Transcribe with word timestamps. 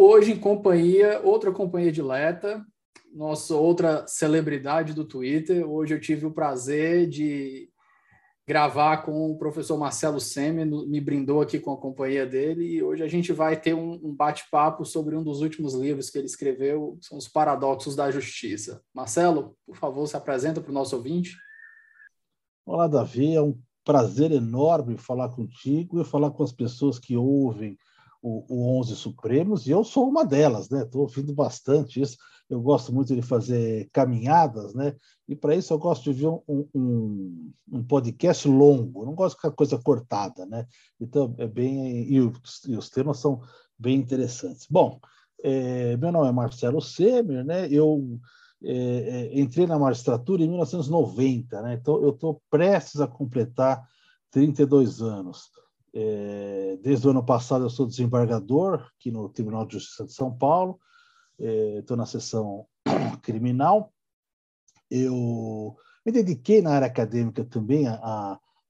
Hoje 0.00 0.32
em 0.32 0.38
companhia, 0.38 1.20
outra 1.22 1.52
companhia 1.52 1.92
dileta, 1.92 2.64
nossa 3.12 3.54
outra 3.54 4.06
celebridade 4.06 4.94
do 4.94 5.04
Twitter. 5.04 5.68
Hoje 5.68 5.94
eu 5.94 6.00
tive 6.00 6.24
o 6.24 6.32
prazer 6.32 7.06
de 7.06 7.68
gravar 8.48 9.04
com 9.04 9.30
o 9.30 9.36
professor 9.36 9.78
Marcelo 9.78 10.18
Seme, 10.18 10.64
me 10.64 11.00
brindou 11.00 11.42
aqui 11.42 11.60
com 11.60 11.72
a 11.72 11.76
companhia 11.76 12.26
dele, 12.26 12.64
e 12.64 12.82
hoje 12.82 13.02
a 13.02 13.06
gente 13.06 13.30
vai 13.30 13.60
ter 13.60 13.74
um, 13.74 13.92
um 14.02 14.12
bate-papo 14.12 14.84
sobre 14.86 15.14
um 15.14 15.22
dos 15.22 15.42
últimos 15.42 15.74
livros 15.74 16.08
que 16.08 16.18
ele 16.18 16.26
escreveu, 16.26 16.98
são 17.02 17.18
os 17.18 17.28
Paradoxos 17.28 17.94
da 17.94 18.10
Justiça. 18.10 18.82
Marcelo, 18.92 19.54
por 19.66 19.76
favor, 19.76 20.06
se 20.08 20.16
apresenta 20.16 20.60
para 20.60 20.70
o 20.70 20.74
nosso 20.74 20.96
ouvinte. 20.96 21.36
Olá, 22.64 22.88
Davi, 22.88 23.34
é 23.34 23.42
um 23.42 23.56
prazer 23.84 24.32
enorme 24.32 24.96
falar 24.96 25.28
contigo 25.28 26.00
e 26.00 26.04
falar 26.04 26.30
com 26.30 26.42
as 26.42 26.52
pessoas 26.52 26.98
que 26.98 27.16
ouvem 27.16 27.76
o, 28.22 28.44
o 28.48 28.78
11 28.80 28.96
Supremos, 28.96 29.66
e 29.66 29.70
eu 29.70 29.82
sou 29.82 30.08
uma 30.08 30.24
delas, 30.24 30.68
né? 30.68 30.82
Estou 30.82 31.02
ouvindo 31.02 31.34
bastante 31.34 32.00
isso. 32.00 32.16
Eu 32.48 32.60
gosto 32.60 32.92
muito 32.92 33.14
de 33.14 33.22
fazer 33.22 33.88
caminhadas, 33.92 34.74
né? 34.74 34.94
E 35.28 35.36
para 35.36 35.54
isso 35.54 35.72
eu 35.72 35.78
gosto 35.78 36.12
de 36.12 36.20
ver 36.20 36.26
um, 36.26 36.68
um, 36.74 37.52
um, 37.72 37.84
podcast 37.84 38.46
longo, 38.48 39.02
eu 39.02 39.06
não 39.06 39.14
gosto 39.14 39.36
de 39.36 39.42
ficar 39.42 39.54
coisa 39.54 39.78
cortada, 39.78 40.44
né? 40.46 40.66
Então 41.00 41.34
é 41.38 41.46
bem. 41.46 42.12
E 42.12 42.20
os, 42.20 42.64
e 42.66 42.76
os 42.76 42.90
temas 42.90 43.18
são 43.18 43.40
bem 43.78 43.96
interessantes. 43.96 44.66
Bom, 44.68 45.00
é, 45.42 45.96
meu 45.96 46.12
nome 46.12 46.28
é 46.28 46.32
Marcelo 46.32 46.82
Semer, 46.82 47.44
né? 47.44 47.68
Eu 47.70 48.18
é, 48.62 48.74
é 48.74 49.40
entrei 49.40 49.66
na 49.66 49.78
magistratura 49.78 50.42
em 50.42 50.48
1990, 50.48 51.62
né? 51.62 51.74
Então 51.74 52.02
eu 52.02 52.10
estou 52.10 52.42
prestes 52.50 53.00
a 53.00 53.06
completar 53.06 53.82
32 54.30 55.00
anos. 55.00 55.50
É, 55.92 56.78
desde 56.82 57.06
o 57.06 57.10
ano 57.10 57.24
passado 57.24 57.64
eu 57.64 57.70
sou 57.70 57.86
desembargador 57.86 58.88
aqui 58.96 59.10
no 59.10 59.28
Tribunal 59.28 59.66
de 59.66 59.74
Justiça 59.74 60.04
de 60.04 60.12
São 60.12 60.36
Paulo, 60.36 60.78
estou 61.38 61.96
é, 61.96 61.98
na 61.98 62.06
seção 62.06 62.66
criminal. 63.22 63.92
Eu 64.90 65.76
me 66.04 66.12
dediquei 66.12 66.62
na 66.62 66.72
área 66.72 66.86
acadêmica 66.86 67.44
também 67.44 67.84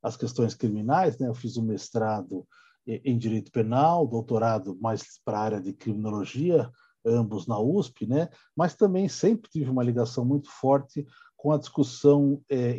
às 0.02 0.16
questões 0.16 0.54
criminais, 0.54 1.18
né? 1.18 1.28
eu 1.28 1.34
fiz 1.34 1.56
um 1.56 1.62
mestrado 1.62 2.46
em 2.86 3.16
Direito 3.16 3.52
Penal, 3.52 4.06
doutorado 4.06 4.76
mais 4.80 5.20
para 5.24 5.38
a 5.38 5.42
área 5.42 5.60
de 5.60 5.72
Criminologia, 5.72 6.70
ambos 7.04 7.46
na 7.46 7.58
USP, 7.58 8.06
né? 8.06 8.28
mas 8.56 8.74
também 8.74 9.08
sempre 9.08 9.50
tive 9.50 9.70
uma 9.70 9.82
ligação 9.82 10.24
muito 10.24 10.50
forte 10.50 11.06
com 11.36 11.52
a 11.52 11.58
discussão 11.58 12.42
é, 12.48 12.76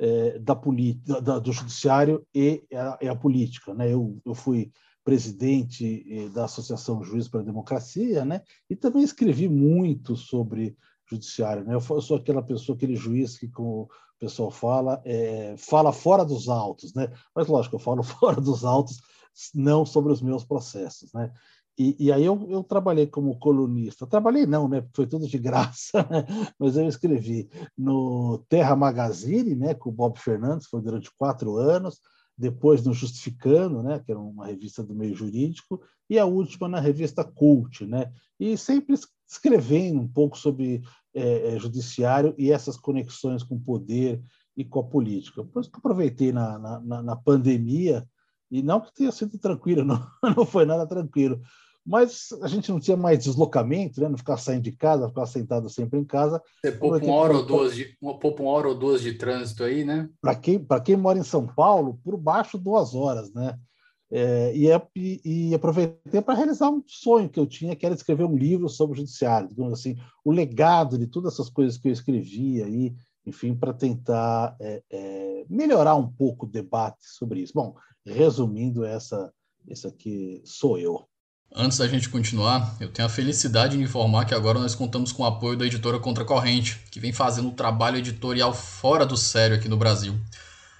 é, 0.00 0.38
da, 0.38 0.54
da, 1.20 1.38
do 1.38 1.52
judiciário 1.52 2.26
e 2.34 2.64
a, 2.72 2.98
e 3.02 3.08
a 3.08 3.14
política. 3.14 3.74
Né? 3.74 3.92
Eu, 3.92 4.18
eu 4.24 4.34
fui 4.34 4.72
presidente 5.04 6.04
é, 6.08 6.28
da 6.30 6.46
Associação 6.46 7.04
Juiz 7.04 7.28
para 7.28 7.40
a 7.40 7.44
Democracia, 7.44 8.24
né? 8.24 8.42
E 8.68 8.76
também 8.76 9.02
escrevi 9.02 9.48
muito 9.48 10.16
sobre 10.16 10.76
judiciário, 11.08 11.64
né? 11.64 11.74
Eu 11.74 12.00
sou 12.00 12.16
aquela 12.16 12.42
pessoa, 12.42 12.76
aquele 12.76 12.96
juiz 12.96 13.38
que, 13.38 13.48
como 13.48 13.82
o 13.82 13.88
pessoal 14.18 14.50
fala, 14.50 15.00
é, 15.04 15.54
fala 15.58 15.92
fora 15.92 16.24
dos 16.24 16.48
autos, 16.48 16.94
né? 16.94 17.12
Mas 17.34 17.46
lógico, 17.46 17.76
eu 17.76 17.80
falo 17.80 18.02
fora 18.04 18.40
dos 18.40 18.64
autos, 18.64 19.00
não 19.54 19.84
sobre 19.84 20.12
os 20.12 20.22
meus 20.22 20.44
processos, 20.44 21.12
né? 21.12 21.32
E, 21.82 21.96
e, 21.98 22.12
aí 22.12 22.26
eu, 22.26 22.46
eu, 22.50 22.62
trabalhei 22.62 23.06
como 23.06 23.38
colunista. 23.38 24.06
Trabalhei 24.06 24.44
não, 24.44 24.68
né? 24.68 24.86
Foi 24.92 25.06
tudo 25.06 25.26
de 25.26 25.38
graça, 25.38 26.02
né? 26.12 26.26
mas 26.58 26.76
eu 26.76 26.86
escrevi 26.86 27.48
no 27.76 28.44
Terra 28.50 28.76
Magazine, 28.76 29.56
né? 29.56 29.72
Com 29.72 29.88
o 29.88 29.92
Bob 29.92 30.18
Fernandes, 30.18 30.66
foi 30.66 30.82
durante 30.82 31.10
quatro 31.16 31.56
anos. 31.56 31.98
Depois 32.36 32.84
no 32.84 32.92
Justificando, 32.92 33.82
né? 33.82 33.98
Que 33.98 34.12
era 34.12 34.20
uma 34.20 34.46
revista 34.46 34.82
do 34.82 34.94
meio 34.94 35.14
jurídico, 35.14 35.80
e 36.10 36.18
a 36.18 36.26
última 36.26 36.68
na 36.68 36.80
revista 36.80 37.24
Cult, 37.24 37.86
né? 37.86 38.12
E 38.38 38.58
sempre 38.58 38.94
escrevendo 39.26 40.00
um 40.00 40.08
pouco 40.08 40.36
sobre 40.36 40.82
é, 41.14 41.54
é, 41.54 41.58
judiciário 41.58 42.34
e 42.36 42.52
essas 42.52 42.76
conexões 42.76 43.42
com 43.42 43.54
o 43.54 43.60
poder 43.60 44.22
e 44.54 44.66
com 44.66 44.80
a 44.80 44.84
política. 44.84 45.42
Por 45.44 45.60
isso 45.60 45.70
que 45.70 45.78
aproveitei 45.78 46.30
na, 46.30 46.58
na, 46.58 47.02
na 47.02 47.16
pandemia 47.16 48.06
e 48.50 48.62
não 48.62 48.80
que 48.80 48.92
tenha 48.92 49.12
sido 49.12 49.38
tranquilo, 49.38 49.82
não, 49.84 50.06
não 50.36 50.44
foi 50.44 50.66
nada 50.66 50.86
tranquilo, 50.86 51.40
mas 51.84 52.28
a 52.42 52.48
gente 52.48 52.70
não 52.70 52.78
tinha 52.78 52.96
mais 52.96 53.24
deslocamento, 53.24 54.00
né? 54.00 54.08
não 54.08 54.18
ficar 54.18 54.36
saindo 54.36 54.62
de 54.62 54.72
casa, 54.72 55.08
ficar 55.08 55.26
sentado 55.26 55.68
sempre 55.68 55.98
em 55.98 56.04
casa. 56.04 56.42
Você 56.60 56.72
poupa 56.72 57.04
uma 57.04 57.14
hora, 57.14 57.36
ou 57.36 57.46
duas 57.46 57.74
de, 57.74 57.96
uma, 58.00 58.18
poupa 58.18 58.42
uma 58.42 58.52
hora 58.52 58.68
ou 58.68 58.74
duas 58.74 59.00
de 59.00 59.14
trânsito 59.14 59.64
aí, 59.64 59.84
né? 59.84 60.08
Para 60.20 60.34
quem, 60.34 60.66
quem 60.84 60.96
mora 60.96 61.18
em 61.18 61.24
São 61.24 61.46
Paulo, 61.46 61.98
por 62.04 62.16
baixo 62.16 62.58
duas 62.58 62.94
horas, 62.94 63.32
né? 63.32 63.58
É, 64.12 64.52
e, 64.56 64.68
é, 64.68 64.82
e, 64.96 65.20
e, 65.50 65.54
aproveitei 65.54 66.20
para 66.20 66.34
realizar 66.34 66.68
um 66.68 66.82
sonho 66.84 67.28
que 67.28 67.38
eu 67.38 67.46
tinha, 67.46 67.76
que 67.76 67.86
era 67.86 67.94
escrever 67.94 68.24
um 68.24 68.36
livro 68.36 68.68
sobre 68.68 68.94
o 68.94 68.96
judiciário, 68.96 69.48
digamos 69.48 69.72
assim, 69.72 69.96
o 70.24 70.32
legado 70.32 70.98
de 70.98 71.06
todas 71.06 71.34
essas 71.34 71.48
coisas 71.48 71.78
que 71.78 71.86
eu 71.86 71.92
escrevi 71.92 72.60
aí, 72.60 72.92
enfim, 73.24 73.54
para 73.54 73.72
tentar 73.72 74.56
é, 74.60 74.82
é, 74.90 75.46
melhorar 75.48 75.94
um 75.94 76.10
pouco 76.10 76.44
o 76.44 76.48
debate 76.48 76.98
sobre 77.02 77.40
isso. 77.40 77.52
Bom, 77.54 77.76
resumindo, 78.04 78.84
essa, 78.84 79.32
essa 79.68 79.88
aqui 79.88 80.42
sou 80.44 80.76
eu. 80.76 81.08
Antes 81.52 81.78
da 81.78 81.88
gente 81.88 82.08
continuar, 82.08 82.76
eu 82.78 82.88
tenho 82.88 83.06
a 83.06 83.10
felicidade 83.10 83.76
de 83.76 83.82
informar 83.82 84.24
que 84.24 84.34
agora 84.34 84.60
nós 84.60 84.76
contamos 84.76 85.10
com 85.10 85.24
o 85.24 85.26
apoio 85.26 85.58
da 85.58 85.66
editora 85.66 85.98
Contracorrente, 85.98 86.78
que 86.92 87.00
vem 87.00 87.12
fazendo 87.12 87.48
um 87.48 87.54
trabalho 87.54 87.96
editorial 87.98 88.54
fora 88.54 89.04
do 89.04 89.16
sério 89.16 89.56
aqui 89.56 89.68
no 89.68 89.76
Brasil. 89.76 90.14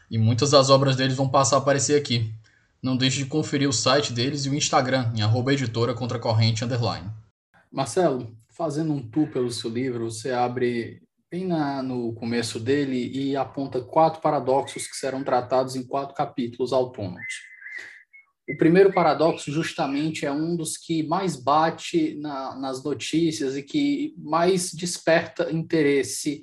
E 0.09 0.16
muitas 0.16 0.53
das 0.53 0.70
obras 0.70 0.94
deles 0.94 1.16
vão 1.16 1.28
passar 1.28 1.56
a 1.56 1.59
aparecer 1.59 1.98
aqui. 2.00 2.32
Não 2.80 2.97
deixe 2.97 3.19
de 3.19 3.26
conferir 3.26 3.69
o 3.69 3.72
site 3.72 4.12
deles 4.12 4.47
e 4.47 4.48
o 4.48 4.54
Instagram, 4.54 5.12
em 5.16 5.22
arroba 5.22 5.53
editora 5.53 5.92
contracorrente 5.92 6.64
underline. 6.64 7.10
Marcelo, 7.70 8.32
fazendo 8.48 8.92
um 8.92 9.03
tour 9.03 9.26
pelo 9.26 9.50
seu 9.50 9.70
livro, 9.70 10.09
você 10.09 10.30
abre 10.30 11.03
bem 11.28 11.48
na, 11.48 11.82
no 11.82 12.12
começo 12.12 12.60
dele 12.60 13.10
e 13.12 13.36
aponta 13.36 13.80
quatro 13.80 14.20
paradoxos 14.20 14.86
que 14.86 14.97
serão 14.97 15.25
tratados 15.25 15.75
em 15.75 15.82
quatro 15.82 16.14
capítulos 16.14 16.72
autônomos. 16.72 17.50
O 18.49 18.56
primeiro 18.56 18.93
paradoxo, 18.93 19.53
justamente, 19.53 20.27
é 20.27 20.33
um 20.33 20.56
dos 20.56 20.77
que 20.77 21.03
mais 21.05 21.37
bate 21.37 22.17
na, 22.17 22.56
nas 22.56 22.83
notícias 22.83 23.56
e 23.56 23.62
que 23.62 24.15
mais 24.19 24.73
desperta 24.73 25.53
interesse. 25.53 26.43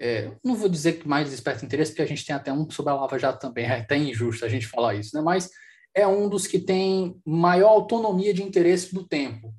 É, 0.00 0.32
não 0.42 0.54
vou 0.54 0.68
dizer 0.68 0.94
que 0.94 1.06
mais 1.06 1.30
desperta 1.30 1.64
interesse, 1.64 1.92
porque 1.92 2.02
a 2.02 2.06
gente 2.06 2.24
tem 2.24 2.34
até 2.34 2.52
um 2.52 2.68
sobre 2.70 2.92
a 2.92 2.96
Lava 2.96 3.18
Jato 3.18 3.38
também, 3.38 3.66
é 3.66 3.80
até 3.80 3.96
injusto 3.96 4.44
a 4.44 4.48
gente 4.48 4.66
falar 4.66 4.94
isso, 4.94 5.14
né? 5.14 5.22
mas 5.22 5.50
é 5.94 6.06
um 6.06 6.28
dos 6.28 6.46
que 6.46 6.58
tem 6.58 7.20
maior 7.24 7.68
autonomia 7.68 8.34
de 8.34 8.42
interesse 8.42 8.92
do 8.92 9.06
tempo. 9.06 9.54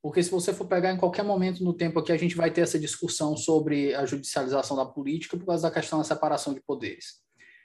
Porque 0.00 0.22
se 0.22 0.30
você 0.30 0.52
for 0.52 0.66
pegar 0.68 0.92
em 0.92 0.96
qualquer 0.96 1.24
momento 1.24 1.64
no 1.64 1.74
tempo 1.74 1.98
aqui, 1.98 2.12
a 2.12 2.16
gente 2.16 2.36
vai 2.36 2.48
ter 2.48 2.60
essa 2.60 2.78
discussão 2.78 3.36
sobre 3.36 3.92
a 3.92 4.06
judicialização 4.06 4.76
da 4.76 4.86
política 4.86 5.36
por 5.36 5.46
causa 5.46 5.64
da 5.64 5.74
questão 5.74 5.98
da 5.98 6.04
separação 6.04 6.54
de 6.54 6.60
poderes. 6.60 7.20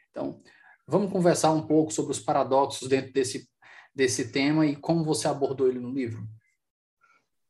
Então, 0.09 0.42
Vamos 0.91 1.09
conversar 1.09 1.53
um 1.53 1.65
pouco 1.65 1.89
sobre 1.93 2.11
os 2.11 2.19
paradoxos 2.19 2.89
dentro 2.89 3.13
desse, 3.13 3.49
desse 3.95 4.29
tema 4.29 4.65
e 4.65 4.75
como 4.75 5.05
você 5.05 5.25
abordou 5.25 5.69
ele 5.69 5.79
no 5.79 5.89
livro? 5.89 6.27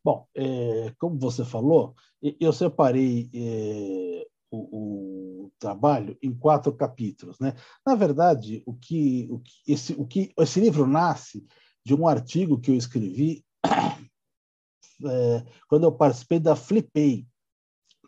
Bom, 0.05 0.27
é, 0.35 0.93
como 0.99 1.17
você 1.17 1.43
falou, 1.43 1.95
eu 2.39 2.53
separei 2.53 3.31
é, 3.33 4.27
o, 4.51 5.45
o, 5.45 5.51
trabalho 5.57 6.15
em 6.21 6.31
quatro 6.31 6.71
capítulos. 6.71 7.39
Né? 7.39 7.55
Na 7.83 7.95
verdade, 7.95 8.61
o 8.63 8.75
que, 8.75 9.27
o 9.31 9.39
que, 9.39 9.53
esse, 9.67 9.93
o 9.93 10.05
que 10.05 10.31
esse 10.37 10.59
livro 10.59 10.85
nasce 10.85 11.43
de 11.83 11.95
um 11.95 12.07
artigo 12.07 12.59
que 12.59 12.69
eu 12.69 12.75
escrevi 12.75 13.43
é, 15.03 15.45
quando 15.67 15.85
eu 15.85 15.91
participei 15.91 16.39
da 16.39 16.55
Flipei, 16.55 17.25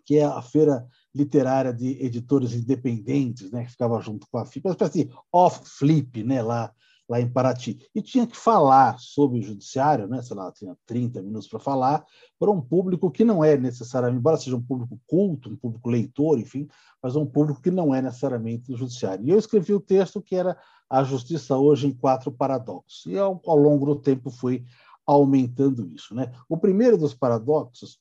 que 0.05 0.19
é 0.19 0.25
a 0.25 0.43
feira 0.43 0.87
literária 1.13 1.73
de 1.73 2.03
editores 2.03 2.53
independentes, 2.53 3.51
né, 3.51 3.65
que 3.65 3.71
ficava 3.71 3.99
junto 4.01 4.27
com 4.31 4.37
a 4.37 4.45
FIP, 4.45 4.67
uma 4.67 4.73
espécie 4.73 5.05
de 5.05 5.11
off-flip, 5.31 6.23
né, 6.23 6.41
lá 6.41 6.73
lá 7.07 7.19
em 7.19 7.29
Paraty. 7.29 7.79
E 7.93 8.01
tinha 8.01 8.25
que 8.25 8.35
falar 8.35 8.97
sobre 8.99 9.39
o 9.39 9.41
judiciário, 9.41 10.07
né? 10.07 10.21
sei 10.21 10.35
lá, 10.35 10.51
tinha 10.51 10.75
30 10.85 11.21
minutos 11.21 11.47
para 11.47 11.59
falar, 11.59 12.05
para 12.39 12.51
um 12.51 12.61
público 12.61 13.11
que 13.11 13.23
não 13.23 13.43
é 13.43 13.57
necessariamente, 13.57 14.19
embora 14.19 14.37
seja 14.37 14.55
um 14.55 14.61
público 14.61 14.99
culto, 15.05 15.49
um 15.49 15.55
público 15.55 15.89
leitor, 15.89 16.39
enfim, 16.39 16.67
mas 17.01 17.15
um 17.15 17.25
público 17.25 17.61
que 17.61 17.71
não 17.71 17.93
é 17.93 18.01
necessariamente 18.01 18.71
do 18.71 18.77
judiciário. 18.77 19.25
E 19.25 19.29
eu 19.29 19.37
escrevi 19.37 19.73
o 19.73 19.79
texto 19.79 20.21
que 20.21 20.35
era 20.35 20.57
A 20.89 21.03
Justiça 21.03 21.57
Hoje 21.57 21.87
em 21.87 21.93
Quatro 21.93 22.31
Paradoxos. 22.31 23.05
E 23.05 23.17
ao, 23.17 23.39
ao 23.45 23.57
longo 23.57 23.85
do 23.85 23.95
tempo 23.97 24.29
fui 24.29 24.65
aumentando 25.05 25.85
isso. 25.93 26.15
Né? 26.15 26.31
O 26.47 26.57
primeiro 26.57 26.97
dos 26.97 27.13
paradoxos 27.13 27.99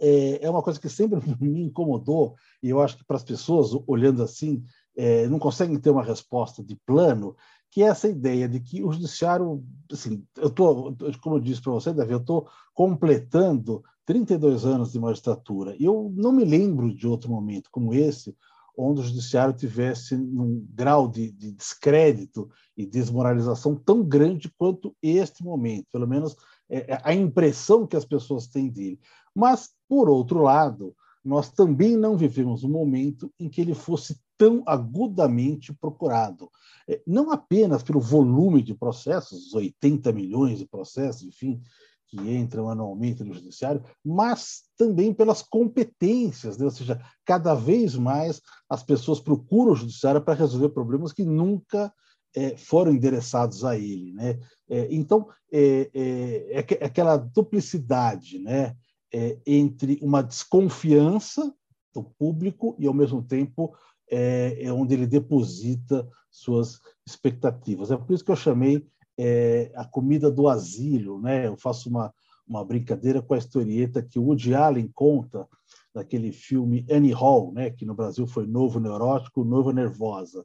é, 0.00 0.44
é 0.44 0.50
uma 0.50 0.62
coisa 0.62 0.80
que 0.80 0.88
sempre 0.88 1.20
me 1.40 1.62
incomodou, 1.62 2.34
e 2.62 2.70
eu 2.70 2.80
acho 2.80 2.96
que 2.98 3.04
para 3.04 3.16
as 3.16 3.24
pessoas, 3.24 3.70
olhando 3.86 4.22
assim, 4.22 4.62
é, 4.96 5.28
não 5.28 5.38
conseguem 5.38 5.78
ter 5.78 5.90
uma 5.90 6.02
resposta 6.02 6.62
de 6.62 6.76
plano, 6.86 7.36
que 7.70 7.82
é 7.82 7.86
essa 7.86 8.08
ideia 8.08 8.48
de 8.48 8.60
que 8.60 8.82
o 8.82 8.90
judiciário, 8.90 9.62
assim, 9.92 10.24
eu 10.36 10.50
tô, 10.50 10.94
como 11.22 11.36
eu 11.36 11.40
disse 11.40 11.60
para 11.60 11.72
você, 11.72 11.92
Davi, 11.92 12.12
eu 12.12 12.18
estou 12.18 12.48
completando 12.74 13.82
32 14.06 14.64
anos 14.64 14.92
de 14.92 14.98
magistratura. 14.98 15.76
E 15.78 15.84
eu 15.84 16.10
não 16.16 16.32
me 16.32 16.44
lembro 16.44 16.94
de 16.94 17.06
outro 17.06 17.30
momento 17.30 17.68
como 17.70 17.92
esse, 17.92 18.34
onde 18.76 19.00
o 19.00 19.04
judiciário 19.04 19.52
tivesse 19.52 20.14
um 20.14 20.64
grau 20.72 21.08
de, 21.08 21.30
de, 21.32 21.50
descrédito 21.50 22.48
e 22.76 22.86
desmoralização 22.86 23.74
tão 23.74 24.04
grande 24.04 24.50
quanto 24.56 24.96
este 25.02 25.42
momento, 25.42 25.88
pelo 25.92 26.06
menos 26.06 26.36
é, 26.70 26.94
é 26.94 27.00
a 27.02 27.12
impressão 27.12 27.86
que 27.86 27.96
as 27.96 28.04
pessoas 28.04 28.46
têm 28.46 28.68
dele. 28.68 29.00
Mas, 29.38 29.70
por 29.88 30.10
outro 30.10 30.42
lado, 30.42 30.96
nós 31.24 31.48
também 31.48 31.96
não 31.96 32.16
vivemos 32.16 32.64
um 32.64 32.68
momento 32.68 33.32
em 33.38 33.48
que 33.48 33.60
ele 33.60 33.72
fosse 33.72 34.18
tão 34.36 34.64
agudamente 34.66 35.72
procurado. 35.72 36.50
É, 36.88 37.00
não 37.06 37.30
apenas 37.30 37.84
pelo 37.84 38.00
volume 38.00 38.60
de 38.60 38.74
processos, 38.74 39.54
80 39.54 40.12
milhões 40.12 40.58
de 40.58 40.66
processos, 40.66 41.22
enfim, 41.22 41.62
que 42.08 42.16
entram 42.16 42.68
anualmente 42.68 43.22
no 43.22 43.32
judiciário, 43.32 43.84
mas 44.04 44.64
também 44.76 45.14
pelas 45.14 45.40
competências, 45.40 46.58
né? 46.58 46.64
ou 46.64 46.72
seja, 46.72 47.00
cada 47.24 47.54
vez 47.54 47.94
mais 47.94 48.42
as 48.68 48.82
pessoas 48.82 49.20
procuram 49.20 49.70
o 49.70 49.76
judiciário 49.76 50.20
para 50.20 50.34
resolver 50.34 50.70
problemas 50.70 51.12
que 51.12 51.24
nunca 51.24 51.92
é, 52.34 52.56
foram 52.56 52.90
endereçados 52.90 53.64
a 53.64 53.78
ele, 53.78 54.12
né? 54.12 54.38
É, 54.68 54.88
então 54.90 55.28
é, 55.52 55.90
é, 55.94 56.66
é 56.80 56.84
aquela 56.84 57.16
duplicidade, 57.16 58.38
né? 58.38 58.74
É, 59.12 59.38
entre 59.46 59.98
uma 60.02 60.22
desconfiança 60.22 61.54
do 61.94 62.02
público 62.02 62.76
e 62.78 62.86
ao 62.86 62.92
mesmo 62.92 63.22
tempo 63.22 63.74
é, 64.10 64.70
onde 64.72 64.94
ele 64.94 65.06
deposita 65.06 66.06
suas 66.30 66.78
expectativas. 67.06 67.90
É 67.90 67.96
por 67.96 68.12
isso 68.12 68.24
que 68.24 68.30
eu 68.30 68.36
chamei 68.36 68.86
é, 69.18 69.72
a 69.74 69.84
comida 69.84 70.30
do 70.30 70.48
asilo, 70.48 71.20
né? 71.20 71.46
Eu 71.46 71.56
faço 71.56 71.88
uma, 71.88 72.12
uma 72.46 72.64
brincadeira 72.64 73.20
com 73.20 73.34
a 73.34 73.38
historieta 73.38 74.02
que 74.02 74.18
Woody 74.18 74.54
Allen 74.54 74.90
conta 74.94 75.46
daquele 75.94 76.32
filme 76.32 76.86
Annie 76.90 77.12
Hall, 77.12 77.52
né? 77.52 77.70
Que 77.70 77.84
no 77.84 77.94
Brasil 77.94 78.26
foi 78.26 78.46
Novo 78.46 78.78
Neurótico, 78.78 79.44
Novo 79.44 79.72
Nervosa. 79.72 80.44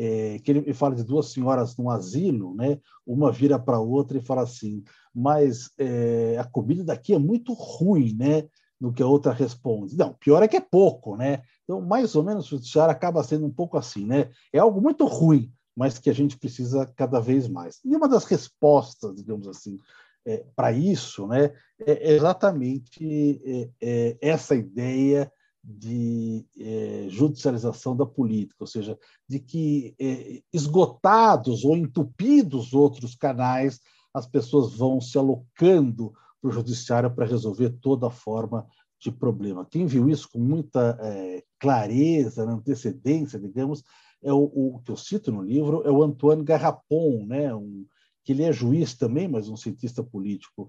É, 0.00 0.38
que 0.38 0.52
ele 0.52 0.72
fala 0.72 0.94
de 0.94 1.02
duas 1.02 1.32
senhoras 1.32 1.76
num 1.76 1.90
asilo, 1.90 2.54
né? 2.54 2.78
Uma 3.04 3.32
vira 3.32 3.58
para 3.58 3.78
a 3.78 3.80
outra 3.80 4.16
e 4.16 4.22
fala 4.22 4.42
assim: 4.42 4.84
mas 5.12 5.72
é, 5.76 6.36
a 6.38 6.44
comida 6.44 6.84
daqui 6.84 7.14
é 7.14 7.18
muito 7.18 7.52
ruim, 7.52 8.14
né? 8.16 8.48
No 8.80 8.92
que 8.92 9.02
a 9.02 9.06
outra 9.06 9.32
responde. 9.32 9.96
Não, 9.96 10.14
pior 10.14 10.40
é 10.40 10.46
que 10.46 10.56
é 10.56 10.60
pouco, 10.60 11.16
né? 11.16 11.42
Então, 11.64 11.80
mais 11.80 12.14
ou 12.14 12.22
menos, 12.22 12.46
o 12.46 12.50
judiciário 12.50 12.92
acaba 12.92 13.24
sendo 13.24 13.44
um 13.44 13.50
pouco 13.50 13.76
assim, 13.76 14.06
né? 14.06 14.30
É 14.52 14.60
algo 14.60 14.80
muito 14.80 15.04
ruim, 15.04 15.52
mas 15.74 15.98
que 15.98 16.08
a 16.08 16.14
gente 16.14 16.38
precisa 16.38 16.86
cada 16.94 17.18
vez 17.18 17.48
mais. 17.48 17.80
E 17.84 17.96
uma 17.96 18.08
das 18.08 18.24
respostas, 18.24 19.16
digamos 19.16 19.48
assim, 19.48 19.76
é, 20.24 20.44
para 20.54 20.70
isso 20.70 21.26
né, 21.26 21.52
é 21.80 22.12
exatamente 22.12 23.40
é, 23.44 23.70
é, 23.80 24.18
essa 24.20 24.54
ideia 24.54 25.32
de 25.62 26.46
é, 26.58 27.06
judicialização 27.08 27.96
da 27.96 28.06
política, 28.06 28.56
ou 28.60 28.66
seja, 28.66 28.98
de 29.28 29.38
que 29.38 29.94
é, 29.98 30.40
esgotados 30.52 31.64
ou 31.64 31.76
entupidos 31.76 32.72
outros 32.72 33.14
canais, 33.14 33.80
as 34.14 34.26
pessoas 34.26 34.74
vão 34.74 35.00
se 35.00 35.18
alocando 35.18 36.12
para 36.40 36.48
o 36.48 36.52
judiciário 36.52 37.10
para 37.10 37.26
resolver 37.26 37.70
toda 37.80 38.10
forma 38.10 38.66
de 39.00 39.10
problema. 39.10 39.66
Quem 39.66 39.86
viu 39.86 40.08
isso 40.08 40.28
com 40.32 40.38
muita 40.38 40.98
é, 41.00 41.44
clareza, 41.58 42.46
na 42.46 42.52
antecedência, 42.52 43.38
digamos, 43.38 43.82
é 44.22 44.32
o, 44.32 44.44
o, 44.44 44.80
que 44.84 44.90
eu 44.90 44.96
cito 44.96 45.30
no 45.30 45.42
livro 45.42 45.82
é 45.84 45.90
o 45.90 46.02
Antoine 46.02 46.42
Garrapon, 46.42 47.24
né? 47.26 47.54
Um, 47.54 47.86
que 48.24 48.32
ele 48.32 48.42
é 48.42 48.52
juiz 48.52 48.94
também, 48.94 49.26
mas 49.26 49.48
um 49.48 49.56
cientista 49.56 50.02
político 50.02 50.68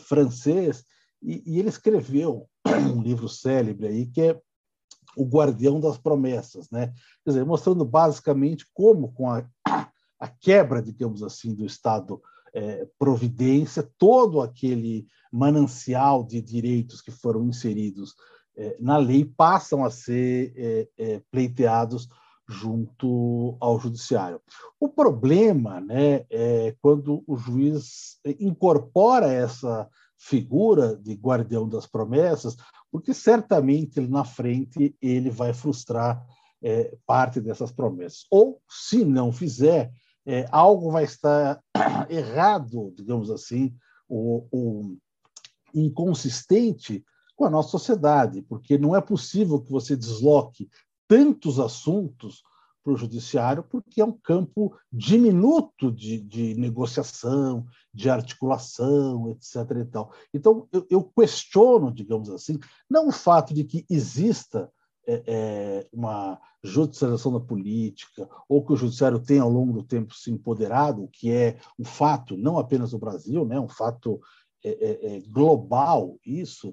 francês, 0.00 0.84
e, 1.22 1.42
e, 1.46 1.58
ele 1.58 1.68
escreveu 1.68 2.48
um 2.78 3.02
livro 3.02 3.28
célebre 3.28 3.88
aí 3.88 4.06
que 4.06 4.20
é 4.20 4.40
O 5.16 5.24
Guardião 5.24 5.80
das 5.80 5.98
Promessas, 5.98 6.70
né? 6.70 6.92
Quer 7.24 7.30
dizer, 7.30 7.44
mostrando 7.44 7.84
basicamente 7.84 8.66
como 8.72 9.12
com 9.12 9.30
a, 9.30 9.44
a 10.18 10.28
quebra, 10.28 10.82
digamos 10.82 11.22
assim, 11.22 11.54
do 11.54 11.64
Estado 11.64 12.20
é, 12.54 12.88
providência, 12.98 13.88
todo 13.98 14.40
aquele 14.40 15.06
manancial 15.30 16.24
de 16.24 16.40
direitos 16.40 17.02
que 17.02 17.10
foram 17.10 17.44
inseridos 17.44 18.14
é, 18.56 18.76
na 18.80 18.96
lei 18.96 19.24
passam 19.24 19.84
a 19.84 19.90
ser 19.90 20.54
é, 20.56 20.88
é 20.96 21.22
pleiteados 21.30 22.08
junto 22.48 23.56
ao 23.60 23.78
judiciário. 23.78 24.40
O 24.80 24.88
problema 24.88 25.80
né, 25.80 26.24
é 26.30 26.74
quando 26.80 27.22
o 27.26 27.36
juiz 27.36 28.18
incorpora 28.38 29.32
essa 29.32 29.88
figura 30.18 30.96
de 30.96 31.14
guardião 31.14 31.68
das 31.68 31.86
promessas, 31.86 32.56
porque 32.90 33.12
certamente 33.12 34.00
na 34.00 34.24
frente 34.24 34.96
ele 35.00 35.30
vai 35.30 35.52
frustrar 35.52 36.24
é, 36.62 36.96
parte 37.06 37.40
dessas 37.40 37.70
promessas. 37.70 38.26
Ou, 38.30 38.60
se 38.68 39.04
não 39.04 39.32
fizer, 39.32 39.92
é, 40.24 40.46
algo 40.50 40.90
vai 40.90 41.04
estar 41.04 41.60
errado, 42.08 42.92
digamos 42.96 43.30
assim, 43.30 43.74
ou, 44.08 44.48
ou 44.50 44.96
inconsistente 45.74 47.04
com 47.36 47.44
a 47.44 47.50
nossa 47.50 47.68
sociedade, 47.68 48.42
porque 48.42 48.78
não 48.78 48.96
é 48.96 49.00
possível 49.00 49.60
que 49.60 49.70
você 49.70 49.94
desloque 49.94 50.70
tantos 51.06 51.60
assuntos 51.60 52.42
para 52.86 52.92
o 52.92 52.96
judiciário, 52.96 53.64
porque 53.64 54.00
é 54.00 54.04
um 54.04 54.12
campo 54.12 54.78
diminuto 54.92 55.90
de, 55.90 56.20
de 56.20 56.54
negociação, 56.54 57.66
de 57.92 58.08
articulação, 58.08 59.28
etc. 59.30 59.78
E 59.80 59.84
tal. 59.86 60.12
Então, 60.32 60.68
eu, 60.70 60.86
eu, 60.88 61.02
questiono, 61.02 61.92
digamos 61.92 62.30
assim, 62.30 62.60
não 62.88 63.08
o 63.08 63.12
fato 63.12 63.52
de 63.52 63.64
que 63.64 63.84
exista 63.90 64.70
é, 65.04 65.22
é, 65.26 65.88
uma 65.92 66.40
judicialização 66.62 67.32
da 67.32 67.40
política, 67.40 68.28
ou 68.48 68.64
que 68.64 68.72
o 68.72 68.76
judiciário 68.76 69.18
tenha, 69.18 69.42
ao 69.42 69.50
longo 69.50 69.72
do 69.72 69.82
tempo, 69.82 70.14
se 70.14 70.30
empoderado, 70.30 71.08
que 71.12 71.32
é 71.32 71.58
um 71.76 71.84
fato 71.84 72.36
não 72.36 72.56
apenas 72.56 72.92
no 72.92 73.00
Brasil, 73.00 73.44
né, 73.44 73.58
um 73.58 73.68
fato 73.68 74.20
é, 74.64 74.70
é, 74.70 75.16
é 75.16 75.20
global, 75.22 76.20
isso, 76.24 76.72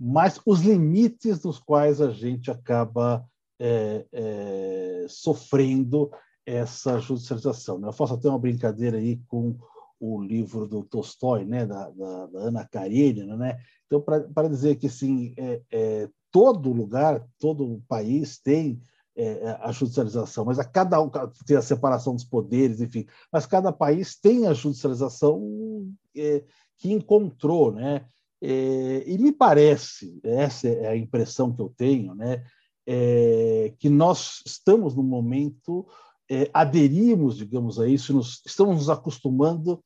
mas 0.00 0.40
os 0.44 0.62
limites 0.62 1.38
dos 1.38 1.60
quais 1.60 2.00
a 2.00 2.10
gente 2.10 2.50
acaba 2.50 3.24
é, 3.58 4.04
é, 4.12 5.06
sofrendo 5.08 6.10
essa 6.46 6.98
judicialização. 6.98 7.78
Né? 7.78 7.88
Eu 7.88 7.92
faço 7.92 8.14
até 8.14 8.28
uma 8.28 8.38
brincadeira 8.38 8.98
aí 8.98 9.18
com 9.28 9.56
o 9.98 10.20
livro 10.20 10.66
do 10.66 10.82
Tolstói, 10.82 11.44
né, 11.44 11.64
da, 11.64 11.88
da, 11.90 12.26
da 12.26 12.38
Ana 12.40 12.66
Karenina, 12.66 13.36
né? 13.36 13.56
Então, 13.86 14.02
para 14.02 14.48
dizer 14.48 14.76
que 14.76 14.88
assim, 14.88 15.32
é, 15.36 15.62
é, 15.70 16.08
todo 16.30 16.72
lugar, 16.72 17.26
todo 17.38 17.82
país 17.88 18.38
tem 18.38 18.82
é, 19.16 19.56
a 19.60 19.70
judicialização, 19.72 20.44
mas 20.44 20.58
a 20.58 20.64
cada 20.64 21.00
um 21.00 21.08
tem 21.46 21.56
a 21.56 21.62
separação 21.62 22.14
dos 22.14 22.24
poderes, 22.24 22.80
enfim, 22.80 23.06
mas 23.32 23.46
cada 23.46 23.72
país 23.72 24.18
tem 24.18 24.46
a 24.46 24.52
judicialização 24.52 25.88
é, 26.16 26.44
que 26.76 26.92
encontrou, 26.92 27.72
né? 27.72 28.04
É, 28.42 29.04
e 29.06 29.16
me 29.16 29.32
parece, 29.32 30.20
essa 30.22 30.68
é 30.68 30.88
a 30.88 30.96
impressão 30.96 31.54
que 31.54 31.62
eu 31.62 31.72
tenho, 31.74 32.14
né? 32.14 32.44
É, 32.86 33.72
que 33.78 33.88
nós 33.88 34.42
estamos 34.46 34.94
no 34.94 35.02
momento, 35.02 35.86
é, 36.30 36.50
aderimos, 36.52 37.36
digamos 37.36 37.78
a 37.80 37.88
isso, 37.88 38.12
nos, 38.12 38.42
estamos 38.44 38.76
nos 38.76 38.90
acostumando 38.90 39.82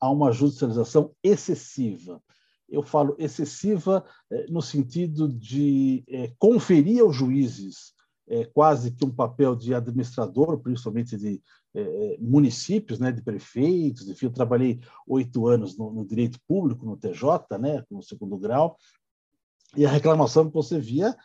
a 0.00 0.10
uma 0.10 0.32
judicialização 0.32 1.14
excessiva. 1.22 2.22
Eu 2.68 2.82
falo 2.82 3.14
excessiva 3.18 4.04
é, 4.30 4.46
no 4.48 4.62
sentido 4.62 5.28
de 5.28 6.04
é, 6.08 6.32
conferir 6.38 7.02
aos 7.02 7.14
juízes 7.14 7.92
é, 8.28 8.44
quase 8.46 8.90
que 8.90 9.04
um 9.04 9.10
papel 9.10 9.54
de 9.54 9.74
administrador, 9.74 10.58
principalmente 10.58 11.16
de 11.16 11.42
é, 11.74 12.16
municípios, 12.20 12.98
né, 12.98 13.12
de 13.12 13.22
prefeitos. 13.22 14.08
Enfim, 14.08 14.26
eu 14.26 14.32
trabalhei 14.32 14.80
oito 15.06 15.46
anos 15.46 15.76
no, 15.76 15.92
no, 15.92 16.04
direito 16.04 16.38
público, 16.46 16.86
no 16.86 16.96
TJ, 16.96 17.58
né, 17.58 17.84
no 17.90 18.02
segundo 18.02 18.38
grau, 18.38 18.76
e 19.76 19.84
a 19.86 19.90
reclamação 19.90 20.48
que 20.48 20.54
você 20.54 20.78
via 20.78 21.16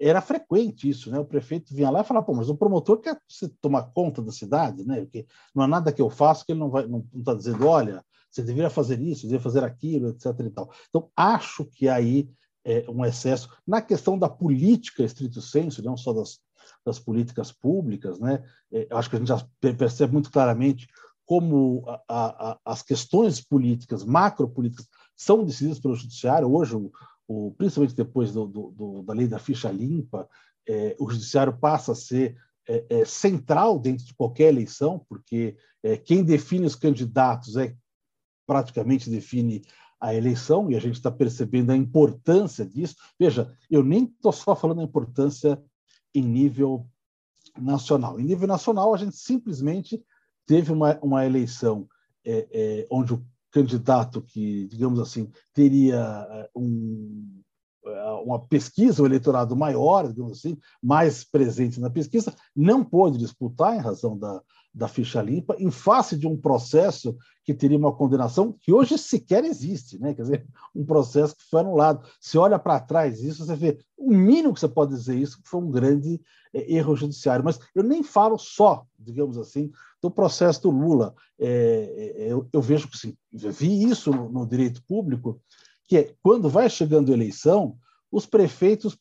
era 0.00 0.20
frequente 0.20 0.88
isso, 0.88 1.10
né? 1.10 1.18
O 1.20 1.24
prefeito 1.24 1.74
vinha 1.74 1.88
lá 1.88 2.00
e 2.00 2.04
falava, 2.04 2.26
pô, 2.26 2.34
mas 2.34 2.48
o 2.48 2.56
promotor 2.56 2.98
quer 2.98 3.16
se 3.28 3.48
tomar 3.48 3.92
conta 3.92 4.20
da 4.20 4.32
cidade, 4.32 4.84
né? 4.84 5.02
Porque 5.02 5.24
não 5.54 5.62
há 5.62 5.68
nada 5.68 5.92
que 5.92 6.02
eu 6.02 6.10
faça 6.10 6.44
que 6.44 6.52
ele 6.52 6.58
não 6.58 6.68
vai, 6.68 6.86
não 6.86 7.06
está 7.14 7.32
dizendo, 7.32 7.66
olha, 7.66 8.04
você 8.28 8.42
deveria 8.42 8.70
fazer 8.70 9.00
isso, 9.00 9.22
deveria 9.22 9.42
fazer 9.42 9.62
aquilo, 9.62 10.08
etc. 10.08 10.26
E 10.40 10.50
tal. 10.50 10.70
Então, 10.88 11.08
acho 11.16 11.64
que 11.64 11.88
aí 11.88 12.28
é 12.64 12.84
um 12.88 13.04
excesso 13.04 13.48
na 13.66 13.80
questão 13.80 14.18
da 14.18 14.28
política 14.28 15.04
estrito 15.04 15.40
senso, 15.40 15.82
não 15.82 15.96
só 15.96 16.12
das, 16.12 16.40
das 16.84 16.98
políticas 16.98 17.52
públicas, 17.52 18.18
né? 18.18 18.42
É, 18.72 18.88
acho 18.90 19.08
que 19.08 19.16
a 19.16 19.18
gente 19.20 19.28
já 19.28 19.46
percebe 19.60 20.12
muito 20.12 20.30
claramente 20.30 20.88
como 21.24 21.84
a, 21.86 22.02
a, 22.08 22.58
as 22.64 22.82
questões 22.82 23.40
políticas, 23.40 24.04
macropolíticas, 24.04 24.88
são 25.16 25.44
decididas 25.44 25.78
pelo 25.78 25.94
judiciário. 25.94 26.52
Hoje, 26.52 26.74
o, 26.74 26.90
o, 27.26 27.52
principalmente 27.52 27.94
depois 27.94 28.32
do, 28.32 28.46
do, 28.46 28.70
do, 28.70 29.02
da 29.02 29.12
lei 29.12 29.26
da 29.26 29.38
ficha 29.38 29.70
limpa, 29.70 30.28
é, 30.68 30.96
o 30.98 31.10
judiciário 31.10 31.56
passa 31.56 31.92
a 31.92 31.96
ser 31.96 32.36
é, 32.68 32.84
é, 32.88 33.04
central 33.04 33.78
dentro 33.78 34.04
de 34.04 34.14
qualquer 34.14 34.48
eleição, 34.48 35.04
porque 35.08 35.56
é, 35.82 35.96
quem 35.96 36.24
define 36.24 36.66
os 36.66 36.76
candidatos 36.76 37.56
é 37.56 37.74
praticamente 38.46 39.08
define 39.08 39.62
a 40.00 40.14
eleição, 40.14 40.68
e 40.70 40.74
a 40.74 40.80
gente 40.80 40.96
está 40.96 41.12
percebendo 41.12 41.70
a 41.70 41.76
importância 41.76 42.66
disso. 42.66 42.96
Veja, 43.18 43.56
eu 43.70 43.84
nem 43.84 44.04
estou 44.04 44.32
só 44.32 44.56
falando 44.56 44.78
da 44.78 44.82
importância 44.82 45.62
em 46.12 46.22
nível 46.22 46.86
nacional. 47.56 48.18
Em 48.18 48.24
nível 48.24 48.48
nacional, 48.48 48.92
a 48.92 48.98
gente 48.98 49.16
simplesmente 49.16 50.04
teve 50.44 50.72
uma, 50.72 50.98
uma 51.00 51.24
eleição 51.24 51.88
é, 52.24 52.48
é, 52.52 52.86
onde 52.90 53.14
o 53.14 53.24
candidato 53.52 54.22
que, 54.22 54.66
digamos 54.66 54.98
assim, 54.98 55.30
teria 55.52 56.26
é, 56.30 56.50
um, 56.56 57.40
é, 57.84 58.10
uma 58.24 58.40
pesquisa, 58.40 59.02
um 59.02 59.06
eleitorado 59.06 59.54
maior, 59.54 60.08
digamos 60.08 60.38
assim, 60.38 60.58
mais 60.82 61.22
presente 61.22 61.78
na 61.78 61.90
pesquisa, 61.90 62.34
não 62.56 62.82
pôde 62.82 63.18
disputar 63.18 63.76
em 63.76 63.80
razão 63.80 64.18
da, 64.18 64.42
da 64.74 64.88
ficha 64.88 65.20
limpa, 65.20 65.54
em 65.58 65.70
face 65.70 66.16
de 66.16 66.26
um 66.26 66.36
processo 66.36 67.16
que 67.44 67.52
teria 67.52 67.76
uma 67.76 67.92
condenação 67.92 68.56
que 68.60 68.72
hoje 68.72 68.96
sequer 68.96 69.44
existe, 69.44 69.98
né? 69.98 70.14
quer 70.14 70.22
dizer, 70.22 70.46
um 70.74 70.84
processo 70.84 71.36
que 71.36 71.44
foi 71.50 71.60
anulado. 71.60 72.06
Se 72.20 72.38
olha 72.38 72.58
para 72.58 72.80
trás 72.80 73.20
isso, 73.22 73.44
você 73.44 73.54
vê, 73.54 73.78
o 73.96 74.10
mínimo 74.10 74.54
que 74.54 74.60
você 74.60 74.68
pode 74.68 74.92
dizer 74.92 75.16
isso 75.16 75.40
foi 75.44 75.60
um 75.60 75.70
grande 75.70 76.20
é, 76.54 76.72
erro 76.72 76.96
judiciário. 76.96 77.44
Mas 77.44 77.58
eu 77.74 77.82
nem 77.82 78.02
falo 78.02 78.38
só, 78.38 78.86
digamos 78.98 79.36
assim, 79.36 79.70
do 80.00 80.10
processo 80.10 80.62
do 80.62 80.70
Lula. 80.70 81.14
É, 81.38 82.14
é, 82.16 82.32
eu, 82.32 82.48
eu, 82.52 82.62
vejo 82.62 82.88
que 82.88 82.96
sim, 82.96 83.16
vi 83.32 83.84
isso 83.84 84.10
no, 84.10 84.30
no 84.30 84.46
direito 84.46 84.82
público, 84.84 85.40
que 85.86 85.96
é 85.98 86.14
quando 86.22 86.48
vai 86.48 86.70
chegando 86.70 87.10
a 87.10 87.14
eleição, 87.14 87.76
os 88.12 88.26
prefeitos, 88.26 88.96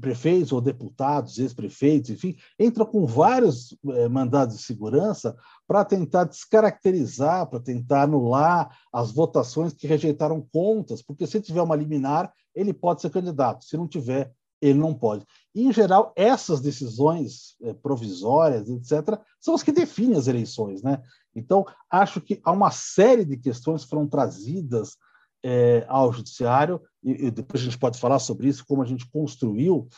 prefeitos 0.00 0.52
ou 0.52 0.60
deputados, 0.60 1.36
ex-prefeitos, 1.38 2.10
enfim, 2.10 2.36
entram 2.56 2.86
com 2.86 3.04
vários 3.04 3.76
eh, 3.88 4.08
mandados 4.08 4.56
de 4.56 4.62
segurança 4.62 5.36
para 5.66 5.84
tentar 5.84 6.24
descaracterizar, 6.24 7.50
para 7.50 7.58
tentar 7.58 8.04
anular 8.04 8.78
as 8.92 9.10
votações 9.10 9.72
que 9.72 9.88
rejeitaram 9.88 10.46
contas, 10.52 11.02
porque 11.02 11.26
se 11.26 11.40
tiver 11.40 11.60
uma 11.60 11.74
liminar, 11.74 12.32
ele 12.54 12.72
pode 12.72 13.00
ser 13.00 13.10
candidato, 13.10 13.64
se 13.64 13.76
não 13.76 13.88
tiver, 13.88 14.32
ele 14.60 14.78
não 14.78 14.94
pode. 14.94 15.26
E, 15.52 15.66
em 15.66 15.72
geral, 15.72 16.12
essas 16.14 16.60
decisões 16.60 17.56
eh, 17.62 17.74
provisórias, 17.74 18.68
etc., 18.68 19.18
são 19.40 19.54
as 19.56 19.62
que 19.64 19.72
definem 19.72 20.16
as 20.16 20.28
eleições. 20.28 20.84
Né? 20.84 21.02
Então, 21.34 21.66
acho 21.90 22.20
que 22.20 22.40
há 22.44 22.52
uma 22.52 22.70
série 22.70 23.24
de 23.24 23.36
questões 23.36 23.82
que 23.82 23.90
foram 23.90 24.06
trazidas 24.06 24.96
é, 25.42 25.84
ao 25.88 26.12
judiciário, 26.12 26.80
e, 27.02 27.26
e, 27.26 27.30
depois 27.30 27.62
a 27.62 27.64
gente 27.64 27.78
pode 27.78 27.98
falar 27.98 28.18
sobre 28.18 28.48
isso, 28.48 28.64
como 28.64 28.82
a 28.82 28.86
gente 28.86 29.08
construiu 29.08 29.88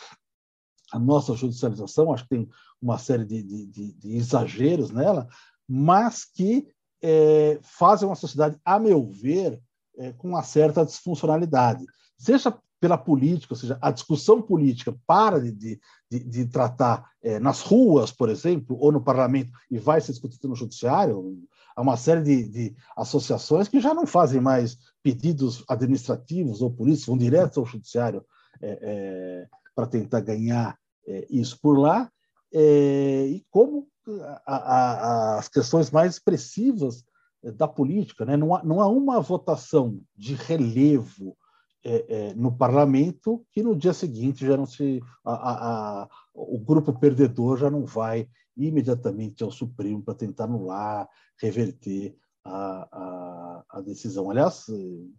a 0.93 0.99
nossa 0.99 1.35
judicialização, 1.35 2.13
acho 2.13 2.23
que 2.25 2.31
tem 2.31 2.49
uma 2.81 2.99
série 2.99 3.25
de, 3.25 3.43
de, 3.43 3.67
de, 3.67 3.93
de 3.93 4.17
exageros 4.17 4.91
nela, 4.91 5.29
mas 5.69 6.25
que 6.25 6.69
é, 7.03 7.59
fazem 7.63 8.09
uma 8.09 8.15
sociedade, 8.15 8.59
a 8.65 8.79
meu 8.79 9.03
ver, 9.03 9.61
é, 9.99 10.13
com 10.13 10.29
uma 10.29 10.43
certa 10.43 10.85
disfuncionalidade. 10.85 11.85
Seja 12.17 12.57
pela 12.85 12.99
política, 12.99 13.55
ou 13.55 13.59
seja, 13.59 13.79
a 13.81 13.91
discussão 13.91 14.43
política 14.43 14.95
para 15.07 15.41
de, 15.41 15.81
de, 16.11 16.19
de 16.19 16.45
tratar 16.45 17.11
é, 17.23 17.41
nas 17.41 17.63
ruas, 17.63 18.13
por 18.13 18.29
exemplo, 18.29 18.77
ou 18.79 18.93
no 18.93 19.01
parlamento, 19.01 19.51
e 19.71 19.79
vai 19.79 20.03
se 20.03 20.13
discutir 20.13 20.39
no 20.47 20.55
judiciário, 20.55 21.35
há 21.75 21.81
uma 21.81 21.97
série 21.97 22.21
de, 22.21 22.47
de, 22.47 22.77
associações 22.95 23.69
que 23.69 23.81
já 23.81 23.95
não 23.95 24.07
fazem 24.07 24.39
mais 24.39 24.77
pedidos 25.03 25.65
administrativos 25.67 26.61
ou 26.61 26.71
políticos, 26.71 27.07
vão 27.07 27.17
direto 27.17 27.59
ao 27.59 27.65
judiciário 27.65 28.23
é, 28.61 28.79
é, 28.83 29.47
para 29.75 29.87
tentar 29.87 30.21
ganhar 30.21 30.77
é, 31.09 31.27
isso 31.31 31.59
por 31.63 31.79
lá, 31.79 32.11
é, 32.53 33.29
e 33.29 33.47
como 33.51 33.89
a, 34.47 34.57
a, 34.57 35.39
as 35.39 35.49
questões 35.49 35.91
mais 35.91 36.17
expressivas 36.17 37.03
da 37.57 37.67
política. 37.67 38.27
Né? 38.27 38.37
Não, 38.37 38.55
há, 38.55 38.63
não 38.63 38.79
há 38.83 38.89
uma 38.89 39.23
votação 39.23 39.99
de 40.15 40.35
relevo 40.35 41.35
é, 41.85 42.05
é, 42.09 42.35
no 42.35 42.57
parlamento 42.57 43.45
que 43.53 43.63
no 43.63 43.77
dia 43.77 43.93
seguinte 43.93 44.47
já 44.47 44.57
não 44.57 44.65
se 44.65 45.03
a, 45.25 46.03
a, 46.03 46.09
o 46.33 46.59
grupo 46.59 46.99
perdedor 46.99 47.59
já 47.59 47.71
não 47.71 47.85
vai 47.85 48.27
imediatamente 48.57 49.43
ao 49.43 49.51
Supremo 49.51 50.03
para 50.03 50.15
tentar 50.15 50.45
anular, 50.45 51.09
reverter 51.39 52.17
a, 52.45 52.89
a, 52.91 53.65
a, 53.69 53.81
decisão. 53.81 54.31
Aliás, 54.31 54.67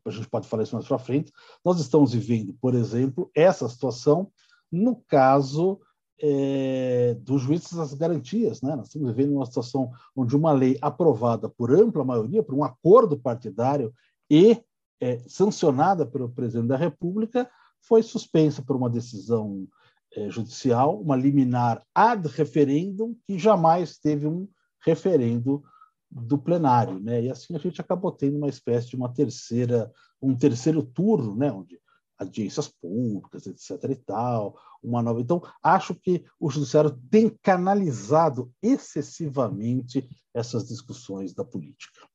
a 0.06 0.10
gente 0.10 0.30
pode 0.30 0.48
falar 0.48 0.64
isso 0.64 0.76
mais 0.76 0.88
para 0.88 0.98
frente. 0.98 1.32
Nós 1.64 1.80
estamos 1.80 2.14
vivendo, 2.14 2.56
por 2.60 2.74
exemplo, 2.74 3.30
essa 3.36 3.68
situação 3.68 4.32
no 4.72 4.96
caso 5.08 5.80
é, 6.20 7.16
dos 7.22 7.42
juízes 7.42 7.74
das 7.74 7.94
garantias. 7.94 8.62
Né? 8.62 8.76
Nós 8.76 8.88
estamos 8.88 9.14
vivendo 9.14 9.36
uma 9.36 9.46
situação 9.46 9.92
onde 10.16 10.36
uma 10.36 10.52
lei 10.52 10.78
aprovada 10.82 11.50
por 11.50 11.72
ampla 11.72 12.04
maioria, 12.04 12.44
por 12.44 12.56
um 12.56 12.64
acordo 12.64 13.18
partidário 13.18 13.94
e 14.30 14.62
é, 15.00 15.20
sancionada 15.28 16.06
pelo 16.06 16.30
presidente 16.30 16.68
da 16.68 16.78
República, 16.78 17.50
foi 17.82 18.02
suspensa 18.02 18.62
por 18.62 18.76
uma 18.76 18.90
decisão 18.90 19.68
é, 20.14 20.30
judicial, 20.30 21.00
uma 21.00 21.16
liminar 21.16 21.84
ad 21.94 22.28
referendum, 22.28 23.16
que 23.26 23.38
jamais 23.38 23.98
teve 23.98 24.28
um 24.28 24.48
referendo 24.84 25.64
do 26.10 26.38
plenário, 26.38 27.00
né? 27.00 27.24
E 27.24 27.30
assim 27.30 27.56
a 27.56 27.60
gente 27.60 27.82
acabou 27.82 28.12
tendo 28.12 28.38
uma 28.38 28.48
espécie 28.48 28.90
de 28.90 28.96
uma 28.96 29.12
terceira, 29.14 29.92
um 30.22 30.36
terceiro 30.36 30.82
turno, 30.84 31.36
né? 31.36 31.52
Onde 31.52 31.80
audiências 32.18 32.70
públicas, 32.70 33.46
etc. 33.46 33.92
e 33.92 33.96
tal, 33.96 34.58
uma 34.82 35.02
nova. 35.02 35.20
Então, 35.20 35.42
acho 35.62 35.94
que 35.94 36.24
o 36.40 36.50
judiciário 36.50 36.98
tem 37.10 37.30
canalizado 37.42 38.52
excessivamente 38.62 40.08
essas 40.34 40.68
discussões 40.68 41.34
da 41.34 41.44
política. 41.44 42.08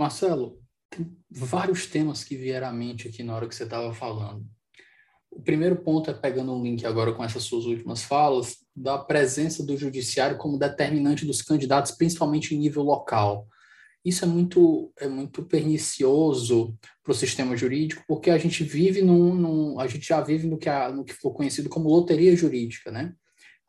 Marcelo, 0.00 0.58
tem 0.88 1.14
vários 1.30 1.86
temas 1.86 2.24
que 2.24 2.34
vieram 2.34 2.68
à 2.68 2.72
mente 2.72 3.06
aqui 3.06 3.22
na 3.22 3.36
hora 3.36 3.46
que 3.46 3.54
você 3.54 3.64
estava 3.64 3.92
falando. 3.92 4.44
O 5.30 5.42
primeiro 5.42 5.76
ponto 5.76 6.10
é 6.10 6.14
pegando 6.14 6.52
um 6.52 6.62
link 6.62 6.84
agora 6.86 7.12
com 7.12 7.22
essas 7.22 7.42
suas 7.44 7.66
últimas 7.66 8.02
falas, 8.02 8.56
da 8.74 8.98
presença 8.98 9.64
do 9.64 9.76
judiciário 9.76 10.38
como 10.38 10.58
determinante 10.58 11.26
dos 11.26 11.42
candidatos, 11.42 11.92
principalmente 11.92 12.54
em 12.54 12.58
nível 12.58 12.82
local. 12.82 13.46
Isso 14.02 14.24
é 14.24 14.28
muito, 14.28 14.90
é 14.98 15.06
muito 15.06 15.44
pernicioso 15.44 16.74
para 17.02 17.12
o 17.12 17.14
sistema 17.14 17.54
jurídico, 17.54 18.02
porque 18.08 18.30
a 18.30 18.38
gente 18.38 18.64
vive 18.64 19.02
num, 19.02 19.34
num, 19.34 19.78
a 19.78 19.86
gente 19.86 20.08
já 20.08 20.20
vive 20.22 20.48
no 20.48 20.56
que, 20.56 20.68
a, 20.68 20.90
no 20.90 21.04
que 21.04 21.12
foi 21.12 21.30
conhecido 21.32 21.68
como 21.68 21.90
loteria 21.90 22.34
jurídica, 22.34 22.90
né? 22.90 23.14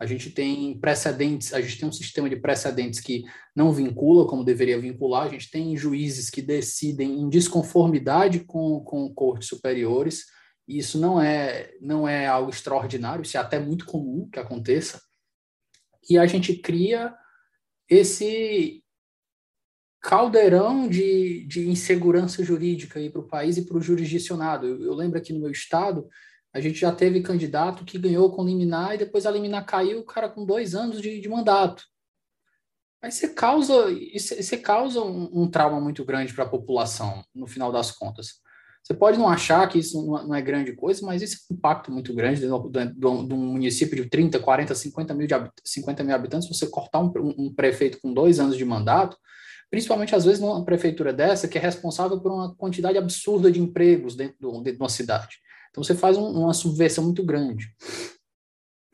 A 0.01 0.07
gente 0.07 0.31
tem 0.31 0.79
precedentes, 0.79 1.53
a 1.53 1.61
gente 1.61 1.77
tem 1.77 1.87
um 1.87 1.91
sistema 1.91 2.27
de 2.27 2.35
precedentes 2.35 2.99
que 2.99 3.23
não 3.55 3.71
vincula 3.71 4.25
como 4.25 4.43
deveria 4.43 4.81
vincular, 4.81 5.27
a 5.27 5.29
gente 5.29 5.51
tem 5.51 5.77
juízes 5.77 6.27
que 6.27 6.41
decidem 6.41 7.19
em 7.19 7.29
desconformidade 7.29 8.39
com, 8.39 8.79
com 8.83 9.13
cortes 9.13 9.47
superiores, 9.47 10.25
e 10.67 10.79
isso 10.79 10.99
não 10.99 11.21
é, 11.21 11.69
não 11.79 12.07
é 12.07 12.25
algo 12.25 12.49
extraordinário, 12.49 13.21
isso 13.21 13.37
é 13.37 13.39
até 13.39 13.59
muito 13.59 13.85
comum 13.85 14.27
que 14.27 14.39
aconteça, 14.39 14.99
e 16.09 16.17
a 16.17 16.25
gente 16.25 16.55
cria 16.55 17.13
esse 17.87 18.83
caldeirão 20.01 20.87
de, 20.87 21.45
de 21.45 21.69
insegurança 21.69 22.43
jurídica 22.43 22.99
para 23.11 23.21
o 23.21 23.27
país 23.27 23.55
e 23.57 23.67
para 23.67 23.77
o 23.77 23.81
jurisdicionado. 23.81 24.65
Eu, 24.65 24.81
eu 24.81 24.93
lembro 24.95 25.19
aqui 25.19 25.31
no 25.31 25.41
meu 25.41 25.51
estado, 25.51 26.09
a 26.53 26.59
gente 26.59 26.79
já 26.79 26.91
teve 26.91 27.21
candidato 27.21 27.85
que 27.85 27.97
ganhou 27.97 28.31
com 28.31 28.43
liminar 28.43 28.93
e 28.95 28.97
depois 28.97 29.25
a 29.25 29.31
liminar 29.31 29.65
caiu, 29.65 29.99
o 29.99 30.05
cara 30.05 30.29
com 30.29 30.45
dois 30.45 30.75
anos 30.75 31.01
de, 31.01 31.19
de 31.19 31.29
mandato. 31.29 31.83
Aí 33.01 33.11
você 33.11 33.29
causa, 33.29 33.87
você 34.13 34.57
causa 34.57 35.01
um, 35.01 35.29
um 35.33 35.49
trauma 35.49 35.79
muito 35.79 36.05
grande 36.05 36.33
para 36.33 36.43
a 36.43 36.49
população, 36.49 37.23
no 37.33 37.47
final 37.47 37.71
das 37.71 37.91
contas. 37.91 38.41
Você 38.83 38.93
pode 38.93 39.17
não 39.17 39.29
achar 39.29 39.67
que 39.69 39.79
isso 39.79 40.05
não 40.05 40.35
é 40.35 40.41
grande 40.41 40.73
coisa, 40.73 41.05
mas 41.05 41.21
isso 41.21 41.37
é 41.37 41.53
um 41.53 41.57
impacto 41.57 41.91
muito 41.91 42.13
grande 42.13 42.41
de 42.41 43.05
um 43.05 43.37
município 43.37 44.03
de 44.03 44.09
30, 44.09 44.39
40, 44.39 44.75
50 44.75 45.13
mil, 45.13 45.27
de, 45.27 45.33
50 45.63 46.03
mil 46.03 46.15
habitantes. 46.15 46.49
Você 46.49 46.67
cortar 46.67 46.99
um, 46.99 47.11
um 47.37 47.53
prefeito 47.53 47.99
com 48.01 48.13
dois 48.13 48.39
anos 48.39 48.57
de 48.57 48.65
mandato, 48.65 49.17
principalmente 49.69 50.15
às 50.15 50.25
vezes 50.25 50.39
numa 50.39 50.65
prefeitura 50.65 51.13
dessa, 51.13 51.47
que 51.47 51.57
é 51.57 51.61
responsável 51.61 52.19
por 52.19 52.31
uma 52.31 52.55
quantidade 52.55 52.97
absurda 52.97 53.51
de 53.51 53.61
empregos 53.61 54.15
dentro, 54.15 54.35
do, 54.39 54.51
dentro 54.61 54.77
de 54.77 54.83
uma 54.83 54.89
cidade 54.89 55.37
Então 55.71 55.83
você 55.83 55.95
faz 55.95 56.17
um, 56.17 56.25
uma 56.25 56.53
subversão 56.53 57.03
muito 57.03 57.23
grande. 57.23 57.73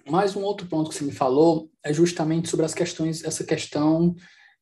Mas 0.10 0.36
um 0.36 0.43
outro 0.43 0.67
ponto 0.67 0.89
que 0.89 0.96
você 0.96 1.03
me 1.03 1.12
falou 1.12 1.69
é 1.84 1.91
justamente 1.91 2.50
sobre 2.50 2.65
as 2.65 2.74
questões, 2.74 3.24
essa 3.24 3.43
questão 3.43 4.15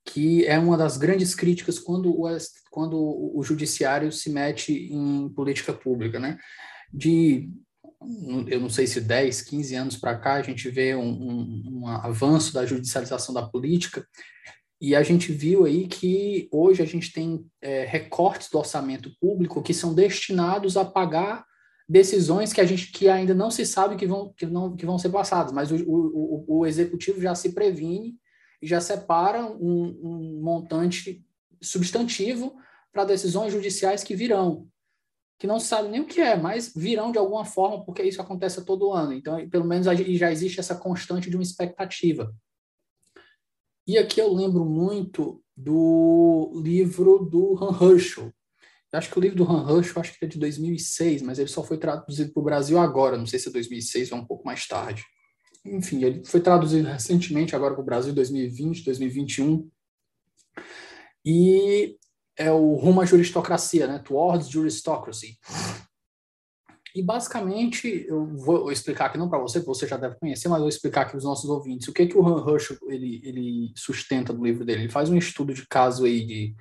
que 0.06 0.46
é 0.46 0.58
uma 0.58 0.78
das 0.78 0.98
grandes 0.98 1.34
críticas 1.34 1.80
quando 1.80 2.12
o, 2.12 2.28
quando 2.70 2.96
o 3.36 3.42
judiciário 3.44 4.12
se 4.12 4.30
mete 4.30 4.72
em 4.92 5.28
política 5.30 5.74
pública, 5.74 6.20
né? 6.20 6.38
De, 6.94 7.50
eu 8.48 8.60
não 8.60 8.70
sei 8.70 8.86
se 8.86 9.02
10, 9.02 9.42
15 9.42 9.76
anos 9.76 9.98
para 9.98 10.18
cá, 10.18 10.34
a 10.36 10.44
gente 10.44 10.70
vê 10.70 10.96
um, 10.96 11.10
um, 11.10 11.64
um 11.72 11.88
avanço 11.88 12.54
da 12.54 12.66
judicialização 12.66 13.34
da 13.34 13.48
política, 13.48 14.06
e 14.80 14.94
a 14.94 15.02
gente 15.02 15.32
viu 15.32 15.66
aí 15.66 15.88
que 15.88 16.48
hoje 16.52 16.84
a 16.84 16.86
gente 16.86 17.12
tem 17.12 17.44
é, 17.62 17.86
recortes 17.86 18.50
do 18.50 18.60
orçamento 18.60 19.10
público 19.20 19.64
que 19.64 19.74
são 19.74 19.94
destinados 19.94 20.78
a 20.78 20.86
pagar 20.86 21.44
decisões 21.88 22.52
que 22.52 22.62
a 22.62 22.66
gente 22.66 22.92
que 22.92 23.08
ainda 23.08 23.34
não 23.34 23.52
se 23.52 23.66
sabe 23.66 23.96
que 23.96 24.08
vão, 24.08 24.34
que 24.34 24.46
não, 24.46 24.76
que 24.76 24.86
vão 24.86 24.98
ser 24.98 25.10
passadas, 25.10 25.52
mas 25.52 25.72
o, 25.72 25.76
o, 25.88 26.60
o 26.60 26.66
executivo 26.66 27.22
já 27.22 27.36
se 27.36 27.54
previne 27.54 28.16
e 28.62 28.68
já 28.68 28.82
separa 28.82 29.46
um, 29.46 30.00
um 30.02 30.42
montante 30.42 31.24
substantivo 31.62 32.56
para 32.92 33.06
decisões 33.06 33.54
judiciais 33.54 34.04
que 34.04 34.16
virão, 34.16 34.68
que 35.38 35.46
não 35.46 35.60
se 35.60 35.68
sabe 35.68 35.90
nem 35.90 36.02
o 36.02 36.08
que 36.08 36.22
é, 36.22 36.36
mas 36.36 36.74
virão 36.74 37.12
de 37.12 37.18
alguma 37.18 37.46
forma, 37.46 37.84
porque 37.84 38.02
isso 38.02 38.22
acontece 38.22 38.64
todo 38.66 38.92
ano. 38.92 39.14
Então, 39.14 39.48
pelo 39.50 39.66
menos 39.66 39.86
já 39.86 40.32
existe 40.32 40.60
essa 40.60 40.76
constante 40.76 41.30
de 41.30 41.36
uma 41.36 41.44
expectativa. 41.44 42.34
E 43.88 43.98
aqui 43.98 44.20
eu 44.20 44.34
lembro 44.34 44.66
muito 44.66 45.44
do 45.56 46.52
livro 46.64 47.20
do 47.20 47.56
Han 47.62 47.78
Herschel. 47.80 48.34
Acho 48.96 49.10
que 49.10 49.18
o 49.18 49.22
livro 49.22 49.38
do 49.38 49.52
Han 49.52 49.78
Herschel 49.78 50.02
acho 50.02 50.18
que 50.18 50.26
é 50.26 50.28
de 50.28 50.40
2006, 50.40 51.22
mas 51.22 51.40
ele 51.40 51.50
só 51.50 51.64
foi 51.64 51.78
traduzido 51.78 52.32
para 52.34 52.42
o 52.42 52.44
Brasil 52.44 52.80
agora. 52.80 53.18
Não 53.18 53.26
sei 53.26 53.40
se 53.40 53.50
é 53.50 53.52
2006 53.52 54.12
ou 54.12 54.20
um 54.20 54.26
pouco 54.26 54.46
mais 54.46 54.68
tarde 54.68 55.04
enfim, 55.66 56.04
ele 56.04 56.24
foi 56.24 56.40
traduzido 56.40 56.88
recentemente 56.88 57.56
agora 57.56 57.74
para 57.74 57.82
o 57.82 57.86
Brasil, 57.86 58.14
2020, 58.14 58.86
2021. 58.86 59.70
E 61.26 61.98
é 62.38 62.52
o 62.52 62.76
Rumo 62.76 63.02
à 63.02 63.06
Juristocracia, 63.06 63.88
né? 63.88 63.98
Towards 64.00 64.48
Juristocracy. 64.48 65.40
E 66.94 67.02
basicamente, 67.02 68.06
eu 68.08 68.26
vou 68.38 68.72
explicar 68.72 69.08
aqui 69.08 69.18
não 69.18 69.28
para 69.28 69.40
você, 69.40 69.60
porque 69.60 69.80
você 69.80 69.88
já 69.88 69.98
deve 69.98 70.16
conhecer, 70.18 70.48
mas 70.48 70.60
vou 70.60 70.70
explicar 70.70 71.02
aqui 71.02 71.12
para 71.12 71.18
os 71.18 71.26
nossos 71.26 71.50
ouvintes. 71.50 71.88
O 71.88 71.94
que 71.94 72.06
que 72.06 72.18
o 72.18 72.26
Han 72.26 72.48
Herschel 72.48 72.78
ele, 72.88 73.22
ele 73.24 73.74
sustenta 73.76 74.32
do 74.32 74.46
livro 74.46 74.64
dele? 74.64 74.84
Ele 74.84 74.92
faz 74.92 75.10
um 75.10 75.18
estudo 75.18 75.54
de 75.54 75.68
caso 75.68 76.06
aí 76.06 76.26
de 76.26 76.56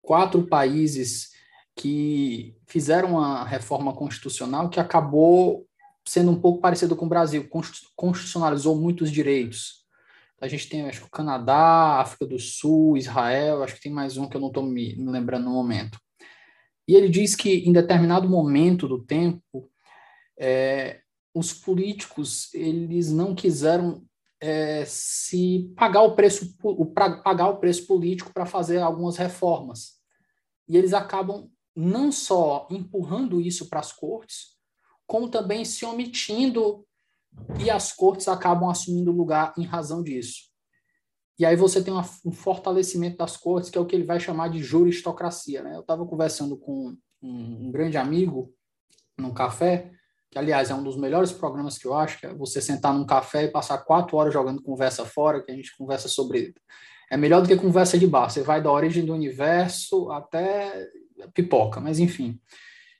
quatro 0.00 0.46
países 0.46 1.35
que 1.76 2.56
fizeram 2.66 3.10
uma 3.10 3.44
reforma 3.44 3.94
constitucional 3.94 4.70
que 4.70 4.80
acabou 4.80 5.66
sendo 6.06 6.30
um 6.30 6.40
pouco 6.40 6.60
parecido 6.60 6.96
com 6.96 7.04
o 7.04 7.08
Brasil, 7.08 7.48
constitucionalizou 7.96 8.80
muitos 8.80 9.10
direitos. 9.10 9.84
A 10.40 10.48
gente 10.48 10.68
tem, 10.68 10.82
acho 10.82 11.00
que 11.00 11.06
o 11.06 11.10
Canadá, 11.10 12.00
África 12.00 12.26
do 12.26 12.38
Sul, 12.38 12.96
Israel, 12.96 13.62
acho 13.62 13.74
que 13.74 13.82
tem 13.82 13.92
mais 13.92 14.16
um 14.16 14.28
que 14.28 14.36
eu 14.36 14.40
não 14.40 14.48
estou 14.48 14.62
me, 14.62 14.94
lembrando 14.94 15.44
no 15.44 15.50
momento. 15.50 15.98
E 16.88 16.94
ele 16.94 17.08
diz 17.08 17.34
que 17.34 17.68
em 17.68 17.72
determinado 17.72 18.28
momento 18.28 18.86
do 18.86 19.02
tempo, 19.02 19.68
é, 20.38 21.00
os 21.34 21.52
políticos 21.52 22.54
eles 22.54 23.10
não 23.10 23.34
quiseram 23.34 24.04
é, 24.40 24.84
se 24.86 25.72
pagar 25.76 26.02
o 26.02 26.14
preço 26.14 26.54
o, 26.62 26.86
pagar 26.86 27.48
o 27.48 27.56
preço 27.56 27.86
político 27.86 28.32
para 28.32 28.46
fazer 28.46 28.78
algumas 28.78 29.16
reformas 29.16 29.96
e 30.68 30.76
eles 30.76 30.92
acabam 30.92 31.50
não 31.76 32.10
só 32.10 32.66
empurrando 32.70 33.40
isso 33.40 33.68
para 33.68 33.80
as 33.80 33.92
cortes 33.92 34.56
como 35.06 35.28
também 35.28 35.64
se 35.64 35.84
omitindo 35.84 36.84
e 37.60 37.70
as 37.70 37.92
cortes 37.92 38.28
acabam 38.28 38.68
assumindo 38.68 39.12
lugar 39.12 39.54
em 39.56 39.64
razão 39.64 40.02
disso. 40.02 40.46
E 41.38 41.44
aí 41.44 41.54
você 41.54 41.82
tem 41.82 41.92
uma, 41.92 42.04
um 42.24 42.32
fortalecimento 42.32 43.18
das 43.18 43.36
cortes, 43.36 43.70
que 43.70 43.76
é 43.76 43.80
o 43.80 43.86
que 43.86 43.94
ele 43.94 44.04
vai 44.04 44.18
chamar 44.18 44.48
de 44.48 44.62
juristocracia. 44.62 45.62
Né? 45.62 45.76
Eu 45.76 45.80
estava 45.80 46.04
conversando 46.06 46.56
com 46.56 46.96
um, 47.22 47.66
um, 47.66 47.70
grande 47.70 47.98
amigo 47.98 48.52
num 49.18 49.32
café, 49.32 49.90
que 50.30 50.38
aliás 50.38 50.70
é 50.70 50.74
um 50.74 50.82
dos 50.82 50.96
melhores 50.96 51.30
programas 51.30 51.76
que 51.76 51.86
eu 51.86 51.94
acho, 51.94 52.18
que 52.18 52.26
é 52.26 52.34
você 52.34 52.60
sentar 52.60 52.94
num 52.94 53.04
café 53.04 53.44
e 53.44 53.50
passar 53.50 53.78
quatro 53.78 54.16
horas 54.16 54.32
jogando 54.32 54.62
conversa 54.62 55.04
fora, 55.04 55.42
que 55.42 55.52
a 55.52 55.54
gente 55.54 55.76
conversa 55.76 56.08
sobre. 56.08 56.54
É 57.10 57.18
melhor 57.18 57.42
do 57.42 57.48
que 57.48 57.56
conversa 57.56 57.98
de 57.98 58.06
bar. 58.06 58.30
Você 58.30 58.42
vai 58.42 58.62
da 58.62 58.72
origem 58.72 59.04
do 59.04 59.12
universo 59.12 60.10
até 60.10 60.88
pipoca, 61.34 61.80
mas 61.80 61.98
enfim. 61.98 62.40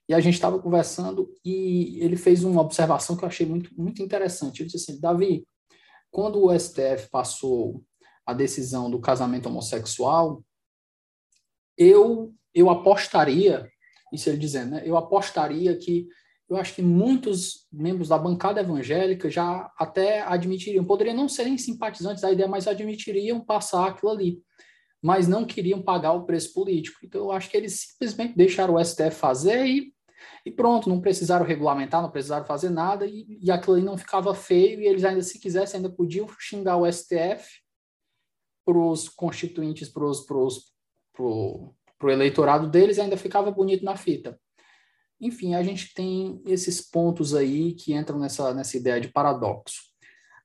E 0.09 0.15
a 0.15 0.21
gente 0.21 0.35
estava 0.35 0.59
conversando 0.59 1.33
e 1.45 1.99
ele 2.01 2.17
fez 2.17 2.45
uma 2.45 2.61
observação 2.61 3.17
que 3.17 3.25
eu 3.25 3.29
achei 3.29 3.47
muito, 3.47 3.71
muito 3.77 4.03
interessante. 4.03 4.63
Ele 4.63 4.71
disse 4.71 4.91
assim, 4.91 5.01
Davi, 5.01 5.47
quando 6.11 6.45
o 6.45 6.59
STF 6.59 7.09
passou 7.11 7.83
a 8.25 8.33
decisão 8.33 8.91
do 8.91 9.01
casamento 9.01 9.49
homossexual, 9.49 10.43
eu, 11.77 12.33
eu 12.55 12.71
apostaria, 12.71 13.69
isso 14.13 14.29
ele 14.29 14.39
dizendo, 14.39 14.73
né, 14.73 14.83
eu 14.85 14.97
apostaria 14.97 15.77
que 15.77 16.09
eu 16.49 16.57
acho 16.57 16.75
que 16.77 16.83
muitos 16.83 17.67
membros 17.73 18.09
da 18.09 18.17
bancada 18.17 18.61
evangélica 18.61 19.29
já 19.29 19.71
até 19.77 20.23
admitiriam, 20.23 20.85
poderiam 20.85 21.17
não 21.17 21.29
serem 21.29 21.59
simpatizantes 21.59 22.23
da 22.23 22.31
ideia, 22.31 22.49
mas 22.49 22.69
admitiriam 22.69 23.41
passar 23.41 23.89
aquilo 23.89 24.13
ali, 24.13 24.41
mas 25.03 25.29
não 25.29 25.45
queriam 25.45 25.83
pagar 25.83 26.13
o 26.13 26.25
preço 26.25 26.53
político. 26.53 26.99
Então, 27.05 27.23
eu 27.23 27.33
acho 27.33 27.51
que 27.51 27.57
eles 27.57 27.81
simplesmente 27.81 28.37
deixaram 28.37 28.75
o 28.75 28.85
STF 28.85 29.13
fazer 29.13 29.67
e 29.67 29.97
e 30.45 30.51
pronto, 30.51 30.89
não 30.89 31.01
precisaram 31.01 31.45
regulamentar, 31.45 32.01
não 32.01 32.11
precisaram 32.11 32.47
fazer 32.47 32.71
nada, 32.71 33.05
e, 33.05 33.39
e 33.43 33.51
aquilo 33.51 33.75
ali 33.75 33.85
não 33.85 33.99
ficava 33.99 34.33
feio, 34.33 34.81
e 34.81 34.87
eles 34.87 35.05
ainda, 35.05 35.21
se 35.21 35.41
quisessem, 35.41 35.79
ainda 35.79 35.91
podiam 35.91 36.29
xingar 36.39 36.77
o 36.77 36.91
STF 36.91 37.61
para 38.65 38.79
os 38.79 39.09
constituintes, 39.09 39.89
para 39.89 40.05
o 41.19 41.75
eleitorado 42.05 42.69
deles, 42.69 42.99
ainda 43.01 43.17
ficava 43.17 43.51
bonito 43.51 43.85
na 43.85 43.97
fita. 43.97 44.39
Enfim, 45.21 45.55
a 45.55 45.63
gente 45.65 45.93
tem 45.95 46.41
esses 46.47 46.81
pontos 46.81 47.35
aí 47.35 47.73
que 47.73 47.95
entram 47.95 48.19
nessa, 48.19 48.55
nessa 48.55 48.77
ideia 48.77 49.01
de 49.01 49.09
paradoxo. 49.09 49.83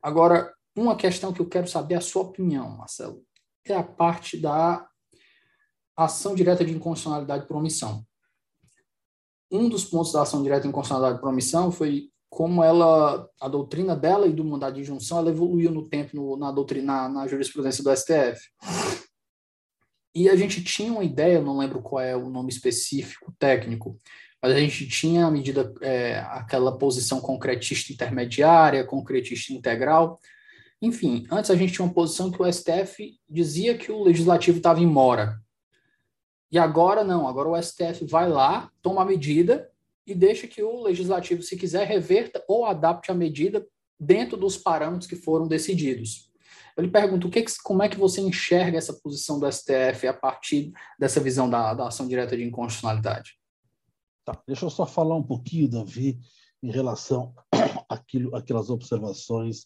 Agora, 0.01 0.51
uma 0.75 0.95
questão 0.95 1.31
que 1.31 1.41
eu 1.41 1.47
quero 1.47 1.67
saber 1.67 1.95
a 1.95 2.01
sua 2.01 2.23
opinião, 2.23 2.69
Marcelo, 2.69 3.23
é 3.65 3.73
a 3.73 3.83
parte 3.83 4.37
da 4.37 4.87
ação 5.95 6.33
direta 6.33 6.65
de 6.65 6.73
inconstitucionalidade 6.73 7.47
por 7.47 7.57
omissão 7.57 8.05
um 9.51 9.67
dos 9.67 9.83
pontos 9.83 10.13
da 10.13 10.21
ação 10.21 10.41
direta 10.41 10.65
em 10.65 10.71
constitucionalidade 10.71 11.21
por 11.21 11.29
omissão 11.29 11.71
foi 11.71 12.09
como 12.29 12.63
ela, 12.63 13.27
a 13.41 13.49
doutrina 13.49 13.93
dela 13.93 14.25
e 14.25 14.31
do 14.31 14.45
mandado 14.45 14.75
de 14.75 14.81
injunção, 14.81 15.17
ela 15.17 15.29
evoluiu 15.29 15.69
no 15.69 15.89
tempo 15.89 16.15
no, 16.15 16.37
na 16.37 16.49
doutrina, 16.49 16.85
na, 16.85 17.09
na 17.09 17.27
jurisprudência 17.27 17.83
do 17.83 17.93
STF. 17.93 18.39
E 20.15 20.29
a 20.29 20.35
gente 20.37 20.63
tinha 20.63 20.93
uma 20.93 21.03
ideia, 21.03 21.41
não 21.41 21.57
lembro 21.57 21.81
qual 21.81 22.01
é 22.01 22.15
o 22.15 22.29
nome 22.29 22.49
específico 22.49 23.33
técnico, 23.37 23.97
mas 24.41 24.53
a 24.53 24.59
gente 24.59 24.87
tinha 24.87 25.25
a 25.25 25.31
medida, 25.31 25.73
é, 25.81 26.19
aquela 26.29 26.77
posição 26.77 27.19
concretista 27.19 27.91
intermediária, 27.91 28.85
concretista 28.85 29.51
integral. 29.51 30.17
Enfim, 30.81 31.27
antes 31.29 31.51
a 31.51 31.55
gente 31.55 31.73
tinha 31.73 31.85
uma 31.85 31.93
posição 31.93 32.31
que 32.31 32.41
o 32.41 32.51
STF 32.51 33.19
dizia 33.29 33.77
que 33.77 33.91
o 33.91 34.03
legislativo 34.03 34.57
estava 34.57 34.79
em 34.79 34.87
mora, 34.87 35.39
e 36.51 36.59
agora 36.59 37.03
não, 37.03 37.27
agora 37.27 37.49
o 37.49 37.61
STF 37.61 38.05
vai 38.05 38.27
lá, 38.27 38.69
toma 38.81 39.03
a 39.03 39.05
medida 39.05 39.71
e 40.05 40.13
deixa 40.13 40.47
que 40.47 40.61
o 40.61 40.81
legislativo, 40.81 41.41
se 41.41 41.55
quiser, 41.55 41.87
reverta 41.87 42.43
ou 42.47 42.65
adapte 42.65 43.09
a 43.09 43.15
medida 43.15 43.65
dentro 43.97 44.35
dos 44.35 44.57
parâmetros 44.57 45.09
que 45.09 45.15
foram 45.15 45.47
decididos. 45.47 46.29
Eu 46.75 46.83
lhe 46.83 46.91
pergunto, 46.91 47.29
que, 47.29 47.45
como 47.63 47.83
é 47.83 47.87
que 47.87 47.97
você 47.97 48.19
enxerga 48.19 48.77
essa 48.77 48.93
posição 48.93 49.39
do 49.39 49.49
STF 49.49 50.07
a 50.07 50.13
partir 50.13 50.73
dessa 50.99 51.21
visão 51.21 51.49
da, 51.49 51.73
da 51.73 51.87
ação 51.87 52.07
direta 52.07 52.35
de 52.35 52.43
inconstitucionalidade? 52.43 53.37
Tá, 54.25 54.37
deixa 54.45 54.65
eu 54.65 54.69
só 54.69 54.85
falar 54.85 55.15
um 55.15 55.23
pouquinho, 55.23 55.69
Davi, 55.69 56.19
em 56.61 56.71
relação 56.71 57.33
àquilo, 57.87 58.35
àquelas 58.35 58.69
observações 58.69 59.65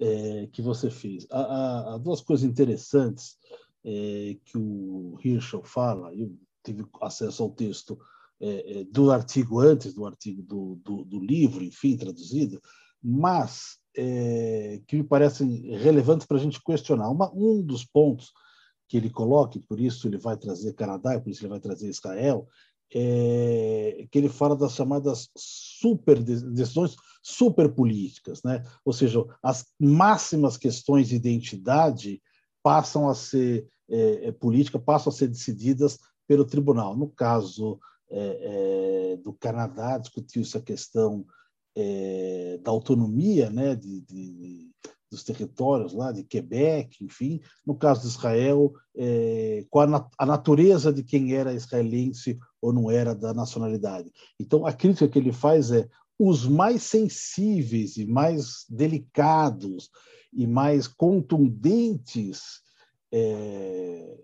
é, 0.00 0.48
que 0.52 0.62
você 0.62 0.90
fez. 0.90 1.26
Há, 1.30 1.94
há, 1.94 1.98
duas 1.98 2.20
coisas 2.20 2.44
interessantes 2.44 3.36
é, 3.84 4.36
que 4.44 4.56
o 4.56 5.18
Hirschel 5.22 5.62
fala, 5.62 6.14
eu 6.14 6.36
tive 6.64 6.84
acesso 7.00 7.42
ao 7.42 7.50
texto 7.50 7.98
é, 8.40 8.80
é, 8.80 8.84
do 8.84 9.10
artigo 9.10 9.60
antes 9.60 9.94
do 9.94 10.06
artigo 10.06 10.42
do, 10.42 10.80
do, 10.82 11.04
do 11.04 11.20
livro, 11.20 11.62
enfim, 11.62 11.96
traduzido, 11.96 12.60
mas 13.02 13.78
é, 13.96 14.80
que 14.86 14.96
me 14.96 15.04
parecem 15.04 15.76
relevantes 15.76 16.26
para 16.26 16.38
a 16.38 16.40
gente 16.40 16.62
questionar. 16.62 17.08
Uma, 17.10 17.30
um 17.34 17.62
dos 17.62 17.84
pontos 17.84 18.32
que 18.88 18.96
ele 18.96 19.10
coloca, 19.10 19.58
e 19.58 19.60
por 19.60 19.78
isso 19.78 20.06
ele 20.08 20.18
vai 20.18 20.36
trazer 20.36 20.74
Canadá, 20.74 21.14
e 21.14 21.20
por 21.20 21.30
isso 21.30 21.42
ele 21.42 21.50
vai 21.50 21.60
trazer 21.60 21.88
Israel, 21.88 22.48
é, 22.94 24.06
que 24.10 24.18
ele 24.18 24.28
fala 24.28 24.54
das 24.54 24.74
chamadas 24.74 25.28
super 25.36 26.22
decisões 26.22 26.94
superpolíticas, 27.22 28.42
né? 28.42 28.62
ou 28.84 28.92
seja, 28.92 29.24
as 29.42 29.66
máximas 29.80 30.56
questões 30.56 31.08
de 31.08 31.16
identidade 31.16 32.22
passam 32.62 33.08
a 33.08 33.14
ser 33.14 33.66
é, 33.88 34.28
é, 34.28 34.32
política 34.32 34.78
passam 34.78 35.12
a 35.12 35.14
ser 35.14 35.28
decididas 35.28 35.98
pelo 36.26 36.44
tribunal. 36.44 36.96
No 36.96 37.08
caso 37.08 37.78
é, 38.10 39.12
é, 39.12 39.16
do 39.16 39.32
Canadá, 39.32 39.98
discutiu-se 39.98 40.56
a 40.56 40.62
questão 40.62 41.26
é, 41.76 42.58
da 42.62 42.70
autonomia 42.70 43.50
né, 43.50 43.74
de, 43.74 44.00
de, 44.02 44.70
dos 45.10 45.22
territórios 45.22 45.92
lá, 45.92 46.12
de 46.12 46.24
Quebec, 46.24 47.04
enfim. 47.04 47.40
No 47.66 47.74
caso 47.74 48.02
de 48.02 48.06
Israel, 48.08 48.72
é, 48.96 49.64
com 49.70 49.80
a, 49.80 50.08
a, 50.18 50.26
natureza 50.26 50.92
de 50.92 51.02
quem 51.02 51.34
era 51.34 51.54
israelense 51.54 52.38
ou 52.64 52.72
não 52.72 52.90
era 52.90 53.14
da 53.14 53.34
nacionalidade. 53.34 54.10
Então, 54.40 54.64
a 54.64 54.72
crítica 54.72 55.06
que 55.06 55.18
ele 55.18 55.32
faz 55.32 55.70
é 55.70 55.86
os 56.18 56.46
mais 56.46 56.82
sensíveis 56.82 57.98
e 57.98 58.06
mais 58.06 58.64
delicados 58.70 59.90
e 60.32 60.46
mais 60.46 60.88
contundentes 60.88 62.62
é, 63.12 64.16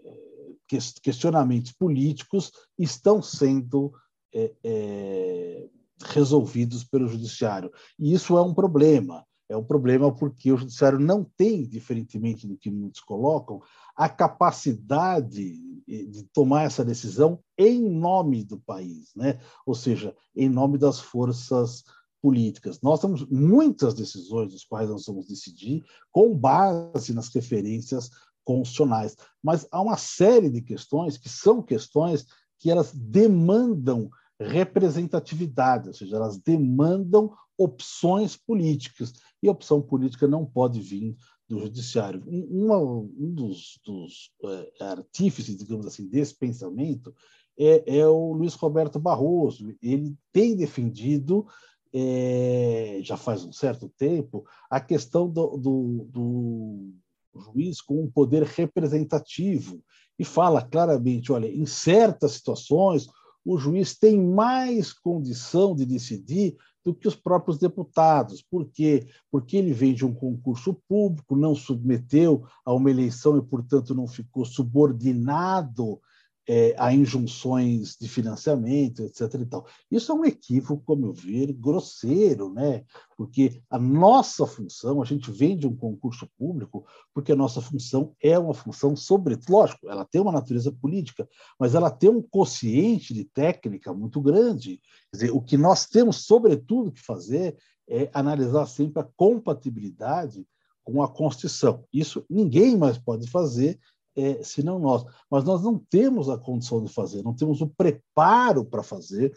questionamentos 1.03 1.73
políticos 1.73 2.51
estão 2.79 3.21
sendo 3.21 3.93
é, 4.33 4.53
é, 4.65 5.69
resolvidos 6.03 6.83
pelo 6.83 7.09
judiciário. 7.09 7.71
E 7.99 8.15
isso 8.15 8.39
é 8.39 8.43
um 8.43 8.55
problema. 8.55 9.27
É 9.51 9.57
um 9.57 9.65
problema 9.65 10.15
porque 10.15 10.51
o 10.51 10.57
judiciário 10.57 10.99
não 10.99 11.25
tem, 11.37 11.69
diferentemente 11.69 12.47
do 12.47 12.57
que 12.57 12.71
muitos 12.71 13.01
colocam, 13.01 13.61
a 13.95 14.09
capacidade 14.09 15.61
de 15.91 16.23
tomar 16.33 16.63
essa 16.63 16.85
decisão 16.85 17.41
em 17.59 17.81
nome 17.81 18.45
do 18.45 18.59
país, 18.61 19.11
né? 19.17 19.41
ou 19.67 19.75
seja, 19.75 20.15
em 20.37 20.49
nome 20.49 20.79
das 20.79 21.01
forças 21.01 21.83
políticas. 22.23 22.81
Nós 22.81 23.01
temos 23.01 23.27
muitas 23.29 23.95
decisões 23.95 24.53
dos 24.53 24.65
quais 24.65 24.89
nós 24.89 25.05
vamos 25.07 25.27
decidir 25.27 25.85
com 26.13 26.37
base 26.37 27.13
nas 27.13 27.29
referências 27.29 28.11
constitucionais, 28.45 29.17
mas 29.43 29.67
há 29.71 29.81
uma 29.81 29.97
série 29.97 30.49
de 30.49 30.63
questões 30.63 31.19
que 31.19 31.29
são 31.29 31.63
questões 31.63 32.27
que 32.59 32.71
elas 32.71 32.93
demandam 32.95 34.11
representatividade, 34.39 35.89
ou 35.89 35.95
seja, 35.95 36.17
elas 36.17 36.39
demandam 36.39 37.33
opções 37.59 38.37
políticas, 38.37 39.13
e 39.43 39.49
a 39.49 39.53
opção 39.53 39.83
política 39.83 40.27
não 40.27 40.47
pode 40.47 40.81
vir 40.81 41.17
do 41.51 41.59
judiciário. 41.59 42.23
Uma, 42.27 42.79
um 42.79 43.35
dos, 43.35 43.81
dos 43.85 44.31
é, 44.45 44.85
artífices, 44.85 45.57
digamos 45.57 45.85
assim, 45.85 46.07
desse 46.07 46.33
pensamento 46.37 47.13
é, 47.59 47.99
é, 47.99 48.07
o 48.07 48.33
Luiz 48.33 48.55
Roberto 48.55 49.01
Barroso. 49.01 49.75
Ele 49.83 50.17
tem 50.33 50.55
defendido, 50.55 51.45
é, 51.93 53.01
já 53.03 53.17
faz 53.17 53.45
um 53.45 53.53
certo 53.53 53.89
tempo, 53.99 54.45
a 54.71 54.81
questão 54.81 55.29
do, 55.29 55.57
do, 55.57 56.07
do 56.09 56.95
juiz 57.37 57.81
com 57.81 58.01
um 58.01 58.09
poder 58.09 58.45
representativo 58.45 59.83
e 60.17 60.25
fala 60.25 60.63
claramente, 60.63 61.33
olha, 61.33 61.49
em 61.49 61.67
certas 61.67 62.33
situações 62.33 63.09
o 63.45 63.59
juiz 63.59 63.99
tem 63.99 64.23
mais 64.23 64.93
condição 64.93 65.75
de 65.75 65.85
decidir 65.85 66.57
do 66.85 66.95
que 66.95 67.07
os 67.07 67.15
próprios 67.15 67.59
deputados. 67.59 68.43
Por 68.43 68.67
quê? 68.67 69.07
Porque 69.31 69.57
ele 69.57 69.73
vem 69.73 69.95
de 69.95 70.05
um 70.05 70.15
concurso 70.15 70.75
público, 70.89 71.37
não 71.37 71.55
submeteu 71.55 72.45
a 72.65 72.73
uma 72.73 72.91
eleição 72.91 73.37
e, 73.37 73.43
portanto, 73.43 73.95
não 73.95 74.07
ficou 74.07 74.45
subordinado 74.45 76.01
é, 76.49 76.75
a 76.79 76.93
injunções 76.93 77.97
de 78.01 78.09
financiamento, 78.09 79.03
etc. 79.03 79.35
E 79.35 79.47
tal. 79.47 79.67
Isso 79.91 80.11
é 80.11 80.15
um 80.15 80.25
equívoco, 80.25 80.83
como 80.85 81.07
eu 81.07 81.13
ver, 81.13 81.53
grosseiro, 81.53 82.53
né? 82.53 82.85
porque 83.21 83.63
a 83.69 83.79
nossa 83.79 84.47
função, 84.47 85.03
a 85.03 85.05
gente 85.05 85.31
vem 85.31 85.55
de 85.55 85.67
um 85.67 85.77
concurso 85.77 86.27
público, 86.39 86.87
porque 87.13 87.33
a 87.33 87.37
nossa 87.37 87.61
função 87.61 88.15
é 88.19 88.39
uma 88.39 88.55
função 88.55 88.97
sobre, 88.97 89.39
lógico, 89.47 89.91
ela 89.91 90.07
tem 90.07 90.23
uma 90.23 90.33
natureza 90.33 90.73
política, 90.73 91.29
mas 91.59 91.75
ela 91.75 91.91
tem 91.91 92.09
um 92.09 92.23
quociente 92.23 93.13
de 93.13 93.25
técnica 93.25 93.93
muito 93.93 94.23
grande. 94.23 94.81
Quer 95.11 95.17
dizer, 95.19 95.31
o 95.33 95.43
que 95.43 95.59
nós 95.59 95.85
temos, 95.85 96.25
sobretudo, 96.25 96.93
que 96.93 97.03
fazer 97.03 97.59
é 97.87 98.09
analisar 98.15 98.65
sempre 98.67 99.03
a 99.03 99.09
compatibilidade 99.17 100.47
com 100.83 101.03
a 101.03 101.09
Constituição. 101.09 101.85
Isso 101.93 102.25
ninguém 102.31 102.75
mais 102.77 102.97
pode 102.97 103.29
fazer 103.29 103.79
é, 104.21 104.43
senão 104.43 104.79
nós. 104.79 105.05
Mas 105.31 105.45
nós 105.45 105.63
não 105.63 105.79
temos 105.79 106.29
a 106.29 106.39
condição 106.39 106.83
de 106.83 106.93
fazer, 106.93 107.23
não 107.23 107.35
temos 107.35 107.61
o 107.61 107.69
preparo 107.69 108.65
para 108.65 108.83
fazer 108.83 109.35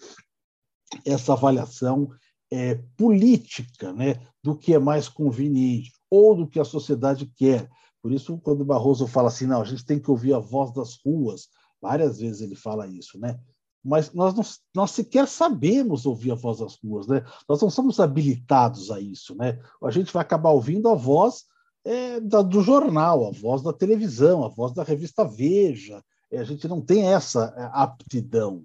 essa 1.06 1.34
avaliação 1.34 2.10
é, 2.52 2.76
política 2.98 3.91
né, 3.93 4.19
do 4.43 4.56
que 4.56 4.74
é 4.74 4.80
mais 4.80 5.10
conveniente 5.10 5.91
ou 6.10 6.36
do 6.36 6.48
que 6.48 6.60
a 6.60 6.65
sociedade 6.65 7.26
quer. 7.36 7.69
Por 8.02 8.12
isso, 8.12 8.38
quando 8.39 8.65
Barroso 8.65 9.08
fala 9.08 9.30
assim, 9.30 9.48
não, 9.48 9.62
a 9.62 9.65
gente 9.65 9.86
tem 9.86 10.00
que 10.00 10.12
ouvir 10.12 10.34
a 10.34 10.39
voz 10.39 10.72
das 10.74 10.96
ruas, 11.04 11.48
várias 11.82 12.19
vezes 12.19 12.41
ele 12.41 12.56
fala 12.56 12.88
isso, 12.88 13.17
né? 13.17 13.39
Mas 13.84 14.13
nós, 14.13 14.34
não, 14.34 14.43
nós 14.74 14.91
sequer 14.91 15.28
sabemos 15.28 16.06
ouvir 16.06 16.32
a 16.32 16.36
voz 16.36 16.60
das 16.60 16.76
ruas, 16.82 17.08
né? 17.08 17.26
Nós 17.50 17.62
não 17.62 17.69
somos 17.69 18.00
habilitados 18.00 18.91
a 18.91 19.00
isso, 19.00 19.36
né? 19.36 19.60
A 19.84 19.91
gente 19.91 20.13
vai 20.13 20.22
acabar 20.22 20.52
ouvindo 20.52 20.88
a 20.89 20.96
voz 20.96 21.46
é, 21.86 22.19
da, 22.19 22.41
do 22.41 22.62
jornal, 22.62 23.28
a 23.28 23.32
voz 23.32 23.62
da 23.62 23.74
televisão, 23.74 24.43
a 24.43 24.48
voz 24.48 24.74
da 24.74 24.84
revista 24.84 25.26
Veja. 25.26 26.02
É, 26.32 26.39
a 26.39 26.43
gente 26.43 26.67
não 26.67 26.82
tem 26.82 27.08
essa 27.08 27.54
é, 27.58 27.69
aptidão. 27.74 28.63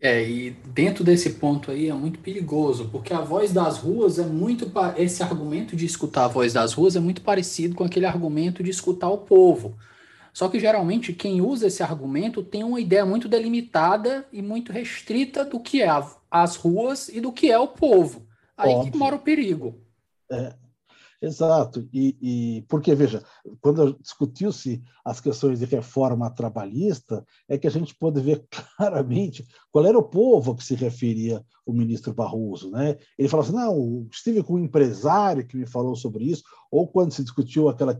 É, 0.00 0.28
e 0.28 0.50
dentro 0.50 1.02
desse 1.02 1.30
ponto 1.30 1.70
aí 1.70 1.88
é 1.88 1.94
muito 1.94 2.18
perigoso, 2.18 2.88
porque 2.90 3.12
a 3.12 3.20
voz 3.20 3.52
das 3.52 3.78
ruas 3.78 4.18
é 4.18 4.24
muito. 4.24 4.70
Esse 4.96 5.22
argumento 5.22 5.74
de 5.74 5.86
escutar 5.86 6.24
a 6.24 6.28
voz 6.28 6.52
das 6.52 6.72
ruas 6.72 6.96
é 6.96 7.00
muito 7.00 7.22
parecido 7.22 7.74
com 7.74 7.84
aquele 7.84 8.06
argumento 8.06 8.62
de 8.62 8.70
escutar 8.70 9.08
o 9.08 9.18
povo. 9.18 9.76
Só 10.32 10.50
que 10.50 10.60
geralmente 10.60 11.14
quem 11.14 11.40
usa 11.40 11.66
esse 11.66 11.82
argumento 11.82 12.42
tem 12.42 12.62
uma 12.62 12.78
ideia 12.78 13.06
muito 13.06 13.26
delimitada 13.26 14.26
e 14.30 14.42
muito 14.42 14.70
restrita 14.70 15.44
do 15.46 15.58
que 15.58 15.80
é 15.80 15.88
a, 15.88 16.06
as 16.30 16.56
ruas 16.56 17.08
e 17.08 17.20
do 17.20 17.32
que 17.32 17.50
é 17.50 17.58
o 17.58 17.68
povo. 17.68 18.26
Aí 18.54 18.74
Óbvio. 18.74 18.92
que 18.92 18.98
mora 18.98 19.16
o 19.16 19.20
perigo. 19.20 19.80
É, 20.30 20.52
Exato, 21.26 21.88
e, 21.92 22.16
e 22.22 22.62
porque, 22.68 22.94
veja, 22.94 23.20
quando 23.60 23.98
discutiu-se 24.00 24.80
as 25.04 25.20
questões 25.20 25.58
de 25.58 25.64
reforma 25.64 26.30
trabalhista, 26.30 27.26
é 27.48 27.58
que 27.58 27.66
a 27.66 27.70
gente 27.70 27.96
pode 27.96 28.20
ver 28.20 28.46
claramente 28.76 29.44
qual 29.72 29.84
era 29.84 29.98
o 29.98 30.04
povo 30.04 30.52
a 30.52 30.56
que 30.56 30.62
se 30.62 30.76
referia 30.76 31.44
o 31.66 31.72
ministro 31.72 32.14
Barroso. 32.14 32.70
Né? 32.70 32.96
Ele 33.18 33.28
falou 33.28 33.44
assim: 33.44 33.54
não, 33.56 34.06
estive 34.08 34.40
com 34.44 34.54
um 34.54 34.64
empresário 34.64 35.44
que 35.44 35.56
me 35.56 35.66
falou 35.66 35.96
sobre 35.96 36.24
isso, 36.24 36.44
ou 36.70 36.86
quando 36.86 37.12
se 37.12 37.24
discutiu 37.24 37.68
aquela. 37.68 37.92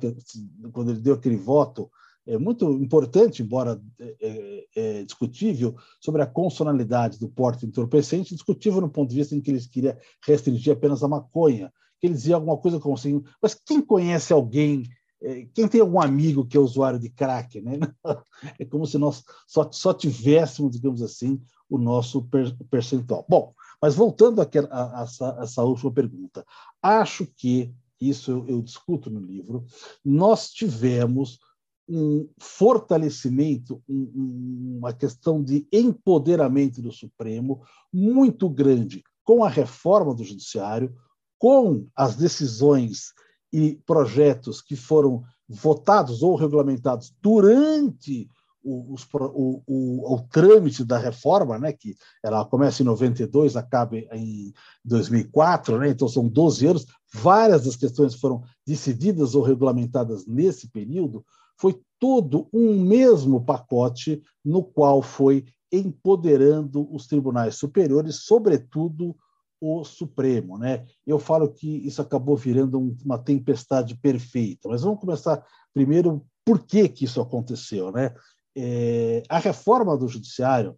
quando 0.72 0.92
ele 0.92 1.00
deu 1.00 1.14
aquele 1.14 1.36
voto 1.36 1.90
é 2.28 2.38
muito 2.38 2.72
importante, 2.72 3.42
embora 3.42 3.80
é, 4.00 4.16
é, 4.20 4.66
é, 4.76 5.04
discutível, 5.04 5.76
sobre 6.00 6.22
a 6.22 6.26
consonalidade 6.26 7.18
do 7.18 7.28
porte 7.28 7.64
entorpecente, 7.64 8.34
discutível 8.34 8.80
no 8.80 8.90
ponto 8.90 9.10
de 9.10 9.16
vista 9.16 9.34
em 9.34 9.40
que 9.40 9.50
eles 9.50 9.66
queriam 9.66 9.96
restringir 10.24 10.72
apenas 10.72 11.04
a 11.04 11.08
maconha 11.08 11.72
que 12.00 12.06
ele 12.06 12.14
dizia 12.14 12.34
alguma 12.34 12.56
coisa 12.56 12.78
como 12.78 12.94
assim, 12.94 13.22
mas 13.42 13.54
quem 13.54 13.80
conhece 13.80 14.32
alguém, 14.32 14.84
é, 15.22 15.46
quem 15.54 15.66
tem 15.66 15.80
algum 15.80 16.00
amigo 16.00 16.46
que 16.46 16.56
é 16.56 16.60
usuário 16.60 16.98
de 16.98 17.10
crack, 17.10 17.60
né? 17.60 17.78
É 18.58 18.64
como 18.64 18.86
se 18.86 18.98
nós 18.98 19.24
só, 19.46 19.70
só 19.72 19.94
tivéssemos, 19.94 20.72
digamos 20.72 21.02
assim, 21.02 21.40
o 21.68 21.78
nosso 21.78 22.28
percentual. 22.70 23.24
Bom, 23.28 23.54
mas 23.80 23.94
voltando 23.94 24.40
a, 24.40 24.48
a, 24.70 25.02
essa, 25.02 25.38
essa 25.40 25.62
última 25.62 25.92
pergunta, 25.92 26.44
acho 26.82 27.26
que, 27.26 27.72
isso 28.00 28.30
eu, 28.30 28.46
eu 28.46 28.62
discuto 28.62 29.10
no 29.10 29.20
livro, 29.20 29.64
nós 30.04 30.50
tivemos 30.50 31.38
um 31.88 32.28
fortalecimento, 32.38 33.82
um, 33.88 34.76
uma 34.78 34.92
questão 34.92 35.42
de 35.42 35.66
empoderamento 35.72 36.82
do 36.82 36.90
Supremo 36.90 37.62
muito 37.92 38.48
grande 38.48 39.04
com 39.24 39.44
a 39.44 39.48
reforma 39.48 40.14
do 40.14 40.24
Judiciário, 40.24 40.94
com 41.38 41.86
as 41.94 42.16
decisões 42.16 43.12
e 43.52 43.78
projetos 43.86 44.60
que 44.60 44.76
foram 44.76 45.22
votados 45.48 46.22
ou 46.22 46.34
regulamentados 46.34 47.14
durante 47.22 48.28
o, 48.62 48.96
o, 49.14 49.62
o, 49.66 50.14
o, 50.14 50.20
trâmite 50.28 50.84
da 50.84 50.98
reforma, 50.98 51.56
né, 51.56 51.72
que 51.72 51.96
ela 52.22 52.44
começa 52.44 52.82
em 52.82 52.86
92, 52.86 53.56
acaba 53.56 53.96
em 53.96 54.52
2004, 54.84 55.78
né, 55.78 55.90
então 55.90 56.08
são 56.08 56.26
12 56.26 56.66
anos, 56.66 56.86
várias 57.14 57.64
das 57.64 57.76
questões 57.76 58.16
foram 58.16 58.42
decididas 58.66 59.36
ou 59.36 59.42
regulamentadas 59.42 60.26
nesse 60.26 60.68
período, 60.68 61.24
foi 61.56 61.80
todo 61.98 62.48
um 62.52 62.80
mesmo 62.80 63.44
pacote 63.44 64.20
no 64.44 64.64
qual 64.64 65.00
foi 65.00 65.44
empoderando 65.72 66.92
os 66.92 67.06
tribunais 67.06 67.54
superiores, 67.54 68.24
sobretudo 68.24 69.16
o 69.60 69.84
Supremo. 69.84 70.58
Né? 70.58 70.84
Eu 71.06 71.18
falo 71.18 71.52
que 71.52 71.68
isso 71.86 72.00
acabou 72.02 72.36
virando 72.36 72.78
uma 73.04 73.18
tempestade 73.18 73.96
perfeita, 73.96 74.68
mas 74.68 74.82
vamos 74.82 75.00
começar 75.00 75.44
primeiro 75.72 76.24
por 76.44 76.64
que, 76.64 76.88
que 76.88 77.04
isso 77.04 77.20
aconteceu. 77.20 77.90
Né? 77.90 78.14
É, 78.56 79.22
a 79.28 79.38
reforma 79.38 79.96
do 79.96 80.08
Judiciário, 80.08 80.76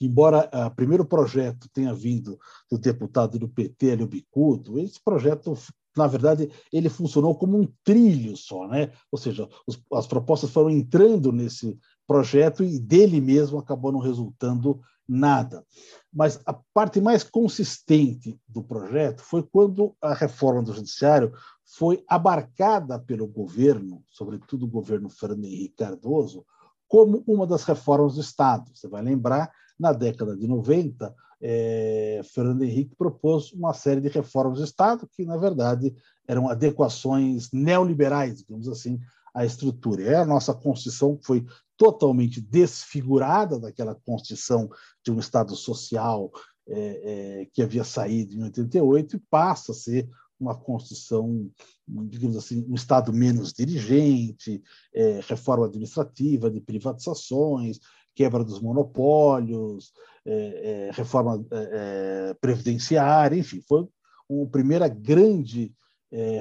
embora 0.00 0.50
o 0.66 0.70
primeiro 0.70 1.04
projeto 1.04 1.68
tenha 1.72 1.94
vindo 1.94 2.38
do 2.70 2.78
deputado 2.78 3.38
do 3.38 3.48
PT, 3.48 3.90
Hélio 3.90 4.06
Bicudo, 4.06 4.78
esse 4.78 5.02
projeto 5.02 5.56
na 5.96 6.06
verdade, 6.06 6.50
ele 6.72 6.88
funcionou 6.88 7.36
como 7.36 7.56
um 7.56 7.68
trilho 7.84 8.36
só, 8.36 8.66
né? 8.66 8.90
Ou 9.12 9.18
seja, 9.18 9.48
os, 9.66 9.80
as 9.92 10.06
propostas 10.06 10.50
foram 10.50 10.70
entrando 10.70 11.30
nesse, 11.30 11.78
projeto 12.06 12.62
e 12.62 12.78
dele 12.78 13.20
mesmo 13.20 13.58
acabou 13.58 13.92
não 13.92 13.98
resultando 13.98 14.80
nada. 15.08 15.64
Mas 16.12 16.40
a 16.46 16.52
parte 16.72 17.00
mais 17.00 17.22
consistente 17.22 18.38
do 18.48 18.62
projeto 18.62 19.22
foi 19.22 19.42
quando 19.42 19.94
a 20.00 20.14
reforma 20.14 20.62
do 20.62 20.72
judiciário 20.72 21.32
foi 21.64 22.04
abarcada 22.08 22.98
pelo 22.98 23.26
governo, 23.26 24.02
sobretudo 24.06 24.64
o 24.64 24.70
governo 24.70 25.08
Fernando 25.08 25.44
Henrique 25.44 25.76
Cardoso, 25.76 26.44
como 26.86 27.24
uma 27.26 27.46
das 27.46 27.64
reformas 27.64 28.14
do 28.14 28.20
Estado. 28.20 28.70
Você 28.74 28.86
vai 28.86 29.02
lembrar, 29.02 29.50
na 29.78 29.92
década 29.92 30.36
de 30.36 30.46
90, 30.46 31.14
é, 31.40 32.20
Fernando 32.32 32.62
Henrique 32.62 32.94
propôs 32.94 33.52
uma 33.52 33.74
série 33.74 34.00
de 34.00 34.08
reformas 34.08 34.58
do 34.58 34.64
Estado 34.64 35.08
que, 35.12 35.24
na 35.24 35.36
verdade, 35.36 35.94
eram 36.26 36.48
adequações 36.48 37.50
neoliberais, 37.52 38.38
digamos 38.38 38.68
assim, 38.68 39.00
à 39.34 39.44
estrutura. 39.44 40.02
E 40.02 40.14
a 40.14 40.24
nossa 40.24 40.54
Constituição 40.54 41.18
foi 41.22 41.44
totalmente 41.76 42.40
desfigurada 42.40 43.58
daquela 43.58 43.94
Constituição 43.94 44.70
de 45.04 45.10
um 45.10 45.18
Estado 45.18 45.56
social 45.56 46.30
é, 46.66 47.40
é, 47.42 47.46
que 47.52 47.62
havia 47.62 47.84
saído 47.84 48.34
em 48.34 48.44
88 48.44 49.16
e 49.16 49.22
passa 49.28 49.72
a 49.72 49.74
ser 49.74 50.08
uma 50.38 50.54
Constituição, 50.54 51.50
digamos 51.86 52.36
assim, 52.36 52.64
um 52.68 52.74
Estado 52.74 53.12
menos 53.12 53.52
dirigente, 53.52 54.62
é, 54.94 55.20
reforma 55.26 55.66
administrativa, 55.66 56.50
de 56.50 56.60
privatizações, 56.60 57.78
quebra 58.14 58.44
dos 58.44 58.60
monopólios, 58.60 59.92
é, 60.24 60.88
é, 60.88 60.90
reforma 60.92 61.44
é, 61.50 62.30
é, 62.30 62.34
previdenciária, 62.34 63.36
enfim, 63.36 63.60
foi 63.68 63.86
uma 64.28 64.46
primeira 64.46 64.88
grande 64.88 65.72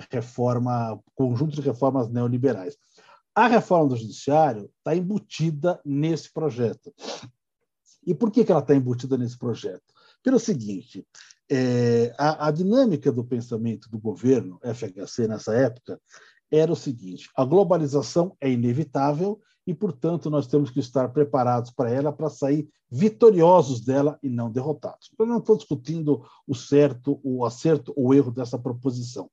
reforma, 0.09 0.99
conjunto 1.15 1.55
de 1.55 1.61
reformas 1.61 2.09
neoliberais. 2.09 2.77
A 3.35 3.47
reforma 3.47 3.89
do 3.89 3.95
judiciário 3.95 4.69
está 4.77 4.95
embutida 4.95 5.79
nesse 5.83 6.31
projeto. 6.31 6.93
E 8.05 8.13
por 8.13 8.31
que, 8.31 8.43
que 8.43 8.51
ela 8.51 8.61
está 8.61 8.75
embutida 8.75 9.17
nesse 9.17 9.37
projeto? 9.37 9.83
Pelo 10.21 10.39
seguinte, 10.39 11.05
é, 11.49 12.13
a, 12.17 12.47
a, 12.47 12.51
dinâmica 12.51 13.11
do 13.11 13.23
pensamento 13.23 13.89
do 13.89 13.99
governo 13.99 14.59
FHC 14.63 15.27
nessa 15.27 15.53
época 15.53 15.99
era 16.51 16.71
o 16.71 16.75
seguinte: 16.75 17.29
a 17.35 17.43
globalização 17.43 18.35
é 18.39 18.49
inevitável 18.49 19.39
e, 19.65 19.73
portanto, 19.73 20.29
nós 20.29 20.47
temos 20.47 20.69
que 20.69 20.79
estar 20.79 21.09
preparados 21.09 21.71
para 21.71 21.89
ela 21.89 22.11
para 22.11 22.29
sair 22.29 22.69
vitoriosos 22.89 23.81
dela 23.81 24.19
e 24.21 24.29
não 24.29 24.51
derrotados. 24.51 25.09
Eu 25.17 25.25
não 25.25 25.39
estou 25.39 25.57
discutindo 25.57 26.23
o 26.47 26.53
certo, 26.53 27.19
o 27.23 27.45
acerto 27.45 27.93
ou 27.95 28.13
erro 28.13 28.31
dessa 28.31 28.59
proposição. 28.59 29.29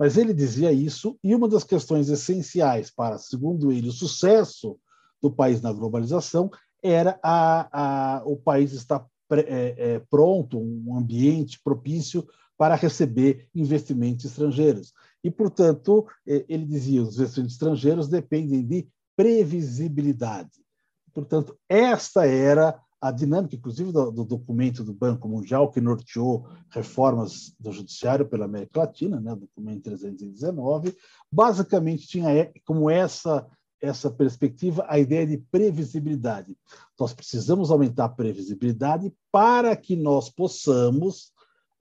Mas 0.00 0.16
ele 0.16 0.32
dizia 0.32 0.72
isso, 0.72 1.18
e 1.22 1.34
uma 1.34 1.46
das 1.46 1.62
questões 1.62 2.08
essenciais 2.08 2.90
para, 2.90 3.18
segundo 3.18 3.70
ele, 3.70 3.90
o 3.90 3.92
sucesso 3.92 4.78
do 5.20 5.30
país 5.30 5.60
na 5.60 5.74
globalização 5.74 6.50
era 6.82 7.20
a, 7.22 8.16
a, 8.16 8.22
o 8.24 8.34
país 8.34 8.72
estar 8.72 9.06
é, 9.30 9.74
é, 9.76 10.02
pronto, 10.10 10.58
um 10.58 10.96
ambiente 10.96 11.60
propício 11.62 12.26
para 12.56 12.76
receber 12.76 13.46
investimentos 13.54 14.24
estrangeiros. 14.24 14.94
E, 15.22 15.30
portanto, 15.30 16.06
é, 16.26 16.46
ele 16.48 16.64
dizia, 16.64 17.02
os 17.02 17.20
investimentos 17.20 17.52
estrangeiros 17.52 18.08
dependem 18.08 18.66
de 18.66 18.88
previsibilidade. 19.14 20.64
Portanto, 21.12 21.54
esta 21.68 22.26
era 22.26 22.80
a 23.00 23.10
dinâmica, 23.10 23.56
inclusive, 23.56 23.92
do, 23.92 24.10
do, 24.10 24.24
documento 24.24 24.84
do 24.84 24.92
Banco 24.92 25.26
Mundial, 25.26 25.70
que 25.70 25.80
norteou 25.80 26.46
reformas 26.68 27.54
do 27.58 27.72
Judiciário 27.72 28.28
pela 28.28 28.44
América 28.44 28.80
Latina, 28.80 29.18
né, 29.18 29.34
documento 29.34 29.84
319, 29.84 30.94
basicamente 31.32 32.06
tinha 32.06 32.52
como 32.64 32.90
essa 32.90 33.46
essa 33.80 34.10
perspectiva 34.10 34.84
a 34.88 34.98
ideia 34.98 35.26
de 35.26 35.38
previsibilidade. 35.38 36.54
Nós 36.98 37.14
precisamos 37.14 37.70
aumentar 37.70 38.04
a 38.04 38.10
previsibilidade 38.10 39.10
para 39.32 39.74
que 39.74 39.96
nós 39.96 40.28
possamos 40.28 41.32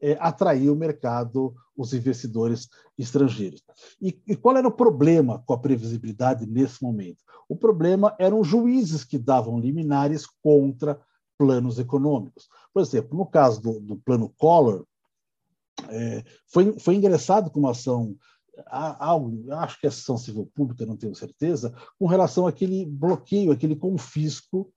é, 0.01 0.17
atrair 0.19 0.69
o 0.69 0.75
mercado, 0.75 1.53
os 1.75 1.93
investidores 1.93 2.69
estrangeiros. 2.97 3.61
E, 4.01 4.17
e, 4.25 4.35
qual 4.35 4.55
era 4.55 4.67
o 4.67 4.71
problema 4.71 5.43
com 5.45 5.53
a 5.53 5.59
previsibilidade 5.59 6.45
nesse 6.45 6.81
momento? 6.81 7.17
O 7.49 7.55
problema 7.55 8.15
eram 8.17 8.43
juízes 8.43 9.03
que 9.03 9.17
davam 9.17 9.59
liminares 9.59 10.25
contra 10.41 10.97
planos 11.39 11.79
econômicos. 11.79 12.49
Por 12.73 12.81
exemplo, 12.81 13.17
no 13.17 13.25
caso 13.25 13.61
do, 13.61 13.79
do 13.79 13.95
plano 13.95 14.33
Collor, 14.37 14.85
é, 15.87 16.23
foi, 16.51 16.77
foi 16.77 16.95
ingressado 16.95 17.49
com 17.49 17.61
uma 17.61 17.71
ação 17.71 18.15
algo, 18.67 19.51
acho 19.53 19.79
que 19.79 19.87
é 19.87 19.89
ação 19.89 20.17
civil 20.17 20.51
pública, 20.53 20.85
não 20.85 20.97
tenho 20.97 21.15
certeza, 21.15 21.73
com 21.97 22.05
relação 22.05 22.45
àquele 22.45 22.85
bloqueio, 22.85 23.53
aquele 23.53 23.75
confisco, 23.75 24.69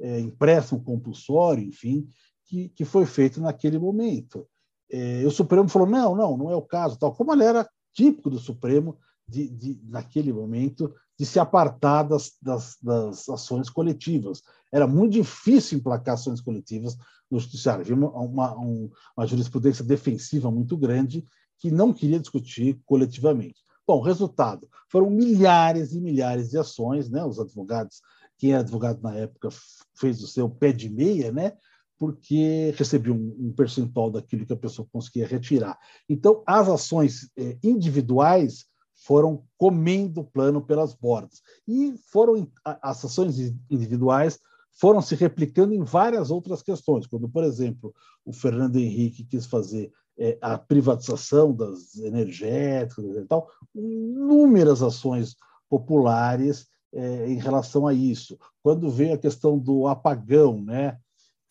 é, 0.00 0.18
empréstimo 0.18 0.82
compulsório, 0.82 1.62
enfim, 1.62 2.08
que, 2.46 2.70
que 2.70 2.84
foi 2.84 3.06
feito 3.06 3.40
naquele 3.40 3.78
momento. 3.78 4.48
É, 4.90 5.24
o 5.24 5.30
Supremo 5.30 5.68
falou: 5.68 5.88
não, 5.88 6.16
não, 6.16 6.36
não 6.36 6.50
é 6.50 6.56
o 6.56 6.62
caso, 6.62 6.98
tal. 6.98 7.14
Como 7.14 7.32
ele 7.32 7.44
era 7.44 7.68
típico 7.92 8.30
do 8.30 8.38
Supremo, 8.38 8.98
de, 9.28 9.48
de, 9.48 9.80
naquele 9.84 10.32
momento, 10.32 10.92
de 11.20 11.26
se 11.26 11.38
apartar 11.38 12.04
das, 12.04 12.32
das, 12.40 12.78
das, 12.82 13.28
ações 13.28 13.68
coletivas. 13.68 14.42
Era 14.72 14.86
muito 14.86 15.12
difícil 15.12 15.76
emplacar 15.76 16.14
ações 16.14 16.40
coletivas 16.40 16.96
no 17.30 17.38
Judiciário. 17.38 17.82
Havia 17.82 17.94
uma, 17.94 18.10
uma, 18.10 18.54
uma 18.54 19.26
jurisprudência 19.26 19.84
defensiva 19.84 20.50
muito 20.50 20.78
grande 20.78 21.22
que 21.58 21.70
não 21.70 21.92
queria 21.92 22.18
discutir 22.18 22.80
coletivamente. 22.86 23.60
Bom, 23.86 24.00
resultado: 24.00 24.66
foram 24.88 25.10
milhares 25.10 25.92
e 25.92 26.00
milhares 26.00 26.48
de 26.48 26.56
ações, 26.56 27.10
né? 27.10 27.22
Os 27.22 27.38
advogados, 27.38 28.00
quem 28.38 28.52
era 28.52 28.60
advogado 28.60 29.02
na 29.02 29.14
época 29.14 29.50
fez 29.94 30.22
o 30.22 30.26
seu 30.26 30.48
pé 30.48 30.72
de 30.72 30.88
meia, 30.88 31.30
né? 31.30 31.52
Porque 31.98 32.72
recebia 32.78 33.12
um, 33.12 33.36
um 33.38 33.52
percentual 33.52 34.10
daquilo 34.10 34.46
que 34.46 34.54
a 34.54 34.56
pessoa 34.56 34.88
conseguia 34.90 35.26
retirar. 35.26 35.78
Então, 36.08 36.42
as 36.46 36.66
ações 36.66 37.28
eh, 37.36 37.58
individuais 37.62 38.69
foram 39.00 39.42
comendo 39.56 40.20
o 40.20 40.24
plano 40.24 40.60
pelas 40.60 40.94
bordas. 40.94 41.42
E 41.66 41.94
foram 42.12 42.46
as 42.64 43.04
ações 43.04 43.38
individuais 43.70 44.38
foram 44.72 45.02
se 45.02 45.14
replicando 45.14 45.74
em 45.74 45.82
várias 45.82 46.30
outras 46.30 46.62
questões, 46.62 47.06
quando, 47.06 47.28
por 47.28 47.44
exemplo, 47.44 47.94
o 48.24 48.32
Fernando 48.32 48.76
Henrique 48.76 49.24
quis 49.24 49.44
fazer 49.44 49.92
é, 50.18 50.38
a 50.40 50.56
privatização 50.56 51.52
das 51.52 51.96
energéticas 51.96 53.04
e 53.16 53.24
tal, 53.26 53.48
inúmeras 53.74 54.82
ações 54.82 55.36
populares 55.68 56.68
é, 56.92 57.28
em 57.28 57.36
relação 57.36 57.86
a 57.86 57.92
isso. 57.92 58.38
Quando 58.62 58.90
veio 58.90 59.14
a 59.14 59.18
questão 59.18 59.58
do 59.58 59.86
apagão, 59.86 60.62
né, 60.62 60.98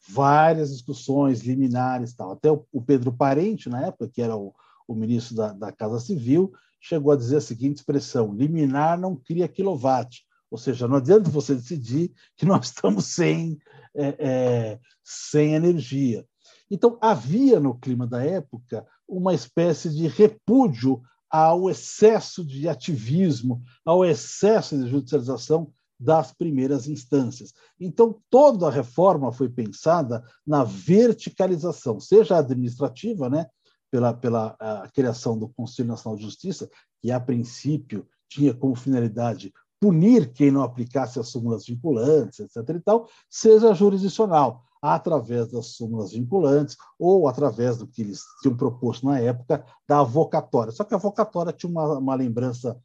várias 0.08 0.72
discussões 0.72 1.42
liminares, 1.42 2.14
tal. 2.14 2.32
até 2.32 2.52
o, 2.52 2.66
o 2.72 2.82
Pedro 2.82 3.12
Parente, 3.12 3.70
na 3.70 3.88
época, 3.88 4.10
que 4.10 4.22
era 4.22 4.36
o, 4.36 4.54
o 4.88 4.96
ministro 4.96 5.36
da, 5.36 5.54
da 5.54 5.72
Casa 5.72 6.00
Civil, 6.00 6.52
chegou 6.80 7.12
a 7.12 7.16
dizer 7.16 7.38
a 7.38 7.42
seguinte 7.42 7.78
expressão: 7.78 8.34
liminar 8.34 9.00
não 9.00 9.16
cria 9.16 9.48
quilowatt. 9.48 10.24
Ou 10.52 10.58
seja, 10.58 10.88
não 10.88 10.96
adianta 10.98 11.30
você 11.30 11.54
decidir 11.54 12.12
que 12.36 12.46
nós 12.46 12.68
estamos 12.68 13.06
sem, 13.06 13.60
é, 13.96 14.16
é, 14.20 14.80
sem 15.04 15.54
energia. 15.54 16.26
Então, 16.72 16.98
havia 17.02 17.60
no 17.60 17.78
clima 17.78 18.08
da 18.08 18.24
época 18.24 18.86
uma 19.08 19.34
espécie 19.34 19.90
de 19.90 20.08
repúdio 20.08 21.02
ao 21.30 21.70
excesso 21.70 22.44
de 22.44 22.68
ativismo, 22.68 23.62
ao 23.86 24.04
excesso 24.04 24.78
de 24.78 24.90
judicialização 24.90 25.72
das 26.00 26.32
primeiras 26.32 26.88
instâncias. 26.88 27.54
Então, 27.80 28.20
toda 28.30 28.68
a 28.68 28.72
reforma 28.72 29.32
foi 29.32 29.50
pensada 29.50 30.24
na 30.48 30.64
verticalização, 30.64 32.00
seja 32.00 32.38
administrativa, 32.38 33.30
né, 33.30 33.48
pela, 33.92 34.14
pela 34.14 34.56
criação 34.94 35.38
do 35.38 35.50
Conselho 35.50 35.90
Nacional 35.90 36.18
de 36.18 36.24
Justiça, 36.24 36.70
que 37.02 37.12
a 37.12 37.20
princípio 37.20 38.08
tinha 38.28 38.54
como 38.54 38.76
finalidade 38.76 39.54
punir 39.80 40.32
quem 40.34 40.52
não 40.52 40.62
aplicasse 40.62 41.20
as 41.20 41.30
súmulas 41.30 41.66
vinculantes, 41.66 42.40
etc. 42.40 42.76
e 42.76 42.80
tal, 42.82 43.08
seja 43.30 43.74
jurisdicional, 43.74 44.64
através 44.82 45.52
das 45.52 45.68
súmulas 45.68 46.12
vinculantes 46.12 46.78
ou 46.98 47.28
através 47.28 47.78
do 47.78 47.88
que 47.88 48.02
eles 48.02 48.22
tinham 48.42 48.56
proposto 48.56 49.06
na 49.06 49.20
época 49.20 49.66
da 49.88 50.00
avocatória. 50.00 50.72
Só 50.72 50.84
que 50.84 50.94
a 50.94 50.98
avocatória 50.98 51.54
tinha 51.54 51.70
uma, 51.70 51.98
uma 51.98 52.16
lembrança 52.16 52.80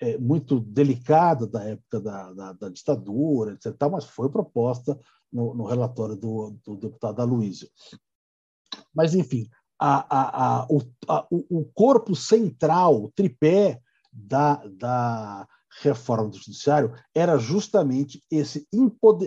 é, 0.00 0.18
muito 0.18 0.60
delicada 0.60 1.46
da 1.46 1.64
época 1.64 2.00
da, 2.00 2.32
da, 2.32 2.52
da, 2.52 2.68
ditadura, 2.68 3.52
etc., 3.52 3.74
mas 3.90 4.04
foi 4.04 4.28
proposta 4.28 4.98
no, 5.32 5.54
no 5.54 5.64
relatório 5.64 6.16
do, 6.16 6.56
do 6.64 6.76
deputado 6.76 7.20
Aloysio. 7.20 7.68
Mas, 8.94 9.14
enfim, 9.14 9.48
a, 9.78 10.60
a, 10.60 10.66
o, 10.68 10.82
o, 11.30 11.64
corpo 11.74 12.14
central, 12.14 13.04
o 13.04 13.12
tripé 13.12 13.80
da, 14.12 14.62
da 14.66 15.48
reforma 15.82 16.30
do 16.30 16.38
judiciário 16.38 16.92
era 17.14 17.36
justamente 17.36 18.22
esse 18.30 18.66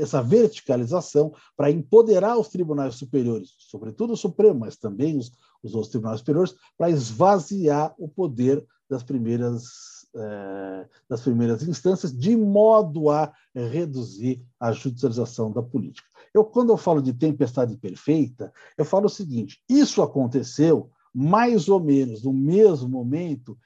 essa 0.01 0.21
verticalização 0.21 1.33
para 1.55 1.69
empoderar 1.69 2.37
os 2.37 2.47
tribunais 2.47 2.95
superiores, 2.95 3.55
sobretudo 3.57 4.13
o 4.13 4.17
Supremo, 4.17 4.61
mas 4.61 4.77
também 4.77 5.17
os, 5.17 5.31
os 5.61 5.73
outros 5.73 5.91
tribunais 5.91 6.19
superiores, 6.19 6.55
para 6.77 6.89
esvaziar 6.89 7.93
o 7.97 8.07
poder 8.07 8.65
das 8.89 9.03
primeiras, 9.03 9.96
eh, 10.17 10.87
das 11.07 11.21
primeiras 11.21 11.61
instâncias, 11.63 12.17
de 12.17 12.35
modo 12.35 13.09
a 13.09 13.31
reduzir 13.53 14.41
a 14.59 14.71
judicialização 14.71 15.51
da 15.51 15.61
política. 15.61 16.07
Eu, 16.33 16.43
quando 16.43 16.71
eu 16.71 16.77
falo 16.77 17.01
de 17.01 17.13
tempestade 17.13 17.77
perfeita, 17.77 18.51
eu 18.77 18.83
falo 18.83 19.05
o 19.05 19.09
seguinte: 19.09 19.61
isso 19.69 20.01
aconteceu 20.01 20.89
mais 21.13 21.67
ou 21.69 21.79
menos 21.79 22.23
no 22.23 22.33
mesmo 22.33 22.89
momento 22.89 23.57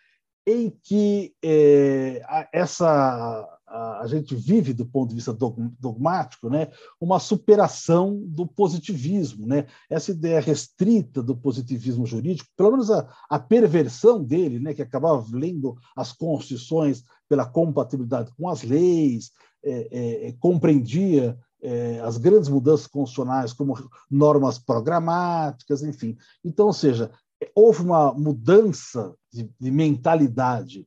em 0.46 0.70
que 0.70 1.34
é, 1.44 2.22
essa 2.52 3.48
a, 3.72 4.08
gente 4.08 4.36
vive 4.36 4.74
do 4.74 4.86
ponto 4.86 5.10
de 5.10 5.16
vista 5.16 5.34
dogmático, 5.34 6.50
né, 6.50 6.68
uma 7.00 7.20
superação 7.20 8.22
do 8.26 8.46
positivismo, 8.46 9.48
né? 9.48 9.66
Essa 9.90 10.12
ideia 10.12 10.42
restrita 10.42 11.24
do 11.24 11.36
positivismo 11.36 12.06
jurídico, 12.06 12.50
pelo 12.56 12.72
menos 12.72 12.92
a, 12.92 13.08
a 13.30 13.40
perversão 13.40 14.22
dele, 14.22 14.60
né, 14.60 14.74
que 14.74 14.82
acabava 14.82 15.26
lendo 15.32 15.78
as 15.96 16.12
constituições 16.12 17.04
pela 17.30 17.46
compatibilidade 17.46 18.32
com 18.38 18.50
as 18.50 18.62
leis, 18.62 19.32
é, 19.64 19.88
é, 19.92 20.28
é 20.28 20.32
compreendia 20.34 21.38
é, 21.62 22.00
as 22.02 22.18
grandes 22.18 22.50
mudanças 22.50 22.88
constitucionais 22.88 23.54
como 23.54 23.78
normas 24.10 24.60
programáticas, 24.60 25.82
enfim. 25.82 26.18
Então, 26.44 26.68
ou 26.68 26.74
seja, 26.74 27.10
houve 27.56 27.84
uma 27.84 28.14
mudança 28.14 29.16
de, 29.32 29.50
de 29.60 29.72
mentalidade 29.72 30.86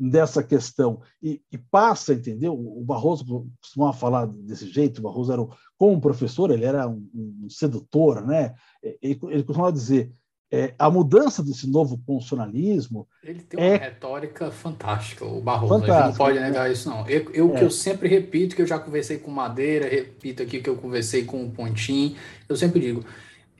dessa 0.00 0.42
questão 0.42 1.02
e, 1.22 1.42
e, 1.52 1.58
passa, 1.58 2.14
entendeu? 2.14 2.54
O 2.54 2.82
Barroso 2.82 3.46
costumava 3.60 3.92
falar 3.92 4.26
desse 4.26 4.66
jeito, 4.66 4.98
o 4.98 5.02
Barroso 5.02 5.30
era, 5.30 5.42
um, 5.42 5.50
como 5.76 6.00
professor, 6.00 6.50
ele 6.50 6.64
era 6.64 6.88
um, 6.88 7.06
um 7.14 7.50
sedutor, 7.50 8.26
né? 8.26 8.54
Ele, 8.82 9.18
ele 9.28 9.42
costumava 9.42 9.72
dizer, 9.72 10.10
é, 10.52 10.74
a 10.78 10.90
mudança 10.90 11.44
desse 11.44 11.70
novo 11.70 11.96
constitucionalismo. 11.98 13.06
Ele 13.22 13.40
tem 13.42 13.60
uma 13.60 13.74
é... 13.74 13.76
retórica 13.76 14.50
fantástica, 14.50 15.24
o 15.24 15.40
Barroso. 15.40 15.74
A 15.74 15.78
gente 15.78 16.08
não 16.08 16.14
pode 16.14 16.40
né? 16.40 16.48
negar 16.48 16.70
isso, 16.72 16.88
não. 16.88 17.08
Eu, 17.08 17.30
eu 17.32 17.54
é. 17.54 17.58
que 17.58 17.64
eu 17.64 17.70
sempre 17.70 18.08
repito, 18.08 18.56
que 18.56 18.62
eu 18.62 18.66
já 18.66 18.78
conversei 18.78 19.18
com 19.18 19.30
Madeira, 19.30 19.88
repito 19.88 20.42
aqui 20.42 20.60
que 20.60 20.68
eu 20.68 20.76
conversei 20.76 21.24
com 21.24 21.44
o 21.44 21.50
Pontim, 21.50 22.16
eu 22.48 22.56
sempre 22.56 22.80
digo. 22.80 23.04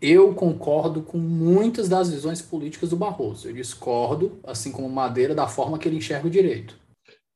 Eu 0.01 0.35
concordo 0.35 1.03
com 1.03 1.19
muitas 1.19 1.89
das 1.89 2.11
visões 2.11 2.41
políticas 2.41 2.91
do 2.91 2.97
Barroso. 2.97 3.49
Eu 3.49 3.53
discordo, 3.53 4.41
assim 4.45 4.73
como 4.73 4.89
Madeira, 4.89 5.35
da 5.35 5.47
forma 5.47 5.79
que 5.79 5.89
ele 5.89 5.99
enxerga 5.99 6.27
o 6.27 6.31
direito. 6.31 6.79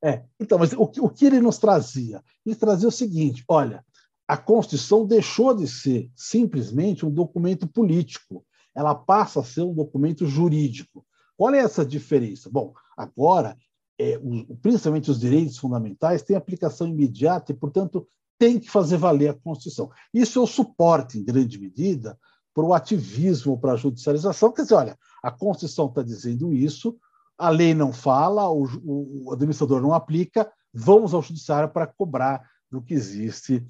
É, 0.03 0.23
então, 0.39 0.57
mas 0.57 0.73
o, 0.73 0.83
o 0.83 1.09
que 1.09 1.25
ele 1.25 1.39
nos 1.39 1.57
trazia? 1.57 2.23
Ele 2.45 2.55
trazia 2.55 2.87
o 2.87 2.91
seguinte: 2.91 3.43
olha, 3.47 3.83
a 4.27 4.35
Constituição 4.35 5.05
deixou 5.05 5.53
de 5.53 5.67
ser 5.67 6.09
simplesmente 6.15 7.05
um 7.05 7.11
documento 7.11 7.67
político 7.67 8.43
ela 8.75 8.93
passa 8.93 9.39
a 9.39 9.43
ser 9.43 9.61
um 9.61 9.73
documento 9.73 10.27
jurídico. 10.27 11.05
Qual 11.37 11.53
é 11.53 11.59
essa 11.59 11.85
diferença? 11.85 12.49
Bom, 12.49 12.73
agora, 12.97 13.57
é, 13.97 14.17
o, 14.17 14.55
principalmente 14.57 15.09
os 15.09 15.19
direitos 15.19 15.57
fundamentais 15.57 16.21
têm 16.21 16.35
aplicação 16.35 16.87
imediata 16.87 17.53
e, 17.53 17.55
portanto, 17.55 18.05
tem 18.37 18.59
que 18.59 18.69
fazer 18.69 18.97
valer 18.97 19.29
a 19.29 19.33
Constituição. 19.33 19.89
Isso 20.13 20.39
é 20.39 20.41
o 20.41 20.47
suporte, 20.47 21.17
em 21.17 21.23
grande 21.23 21.57
medida, 21.57 22.19
para 22.55 22.63
o 22.63 22.73
ativismo, 22.73 23.59
para 23.59 23.73
a 23.73 23.75
judicialização. 23.75 24.51
Quer 24.53 24.61
dizer, 24.61 24.75
olha, 24.75 24.97
a 25.21 25.29
Constituição 25.29 25.87
está 25.87 26.01
dizendo 26.01 26.53
isso, 26.53 26.97
a 27.37 27.49
lei 27.49 27.73
não 27.73 27.91
fala, 27.91 28.49
o, 28.49 28.65
o 28.85 29.33
administrador 29.33 29.81
não 29.81 29.93
aplica, 29.93 30.49
vamos 30.73 31.13
ao 31.13 31.21
judiciário 31.21 31.69
para 31.69 31.85
cobrar 31.85 32.49
do 32.71 32.81
que 32.81 32.93
existe 32.93 33.61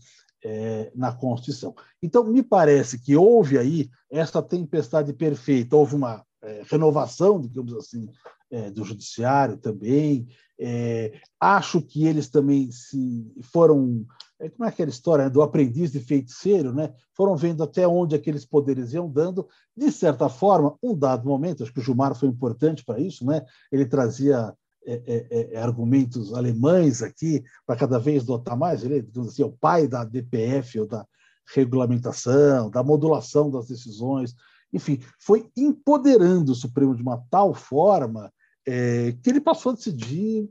é, 0.43 0.91
na 0.95 1.11
Constituição. 1.11 1.73
Então, 2.01 2.23
me 2.23 2.43
parece 2.43 2.99
que 2.99 3.15
houve 3.15 3.57
aí 3.57 3.89
essa 4.11 4.41
tempestade 4.43 5.11
perfeita, 5.13 5.75
houve 5.75 5.95
uma 5.95 6.23
é, 6.43 6.61
renovação, 6.69 7.41
digamos 7.41 7.73
assim, 7.73 8.07
é, 8.51 8.69
do 8.69 8.83
judiciário 8.83 9.57
também. 9.57 10.27
É, 10.59 11.19
acho 11.39 11.81
que 11.81 12.05
eles 12.05 12.29
também 12.29 12.71
se 12.71 13.31
foram, 13.43 14.05
é, 14.39 14.49
como 14.49 14.65
é 14.65 14.69
aquela 14.69 14.89
história 14.89 15.25
né, 15.25 15.29
do 15.29 15.41
aprendiz 15.41 15.91
de 15.91 15.99
feiticeiro, 15.99 16.73
né? 16.73 16.93
Foram 17.13 17.35
vendo 17.35 17.63
até 17.63 17.87
onde 17.87 18.15
aqueles 18.15 18.45
poderes 18.45 18.93
iam 18.93 19.09
dando. 19.09 19.47
De 19.75 19.91
certa 19.91 20.29
forma, 20.29 20.77
um 20.81 20.97
dado 20.97 21.27
momento, 21.27 21.63
acho 21.63 21.73
que 21.73 21.79
o 21.79 21.83
Gilmar 21.83 22.15
foi 22.15 22.29
importante 22.29 22.83
para 22.85 22.99
isso, 22.99 23.25
né? 23.25 23.43
Ele 23.71 23.85
trazia 23.85 24.53
é, 24.87 25.01
é, 25.07 25.53
é, 25.55 25.57
argumentos 25.57 26.31
alemães 26.33 27.01
aqui 27.01 27.43
para 27.65 27.75
cada 27.75 27.97
vez 27.97 28.23
dotar 28.23 28.55
mais. 28.55 28.83
Ele 28.83 28.99
é 28.99 29.19
assim, 29.21 29.43
o 29.43 29.51
pai 29.51 29.87
da 29.87 30.03
DPF, 30.03 30.79
ou 30.79 30.87
da 30.87 31.05
regulamentação, 31.53 32.69
da 32.69 32.83
modulação 32.83 33.49
das 33.49 33.67
decisões. 33.67 34.35
Enfim, 34.75 34.99
foi 35.17 35.49
empoderando 35.55 36.51
o 36.51 36.55
Supremo 36.55 36.93
de 36.93 37.01
uma 37.01 37.23
tal 37.31 37.53
forma 37.53 38.29
é, 38.67 39.13
que 39.23 39.29
ele 39.29 39.39
passou 39.39 39.71
a 39.71 39.75
decidir 39.75 40.49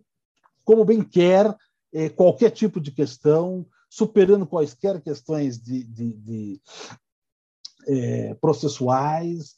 como 0.65 0.83
bem 0.83 1.03
quer 1.03 1.55
é, 1.93 2.09
qualquer 2.09 2.51
tipo 2.51 2.81
de 2.81 2.91
questão, 2.91 3.67
superando 3.91 4.47
quaisquer 4.47 4.99
questões 5.03 5.61
de, 5.61 5.85
de, 5.85 6.15
de 6.15 6.63
é, 7.87 8.35
processuais. 8.41 9.57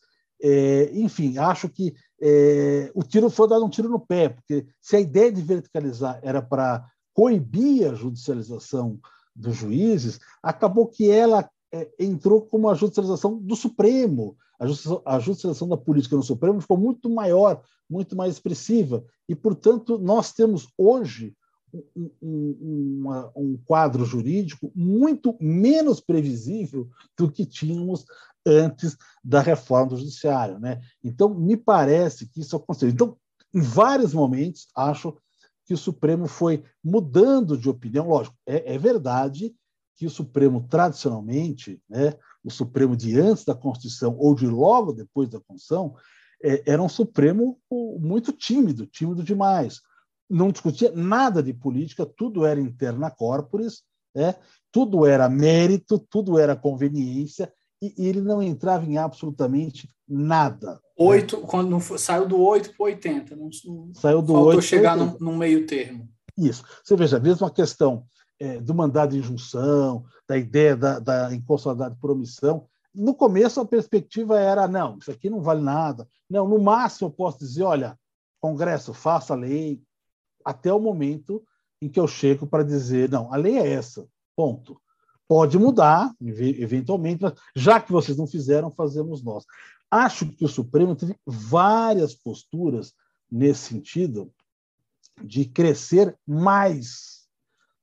enfim, 0.92 1.38
acho 1.38 1.68
que 1.68 1.94
é, 2.20 2.90
o 2.92 3.04
tiro 3.04 3.30
foi 3.30 3.48
dado 3.48 3.64
um 3.64 3.70
tiro 3.70 3.88
no 3.88 4.00
pé, 4.00 4.30
porque 4.30 4.66
se 4.80 4.96
a 4.96 5.00
ideia 5.00 5.30
de 5.30 5.42
verticalizar 5.42 6.18
era 6.22 6.42
para 6.42 6.84
coibir 7.14 7.88
a 7.88 7.94
judicialização 7.94 8.98
dos 9.34 9.54
juízes, 9.54 10.18
acabou 10.42 10.88
que 10.88 11.08
ela 11.08 11.48
é, 11.72 11.88
entrou 12.00 12.42
como 12.42 12.68
a 12.68 12.74
judicialização 12.74 13.38
do 13.38 13.54
Supremo. 13.54 14.36
A, 14.58 15.18
justiça, 15.18 15.66
da 15.66 15.76
política 15.76 16.16
no 16.16 16.22
Supremo 16.22 16.60
ficou 16.60 16.78
muito 16.78 17.10
maior, 17.10 17.62
muito 17.88 18.16
mais 18.16 18.34
expressiva. 18.34 19.04
E, 19.28 19.34
portanto, 19.34 19.98
nós 19.98 20.32
temos 20.32 20.68
hoje 20.78 21.34
um, 21.94 22.10
um, 22.22 22.98
uma, 23.00 23.32
um, 23.36 23.58
quadro 23.64 24.04
jurídico 24.04 24.72
muito 24.74 25.36
menos 25.40 26.00
previsível 26.00 26.88
do 27.18 27.30
que 27.30 27.44
tínhamos 27.44 28.04
antes 28.46 28.96
da 29.22 29.40
reforma 29.40 29.90
do 29.90 29.96
judiciário. 29.98 30.58
Né? 30.58 30.80
Então, 31.02 31.34
me 31.34 31.56
parece 31.56 32.28
que 32.28 32.40
isso 32.40 32.56
aconteceu. 32.56 32.88
Então, 32.88 33.16
em 33.52 33.60
vários 33.60 34.14
momentos, 34.14 34.68
acho 34.74 35.16
que 35.66 35.74
o 35.74 35.78
Supremo 35.78 36.26
foi 36.26 36.62
mudando 36.82 37.58
de 37.58 37.68
opinião. 37.68 38.08
Lógico, 38.08 38.36
é, 38.46 38.74
é 38.74 38.78
verdade 38.78 39.54
que 39.96 40.06
o 40.06 40.10
Supremo, 40.10 40.66
tradicionalmente, 40.68 41.80
né, 41.88 42.14
o 42.46 42.50
Supremo 42.50 42.96
de 42.96 43.18
antes 43.18 43.44
da 43.44 43.56
Constituição 43.56 44.16
ou 44.16 44.32
de 44.32 44.46
logo 44.46 44.92
depois 44.92 45.28
da 45.28 45.40
Constituição, 45.40 45.96
é, 46.42 46.62
era 46.64 46.80
um 46.80 46.88
Supremo 46.88 47.58
muito 47.98 48.32
tímido, 48.32 48.86
tímido 48.86 49.24
demais. 49.24 49.80
Não 50.30 50.52
discutia 50.52 50.92
nada 50.94 51.42
de 51.42 51.52
política, 51.52 52.06
tudo 52.06 52.46
era 52.46 52.60
interna 52.60 53.10
corporis, 53.10 53.82
né, 54.14 54.36
tudo 54.70 55.04
era 55.04 55.28
mérito, 55.28 55.98
tudo 55.98 56.38
era 56.38 56.54
conveniência, 56.54 57.52
e, 57.82 57.92
ele 57.98 58.20
não 58.20 58.40
entrava 58.40 58.86
em 58.86 58.96
absolutamente 58.96 59.90
nada. 60.08 60.80
Oito, 60.96 61.40
né? 61.40 61.46
quando 61.48 61.80
saiu 61.98 62.28
do 62.28 62.38
8 62.40 62.76
para 62.76 62.86
80. 62.86 63.36
Não, 63.36 63.50
saiu 63.92 64.22
do 64.22 64.32
faltou 64.32 64.46
8 64.50 64.62
chegar 64.62 64.96
no, 64.96 65.18
no, 65.18 65.36
meio 65.36 65.66
termo. 65.66 66.08
Isso. 66.38 66.62
Você 66.84 66.94
veja, 66.94 67.18
mesmo 67.18 67.44
a 67.44 67.50
questão 67.50 68.06
é, 68.38 68.60
do 68.60 68.74
mandado 68.74 69.12
de 69.12 69.18
injunção, 69.18 70.04
da 70.28 70.36
ideia 70.36 70.76
da, 70.76 70.98
da 70.98 71.34
inconstitucionalidade 71.34 72.00
por 72.00 72.10
omissão, 72.10 72.66
no 72.94 73.14
começo 73.14 73.60
a 73.60 73.66
perspectiva 73.66 74.40
era, 74.40 74.66
não, 74.66 74.98
isso 74.98 75.10
aqui 75.10 75.28
não 75.28 75.42
vale 75.42 75.60
nada. 75.60 76.08
Não, 76.28 76.48
no 76.48 76.58
máximo 76.58 77.08
eu 77.08 77.12
posso 77.12 77.38
dizer, 77.38 77.62
olha, 77.62 77.98
Congresso, 78.40 78.94
faça 78.94 79.34
a 79.34 79.36
lei, 79.36 79.82
até 80.44 80.72
o 80.72 80.80
momento 80.80 81.44
em 81.80 81.88
que 81.88 82.00
eu 82.00 82.08
chego 82.08 82.46
para 82.46 82.62
dizer, 82.64 83.10
não, 83.10 83.32
a 83.32 83.36
lei 83.36 83.58
é 83.58 83.72
essa, 83.72 84.08
ponto. 84.34 84.80
Pode 85.28 85.58
mudar, 85.58 86.14
eventualmente, 86.20 87.22
mas 87.22 87.34
já 87.54 87.80
que 87.80 87.90
vocês 87.90 88.16
não 88.16 88.26
fizeram, 88.26 88.70
fazemos 88.70 89.22
nós. 89.22 89.44
Acho 89.90 90.30
que 90.30 90.44
o 90.44 90.48
Supremo 90.48 90.94
teve 90.94 91.16
várias 91.26 92.14
posturas 92.14 92.94
nesse 93.30 93.68
sentido 93.68 94.32
de 95.22 95.44
crescer 95.44 96.16
mais 96.26 97.15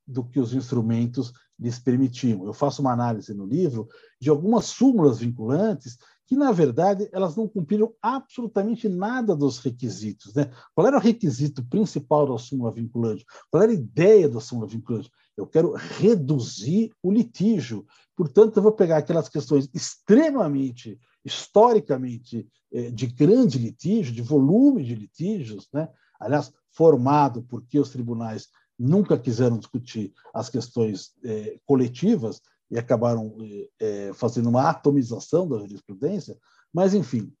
do 0.06 0.24
que 0.24 0.38
os 0.38 0.54
instrumentos 0.54 1.32
lhes 1.58 1.78
permitiam. 1.78 2.44
Eu 2.44 2.52
faço 2.52 2.82
uma 2.82 2.92
análise 2.92 3.32
no 3.32 3.46
livro 3.46 3.88
de 4.20 4.28
algumas 4.28 4.66
súmulas 4.66 5.18
vinculantes 5.18 5.96
que, 6.26 6.34
na 6.34 6.52
verdade, 6.52 7.08
elas 7.12 7.36
não 7.36 7.46
cumpriram 7.46 7.94
absolutamente 8.00 8.88
nada 8.88 9.36
dos 9.36 9.58
requisitos. 9.58 10.34
Né? 10.34 10.50
Qual 10.74 10.86
era 10.86 10.96
o 10.96 11.00
requisito 11.00 11.64
principal 11.66 12.26
da 12.26 12.38
súmula 12.38 12.72
vinculante? 12.72 13.24
Qual 13.50 13.62
era 13.62 13.72
a 13.72 13.74
ideia 13.74 14.28
da 14.28 14.40
súmula 14.40 14.66
vinculante? 14.66 15.10
Eu 15.36 15.46
quero 15.46 15.74
reduzir 15.74 16.92
o 17.02 17.12
litígio. 17.12 17.86
Portanto, 18.16 18.56
eu 18.56 18.62
vou 18.62 18.72
pegar 18.72 18.98
aquelas 18.98 19.28
questões 19.28 19.68
extremamente, 19.74 20.98
historicamente, 21.24 22.48
eh, 22.72 22.90
de 22.90 23.06
grande 23.06 23.58
litígio, 23.58 24.14
de 24.14 24.22
volume 24.22 24.84
de 24.84 24.94
litígios, 24.94 25.68
né? 25.72 25.88
aliás, 26.18 26.52
formado 26.70 27.42
porque 27.42 27.78
os 27.78 27.90
tribunais 27.90 28.48
nunca 28.78 29.18
quiseram 29.18 29.58
discutir 29.58 30.12
as 30.32 30.48
questões 30.48 31.12
eh, 31.24 31.58
coletivas, 31.64 32.40
e 32.70 32.78
acabaram 32.78 33.36
é, 33.78 34.12
fazendo 34.14 34.48
uma 34.48 34.68
atomização 34.68 35.48
da 35.48 35.58
jurisprudência, 35.58 36.36
mas, 36.72 36.94
enfim, 36.94 37.32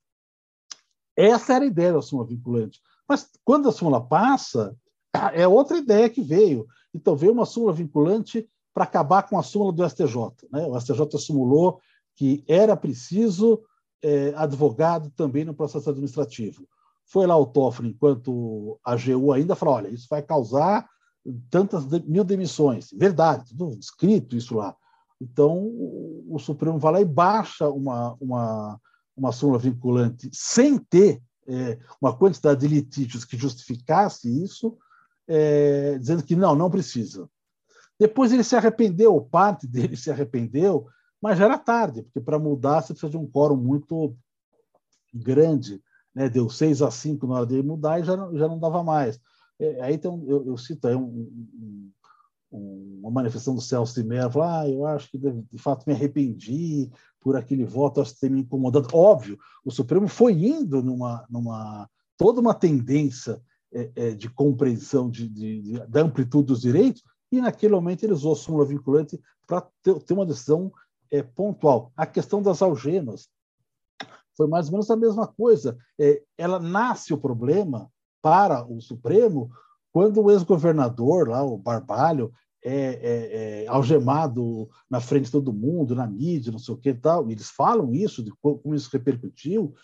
essa 1.16 1.54
era 1.54 1.64
a 1.64 1.68
ideia 1.68 1.92
da 1.92 2.02
súmula 2.02 2.28
vinculante. 2.28 2.80
Mas 3.08 3.28
quando 3.44 3.68
a 3.68 3.72
súmula 3.72 4.00
passa, 4.00 4.76
é 5.32 5.46
outra 5.46 5.78
ideia 5.78 6.08
que 6.08 6.22
veio. 6.22 6.66
Então, 6.94 7.16
veio 7.16 7.32
uma 7.32 7.46
súmula 7.46 7.72
vinculante 7.72 8.48
para 8.72 8.84
acabar 8.84 9.28
com 9.28 9.38
a 9.38 9.42
súmula 9.42 9.72
do 9.72 9.88
STJ. 9.88 10.48
Né? 10.50 10.66
O 10.66 10.78
STJ 10.78 11.18
simulou 11.18 11.80
que 12.14 12.44
era 12.46 12.76
preciso 12.76 13.62
advogado 14.36 15.10
também 15.16 15.46
no 15.46 15.54
processo 15.54 15.88
administrativo. 15.88 16.68
Foi 17.06 17.26
lá 17.26 17.38
o 17.38 17.46
Toffoli, 17.46 17.88
enquanto 17.88 18.78
a 18.84 18.92
AGU 18.92 19.32
ainda 19.32 19.54
falou: 19.54 19.76
olha, 19.76 19.88
isso 19.88 20.06
vai 20.10 20.20
causar 20.20 20.86
tantas 21.50 21.86
mil 22.04 22.24
demissões. 22.24 22.90
Verdade, 22.92 23.48
tudo 23.56 23.78
escrito 23.78 24.36
isso 24.36 24.54
lá. 24.54 24.76
Então, 25.20 25.56
o 26.28 26.38
Supremo 26.38 26.78
vai 26.78 26.92
lá 26.92 27.00
e 27.00 27.04
baixa 27.04 27.68
uma, 27.68 28.14
uma, 28.20 28.80
uma 29.16 29.32
súmula 29.32 29.58
vinculante 29.58 30.28
sem 30.32 30.78
ter 30.78 31.22
é, 31.46 31.78
uma 32.00 32.16
quantidade 32.16 32.60
de 32.60 32.68
litígios 32.68 33.24
que 33.24 33.36
justificasse 33.36 34.28
isso, 34.42 34.76
é, 35.26 35.98
dizendo 35.98 36.22
que 36.22 36.36
não, 36.36 36.54
não 36.54 36.70
precisa. 36.70 37.28
Depois 37.98 38.32
ele 38.32 38.44
se 38.44 38.56
arrependeu, 38.56 39.20
parte 39.20 39.66
dele 39.66 39.96
se 39.96 40.10
arrependeu, 40.10 40.86
mas 41.20 41.38
já 41.38 41.46
era 41.46 41.58
tarde, 41.58 42.02
porque 42.02 42.20
para 42.20 42.38
mudar 42.38 42.82
você 42.82 42.92
precisa 42.92 43.10
de 43.10 43.16
um 43.16 43.26
quórum 43.26 43.56
muito 43.56 44.14
grande. 45.12 45.80
Né? 46.14 46.28
Deu 46.28 46.50
6 46.50 46.82
a 46.82 46.90
5 46.90 47.26
na 47.26 47.34
hora 47.36 47.46
dele 47.46 47.62
mudar 47.62 48.00
e 48.00 48.04
já 48.04 48.14
já 48.34 48.48
não 48.48 48.58
dava 48.58 48.82
mais. 48.82 49.18
É, 49.58 49.80
aí 49.82 49.98
tem 49.98 50.10
um, 50.10 50.24
eu, 50.28 50.46
eu, 50.46 50.56
cito 50.56 50.86
aí 50.86 50.94
um, 50.94 51.90
um, 52.52 53.00
uma 53.00 53.10
manifestação 53.10 53.54
do 53.54 53.60
Celso 53.60 53.94
de 53.94 54.06
Mello, 54.06 54.42
ah, 54.42 54.68
eu 54.68 54.86
acho 54.86 55.10
que 55.10 55.18
de, 55.18 55.30
de, 55.52 55.58
fato 55.58 55.84
me 55.86 55.92
arrependi 55.92 56.90
por 57.20 57.36
aquele 57.36 57.64
voto, 57.64 58.00
acho 58.00 58.14
que 58.14 58.20
ter 58.20 58.30
me 58.30 58.40
incomodado. 58.40 58.88
Óbvio, 58.92 59.38
o 59.64 59.70
Supremo 59.70 60.08
foi 60.08 60.32
indo 60.32 60.82
numa, 60.82 61.24
numa 61.30 61.88
toda 62.16 62.40
uma 62.40 62.54
tendência 62.54 63.40
é, 63.72 63.90
é, 63.96 64.10
de 64.10 64.28
compreensão 64.28 65.10
de, 65.10 65.28
de, 65.28 65.62
de, 65.62 65.86
da 65.86 66.02
amplitude 66.02 66.48
dos 66.48 66.60
direitos, 66.60 67.02
e 67.30 67.40
naquele 67.40 67.74
momento 67.74 68.04
ele 68.04 68.12
usou 68.12 68.32
a 68.32 68.36
súmula 68.36 68.64
vinculante 68.64 69.20
para 69.46 69.66
ter, 69.82 70.00
ter, 70.02 70.14
uma 70.14 70.26
decisão 70.26 70.72
é, 71.10 71.22
pontual. 71.22 71.92
A 71.96 72.06
questão 72.06 72.40
das 72.40 72.62
algemas 72.62 73.28
foi 74.36 74.46
mais 74.46 74.66
ou 74.66 74.72
menos 74.72 74.90
a 74.90 74.96
mesma 74.96 75.26
coisa. 75.26 75.76
É, 75.98 76.22
ela 76.36 76.58
nasce 76.60 77.12
o 77.12 77.18
problema 77.18 77.90
para 78.24 78.64
o 78.64 78.80
Supremo 78.80 79.50
quando 79.92 80.22
o 80.22 80.30
ex-governador, 80.30 81.28
lá, 81.28 81.44
o 81.44 81.58
Barbalho, 81.58 82.32
é, 82.64 82.72
é, 82.72 83.64
é, 83.64 83.66
algemado 83.68 84.66
na 84.88 84.98
frente 84.98 85.26
de 85.26 85.30
todo 85.30 85.52
mundo, 85.52 85.94
na 85.94 86.06
mídia, 86.06 86.50
não 86.50 86.58
sei 86.58 86.74
o 86.74 86.78
que 86.78 86.88
e 86.88 86.94
tal. 86.94 87.30
Eles 87.30 87.50
falam 87.50 87.94
isso, 87.94 88.24
de 88.24 88.32
como 88.40 88.74
isso 88.74 88.88
repercutiu. 88.90 89.74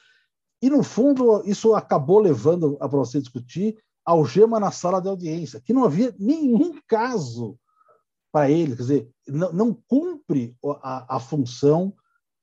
E, 0.62 0.70
no 0.70 0.82
fundo, 0.82 1.42
isso 1.44 1.74
acabou 1.74 2.18
levando 2.18 2.78
a 2.80 2.86
você 2.86 3.20
discutir 3.20 3.76
algema 4.04 4.58
na 4.58 4.70
sala 4.70 5.00
de 5.00 5.08
audiência, 5.08 5.60
que 5.60 5.74
não 5.74 5.84
havia 5.84 6.14
nenhum 6.18 6.80
caso 6.88 7.58
para 8.32 8.50
ele, 8.50 8.74
quer 8.74 8.82
dizer, 8.82 9.10
não, 9.28 9.52
não 9.52 9.78
cumpre 9.86 10.56
a, 10.82 11.16
a 11.16 11.20
função 11.20 11.92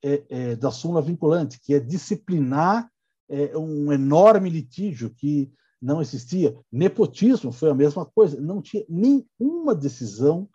é, 0.02 0.22
é, 0.28 0.56
da 0.56 0.70
súmula 0.70 1.02
vinculante, 1.02 1.58
que 1.60 1.74
é 1.74 1.80
disciplinar 1.80 2.88
é, 3.28 3.58
um 3.58 3.92
enorme 3.92 4.48
litígio 4.48 5.10
que 5.10 5.52
não 5.80 6.00
existia. 6.00 6.56
Nepotismo 6.70 7.52
foi 7.52 7.70
a 7.70 7.74
mesma 7.74 8.04
coisa, 8.04 8.40
não 8.40 8.60
tinha 8.60 8.84
nenhuma 8.88 9.74
decisão 9.74 10.48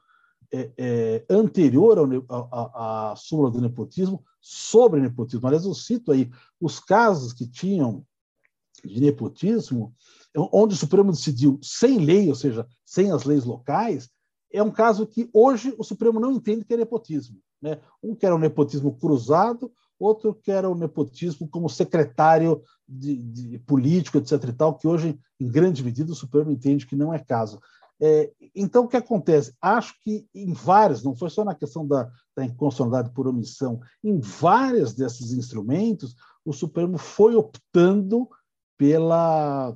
é, 0.52 0.72
é, 0.78 1.26
anterior 1.30 1.98
à 2.30 3.16
súmula 3.18 3.50
do 3.50 3.62
nepotismo 3.62 4.24
sobre 4.40 5.02
nepotismo. 5.02 5.48
Aliás, 5.48 5.66
eu 5.66 5.74
cito 5.74 6.12
aí 6.12 6.30
os 6.62 6.80
casos 6.80 7.34
que 7.34 7.48
tinham 7.48 8.06
de 8.84 9.00
nepotismo, 9.00 9.96
onde 10.36 10.76
o 10.76 10.78
Supremo 10.78 11.12
decidiu 11.12 11.58
sem 11.62 12.00
lei, 12.00 12.30
ou 12.30 12.36
seja, 12.36 12.68
sem 12.86 13.12
as 13.12 13.24
leis 13.24 13.46
locais, 13.46 14.10
é 14.52 14.62
um 14.62 14.72
caso 14.72 15.08
que 15.08 15.30
hoje 15.34 15.74
o 15.78 15.84
Supremo 15.84 16.20
não 16.20 16.32
entende 16.32 16.66
que 16.66 16.74
é 16.74 16.78
nepotismo. 16.78 17.40
Né? 17.62 17.80
Um 18.04 18.14
que 18.14 18.26
era 18.26 18.36
o 18.36 18.40
nepotismo 18.40 18.96
cruzado, 18.96 19.72
outro 20.04 20.34
que 20.36 20.52
era 20.52 20.70
o 20.70 20.76
nepotismo 20.76 21.48
como 21.48 21.70
secretário 21.70 22.62
de, 22.88 23.16
de, 23.16 23.60
político, 23.60 24.18
etc. 24.18 24.32
e 24.50 24.54
tal, 24.54 24.76
que 24.76 24.88
hoje, 24.88 25.18
em 25.40 25.48
grande 25.48 25.84
medida, 25.84 26.12
o 26.12 26.16
Supremo 26.16 26.52
entende 26.52 26.86
que 26.86 26.96
não 26.96 27.14
é 27.14 27.20
caso. 27.20 27.60
É, 28.02 28.32
então, 28.54 28.84
o 28.84 28.88
que 28.88 28.98
acontece? 28.98 29.56
Acho 29.62 29.94
que 30.02 30.28
em 30.34 30.52
vários, 30.52 31.04
não 31.04 31.16
foi 31.16 31.30
só 31.30 31.46
na 31.46 31.56
questão 31.56 31.88
da, 31.88 32.12
da 32.36 32.44
inconstitucionalidade 32.44 33.14
por 33.14 33.28
omissão, 33.28 33.80
em 34.04 34.20
vários 34.20 34.94
desses 34.94 35.32
instrumentos, 35.32 36.16
o 36.44 36.52
Supremo 36.52 36.98
foi 36.98 37.36
optando 37.36 38.28
pela 38.78 39.76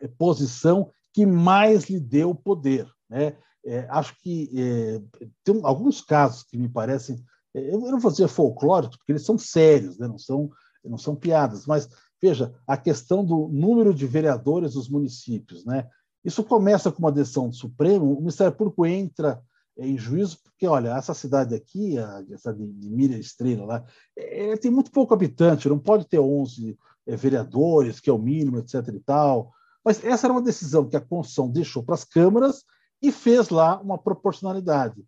é, 0.00 0.08
posição 0.08 0.90
que 1.12 1.26
mais 1.26 1.90
lhe 1.90 2.00
deu 2.00 2.34
poder. 2.34 2.88
Né? 3.08 3.36
É, 3.64 3.86
acho 3.90 4.16
que 4.20 4.50
é, 4.54 5.26
tem 5.44 5.60
alguns 5.62 6.00
casos 6.00 6.42
que 6.42 6.56
me 6.56 6.68
parecem 6.68 7.22
eu 7.56 7.80
não 7.80 7.98
vou 7.98 8.10
dizer 8.10 8.28
folclóricos, 8.28 8.96
porque 8.96 9.12
eles 9.12 9.24
são 9.24 9.38
sérios, 9.38 9.98
né? 9.98 10.06
não, 10.06 10.18
são, 10.18 10.50
não 10.84 10.98
são 10.98 11.14
piadas, 11.14 11.66
mas 11.66 11.88
veja, 12.20 12.54
a 12.66 12.76
questão 12.76 13.24
do 13.24 13.48
número 13.48 13.94
de 13.94 14.06
vereadores 14.06 14.74
dos 14.74 14.88
municípios. 14.88 15.64
Né? 15.64 15.88
Isso 16.24 16.42
começa 16.42 16.90
com 16.90 16.98
uma 16.98 17.12
decisão 17.12 17.48
do 17.48 17.54
Supremo, 17.54 18.12
o 18.12 18.20
Ministério 18.20 18.52
Público 18.52 18.84
entra 18.86 19.40
em 19.78 19.98
juízo, 19.98 20.38
porque, 20.42 20.66
olha, 20.66 20.96
essa 20.96 21.12
cidade 21.12 21.54
aqui, 21.54 21.98
a, 21.98 22.24
essa 22.30 22.52
de, 22.52 22.66
de 22.66 22.90
Mira 22.90 23.16
Estrela, 23.16 23.66
lá, 23.66 23.84
é, 24.16 24.56
tem 24.56 24.70
muito 24.70 24.90
pouco 24.90 25.12
habitante, 25.12 25.68
não 25.68 25.78
pode 25.78 26.06
ter 26.06 26.18
11 26.18 26.78
é, 27.06 27.16
vereadores, 27.16 28.00
que 28.00 28.08
é 28.08 28.12
o 28.12 28.18
mínimo, 28.18 28.58
etc. 28.58 28.88
e 28.88 29.00
tal. 29.00 29.52
Mas 29.84 30.02
essa 30.02 30.26
era 30.26 30.32
uma 30.32 30.42
decisão 30.42 30.88
que 30.88 30.96
a 30.96 31.00
Constituição 31.00 31.50
deixou 31.50 31.82
para 31.82 31.94
as 31.94 32.04
câmaras 32.04 32.64
e 33.02 33.12
fez 33.12 33.50
lá 33.50 33.80
uma 33.80 33.98
proporcionalidade. 33.98 35.04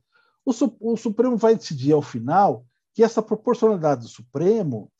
O, 0.48 0.92
o 0.92 0.96
Supremo 0.96 1.36
vai 1.36 1.54
decidir 1.54 1.92
ao 1.92 2.00
final 2.00 2.64
que 2.94 3.02
essa 3.02 3.22
proporcionalidade 3.22 4.02
do 4.02 4.08
Supremo, 4.08 4.90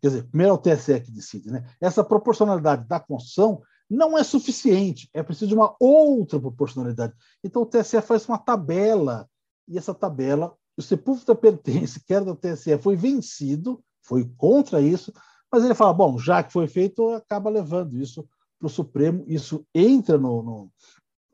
quer 0.00 0.08
dizer, 0.08 0.22
primeiro 0.28 0.52
é 0.52 0.54
o 0.54 0.58
TSE 0.58 1.00
que 1.00 1.10
decide, 1.10 1.50
né? 1.50 1.64
essa 1.80 2.04
proporcionalidade 2.04 2.86
da 2.86 3.00
Constituição 3.00 3.60
não 3.90 4.16
é 4.16 4.22
suficiente, 4.22 5.10
é 5.12 5.22
preciso 5.22 5.48
de 5.48 5.54
uma 5.54 5.74
outra 5.78 6.40
proporcionalidade. 6.40 7.12
Então 7.42 7.62
o 7.62 7.66
TSE 7.66 8.00
faz 8.00 8.26
uma 8.28 8.38
tabela, 8.38 9.28
e 9.68 9.76
essa 9.76 9.92
tabela, 9.92 10.54
o 10.76 10.82
Sepúlveda 10.82 11.34
pertence, 11.34 12.02
que 12.02 12.14
era 12.14 12.24
do 12.24 12.36
TSE, 12.36 12.78
foi 12.78 12.96
vencido, 12.96 13.82
foi 14.02 14.24
contra 14.36 14.80
isso, 14.80 15.12
mas 15.50 15.64
ele 15.64 15.74
fala, 15.74 15.92
bom, 15.92 16.16
já 16.18 16.42
que 16.42 16.52
foi 16.52 16.66
feito, 16.68 17.10
acaba 17.10 17.50
levando 17.50 17.98
isso 17.98 18.26
para 18.58 18.66
o 18.66 18.70
Supremo, 18.70 19.24
isso 19.26 19.66
entra 19.74 20.16
no, 20.16 20.42
no, 20.42 20.72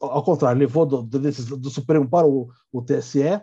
Ao 0.00 0.22
contrário, 0.24 0.58
levou 0.58 0.86
do, 0.86 1.02
do, 1.02 1.18
do 1.20 1.70
Supremo 1.70 2.08
para 2.08 2.26
o, 2.26 2.48
o 2.72 2.82
TSE, 2.82 3.40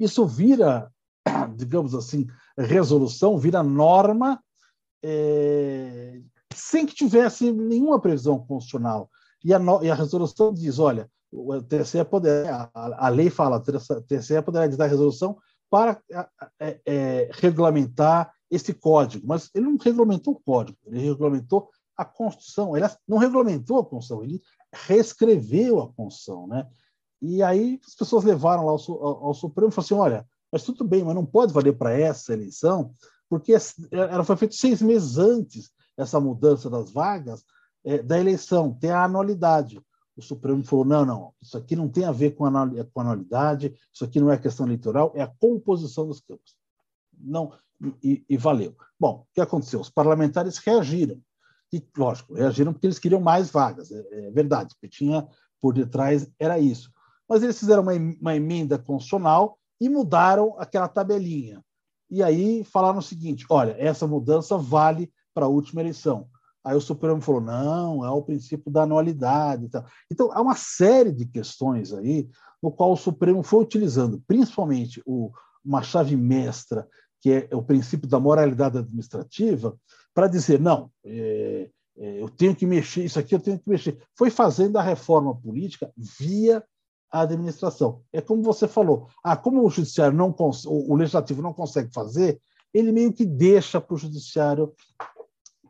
isso 0.00 0.26
vira, 0.26 0.90
digamos 1.56 1.94
assim, 1.94 2.26
resolução, 2.56 3.38
vira 3.38 3.62
norma, 3.62 4.42
é, 5.02 6.20
sem 6.52 6.86
que 6.86 6.94
tivesse 6.94 7.52
nenhuma 7.52 8.00
previsão 8.00 8.38
constitucional. 8.38 9.08
E 9.44 9.54
a, 9.54 9.60
e 9.82 9.90
a 9.90 9.94
resolução 9.94 10.52
diz: 10.52 10.78
olha, 10.78 11.08
o 11.32 11.62
TSE 11.62 12.04
poderá, 12.04 12.70
a, 12.74 13.06
a 13.06 13.08
lei 13.08 13.30
fala, 13.30 13.56
o 13.56 14.02
TSE 14.02 14.42
poderá 14.42 14.66
dar 14.66 14.86
resolução 14.86 15.38
para 15.70 16.00
é, 16.58 16.80
é, 16.84 17.30
regulamentar 17.32 18.32
esse 18.50 18.74
código, 18.74 19.26
mas 19.26 19.48
ele 19.54 19.66
não 19.66 19.76
regulamentou 19.76 20.34
o 20.34 20.40
código, 20.40 20.76
ele 20.84 20.98
regulamentou 20.98 21.68
a 22.00 22.04
Constituição. 22.04 22.74
Ele 22.74 22.86
não 23.06 23.18
regulamentou 23.18 23.78
a 23.78 23.84
Constituição, 23.84 24.24
ele 24.24 24.40
reescreveu 24.72 25.80
a 25.80 25.92
Constituição, 25.92 26.46
né? 26.46 26.66
E 27.20 27.42
aí 27.42 27.78
as 27.86 27.94
pessoas 27.94 28.24
levaram 28.24 28.64
lá 28.64 28.72
ao, 28.72 28.80
ao, 28.90 29.26
ao 29.26 29.34
Supremo 29.34 29.70
e 29.70 29.72
falaram 29.72 29.86
assim: 29.86 29.94
olha, 29.94 30.28
mas 30.50 30.62
tudo 30.62 30.84
bem, 30.84 31.04
mas 31.04 31.14
não 31.14 31.26
pode 31.26 31.52
valer 31.52 31.76
para 31.76 31.92
essa 31.92 32.32
eleição, 32.32 32.92
porque 33.28 33.54
ela 33.90 34.24
foi 34.24 34.36
feita 34.36 34.54
seis 34.54 34.80
meses 34.80 35.18
antes, 35.18 35.70
essa 35.96 36.18
mudança 36.18 36.70
das 36.70 36.90
vagas, 36.90 37.44
é, 37.84 38.02
da 38.02 38.18
eleição, 38.18 38.72
tem 38.72 38.90
a 38.90 39.04
anualidade. 39.04 39.80
O 40.16 40.22
Supremo 40.22 40.64
falou: 40.64 40.84
não, 40.84 41.04
não, 41.04 41.34
isso 41.40 41.56
aqui 41.56 41.76
não 41.76 41.88
tem 41.88 42.04
a 42.04 42.12
ver 42.12 42.32
com 42.32 42.46
anualidade, 42.46 43.74
isso 43.92 44.04
aqui 44.04 44.18
não 44.18 44.30
é 44.30 44.38
questão 44.38 44.66
eleitoral, 44.66 45.12
é 45.14 45.22
a 45.22 45.32
composição 45.38 46.06
dos 46.06 46.20
campos. 46.20 46.56
Não, 47.18 47.52
e, 48.02 48.24
e 48.28 48.36
valeu. 48.36 48.74
Bom, 48.98 49.26
o 49.30 49.34
que 49.34 49.40
aconteceu? 49.40 49.80
Os 49.80 49.90
parlamentares 49.90 50.58
reagiram. 50.58 51.20
E, 51.72 51.86
lógico, 51.96 52.34
reagiram 52.34 52.72
porque 52.72 52.86
eles 52.86 52.98
queriam 52.98 53.20
mais 53.20 53.50
vagas, 53.50 53.92
é, 53.92 54.26
é 54.26 54.30
verdade, 54.30 54.74
porque 54.74 54.88
tinha 54.88 55.28
por 55.60 55.74
detrás 55.74 56.28
era 56.38 56.58
isso 56.58 56.90
mas 57.30 57.44
eles 57.44 57.60
fizeram 57.60 57.84
uma, 57.84 57.92
uma 58.20 58.34
emenda 58.34 58.76
constitucional 58.76 59.56
e 59.80 59.88
mudaram 59.88 60.56
aquela 60.58 60.88
tabelinha. 60.88 61.64
E 62.10 62.24
aí 62.24 62.64
falaram 62.64 62.98
o 62.98 63.02
seguinte: 63.02 63.46
olha, 63.48 63.76
essa 63.78 64.04
mudança 64.04 64.58
vale 64.58 65.12
para 65.32 65.46
a 65.46 65.48
última 65.48 65.80
eleição. 65.80 66.26
Aí 66.64 66.76
o 66.76 66.80
Supremo 66.80 67.20
falou: 67.20 67.40
não, 67.40 68.04
é 68.04 68.10
o 68.10 68.20
princípio 68.20 68.68
da 68.68 68.82
anualidade. 68.82 69.68
Tal. 69.68 69.86
Então, 70.10 70.32
há 70.32 70.42
uma 70.42 70.56
série 70.56 71.12
de 71.12 71.24
questões 71.24 71.92
aí 71.92 72.28
no 72.60 72.72
qual 72.72 72.92
o 72.92 72.96
Supremo 72.96 73.44
foi 73.44 73.62
utilizando, 73.62 74.20
principalmente 74.26 75.00
o, 75.06 75.30
uma 75.64 75.82
chave 75.82 76.16
mestra, 76.16 76.86
que 77.20 77.30
é 77.30 77.56
o 77.56 77.62
princípio 77.62 78.08
da 78.08 78.18
moralidade 78.18 78.76
administrativa, 78.76 79.78
para 80.12 80.26
dizer: 80.26 80.58
não, 80.58 80.90
é, 81.04 81.70
é, 81.96 82.20
eu 82.20 82.28
tenho 82.28 82.56
que 82.56 82.66
mexer, 82.66 83.04
isso 83.04 83.20
aqui 83.20 83.36
eu 83.36 83.40
tenho 83.40 83.58
que 83.58 83.68
mexer. 83.68 84.02
Foi 84.18 84.30
fazendo 84.30 84.76
a 84.78 84.82
reforma 84.82 85.34
política 85.36 85.92
via 85.96 86.64
a 87.10 87.22
administração. 87.22 88.02
É 88.12 88.20
como 88.20 88.42
você 88.42 88.68
falou, 88.68 89.08
ah, 89.22 89.36
como 89.36 89.64
o 89.64 89.70
judiciário 89.70 90.16
não 90.16 90.34
o 90.66 90.94
legislativo 90.94 91.42
não 91.42 91.52
consegue 91.52 91.92
fazer, 91.92 92.40
ele 92.72 92.92
meio 92.92 93.12
que 93.12 93.24
deixa 93.24 93.80
para 93.80 93.94
o 93.94 93.98
judiciário 93.98 94.72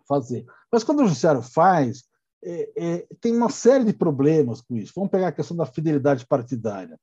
fazer. 0.07 0.45
Mas 0.71 0.85
quando 0.85 1.01
o 1.01 1.07
judiciário 1.07 1.43
faz, 1.43 2.05
é, 2.43 2.71
é, 2.77 3.07
tem 3.21 3.35
uma 3.35 3.51
série 3.51 3.85
de 3.85 3.93
problemas 3.93 4.61
com 4.61 4.77
isso. 4.77 4.93
Vamos 4.95 5.11
pegar 5.11 5.29
a 5.29 5.33
questão 5.33 5.57
da 5.57 5.67
fidelidade 5.67 6.27
partidária. 6.27 6.99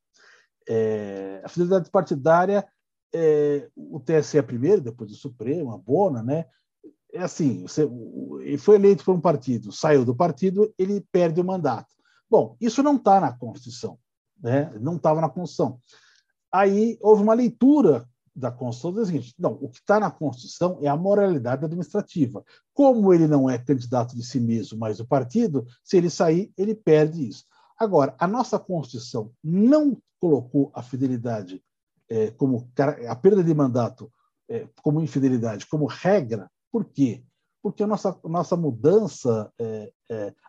É, 0.67 1.41
a 1.43 1.49
fidelidade 1.49 1.89
partidária, 1.89 2.67
é, 3.13 3.69
o 3.75 3.99
TSE 3.99 4.37
é 4.37 4.41
primeiro, 4.41 4.81
depois 4.81 5.11
o 5.11 5.15
Supremo, 5.15 5.73
a 5.73 5.77
Bona, 5.77 6.21
né? 6.21 6.45
É 7.13 7.21
assim, 7.21 7.61
você, 7.63 7.89
ele 8.41 8.57
foi 8.57 8.75
eleito 8.75 9.03
por 9.03 9.15
um 9.15 9.21
partido, 9.21 9.71
saiu 9.71 10.03
do 10.03 10.15
partido, 10.15 10.73
ele 10.77 11.01
perde 11.11 11.39
o 11.39 11.45
mandato. 11.45 11.95
Bom, 12.29 12.57
isso 12.59 12.83
não 12.83 12.97
está 12.97 13.21
na 13.21 13.31
Constituição, 13.31 13.97
né? 14.41 14.71
não 14.79 14.95
estava 14.95 15.21
na 15.21 15.29
Constituição. 15.29 15.79
Aí 16.51 16.97
houve 17.01 17.23
uma 17.23 17.33
leitura 17.33 18.07
da 18.37 18.51
Constituição 18.51 18.93
diz 18.93 19.01
o 19.01 19.05
seguinte: 19.07 19.35
não, 19.37 19.53
o 19.53 19.67
que 19.67 19.79
está 19.79 19.99
na 19.99 20.11
Constituição 20.11 20.77
é 20.81 20.87
a 20.87 20.95
moralidade 20.95 21.65
administrativa. 21.65 22.43
Como 22.73 23.11
ele 23.11 23.27
não 23.27 23.49
é 23.49 23.57
candidato 23.57 24.15
de 24.15 24.23
si 24.23 24.39
mesmo, 24.39 24.77
mas 24.77 24.99
do 24.99 25.07
partido, 25.07 25.65
se 25.83 25.97
ele 25.97 26.09
sair, 26.09 26.51
ele 26.55 26.75
perde 26.75 27.27
isso. 27.27 27.45
Agora, 27.79 28.15
a 28.19 28.27
nossa 28.27 28.59
Constituição 28.59 29.31
não 29.43 29.97
colocou 30.19 30.71
a 30.73 30.83
fidelidade 30.83 31.63
é, 32.09 32.31
como 32.31 32.69
a 33.07 33.15
perda 33.15 33.43
de 33.43 33.53
mandato 33.53 34.11
é, 34.49 34.67
como 34.83 35.01
infidelidade, 35.01 35.65
como 35.65 35.87
regra. 35.87 36.49
Por 36.71 36.85
quê? 36.85 37.23
Porque 37.61 37.83
a 37.83 37.87
nossa, 37.87 38.17
nossa 38.23 38.55
mudança, 38.55 39.51
é 39.59 39.91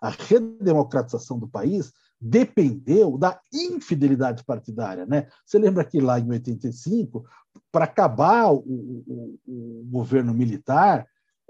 a 0.00 0.10
redemocratização 0.10 1.38
do 1.38 1.48
país, 1.48 1.92
dependeu 2.20 3.16
da 3.16 3.40
infidelidade 3.52 4.44
partidária. 4.44 5.06
Né? 5.06 5.28
Você 5.44 5.58
lembra 5.58 5.84
que 5.84 6.00
lá 6.00 6.18
em 6.18 6.28
85, 6.28 7.24
para 7.70 7.84
acabar 7.84 8.52
o, 8.52 8.58
o, 8.58 9.38
o, 9.46 9.84
governo 9.90 10.34
militar, 10.34 11.06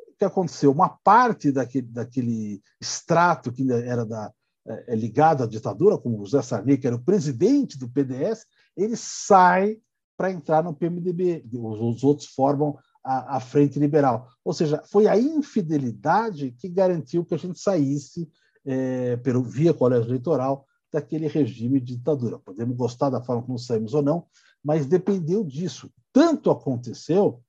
o 0.09 0.19
que 0.19 0.25
aconteceu? 0.25 0.71
Uma 0.71 0.89
parte 0.89 1.51
daquele, 1.51 1.87
daquele 1.87 2.63
extrato 2.81 3.53
que 3.53 3.71
era 3.73 4.05
da, 4.05 4.33
é, 4.67 4.93
é, 4.93 4.97
ligado 4.97 5.43
à 5.43 5.47
ditadura, 5.47 5.97
como 5.97 6.25
José 6.25 6.43
Sarney, 6.43 6.77
que 6.77 6.87
era 6.87 6.97
o 6.97 7.03
presidente 7.03 7.79
do 7.79 7.89
PDS, 7.89 8.45
ele 8.77 8.97
sai 8.97 9.79
para 10.17 10.31
entrar 10.31 10.63
no 10.63 10.75
PMDB. 10.75 11.45
Os, 11.55 11.81
os 11.81 12.05
outros 12.05 12.29
formam 12.29 12.77
a, 13.03 13.37
a, 13.37 13.41
Frente 13.41 13.79
Liberal. 13.79 14.29
Ou 14.45 14.53
seja, 14.53 14.83
foi 14.85 15.07
a 15.07 15.17
infidelidade 15.17 16.51
que 16.59 16.69
garantiu 16.69 17.25
que 17.25 17.35
a 17.35 17.39
gente 17.39 17.59
saísse 17.59 18.29
é, 18.65 19.17
pelo, 19.19 19.43
via 19.43 19.75
colégio 19.75 20.09
eleitoral 20.09 20.67
daquele 20.93 21.27
regime 21.29 21.81
de 21.81 21.97
ditadura. 21.97 22.39
Podemos 22.39 22.77
gostar 22.77 23.11
da 23.11 23.21
forma 23.21 23.43
como 23.43 23.59
saímos 23.59 23.95
ou 23.95 24.03
não, 24.03 24.27
mas 24.65 24.87
dependeu 24.87 25.45
disso. 25.45 25.91
Tanto 26.13 26.51
aconteceu 26.51 27.43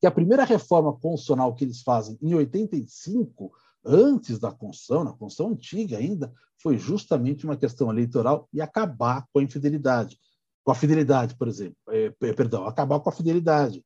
que 0.00 0.06
a 0.06 0.10
primeira 0.10 0.44
reforma 0.44 0.92
constitucional 0.92 1.54
que 1.54 1.64
eles 1.64 1.82
fazem 1.82 2.16
em 2.22 2.34
85, 2.34 3.52
antes 3.84 4.38
da 4.38 4.52
Constituição, 4.52 5.04
na 5.04 5.12
Constituição 5.12 5.52
antiga 5.52 5.98
ainda, 5.98 6.32
foi 6.60 6.78
justamente 6.78 7.44
uma 7.44 7.56
questão 7.56 7.90
eleitoral 7.90 8.48
e 8.52 8.60
acabar 8.60 9.26
com 9.32 9.40
a 9.40 9.42
infidelidade. 9.42 10.18
Com 10.64 10.70
a 10.70 10.74
fidelidade, 10.74 11.36
por 11.36 11.48
exemplo. 11.48 11.76
É, 11.88 12.10
perdão, 12.32 12.66
acabar 12.66 13.00
com 13.00 13.08
a 13.08 13.12
fidelidade. 13.12 13.84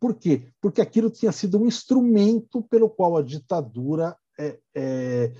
Por 0.00 0.14
quê? 0.14 0.48
Porque 0.60 0.80
aquilo 0.80 1.10
tinha 1.10 1.32
sido 1.32 1.58
um 1.58 1.66
instrumento 1.66 2.62
pelo 2.62 2.88
qual 2.88 3.16
a 3.16 3.22
ditadura 3.22 4.16
é, 4.38 4.58
é, 4.74 5.32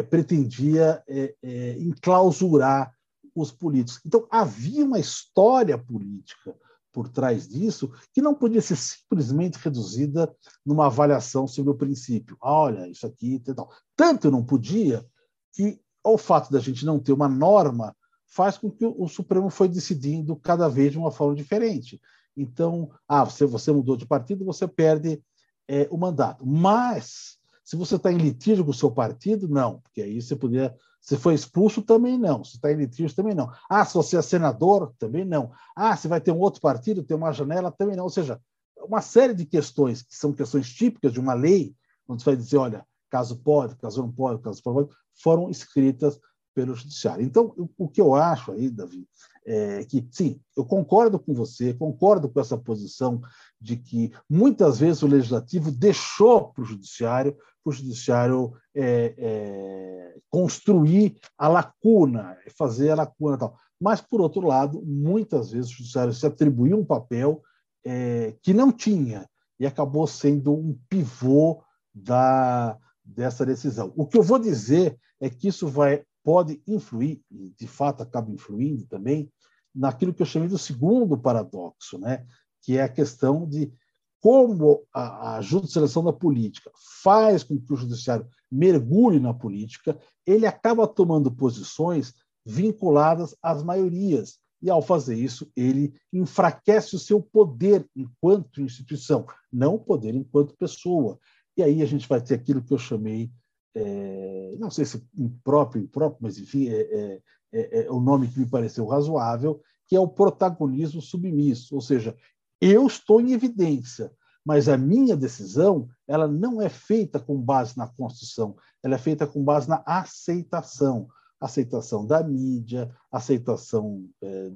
pretendia 0.00 1.02
é, 1.08 1.34
é, 1.42 1.76
enclausurar 1.80 2.94
os 3.34 3.50
políticos. 3.50 4.00
Então, 4.06 4.26
havia 4.30 4.84
uma 4.84 5.00
história 5.00 5.76
política 5.76 6.54
por 6.92 7.08
trás 7.08 7.48
disso 7.48 7.90
que 8.12 8.20
não 8.20 8.34
podia 8.34 8.60
ser 8.60 8.76
simplesmente 8.76 9.58
reduzida 9.58 10.32
numa 10.64 10.86
avaliação 10.86 11.48
sobre 11.48 11.72
o 11.72 11.76
princípio. 11.76 12.36
Ah, 12.40 12.52
olha, 12.52 12.88
isso 12.88 13.06
aqui 13.06 13.40
tal. 13.40 13.70
Tanto 13.96 14.30
não 14.30 14.44
podia 14.44 15.04
que 15.52 15.80
o 16.04 16.18
fato 16.18 16.52
da 16.52 16.60
gente 16.60 16.84
não 16.84 16.98
ter 16.98 17.12
uma 17.12 17.28
norma 17.28 17.96
faz 18.26 18.56
com 18.58 18.70
que 18.70 18.84
o 18.84 19.08
Supremo 19.08 19.50
foi 19.50 19.68
decidindo 19.68 20.36
cada 20.36 20.68
vez 20.68 20.92
de 20.92 20.98
uma 20.98 21.10
forma 21.10 21.34
diferente. 21.34 22.00
Então, 22.36 22.90
ah, 23.06 23.24
você, 23.24 23.44
você 23.44 23.72
mudou 23.72 23.96
de 23.96 24.06
partido, 24.06 24.44
você 24.44 24.66
perde 24.66 25.22
é, 25.68 25.86
o 25.90 25.96
mandato. 25.96 26.46
Mas 26.46 27.38
se 27.64 27.76
você 27.76 27.96
está 27.96 28.12
em 28.12 28.18
litígio 28.18 28.64
com 28.64 28.70
o 28.70 28.74
seu 28.74 28.90
partido, 28.90 29.48
não, 29.48 29.80
porque 29.80 30.02
aí 30.02 30.20
você 30.20 30.34
poderia. 30.34 30.74
Se 31.00 31.16
foi 31.16 31.34
expulso, 31.34 31.82
também 31.82 32.16
não. 32.16 32.44
Se 32.44 32.56
está 32.56 32.70
em 32.72 32.76
litígio, 32.76 33.14
também 33.14 33.34
não. 33.34 33.50
Ah, 33.68 33.84
se 33.84 33.94
você 33.94 34.16
é 34.16 34.22
senador, 34.22 34.94
também 34.98 35.24
não. 35.24 35.52
Ah, 35.74 35.96
se 35.96 36.06
vai 36.06 36.20
ter 36.20 36.30
um 36.30 36.38
outro 36.38 36.60
partido, 36.60 37.02
ter 37.02 37.14
uma 37.14 37.32
janela, 37.32 37.72
também 37.72 37.96
não. 37.96 38.04
Ou 38.04 38.10
seja, 38.10 38.40
uma 38.78 39.00
série 39.00 39.34
de 39.34 39.44
questões 39.44 40.02
que 40.02 40.14
são 40.14 40.32
questões 40.32 40.72
típicas 40.72 41.12
de 41.12 41.20
uma 41.20 41.34
lei, 41.34 41.74
onde 42.06 42.22
você 42.22 42.30
vai 42.30 42.36
dizer, 42.36 42.56
olha, 42.56 42.86
caso 43.10 43.36
pode, 43.36 43.76
caso 43.76 44.00
não 44.02 44.12
pode, 44.12 44.40
caso 44.42 44.62
pode, 44.62 44.88
foram 45.14 45.50
escritas 45.50 46.20
pelo 46.54 46.74
judiciário. 46.74 47.24
Então, 47.24 47.54
o 47.76 47.88
que 47.88 48.00
eu 48.00 48.14
acho 48.14 48.52
aí, 48.52 48.70
Davi, 48.70 49.06
é 49.44 49.84
que, 49.84 50.06
sim, 50.10 50.40
eu 50.56 50.64
concordo 50.64 51.18
com 51.18 51.34
você, 51.34 51.74
concordo 51.74 52.28
com 52.28 52.40
essa 52.40 52.56
posição 52.56 53.20
de 53.60 53.76
que 53.76 54.12
muitas 54.28 54.78
vezes 54.78 55.02
o 55.02 55.06
legislativo 55.06 55.70
deixou 55.70 56.52
para 56.52 56.62
o 56.62 56.66
judiciário, 56.66 57.32
para 57.32 57.70
o 57.70 57.72
judiciário 57.72 58.52
é, 58.74 59.14
é, 59.16 60.14
construir 60.30 61.18
a 61.36 61.48
lacuna, 61.48 62.36
fazer 62.56 62.90
a 62.90 62.96
lacuna 62.96 63.38
tal. 63.38 63.56
Mas, 63.80 64.00
por 64.00 64.20
outro 64.20 64.46
lado, 64.46 64.82
muitas 64.84 65.50
vezes 65.50 65.70
o 65.70 65.76
judiciário 65.76 66.12
se 66.12 66.26
atribuiu 66.26 66.78
um 66.78 66.84
papel 66.84 67.42
é, 67.84 68.34
que 68.42 68.54
não 68.54 68.70
tinha 68.70 69.28
e 69.58 69.66
acabou 69.66 70.06
sendo 70.06 70.52
um 70.54 70.78
pivô 70.88 71.62
da, 71.94 72.78
dessa 73.04 73.44
decisão. 73.44 73.92
O 73.96 74.06
que 74.06 74.16
eu 74.16 74.22
vou 74.22 74.38
dizer 74.38 74.98
é 75.20 75.28
que 75.28 75.48
isso 75.48 75.68
vai 75.68 76.04
pode 76.24 76.62
influir, 76.66 77.20
de 77.30 77.66
fato 77.66 78.02
acaba 78.02 78.30
influindo 78.30 78.86
também, 78.86 79.30
naquilo 79.74 80.12
que 80.12 80.22
eu 80.22 80.26
chamei 80.26 80.48
do 80.48 80.58
segundo 80.58 81.18
paradoxo, 81.18 81.98
né? 81.98 82.26
que 82.62 82.78
é 82.78 82.82
a 82.82 82.88
questão 82.88 83.48
de 83.48 83.72
como 84.20 84.84
a, 84.94 85.36
a 85.36 85.40
judicialização 85.40 86.04
da 86.04 86.12
política 86.12 86.70
faz 87.02 87.42
com 87.42 87.58
que 87.58 87.72
o 87.72 87.76
judiciário 87.76 88.26
mergulhe 88.48 89.18
na 89.18 89.34
política, 89.34 89.98
ele 90.24 90.46
acaba 90.46 90.86
tomando 90.86 91.34
posições 91.34 92.14
vinculadas 92.46 93.34
às 93.42 93.62
maiorias. 93.64 94.38
E, 94.62 94.70
ao 94.70 94.80
fazer 94.80 95.16
isso, 95.16 95.50
ele 95.56 95.92
enfraquece 96.12 96.94
o 96.94 96.98
seu 96.98 97.20
poder 97.20 97.84
enquanto 97.96 98.60
instituição, 98.60 99.26
não 99.52 99.74
o 99.74 99.80
poder 99.80 100.14
enquanto 100.14 100.56
pessoa. 100.56 101.18
E 101.56 101.62
aí 101.64 101.82
a 101.82 101.86
gente 101.86 102.08
vai 102.08 102.20
ter 102.20 102.34
aquilo 102.34 102.62
que 102.62 102.72
eu 102.72 102.78
chamei 102.78 103.32
é, 103.74 104.54
não 104.58 104.70
sei 104.70 104.84
se 104.84 105.02
impróprio, 105.16 105.82
impróprio, 105.82 106.18
mas 106.22 106.38
enfim, 106.38 106.68
é, 106.68 106.80
é, 106.80 107.22
é, 107.52 107.84
é, 107.84 107.90
o 107.90 108.00
nome 108.00 108.28
que 108.28 108.38
me 108.38 108.48
pareceu 108.48 108.86
razoável, 108.86 109.60
que 109.86 109.96
é 109.96 110.00
o 110.00 110.08
protagonismo 110.08 111.00
submisso, 111.00 111.74
ou 111.74 111.80
seja, 111.80 112.16
eu 112.60 112.86
estou 112.86 113.20
em 113.20 113.32
evidência, 113.32 114.12
mas 114.44 114.68
a 114.68 114.76
minha 114.76 115.16
decisão 115.16 115.88
ela 116.06 116.26
não 116.28 116.60
é 116.60 116.68
feita 116.68 117.18
com 117.18 117.40
base 117.40 117.76
na 117.76 117.86
Constituição, 117.86 118.56
ela 118.82 118.96
é 118.96 118.98
feita 118.98 119.26
com 119.26 119.42
base 119.42 119.68
na 119.68 119.82
aceitação, 119.86 121.08
aceitação 121.40 122.06
da 122.06 122.22
mídia, 122.22 122.94
aceitação 123.10 124.08
é, 124.22 124.52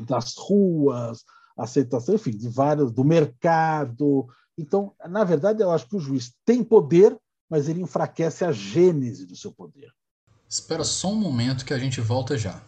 das 0.00 0.36
ruas, 0.36 1.24
aceitação, 1.56 2.14
enfim, 2.14 2.30
de 2.30 2.48
vários, 2.48 2.92
do 2.92 3.04
mercado. 3.04 4.26
Então, 4.56 4.94
na 5.08 5.24
verdade, 5.24 5.62
eu 5.62 5.70
acho 5.70 5.88
que 5.88 5.96
o 5.96 6.00
juiz 6.00 6.34
tem 6.44 6.64
poder 6.64 7.18
mas 7.50 7.68
ele 7.68 7.82
enfraquece 7.82 8.44
a 8.44 8.52
gênese 8.52 9.26
do 9.26 9.34
seu 9.34 9.50
poder. 9.50 9.92
Espera 10.48 10.84
só 10.84 11.08
um 11.08 11.16
momento 11.16 11.64
que 11.64 11.74
a 11.74 11.78
gente 11.78 12.00
volta 12.00 12.38
já. 12.38 12.62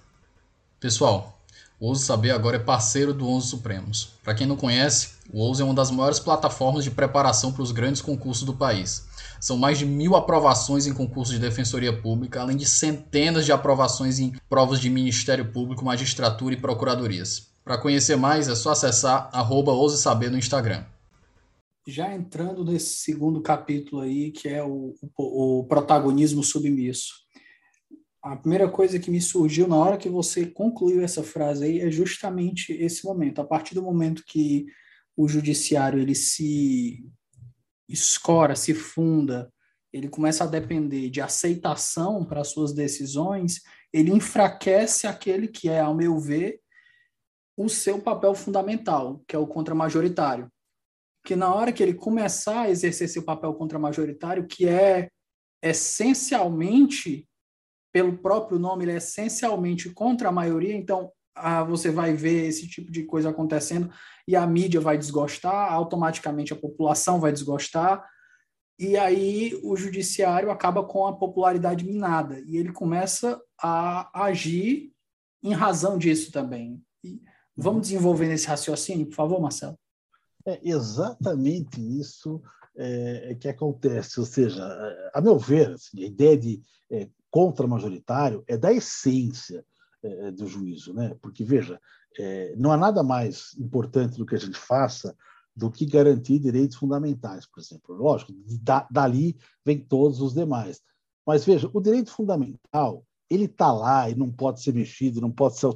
Pessoal, 0.81 1.41
o 1.79 1.87
Ouse 1.87 2.05
Saber 2.05 2.33
agora 2.33 2.57
é 2.57 2.61
parceiro 2.61 3.15
do 3.15 3.29
Onze 3.29 3.49
Supremos. 3.49 4.11
Para 4.25 4.35
quem 4.35 4.47
não 4.47 4.57
conhece, 4.57 5.15
o 5.33 5.39
Ouse 5.41 5.63
é 5.63 5.65
uma 5.65 5.75
das 5.75 5.91
maiores 5.91 6.19
plataformas 6.19 6.83
de 6.83 6.91
preparação 6.91 7.53
para 7.53 7.63
os 7.63 7.71
grandes 7.71 8.03
concursos 8.03 8.45
do 8.45 8.55
país. 8.55 9.07
São 9.41 9.57
mais 9.57 9.79
de 9.79 9.87
mil 9.87 10.15
aprovações 10.17 10.87
em 10.87 10.93
concursos 10.93 11.35
de 11.35 11.41
defensoria 11.41 11.93
pública, 11.93 12.41
além 12.41 12.57
de 12.57 12.67
centenas 12.67 13.45
de 13.45 13.53
aprovações 13.53 14.19
em 14.19 14.33
provas 14.49 14.81
de 14.81 14.91
Ministério 14.91 15.53
Público, 15.53 15.85
magistratura 15.85 16.55
e 16.55 16.61
procuradorias. 16.61 17.49
Para 17.65 17.79
conhecer 17.79 18.17
mais, 18.17 18.49
é 18.49 18.55
só 18.55 18.71
acessar 18.71 19.29
arroba 19.33 19.73
Saber 19.97 20.31
no 20.31 20.39
Instagram 20.39 20.85
já 21.87 22.15
entrando 22.15 22.65
nesse 22.65 22.97
segundo 22.97 23.41
capítulo 23.43 24.03
aí, 24.03 24.31
que 24.31 24.49
é 24.49 24.63
o, 24.63 24.95
o, 25.17 25.61
o, 25.61 25.65
protagonismo 25.65 26.43
submisso. 26.43 27.15
A 28.23 28.37
primeira 28.37 28.69
coisa 28.69 28.99
que 28.99 29.11
me 29.11 29.21
surgiu 29.21 29.67
na 29.67 29.77
hora 29.77 29.99
que 29.99 30.09
você 30.09 30.47
concluiu 30.47 31.03
essa 31.03 31.23
frase 31.25 31.65
aí 31.65 31.81
é 31.81 31.91
justamente 31.91 32.73
esse 32.73 33.05
momento. 33.05 33.41
A 33.41 33.45
partir 33.45 33.75
do 33.75 33.83
momento 33.83 34.23
que 34.27 34.67
o 35.17 35.29
judiciário 35.29 36.01
ele 36.01 36.15
se 36.15 37.05
escora, 37.89 38.55
se 38.55 38.75
funda 38.75 39.53
ele 39.93 40.09
começa 40.09 40.45
a 40.45 40.47
depender 40.47 41.11
de 41.11 41.21
aceitação 41.21 42.25
para 42.25 42.45
suas 42.45 42.73
decisões, 42.73 43.61
ele 43.93 44.11
enfraquece 44.11 45.07
aquele 45.07 45.47
que 45.47 45.69
é, 45.69 45.81
ao 45.81 45.95
meu 45.95 46.19
ver, 46.19 46.61
o 47.57 47.69
seu 47.69 48.01
papel 48.01 48.35
fundamental, 48.35 49.23
que 49.29 49.37
é 49.37 49.39
o 49.39 49.47
contramajoritário. 49.47 50.51
Que 51.25 51.37
na 51.37 51.55
hora 51.55 51.73
que 51.73 51.83
ele 51.83 51.95
começar 51.95 52.63
a 52.63 52.71
exercer 52.71 53.09
seu 53.09 53.23
papel 53.23 53.55
contramajoritário, 53.55 54.47
que 54.47 54.69
é 54.69 55.09
essencialmente, 55.63 57.29
pelo 57.93 58.19
próprio 58.19 58.59
nome, 58.59 58.85
ele 58.85 58.93
é 58.93 58.97
essencialmente 58.97 59.91
contra 59.91 60.29
a 60.29 60.33
maioria, 60.33 60.75
então 60.75 61.13
ah, 61.35 61.63
você 61.63 61.91
vai 61.91 62.13
ver 62.13 62.47
esse 62.47 62.69
tipo 62.69 62.91
de 62.91 63.05
coisa 63.05 63.31
acontecendo 63.31 63.91
e 64.27 64.35
a 64.35 64.47
mídia 64.47 64.81
vai 64.81 64.99
desgostar, 64.99 65.73
automaticamente 65.73 66.53
a 66.53 66.57
população 66.57 67.21
vai 67.21 67.33
desgostar, 67.33 68.05
e 68.79 68.97
aí 68.97 69.59
o 69.63 69.77
judiciário 69.77 70.51
acaba 70.51 70.83
com 70.85 71.07
a 71.07 71.17
popularidade 71.17 71.85
minada 71.85 72.43
e 72.47 72.57
ele 72.57 72.73
começa 72.73 73.41
a 73.61 74.25
agir 74.25 74.93
em 75.43 75.53
razão 75.53 75.97
disso 75.97 76.33
também. 76.33 76.83
E 77.05 77.21
vamos 77.57 77.83
desenvolver 77.83 78.27
nesse 78.27 78.47
raciocínio, 78.47 79.07
por 79.07 79.15
favor, 79.15 79.41
Marcelo? 79.41 79.79
É 80.45 80.61
exatamente 80.63 81.81
isso 81.81 82.43
é, 82.77 83.37
que 83.39 83.49
acontece. 83.49 84.19
Ou 84.21 84.27
seja, 84.27 84.63
a 85.15 85.21
meu 85.21 85.39
ver, 85.39 85.73
assim, 85.73 86.03
a 86.03 86.07
ideia 86.07 86.37
de 86.37 86.63
é, 86.91 87.09
contra-majoritário 87.31 88.45
é 88.47 88.57
da 88.57 88.73
essência 88.73 89.65
é, 90.03 90.31
do 90.31 90.47
juízo, 90.47 90.93
né? 90.93 91.17
Porque 91.21 91.45
veja, 91.45 91.81
é, 92.19 92.55
não 92.57 92.73
há 92.73 92.77
nada 92.77 93.03
mais 93.03 93.55
importante 93.59 94.19
do 94.19 94.27
que 94.27 94.35
a 94.35 94.39
gente 94.39 94.59
faça 94.59 95.17
do 95.55 95.71
que 95.71 95.85
garantir 95.85 96.39
direitos 96.39 96.77
fundamentais, 96.77 97.47
por 97.47 97.61
exemplo. 97.61 97.95
Lógico, 97.95 98.33
da, 98.63 98.87
dali 98.91 99.37
vem 99.65 99.79
todos 99.79 100.21
os 100.21 100.33
demais. 100.35 100.81
Mas 101.27 101.45
veja, 101.45 101.71
o 101.73 101.81
direito 101.81 102.11
fundamental 102.11 103.05
ele 103.31 103.45
está 103.45 103.73
lá 103.73 104.11
e 104.11 104.15
não 104.15 104.31
pode 104.31 104.63
ser 104.63 104.75
mexido, 104.75 105.21
não 105.21 105.31
pode 105.31 105.57
ser 105.57 105.67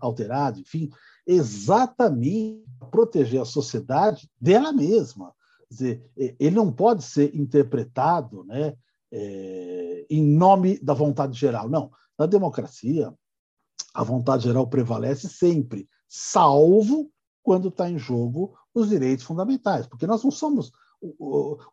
alterado, 0.00 0.58
enfim, 0.58 0.90
exatamente 1.32 2.64
proteger 2.90 3.40
a 3.40 3.44
sociedade 3.44 4.28
dela 4.40 4.72
mesma. 4.72 5.32
Quer 5.68 5.74
dizer, 5.74 6.10
ele 6.16 6.56
não 6.56 6.72
pode 6.72 7.04
ser 7.04 7.34
interpretado 7.34 8.44
né, 8.44 8.74
é, 9.12 10.06
em 10.10 10.22
nome 10.22 10.78
da 10.80 10.92
vontade 10.92 11.38
geral. 11.38 11.68
Não. 11.68 11.90
Na 12.18 12.26
democracia, 12.26 13.14
a 13.94 14.02
vontade 14.02 14.44
geral 14.44 14.66
prevalece 14.66 15.28
sempre, 15.28 15.88
salvo 16.08 17.10
quando 17.42 17.68
está 17.68 17.88
em 17.88 17.98
jogo 17.98 18.54
os 18.74 18.88
direitos 18.88 19.24
fundamentais, 19.24 19.86
porque 19.86 20.06
nós 20.06 20.22
não 20.22 20.30
somos. 20.30 20.70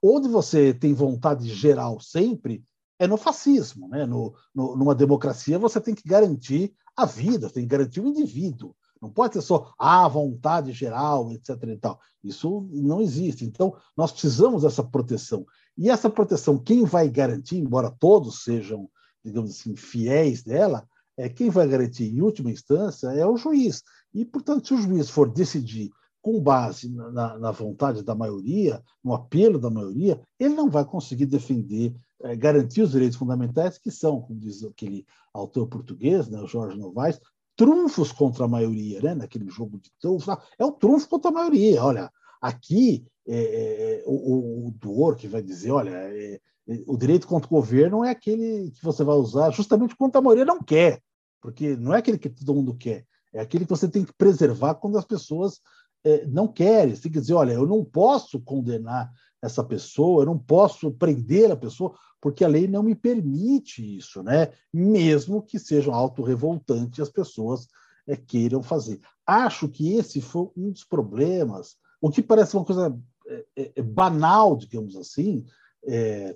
Onde 0.01 0.27
você 0.27 0.73
tem 0.73 0.93
vontade 0.93 1.49
geral 1.53 1.99
sempre 1.99 2.63
é 2.97 3.07
no 3.07 3.17
fascismo. 3.17 3.87
Né? 3.89 4.05
No, 4.05 4.33
no, 4.53 4.75
numa 4.75 4.95
democracia, 4.95 5.59
você 5.59 5.81
tem 5.81 5.93
que 5.93 6.07
garantir 6.07 6.73
a 6.95 7.05
vida, 7.05 7.49
tem 7.49 7.63
que 7.63 7.69
garantir 7.69 7.99
o 7.99 8.07
indivíduo. 8.07 8.75
Não 9.01 9.09
pode 9.09 9.33
ser 9.33 9.41
só 9.41 9.73
a 9.77 10.05
ah, 10.05 10.07
vontade 10.07 10.71
geral, 10.71 11.31
etc. 11.31 11.49
E 11.63 11.77
tal. 11.77 11.99
Isso 12.23 12.67
não 12.71 13.01
existe. 13.01 13.45
Então, 13.45 13.75
nós 13.95 14.11
precisamos 14.11 14.63
dessa 14.63 14.83
proteção. 14.83 15.45
E 15.77 15.89
essa 15.89 16.09
proteção, 16.09 16.57
quem 16.57 16.83
vai 16.83 17.07
garantir, 17.07 17.57
embora 17.57 17.95
todos 17.99 18.43
sejam, 18.43 18.89
digamos 19.23 19.51
assim, 19.51 19.75
fiéis 19.75 20.43
dela, 20.43 20.87
é 21.15 21.27
quem 21.27 21.49
vai 21.49 21.67
garantir, 21.67 22.05
em 22.05 22.21
última 22.21 22.51
instância, 22.51 23.07
é 23.07 23.25
o 23.25 23.37
juiz. 23.37 23.83
E, 24.13 24.23
portanto, 24.25 24.67
se 24.67 24.73
o 24.73 24.77
juiz 24.77 25.09
for 25.09 25.29
decidir 25.29 25.91
com 26.21 26.41
base 26.41 26.89
na, 26.89 27.37
na, 27.37 27.51
vontade 27.51 28.03
da 28.03 28.13
maioria, 28.13 28.83
no 29.03 29.13
apelo 29.13 29.57
da 29.57 29.69
maioria, 29.69 30.21
ele 30.39 30.53
não 30.53 30.69
vai 30.69 30.83
conseguir 30.83 31.25
defender, 31.25 31.95
é, 32.21 32.35
garantir 32.35 32.81
os 32.81 32.91
direitos 32.91 33.17
fundamentais, 33.17 33.77
que 33.77 33.89
são, 33.89 34.21
como 34.21 34.39
diz 34.39 34.63
aquele 34.63 35.05
autor 35.33 35.67
português, 35.67 36.27
né, 36.27 36.41
o 36.41 36.47
Jorge 36.47 36.77
Novaes, 36.77 37.19
trunfos 37.57 38.11
contra 38.11 38.45
a 38.45 38.47
maioria, 38.47 39.01
né, 39.01 39.15
naquele 39.15 39.49
jogo 39.49 39.79
de 39.79 39.91
trunfos. 39.99 40.33
É 40.57 40.63
o 40.63 40.71
trunfo 40.71 41.09
contra 41.09 41.31
a 41.31 41.33
maioria. 41.33 41.83
Olha, 41.83 42.11
aqui 42.39 43.05
é, 43.27 43.99
é, 43.99 44.03
o, 44.05 44.67
o 44.67 44.71
Duor 44.71 45.15
que 45.15 45.27
vai 45.27 45.41
dizer, 45.41 45.71
olha, 45.71 45.89
é, 45.89 46.39
é, 46.69 46.83
o 46.85 46.95
direito 46.95 47.27
contra 47.27 47.47
o 47.47 47.49
governo 47.49 48.05
é 48.05 48.11
aquele 48.11 48.71
que 48.71 48.83
você 48.83 49.03
vai 49.03 49.15
usar 49.15 49.51
justamente 49.51 49.95
quando 49.95 50.15
a 50.15 50.21
maioria 50.21 50.45
não 50.45 50.61
quer, 50.61 51.01
porque 51.41 51.75
não 51.75 51.93
é 51.93 51.97
aquele 51.97 52.17
que 52.17 52.29
todo 52.29 52.53
mundo 52.53 52.75
quer, 52.75 53.05
é 53.33 53.41
aquele 53.41 53.65
que 53.65 53.69
você 53.69 53.87
tem 53.87 54.05
que 54.05 54.13
preservar 54.13 54.75
quando 54.75 54.97
as 54.97 55.05
pessoas 55.05 55.59
é, 56.03 56.25
não 56.27 56.47
querem. 56.47 56.95
Você 56.95 57.03
tem 57.03 57.11
que 57.11 57.19
dizer, 57.19 57.33
olha, 57.33 57.53
eu 57.53 57.67
não 57.67 57.83
posso 57.83 58.39
condenar 58.39 59.11
essa 59.41 59.63
pessoa, 59.63 60.21
eu 60.21 60.25
não 60.25 60.37
posso 60.37 60.91
prender 60.91 61.51
a 61.51 61.55
pessoa, 61.55 61.93
porque 62.19 62.43
a 62.43 62.47
lei 62.47 62.67
não 62.67 62.81
me 62.83 62.95
permite 62.95 63.97
isso, 63.97 64.23
né? 64.23 64.51
Mesmo 64.73 65.41
que 65.41 65.59
sejam 65.59 65.93
autorrevoltantes 65.93 66.99
as 66.99 67.09
pessoas 67.09 67.67
é, 68.07 68.15
queiram 68.15 68.63
fazer. 68.63 68.99
Acho 69.25 69.67
que 69.69 69.93
esse 69.93 70.21
foi 70.21 70.49
um 70.55 70.71
dos 70.71 70.83
problemas, 70.83 71.75
o 72.01 72.09
que 72.09 72.21
parece 72.21 72.55
uma 72.55 72.65
coisa 72.65 72.97
é, 73.27 73.45
é, 73.55 73.71
é 73.75 73.81
banal, 73.81 74.55
digamos 74.55 74.95
assim, 74.95 75.45
é, 75.85 76.35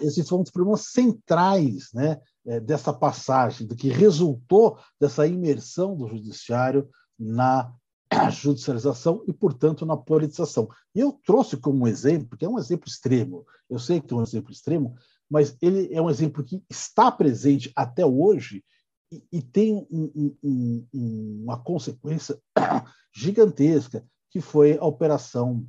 esse 0.00 0.22
foi 0.24 0.38
um 0.38 0.42
dos 0.42 0.52
problemas 0.52 0.86
centrais 0.86 1.90
né, 1.92 2.20
é, 2.46 2.60
dessa 2.60 2.92
passagem, 2.92 3.66
do 3.66 3.74
que 3.74 3.88
resultou 3.88 4.78
dessa 5.00 5.26
imersão 5.26 5.96
do 5.96 6.08
judiciário 6.08 6.88
na 7.18 7.72
judicialização 8.30 9.22
e, 9.26 9.32
portanto, 9.32 9.86
na 9.86 9.96
politização. 9.96 10.68
E 10.94 11.00
eu 11.00 11.12
trouxe 11.24 11.56
como 11.56 11.86
exemplo, 11.86 12.36
que 12.36 12.44
é 12.44 12.48
um 12.48 12.58
exemplo 12.58 12.88
extremo, 12.88 13.44
eu 13.68 13.78
sei 13.78 14.00
que 14.00 14.12
é 14.12 14.16
um 14.16 14.22
exemplo 14.22 14.50
extremo, 14.50 14.94
mas 15.28 15.56
ele 15.62 15.92
é 15.92 16.02
um 16.02 16.10
exemplo 16.10 16.42
que 16.42 16.62
está 16.68 17.10
presente 17.10 17.72
até 17.76 18.04
hoje 18.04 18.64
e, 19.12 19.22
e 19.32 19.42
tem 19.42 19.74
um, 19.74 20.36
um, 20.42 20.86
um, 20.92 21.42
uma 21.44 21.58
consequência 21.58 22.38
gigantesca, 23.14 24.04
que 24.30 24.40
foi 24.40 24.76
a 24.78 24.84
Operação 24.84 25.66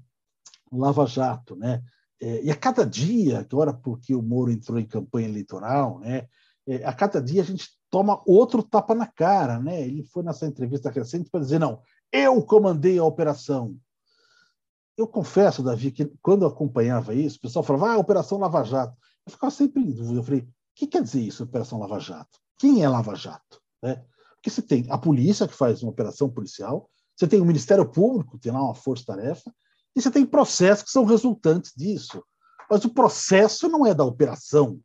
Lava 0.72 1.06
Jato. 1.06 1.56
Né? 1.56 1.82
É, 2.20 2.44
e 2.44 2.52
a 2.52 2.56
cada 2.56 2.86
dia, 2.86 3.40
agora 3.40 3.74
porque 3.74 4.16
o 4.16 4.22
Moro 4.22 4.52
entrou 4.52 4.80
em 4.80 4.86
campanha 4.86 5.28
eleitoral, 5.28 6.00
né, 6.00 6.28
é, 6.68 6.86
a 6.86 6.94
cada 6.94 7.22
dia 7.22 7.42
a 7.42 7.46
gente 7.46 7.70
toma 7.90 8.22
outro 8.26 8.64
tapa 8.64 8.94
na 8.94 9.08
cara. 9.08 9.60
Né? 9.60 9.82
Ele 9.82 10.04
foi 10.04 10.24
nessa 10.24 10.46
entrevista 10.46 10.90
recente 10.90 11.30
para 11.30 11.40
dizer: 11.42 11.60
não, 11.60 11.82
eu 12.12 12.42
comandei 12.44 12.98
a 12.98 13.04
operação. 13.04 13.78
Eu 14.98 15.08
confesso, 15.08 15.64
Davi, 15.64 15.92
que 15.92 16.06
quando 16.22 16.44
eu 16.44 16.50
acompanhava 16.50 17.14
isso, 17.14 17.38
o 17.38 17.42
pessoal 17.42 17.64
falava, 17.64 17.94
ah, 17.94 17.98
Operação 17.98 18.38
Lava 18.38 18.64
Jato. 18.64 18.96
Eu 19.26 19.32
ficava 19.32 19.52
sempre 19.52 19.82
em 19.82 19.92
dúvida. 19.92 20.20
Eu 20.20 20.24
falei, 20.24 20.42
o 20.42 20.48
que 20.76 20.88
quer 20.88 21.02
dizer 21.02 21.22
isso, 21.22 21.44
Operação 21.44 21.80
Lava 21.80 22.00
Jato? 22.00 22.40
Quem 22.58 22.84
é 22.84 22.90
Lava 22.90 23.16
Jato? 23.16 23.62
Né? 23.82 24.04
Porque 24.36 24.50
você 24.50 24.62
tem 24.62 24.86
a 24.90 24.98
polícia, 24.98 25.48
que 25.48 25.54
faz 25.54 25.82
uma 25.82 25.92
operação 25.92 26.30
policial, 26.30 26.90
você 27.16 27.28
tem 27.28 27.40
o 27.40 27.46
Ministério 27.46 27.88
Público, 27.90 28.40
tem 28.40 28.52
lá 28.52 28.62
uma 28.62 28.76
força-tarefa, 28.76 29.54
e 29.96 30.02
você 30.02 30.10
tem 30.10 30.26
processos 30.26 30.84
que 30.84 30.92
são 30.92 31.06
resultantes 31.06 31.72
disso. 31.76 32.24
Mas 32.70 32.84
o 32.86 32.94
processo 32.94 33.68
não 33.68 33.86
é 33.86 33.94
da 33.94 34.04
operação. 34.04 34.80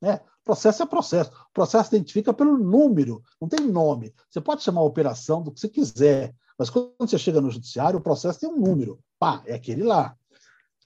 Né? 0.00 0.20
Processo 0.44 0.82
é 0.82 0.86
processo. 0.86 1.30
O 1.30 1.52
processo 1.52 1.94
identifica 1.94 2.32
pelo 2.32 2.58
número, 2.58 3.22
não 3.40 3.48
tem 3.48 3.60
nome. 3.60 4.12
Você 4.28 4.40
pode 4.40 4.62
chamar 4.62 4.80
a 4.80 4.84
operação 4.84 5.42
do 5.42 5.52
que 5.52 5.60
você 5.60 5.68
quiser, 5.68 6.34
mas 6.58 6.68
quando 6.68 6.92
você 6.98 7.18
chega 7.18 7.40
no 7.40 7.50
judiciário, 7.50 7.98
o 7.98 8.02
processo 8.02 8.40
tem 8.40 8.48
um 8.48 8.58
número. 8.58 8.98
Pá, 9.18 9.42
é 9.46 9.54
aquele 9.54 9.82
lá. 9.82 10.16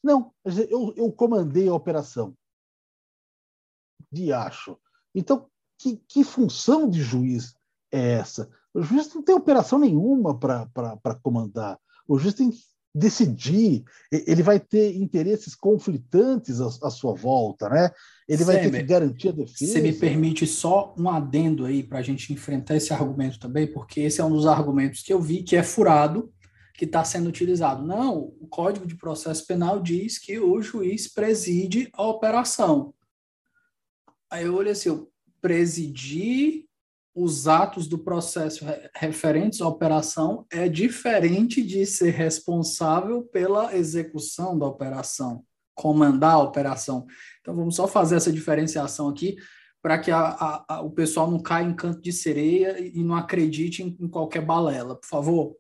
Não, 0.03 0.33
eu, 0.45 0.93
eu 0.97 1.11
comandei 1.11 1.69
a 1.69 1.75
operação. 1.75 2.37
De 4.13 4.33
acho. 4.33 4.79
Então, 5.15 5.49
que, 5.79 5.97
que 6.09 6.23
função 6.23 6.89
de 6.89 7.03
juiz 7.03 7.55
é 7.91 8.13
essa? 8.13 8.51
O 8.73 8.83
juiz 8.83 9.13
não 9.15 9.23
tem 9.23 9.35
operação 9.35 9.79
nenhuma 9.79 10.39
para 10.39 11.15
comandar. 11.23 11.79
O 12.07 12.19
juiz 12.19 12.35
tem 12.35 12.51
que 12.51 12.59
decidir, 12.97 13.85
ele 14.11 14.43
vai 14.43 14.59
ter 14.59 14.97
interesses 14.97 15.55
conflitantes 15.55 16.61
à, 16.61 16.67
à 16.83 16.91
sua 16.91 17.15
volta, 17.15 17.69
né? 17.69 17.91
Ele 18.27 18.43
vai 18.43 18.61
ter 18.61 18.71
que 18.71 18.83
garantir 18.83 19.29
a 19.29 19.33
defesa. 19.33 19.73
Você 19.73 19.81
me 19.81 19.93
permite 19.93 20.47
só 20.47 20.95
um 20.99 21.09
adendo 21.09 21.67
aí 21.67 21.83
para 21.83 21.99
a 21.99 22.03
gente 22.03 22.33
enfrentar 22.33 22.77
esse 22.77 22.93
argumento 22.93 23.39
também, 23.39 23.67
porque 23.67 24.01
esse 24.01 24.21
é 24.21 24.25
um 24.25 24.31
dos 24.31 24.47
argumentos 24.47 25.03
que 25.03 25.13
eu 25.13 25.21
vi 25.21 25.43
que 25.43 25.57
é 25.57 25.63
furado, 25.63 26.33
que 26.75 26.87
está 26.87 27.05
sendo 27.05 27.29
utilizado. 27.29 27.87
Não, 27.87 28.33
o 28.41 28.47
Código 28.49 28.87
de 28.87 28.97
Processo 28.97 29.47
Penal 29.47 29.81
diz 29.81 30.19
que 30.19 30.39
o 30.39 30.61
juiz 30.63 31.07
preside 31.07 31.91
a 31.93 32.03
operação. 32.03 32.95
Aí 34.31 34.45
eu 34.45 34.55
olhei 34.55 34.73
assim, 34.73 34.89
eu 34.89 35.11
presidir 35.41 36.65
os 37.17 37.49
atos 37.49 37.89
do 37.89 37.99
processo 37.99 38.63
referentes 38.95 39.63
à 39.63 39.67
operação 39.67 40.45
é 40.53 40.69
diferente 40.69 41.63
de 41.63 41.87
ser 41.87 42.11
responsável 42.11 43.23
pela 43.23 43.75
execução 43.75 44.59
da 44.59 44.67
operação, 44.67 45.43
comandar 45.75 46.35
a 46.35 46.43
operação. 46.43 47.07
Então, 47.41 47.57
vamos 47.57 47.75
só 47.75 47.89
fazer 47.89 48.17
essa 48.17 48.31
diferenciação 48.31 49.09
aqui 49.09 49.37
para 49.81 49.99
que 49.99 50.11
a, 50.11 50.19
a, 50.19 50.65
a, 50.69 50.81
o 50.83 50.91
pessoal 50.91 51.31
não 51.31 51.41
caia 51.41 51.65
em 51.65 51.75
canto 51.75 52.03
de 52.03 52.13
sereia 52.13 52.79
e 52.79 53.03
não 53.03 53.15
acredite 53.15 53.83
em, 53.83 53.97
em 53.99 54.09
qualquer 54.09 54.45
balela, 54.45 54.95
por 54.95 55.09
favor. 55.09 55.57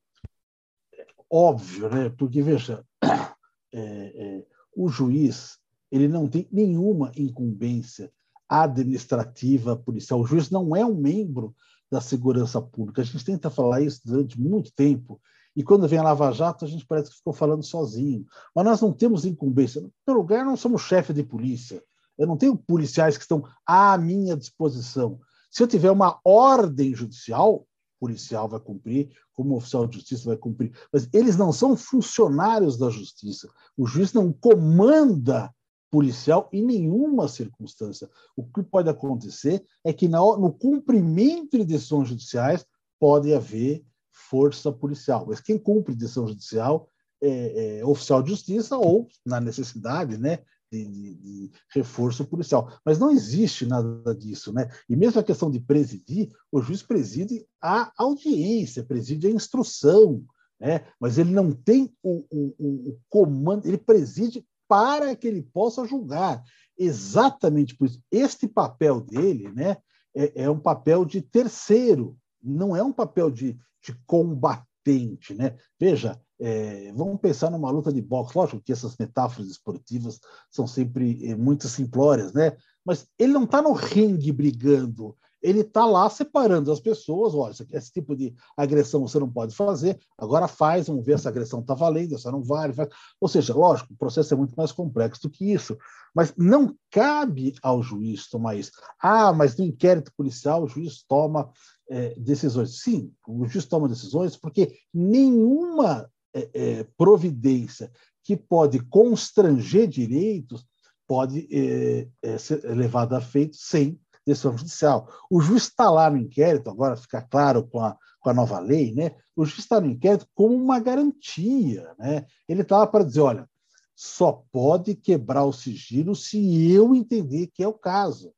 Óbvio, 1.30 1.88
né? 1.88 2.11
Porque, 2.18 2.42
veja, 2.42 2.84
é, 3.72 3.80
é, 3.80 4.46
o 4.76 4.90
juiz 4.90 5.59
ele 5.90 6.07
não 6.07 6.28
tem 6.28 6.46
nenhuma 6.52 7.11
incumbência 7.16 8.12
administrativa 8.49 9.76
policial. 9.76 10.20
O 10.20 10.26
juiz 10.26 10.51
não 10.51 10.74
é 10.74 10.84
um 10.84 10.94
membro 10.94 11.55
da 11.90 12.01
segurança 12.01 12.61
pública. 12.61 13.03
A 13.03 13.05
gente 13.05 13.24
tenta 13.24 13.51
falar 13.51 13.80
isso 13.80 14.01
durante 14.05 14.40
muito 14.40 14.72
tempo. 14.72 15.20
E 15.55 15.62
quando 15.62 15.88
vem 15.88 15.99
a 15.99 16.03
Lava 16.03 16.30
Jato, 16.32 16.64
a 16.64 16.68
gente 16.68 16.84
parece 16.86 17.11
que 17.11 17.16
ficou 17.16 17.32
falando 17.32 17.64
sozinho. 17.64 18.26
Mas 18.55 18.64
nós 18.64 18.80
não 18.80 18.92
temos 18.92 19.24
incumbência. 19.24 19.82
Pelo 20.05 20.18
lugar, 20.18 20.44
não 20.44 20.57
somos 20.57 20.82
chefe 20.82 21.12
de 21.12 21.22
polícia. 21.22 21.82
Eu 22.18 22.26
não 22.26 22.36
tenho 22.36 22.57
policiais 22.57 23.16
que 23.16 23.22
estão 23.22 23.44
à 23.64 23.97
minha 23.97 24.36
disposição. 24.36 25.18
Se 25.51 25.62
eu 25.62 25.66
tiver 25.66 25.90
uma 25.90 26.18
ordem 26.24 26.94
judicial, 26.94 27.66
policial 27.99 28.49
vai 28.49 28.61
cumprir, 28.61 29.11
como 29.32 29.57
oficial 29.57 29.86
de 29.86 29.97
justiça 29.97 30.26
vai 30.26 30.36
cumprir. 30.36 30.72
Mas 30.92 31.09
eles 31.12 31.36
não 31.36 31.53
são 31.53 31.76
funcionários 31.76 32.76
da 32.76 32.90
justiça. 32.90 33.49
O 33.76 33.86
juiz 33.86 34.12
não 34.12 34.32
comanda 34.32 35.51
policial 35.91 36.49
em 36.53 36.64
nenhuma 36.64 37.28
circunstância. 37.28 38.09
O 38.37 38.45
que 38.45 38.62
pode 38.62 38.89
acontecer 38.89 39.64
é 39.84 39.93
que 39.93 40.09
no 40.09 40.53
cumprimento 40.53 41.59
de 41.59 41.64
decisões 41.64 42.09
judiciais 42.09 42.64
pode 42.99 43.32
haver 43.32 43.84
força 44.11 44.72
policial. 44.72 45.26
Mas 45.26 45.41
quem 45.41 45.59
cumpre 45.59 45.95
decisão 45.95 46.26
judicial 46.26 46.89
é, 47.22 47.78
é 47.78 47.87
oficial 47.87 48.22
de 48.22 48.30
justiça 48.30 48.76
ou, 48.76 49.09
na 49.24 49.41
necessidade, 49.41 50.18
né, 50.18 50.41
de, 50.70 50.84
de, 50.84 51.14
de, 51.14 51.51
reforço 51.72 52.24
policial. 52.24 52.72
Mas 52.84 52.99
não 52.99 53.11
existe 53.11 53.66
nada 53.66 54.14
disso, 54.14 54.53
né? 54.53 54.68
E 54.89 54.97
mesmo 54.97 55.20
a 55.20 55.24
questão 55.24 55.51
de 55.51 55.61
presidir, 55.61 56.30
o 56.51 56.61
juiz 56.61 56.82
preside 56.82 57.47
a 57.62 57.93
audiência, 57.97 58.84
preside 58.84 59.28
a 59.28 59.30
instrução, 59.30 60.24
né? 60.59 60.87
Mas 61.01 61.18
ele 61.18 61.30
não 61.30 61.53
tem 61.53 61.93
o, 62.03 62.24
o, 62.30 62.91
o 62.91 63.01
comando, 63.09 63.66
ele 63.66 63.78
preside 63.78 64.45
para 64.68 65.14
que 65.14 65.26
ele 65.26 65.42
possa 65.42 65.86
julgar. 65.86 66.42
Exatamente 66.78 67.76
por 67.76 67.86
isso. 67.86 68.00
Este 68.10 68.46
papel 68.46 69.00
dele, 69.00 69.50
né? 69.52 69.76
É, 70.14 70.44
é 70.44 70.50
um 70.50 70.58
papel 70.58 71.04
de 71.04 71.20
terceiro, 71.20 72.16
não 72.42 72.74
é 72.74 72.82
um 72.82 72.92
papel 72.92 73.30
de, 73.30 73.58
de 73.82 73.94
combatente, 74.06 75.34
né? 75.34 75.56
Veja, 75.78 76.20
é, 76.38 76.92
vamos 76.92 77.20
pensar 77.20 77.50
numa 77.50 77.70
luta 77.70 77.92
de 77.92 78.00
boxe, 78.02 78.36
lógico 78.36 78.62
que 78.62 78.72
essas 78.72 78.96
metáforas 78.96 79.48
esportivas 79.48 80.20
são 80.50 80.66
sempre 80.66 81.26
é, 81.26 81.34
muito 81.34 81.68
simplórias, 81.68 82.32
né? 82.32 82.56
Mas 82.84 83.06
ele 83.18 83.32
não 83.32 83.44
está 83.44 83.60
no 83.60 83.72
ringue 83.72 84.32
brigando, 84.32 85.16
ele 85.43 85.61
está 85.61 85.84
lá 85.84 86.09
separando 86.09 86.72
as 86.72 86.80
pessoas. 86.80 87.34
Olha, 87.34 87.55
esse 87.72 87.93
tipo 87.93 88.16
de 88.16 88.34
agressão 88.57 89.01
você 89.01 89.18
não 89.18 89.30
pode 89.30 89.55
fazer, 89.55 89.99
agora 90.18 90.49
faz, 90.49 90.87
vamos 90.87 91.05
ver 91.05 91.18
se 91.18 91.26
a 91.26 91.30
agressão 91.30 91.61
está 91.61 91.74
valendo, 91.74 92.14
essa 92.14 92.30
não 92.30 92.43
vale. 92.43 92.72
Faz. 92.72 92.89
Ou 93.20 93.28
seja, 93.28 93.55
lógico, 93.55 93.93
o 93.93 93.97
processo 93.97 94.34
é 94.34 94.37
muito 94.37 94.55
mais 94.55 94.72
complexo 94.72 95.22
do 95.22 95.30
que 95.30 95.53
isso, 95.53 95.76
mas 96.14 96.34
não 96.37 96.74
cabe 96.91 97.55
ao 97.62 97.82
juiz 97.82 98.28
tomar 98.28 98.57
isso. 98.57 98.72
Ah, 99.01 99.32
mas 99.32 99.57
no 99.57 99.64
inquérito 99.64 100.12
policial 100.16 100.64
o 100.64 100.68
juiz 100.68 101.05
toma 101.07 101.51
é, 101.89 102.14
decisões. 102.18 102.80
Sim, 102.80 103.12
o 103.26 103.47
juiz 103.47 103.66
toma 103.66 103.89
decisões 103.89 104.37
porque 104.37 104.76
nenhuma 104.93 106.11
é, 106.34 106.51
é, 106.53 106.87
providência 106.97 107.91
que 108.24 108.37
pode 108.37 108.80
constranger 108.80 109.87
direitos 109.87 110.66
pode 111.07 111.47
é, 111.51 112.09
é 112.22 112.39
ser 112.39 112.64
levada 112.74 113.16
a 113.16 113.20
feito 113.20 113.57
sem 113.57 113.99
decisão 114.27 114.57
judicial. 114.57 115.09
O 115.31 115.41
juiz 115.41 115.64
está 115.64 115.89
lá 115.91 116.11
no 116.11 116.16
inquérito, 116.16 116.68
agora 116.68 116.97
fica 116.97 117.22
claro 117.22 117.64
com 117.66 117.81
a, 117.81 117.97
com 118.20 118.31
a 118.31 118.35
nova 118.35 118.59
lei, 118.59 118.93
né? 118.93 119.14
o 119.37 119.45
juiz 119.45 119.59
está 119.59 119.81
no 119.81 119.87
inquérito 119.87 120.27
como 120.35 120.55
uma 120.55 120.81
garantia. 120.81 121.95
Né? 121.99 122.27
Ele 122.49 122.62
está 122.62 122.79
lá 122.79 122.87
para 122.87 123.05
dizer: 123.05 123.20
olha, 123.20 123.49
só 123.95 124.43
pode 124.51 124.95
quebrar 124.95 125.45
o 125.45 125.53
sigilo 125.53 126.16
se 126.16 126.72
eu 126.72 126.95
entender 126.95 127.49
que 127.49 127.62
é 127.62 127.68
o 127.68 127.74
caso. 127.74 128.33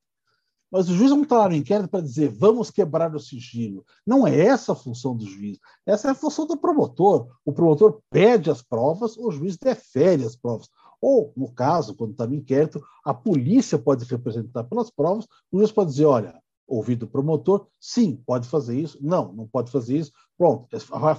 Mas 0.70 0.90
o 0.90 0.94
juiz 0.94 1.10
não 1.10 1.22
está 1.22 1.38
lá 1.38 1.48
no 1.48 1.54
inquérito 1.54 1.88
para 1.88 2.02
dizer 2.02 2.28
vamos 2.28 2.70
quebrar 2.70 3.14
o 3.14 3.20
sigilo. 3.20 3.86
Não 4.06 4.26
é 4.26 4.38
essa 4.38 4.72
a 4.72 4.76
função 4.76 5.16
do 5.16 5.24
juiz. 5.24 5.58
Essa 5.86 6.08
é 6.08 6.10
a 6.10 6.14
função 6.14 6.46
do 6.46 6.58
promotor. 6.58 7.28
O 7.42 7.52
promotor 7.52 8.02
pede 8.10 8.50
as 8.50 8.60
provas, 8.60 9.16
o 9.16 9.30
juiz 9.30 9.56
defere 9.56 10.24
as 10.24 10.36
provas. 10.36 10.68
Ou, 11.00 11.32
no 11.36 11.52
caso, 11.52 11.94
quando 11.94 12.12
está 12.12 12.26
no 12.26 12.34
inquérito, 12.34 12.82
a 13.04 13.14
polícia 13.14 13.78
pode 13.78 14.04
representar 14.04 14.64
pelas 14.64 14.90
provas, 14.90 15.26
o 15.50 15.58
juiz 15.58 15.70
pode 15.70 15.90
dizer: 15.90 16.06
olha, 16.06 16.40
ouvido 16.66 17.04
o 17.04 17.08
promotor, 17.08 17.66
sim, 17.80 18.16
pode 18.26 18.48
fazer 18.48 18.78
isso, 18.78 18.98
não, 19.00 19.32
não 19.32 19.46
pode 19.46 19.70
fazer 19.70 19.98
isso. 19.98 20.12
Pronto, 20.36 20.68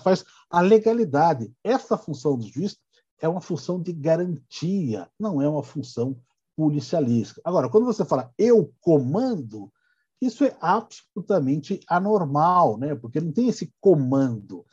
faz 0.02 0.24
a 0.50 0.62
legalidade. 0.62 1.52
Essa 1.64 1.98
função 1.98 2.38
do 2.38 2.48
juiz 2.48 2.78
é 3.22 3.28
uma 3.28 3.42
função 3.42 3.82
de 3.82 3.92
garantia, 3.92 5.10
não 5.20 5.42
é 5.42 5.50
uma 5.50 5.64
função 5.64 6.16
policialística. 6.56 7.42
Agora, 7.44 7.70
quando 7.70 7.86
você 7.86 8.06
fala 8.06 8.32
eu 8.38 8.72
comando, 8.82 9.72
isso 10.22 10.44
é 10.44 10.56
absolutamente 10.60 11.80
anormal, 11.88 12.78
né? 12.78 12.94
porque 12.96 13.22
não 13.22 13.32
tem 13.32 13.48
esse 13.48 13.74
comando. 13.80 14.66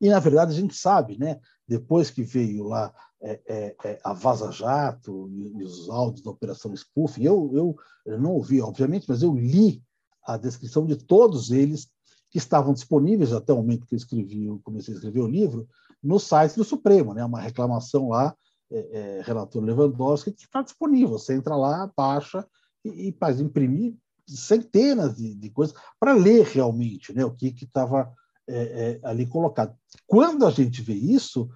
E, 0.00 0.08
na 0.08 0.18
verdade, 0.18 0.52
a 0.52 0.56
gente 0.58 0.74
sabe, 0.74 1.18
né? 1.18 1.38
depois 1.68 2.10
que 2.10 2.22
veio 2.22 2.64
lá 2.64 2.92
é, 3.22 3.40
é, 3.46 3.76
é, 3.84 4.00
a 4.02 4.12
Vaza 4.12 4.50
Jato 4.50 5.28
e, 5.30 5.62
os 5.62 5.88
áudios 5.88 6.22
da 6.22 6.30
Operação 6.30 6.74
Spoofing, 6.74 7.22
eu, 7.22 7.50
eu, 7.54 7.76
eu 8.06 8.18
não 8.18 8.32
ouvi, 8.32 8.60
obviamente, 8.60 9.06
mas 9.08 9.22
eu 9.22 9.32
li 9.32 9.82
a 10.26 10.36
descrição 10.36 10.84
de 10.84 10.96
todos 10.96 11.50
eles 11.50 11.88
que 12.30 12.38
estavam 12.38 12.72
disponíveis 12.72 13.32
até 13.32 13.52
o 13.52 13.56
momento 13.56 13.86
que 13.86 13.94
eu 13.94 13.98
escrevi, 13.98 14.46
eu 14.46 14.60
comecei 14.64 14.94
a 14.94 14.96
escrever 14.96 15.20
o 15.20 15.28
livro, 15.28 15.68
no 16.02 16.18
site 16.18 16.56
do 16.56 16.64
Supremo, 16.64 17.14
né? 17.14 17.24
uma 17.24 17.40
reclamação 17.40 18.08
lá 18.08 18.34
é, 18.72 18.78
é, 18.78 19.22
relator 19.22 19.62
Lewandowski, 19.62 20.32
que 20.32 20.44
está 20.44 20.62
disponível. 20.62 21.18
Você 21.18 21.34
entra 21.34 21.54
lá, 21.56 21.90
baixa 21.96 22.46
e, 22.84 23.08
e 23.08 23.12
faz 23.12 23.40
imprimir 23.40 23.94
centenas 24.26 25.16
de, 25.16 25.34
de 25.34 25.50
coisas 25.50 25.74
para 25.98 26.14
ler 26.14 26.46
realmente 26.46 27.12
né, 27.12 27.24
o 27.24 27.32
que 27.32 27.54
estava 27.60 28.12
é, 28.50 28.62
é, 28.62 29.00
ali 29.02 29.26
colocado. 29.26 29.76
Quando 30.06 30.46
a 30.46 30.50
gente 30.50 30.82
vê 30.82 30.94
isso, 30.94 31.48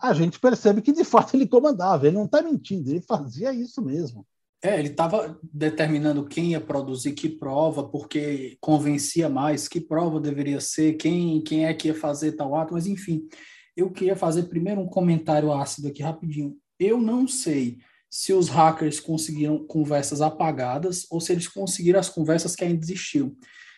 a 0.00 0.12
gente 0.14 0.40
percebe 0.40 0.82
que 0.82 0.92
de 0.92 1.04
fato 1.04 1.34
ele 1.34 1.46
comandava, 1.46 2.06
ele 2.06 2.16
não 2.16 2.24
está 2.24 2.42
mentindo, 2.42 2.90
ele 2.90 3.00
fazia 3.00 3.52
isso 3.52 3.82
mesmo. 3.82 4.26
É, 4.62 4.78
ele 4.78 4.88
estava 4.88 5.38
determinando 5.42 6.26
quem 6.26 6.50
ia 6.50 6.60
produzir 6.60 7.12
que 7.12 7.28
prova, 7.28 7.88
porque 7.88 8.58
convencia 8.60 9.28
mais, 9.28 9.66
que 9.66 9.80
prova 9.80 10.20
deveria 10.20 10.60
ser, 10.60 10.94
quem, 10.94 11.40
quem 11.40 11.64
é 11.64 11.72
que 11.72 11.88
ia 11.88 11.94
fazer 11.94 12.32
tal 12.32 12.54
ato, 12.54 12.74
mas 12.74 12.86
enfim. 12.86 13.26
Eu 13.74 13.90
queria 13.90 14.16
fazer 14.16 14.44
primeiro 14.44 14.80
um 14.80 14.86
comentário 14.86 15.52
ácido 15.52 15.88
aqui 15.88 16.02
rapidinho. 16.02 16.56
Eu 16.78 17.00
não 17.00 17.26
sei 17.26 17.78
se 18.10 18.32
os 18.32 18.48
hackers 18.48 19.00
conseguiram 19.00 19.64
conversas 19.66 20.20
apagadas 20.20 21.06
ou 21.10 21.20
se 21.20 21.32
eles 21.32 21.46
conseguiram 21.48 22.00
as 22.00 22.08
conversas 22.08 22.54
que 22.54 22.64
ainda 22.64 22.82
existiam. 22.82 23.34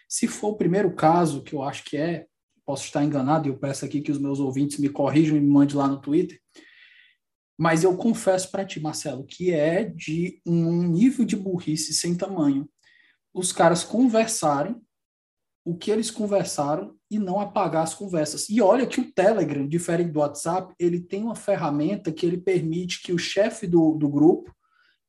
Se 0.09 0.27
for 0.27 0.49
o 0.49 0.57
primeiro 0.57 0.95
caso, 0.95 1.43
que 1.43 1.55
eu 1.55 1.63
acho 1.63 1.85
que 1.85 1.97
é, 1.97 2.27
posso 2.65 2.85
estar 2.85 3.05
enganado, 3.05 3.47
e 3.47 3.51
eu 3.51 3.59
peço 3.59 3.85
aqui 3.85 4.01
que 4.01 4.13
os 4.13 4.19
meus 4.19 4.41
ouvintes 4.41 4.79
me 4.79 4.89
corrijam 4.89 5.37
e 5.37 5.41
me 5.41 5.49
mandem 5.49 5.77
lá 5.77 5.89
no 5.89 6.01
Twitter, 6.01 6.41
mas 7.59 7.85
eu 7.85 7.97
confesso 7.97 8.51
para 8.51 8.65
ti, 8.65 8.81
Marcelo, 8.81 9.25
que 9.25 9.53
é 9.53 9.85
de 9.85 10.41
um 10.47 10.83
nível 10.83 11.25
de 11.25 11.37
burrice 11.37 11.93
sem 11.93 12.15
tamanho. 12.17 12.69
Os 13.33 13.53
caras 13.53 13.85
conversarem 13.85 14.81
o 15.65 15.77
que 15.77 15.91
eles 15.91 16.11
conversaram 16.11 16.97
e 17.11 17.19
não 17.19 17.41
apagar 17.41 17.85
as 17.85 17.95
conversas. 17.95 18.49
E 18.49 18.61
olha 18.61 18.87
que 18.87 19.01
o 19.01 19.13
Telegram, 19.13 19.67
diferente 19.67 20.11
do 20.11 20.19
WhatsApp, 20.19 20.75
ele 20.79 21.01
tem 21.01 21.23
uma 21.23 21.37
ferramenta 21.37 22.11
que 22.11 22.27
ele 22.27 22.39
permite 22.39 23.01
que 23.01 23.13
o 23.13 23.19
chefe 23.19 23.67
do, 23.67 23.93
do 23.95 24.09
grupo 24.09 24.53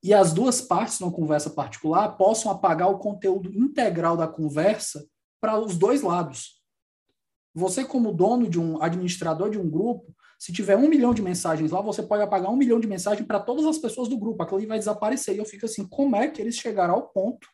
e 0.04 0.14
as 0.14 0.34
duas 0.34 0.62
partes 0.62 1.00
numa 1.00 1.12
conversa 1.12 1.50
particular 1.50 2.18
possam 2.18 2.52
apagar 2.52 2.92
o 2.92 3.00
conteúdo 3.00 3.52
integral 3.52 4.16
da 4.16 4.28
conversa 4.28 5.08
para 5.42 5.58
os 5.58 5.78
dois 5.78 6.02
lados. 6.02 6.62
Você, 7.54 7.86
como 7.86 8.12
dono 8.12 8.50
de 8.50 8.60
um 8.60 8.82
administrador 8.82 9.50
de 9.50 9.60
um 9.60 9.70
grupo, 9.70 10.14
se 10.40 10.52
tiver 10.52 10.76
um 10.76 10.90
milhão 10.90 11.14
de 11.14 11.22
mensagens 11.22 11.72
lá, 11.72 11.82
você 11.82 12.02
pode 12.02 12.24
apagar 12.24 12.52
um 12.52 12.58
milhão 12.58 12.80
de 12.80 12.88
mensagens 12.88 13.26
para 13.26 13.40
todas 13.40 13.66
as 13.66 13.78
pessoas 13.78 14.10
do 14.10 14.18
grupo. 14.18 14.42
Aquilo 14.42 14.58
ali 14.58 14.66
vai 14.66 14.80
desaparecer. 14.80 15.36
E 15.36 15.38
eu 15.38 15.46
fico 15.46 15.66
assim, 15.66 15.88
como 15.88 16.16
é 16.16 16.28
que 16.28 16.42
eles 16.42 16.56
chegaram 16.56 16.96
ao 16.96 17.10
ponto 17.10 17.48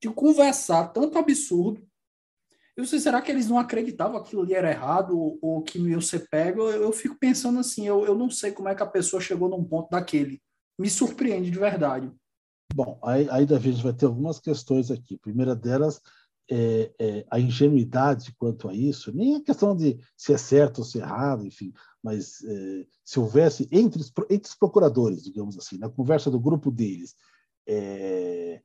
de 0.00 0.10
conversar 0.10 0.88
tanto 0.88 1.18
absurdo 1.18 1.82
eu 2.74 2.86
sei, 2.86 2.98
será 2.98 3.20
que 3.20 3.30
eles 3.30 3.48
não 3.48 3.58
acreditavam 3.58 4.20
que 4.20 4.28
aquilo 4.28 4.42
ali 4.42 4.54
era 4.54 4.70
errado 4.70 5.18
ou, 5.18 5.38
ou 5.42 5.62
que 5.62 5.78
não 5.78 5.88
ia 5.88 6.00
ser 6.00 6.26
pego? 6.30 6.62
Eu, 6.62 6.84
eu 6.84 6.92
fico 6.92 7.16
pensando 7.18 7.58
assim, 7.58 7.86
eu, 7.86 8.06
eu 8.06 8.14
não 8.14 8.30
sei 8.30 8.50
como 8.50 8.68
é 8.68 8.74
que 8.74 8.82
a 8.82 8.86
pessoa 8.86 9.20
chegou 9.20 9.48
num 9.48 9.62
ponto 9.62 9.90
daquele. 9.90 10.40
Me 10.78 10.88
surpreende 10.88 11.50
de 11.50 11.58
verdade. 11.58 12.10
Bom, 12.74 12.98
aí, 13.04 13.28
aí 13.30 13.44
Davi, 13.44 13.68
a 13.68 13.72
gente 13.72 13.84
vai 13.84 13.92
ter 13.92 14.06
algumas 14.06 14.40
questões 14.40 14.90
aqui. 14.90 15.18
Primeira 15.18 15.54
delas 15.54 16.00
é, 16.50 16.92
é, 16.98 17.26
a 17.30 17.40
ingenuidade 17.40 18.34
quanto 18.38 18.68
a 18.68 18.74
isso, 18.74 19.14
nem 19.14 19.36
a 19.36 19.42
questão 19.42 19.76
de 19.76 19.98
se 20.16 20.32
é 20.32 20.38
certo 20.38 20.78
ou 20.78 20.84
se 20.84 20.98
é 20.98 21.02
errado, 21.02 21.46
enfim, 21.46 21.72
mas 22.02 22.42
é, 22.44 22.86
se 23.04 23.18
houvesse 23.18 23.68
entre 23.70 24.00
os, 24.00 24.12
entre 24.30 24.48
os 24.48 24.54
procuradores, 24.54 25.22
digamos 25.22 25.56
assim, 25.56 25.78
na 25.78 25.88
conversa 25.88 26.30
do 26.30 26.40
grupo 26.40 26.70
deles, 26.70 27.14
é, 27.66 28.60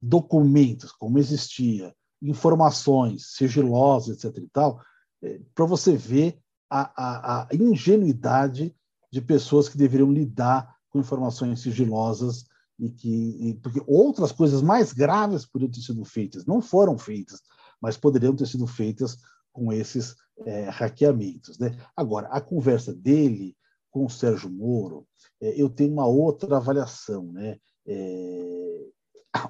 documentos, 0.00 0.92
como 0.92 1.18
existia, 1.18 1.94
informações 2.20 3.34
sigilosas, 3.34 4.24
etc. 4.24 4.42
e 4.42 4.48
tal, 4.48 4.80
é, 5.22 5.40
para 5.54 5.64
você 5.64 5.96
ver 5.96 6.38
a, 6.70 6.92
a, 6.96 7.48
a, 7.50 7.54
ingenuidade 7.54 8.74
de 9.10 9.22
pessoas 9.22 9.68
que 9.68 9.78
deveriam 9.78 10.12
lidar 10.12 10.64
com 10.66 10.78
com 10.90 11.00
informações 11.00 11.60
sigilosas 11.60 12.44
e 12.78 12.90
que 12.90 13.48
e, 13.48 13.54
porque 13.54 13.82
outras 13.86 14.32
coisas 14.32 14.62
mais 14.62 14.92
graves 14.92 15.44
poderiam 15.44 15.72
ter 15.72 15.80
sido 15.80 16.04
feitas, 16.04 16.46
não 16.46 16.60
foram 16.60 16.96
feitas, 16.96 17.42
mas 17.80 17.96
poderiam 17.96 18.34
ter 18.34 18.46
sido 18.46 18.66
feitas 18.66 19.16
com 19.52 19.72
esses 19.72 20.14
é, 20.46 20.68
hackeamentos. 20.68 21.58
Né? 21.58 21.76
Agora, 21.96 22.28
a 22.28 22.40
conversa 22.40 22.94
dele 22.94 23.56
com 23.90 24.04
o 24.04 24.10
Sérgio 24.10 24.50
Moro, 24.50 25.06
é, 25.40 25.60
eu 25.60 25.68
tenho 25.68 25.92
uma 25.92 26.06
outra 26.06 26.56
avaliação. 26.56 27.32
Né? 27.32 27.58
É, 27.86 28.86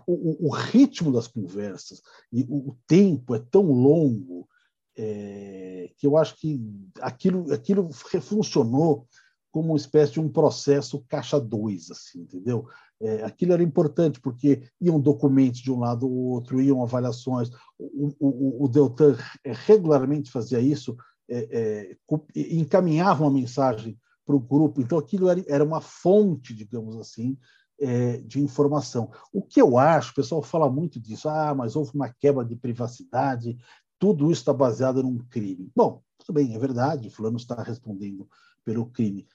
o, 0.07 0.49
o, 0.49 0.51
ritmo 0.51 1.12
das 1.12 1.26
conversas 1.26 2.01
e 2.33 2.43
o, 2.49 2.70
o 2.70 2.79
tempo 2.87 3.35
é 3.35 3.39
tão 3.39 3.62
longo 3.70 4.49
é, 4.97 5.91
que 5.97 6.07
eu 6.07 6.16
acho 6.16 6.37
que 6.37 6.61
aquilo, 7.01 7.53
aquilo 7.53 7.91
funcionou 7.93 9.07
como 9.51 9.68
uma 9.68 9.76
espécie 9.76 10.12
de 10.12 10.20
um 10.20 10.29
processo 10.29 11.05
caixa 11.09 11.41
2, 11.41 11.91
assim, 11.91 12.20
entendeu? 12.20 12.66
É, 13.01 13.22
aquilo 13.22 13.53
era 13.53 13.62
importante 13.62 14.20
porque 14.20 14.62
iam 14.80 15.01
documentos 15.01 15.61
de 15.61 15.70
um 15.70 15.78
lado 15.78 16.09
ou 16.09 16.30
outro, 16.30 16.61
iam 16.61 16.82
avaliações. 16.82 17.49
O, 17.78 18.12
o, 18.18 18.64
o 18.64 18.68
Deltan 18.68 19.16
regularmente 19.44 20.30
fazia 20.30 20.61
isso, 20.61 20.96
é, 21.28 21.49
é, 21.51 21.96
encaminhava 22.34 23.24
uma 23.24 23.30
mensagem 23.30 23.99
para 24.26 24.34
o 24.34 24.40
grupo. 24.40 24.80
Então, 24.80 24.99
aquilo 24.99 25.28
era, 25.28 25.42
era 25.49 25.64
uma 25.64 25.80
fonte, 25.80 26.55
digamos 26.55 26.96
assim, 26.96 27.38
é, 27.80 28.18
de 28.18 28.40
informação. 28.40 29.11
O 29.32 29.42
que 29.42 29.61
eu 29.61 29.78
acho, 29.78 30.11
o 30.11 30.14
pessoal 30.14 30.42
fala 30.42 30.70
muito 30.70 31.01
disso, 31.01 31.28
ah, 31.28 31.55
mas 31.55 31.76
houve 31.76 31.92
uma 31.94 32.09
quebra 32.09 32.44
de 32.44 32.57
privacidade, 32.57 33.57
tudo 33.99 34.30
isso 34.30 34.42
está 34.42 34.53
baseado 34.53 35.03
num 35.03 35.18
crime. 35.18 35.70
Bom, 35.74 36.03
tudo 36.18 36.34
bem, 36.34 36.55
é 36.55 36.59
verdade, 36.59 37.11
fulano 37.11 37.36
está 37.36 37.62
respondendo 37.62 38.28
pelo 38.64 38.86
crime. 38.86 39.26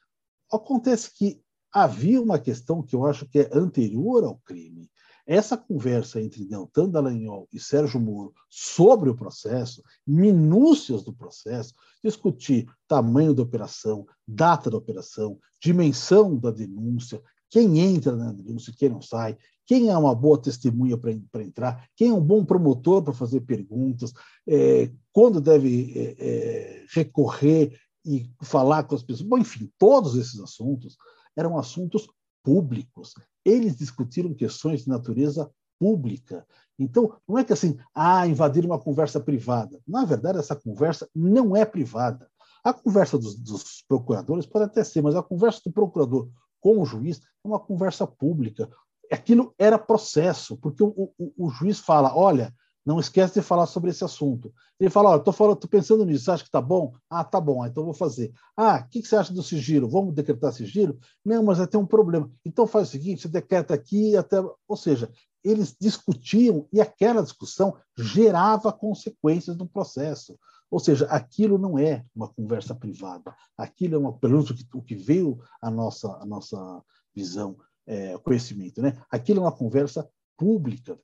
Acontece 0.51 1.11
que 1.13 1.41
havia 1.73 2.21
uma 2.21 2.37
questão 2.37 2.83
que 2.83 2.95
eu 2.95 3.05
acho 3.05 3.25
que 3.25 3.39
é 3.39 3.49
anterior 3.51 4.23
ao 4.23 4.37
crime. 4.45 4.89
Essa 5.25 5.57
conversa 5.57 6.21
entre 6.21 6.45
Deltan 6.45 6.89
Dallagnol 6.89 7.47
e 7.51 7.59
Sérgio 7.59 7.99
Moro 7.99 8.33
sobre 8.49 9.09
o 9.09 9.15
processo, 9.15 9.81
minúcias 10.05 11.01
do 11.01 11.13
processo, 11.13 11.73
discutir 12.03 12.67
tamanho 12.87 13.33
da 13.33 13.41
operação, 13.41 14.05
data 14.27 14.69
da 14.69 14.77
operação, 14.77 15.39
dimensão 15.61 16.37
da 16.37 16.51
denúncia, 16.51 17.21
quem 17.49 17.79
entra 17.79 18.15
na 18.15 18.33
denúncia, 18.33 18.73
quem 18.77 18.89
não 18.89 19.01
sai, 19.01 19.37
quem 19.65 19.89
é 19.89 19.97
uma 19.97 20.13
boa 20.13 20.41
testemunha 20.41 20.97
para 20.97 21.43
entrar, 21.43 21.87
quem 21.95 22.09
é 22.09 22.13
um 22.13 22.19
bom 22.19 22.43
promotor 22.43 23.01
para 23.01 23.13
fazer 23.13 23.41
perguntas, 23.41 24.11
é, 24.45 24.91
quando 25.13 25.39
deve 25.39 25.93
é, 25.95 26.15
é, 26.19 26.85
recorrer 26.93 27.79
e 28.05 28.29
falar 28.41 28.83
com 28.83 28.95
as 28.95 29.03
pessoas. 29.03 29.29
Bom, 29.29 29.37
enfim, 29.37 29.71
todos 29.77 30.15
esses 30.15 30.39
assuntos 30.41 30.97
eram 31.35 31.57
assuntos 31.57 32.07
públicos. 32.43 33.13
Eles 33.45 33.75
discutiram 33.75 34.33
questões 34.33 34.83
de 34.83 34.89
natureza 34.89 35.49
pública. 35.79 36.45
Então, 36.77 37.15
não 37.27 37.37
é 37.37 37.43
que 37.43 37.53
assim, 37.53 37.77
ah, 37.93 38.27
invadir 38.27 38.65
uma 38.65 38.79
conversa 38.79 39.19
privada. 39.19 39.79
Na 39.87 40.05
verdade, 40.05 40.39
essa 40.39 40.55
conversa 40.55 41.07
não 41.13 41.55
é 41.55 41.65
privada. 41.65 42.29
A 42.63 42.73
conversa 42.73 43.17
dos, 43.17 43.35
dos, 43.35 43.83
procuradores 43.87 44.45
pode 44.45 44.65
até 44.65 44.83
ser, 44.83 45.01
mas 45.01 45.15
a 45.15 45.23
conversa 45.23 45.61
do 45.65 45.71
procurador 45.73 46.29
com 46.61 46.79
o 46.79 46.85
juiz 46.85 47.19
é 47.43 47.47
uma 47.47 47.59
conversa 47.59 48.07
pública. 48.07 48.69
Aquilo 49.11 49.53
era 49.59 49.77
processo, 49.77 50.57
porque 50.57 50.81
o, 50.81 51.11
o, 51.17 51.33
o 51.37 51.49
juiz 51.49 51.79
fala: 51.79 52.15
olha, 52.15 52.53
não 52.85 52.99
esquece 52.99 53.35
de 53.35 53.45
falar 53.45 53.65
sobre 53.65 53.89
esse 53.89 54.03
assunto. 54.03 54.53
Ele 54.79 54.89
fala: 54.89 55.09
Olha, 55.11 55.19
estou 55.19 55.69
pensando 55.69 56.05
nisso, 56.05 56.25
você 56.25 56.31
acha 56.31 56.43
que 56.43 56.49
está 56.49 56.61
bom? 56.61 56.93
Ah, 57.09 57.23
tá 57.23 57.39
bom, 57.39 57.65
então 57.65 57.85
vou 57.85 57.93
fazer. 57.93 58.33
Ah, 58.57 58.83
o 58.85 58.89
que, 58.89 59.01
que, 59.01 59.07
você 59.07 59.15
acha 59.15 59.33
do 59.33 59.43
sigilo? 59.43 59.89
Vamos 59.89 60.13
decretar 60.13 60.51
sigilo? 60.51 60.97
Não, 61.23 61.43
mas 61.43 61.57
vai 61.57 61.67
ter 61.67 61.77
um 61.77 61.85
problema. 61.85 62.29
Então 62.45 62.67
faz 62.67 62.89
o 62.89 62.91
seguinte: 62.91 63.21
você 63.21 63.27
decreta 63.27 63.73
aqui 63.73 64.15
até. 64.17 64.37
Ou 64.67 64.77
seja, 64.77 65.09
eles 65.43 65.75
discutiam 65.79 66.67
e 66.71 66.79
aquela 66.79 67.21
discussão 67.21 67.75
gerava 67.97 68.71
consequências 68.71 69.57
no 69.57 69.67
processo. 69.67 70.37
Ou 70.69 70.79
seja, 70.79 71.05
aquilo 71.05 71.57
não 71.57 71.77
é 71.77 72.03
uma 72.15 72.27
conversa 72.27 72.73
privada, 72.73 73.35
aquilo 73.55 73.95
é 73.95 73.97
uma, 73.97 74.17
pelo 74.17 74.33
menos 74.33 74.49
o 74.73 74.81
que 74.81 74.95
veio 74.95 75.39
a 75.61 75.69
nossa, 75.69 76.25
nossa 76.25 76.83
visão, 77.15 77.55
é, 77.85 78.17
conhecimento, 78.17 78.81
né? 78.81 78.99
Aquilo 79.11 79.39
é 79.39 79.43
uma 79.43 79.51
conversa 79.51 80.09
pública, 80.35 80.99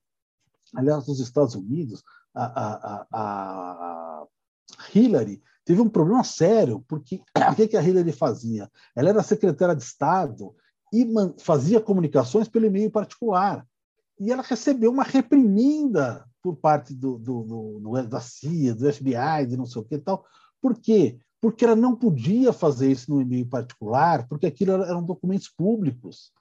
Aliás, 0.75 1.07
nos 1.07 1.19
Estados 1.19 1.55
Unidos, 1.55 2.03
a, 2.33 2.45
a, 2.45 3.07
a, 3.11 4.27
Hillary 4.93 5.41
teve 5.65 5.81
um 5.81 5.89
problema 5.89 6.23
sério, 6.23 6.83
porque 6.87 7.21
o 7.51 7.55
que, 7.55 7.67
que 7.67 7.77
a 7.77 7.83
Hillary 7.83 8.11
fazia? 8.11 8.69
Ela 8.95 9.09
era 9.09 9.23
secretária 9.23 9.75
de 9.75 9.83
Estado 9.83 10.55
e 10.93 11.05
fazia 11.39 11.81
comunicações 11.81 12.47
pelo 12.47 12.65
e-mail 12.65 12.91
particular. 12.91 13.65
E 14.19 14.31
ela 14.31 14.43
recebeu 14.43 14.91
uma 14.91 15.03
reprimenda 15.03 16.25
por 16.41 16.55
parte 16.55 16.93
do, 16.93 17.17
do, 17.17 17.43
do, 17.43 17.79
do, 17.79 18.07
da 18.07 18.19
CIA, 18.19 18.73
do 18.73 18.91
FBI, 18.91 19.45
de 19.47 19.57
não 19.57 19.65
sei 19.65 19.81
o 19.81 19.85
que 19.85 19.95
e 19.95 19.99
tal. 19.99 20.25
Por 20.61 20.77
quê? 20.77 21.19
Porque 21.41 21.63
ela 21.63 21.75
não 21.75 21.95
podia 21.95 22.51
fazer 22.51 22.91
isso 22.91 23.11
no 23.11 23.21
e-mail 23.21 23.47
particular, 23.47 24.27
porque 24.27 24.47
aquilo 24.47 24.83
eram 24.83 25.03
documentos 25.03 25.47
públicos. 25.47 26.31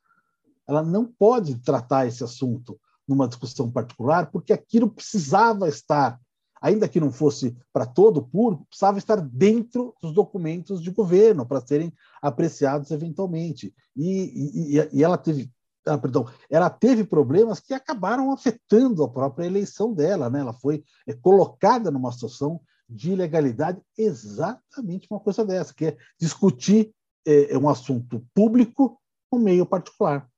Ela 0.67 0.83
não 0.83 1.05
pode 1.05 1.57
tratar 1.61 2.07
esse 2.07 2.23
assunto 2.25 2.79
numa 3.09 3.27
discussão 3.27 3.71
particular, 3.71 4.31
porque 4.31 4.53
aquilo 4.53 4.91
precisava 4.91 5.69
estar, 5.69 6.21
ainda 6.61 6.89
que 6.89 7.01
não 7.01 7.11
fosse 7.11 7.57
para 7.73 7.87
todo 7.87 8.19
o 8.19 8.27
público, 8.29 8.67
precisava 8.69 8.99
estar 8.99 9.17
dentro 9.17 9.95
dos 10.03 10.13
documentos 10.13 10.83
de 10.83 10.91
governo 10.91 11.47
para 11.47 11.61
serem 11.61 11.93
apreciados 12.21 12.91
eventualmente. 12.91 13.75
E, 13.97 14.77
e, 14.77 14.99
e 14.99 15.03
ela 15.03 15.17
teve 15.17 15.51
ah, 15.87 15.97
perdão, 15.97 16.27
ela 16.51 16.69
teve 16.69 17.03
problemas 17.03 17.61
que 17.61 17.73
acabaram 17.73 18.31
afetando 18.31 19.03
a 19.03 19.09
própria 19.09 19.47
eleição 19.47 19.95
dela, 19.95 20.29
né? 20.29 20.41
Ela 20.41 20.53
foi 20.53 20.85
é, 21.07 21.15
colocada 21.15 21.91
numa 21.91 22.13
situação 22.13 22.61
de 22.89 23.13
ilegalidade 23.13 23.81
exatamente 23.97 25.07
uma 25.11 25.21
coisa 25.21 25.45
dessa, 25.45 25.73
que 25.73 25.87
é 25.87 25.97
discutir 26.21 26.93
é, 27.27 27.57
um 27.57 27.69
assunto 27.69 28.25
público 28.35 29.01
no 29.33 29.39
meio 29.39 29.67
particular. 29.67 30.29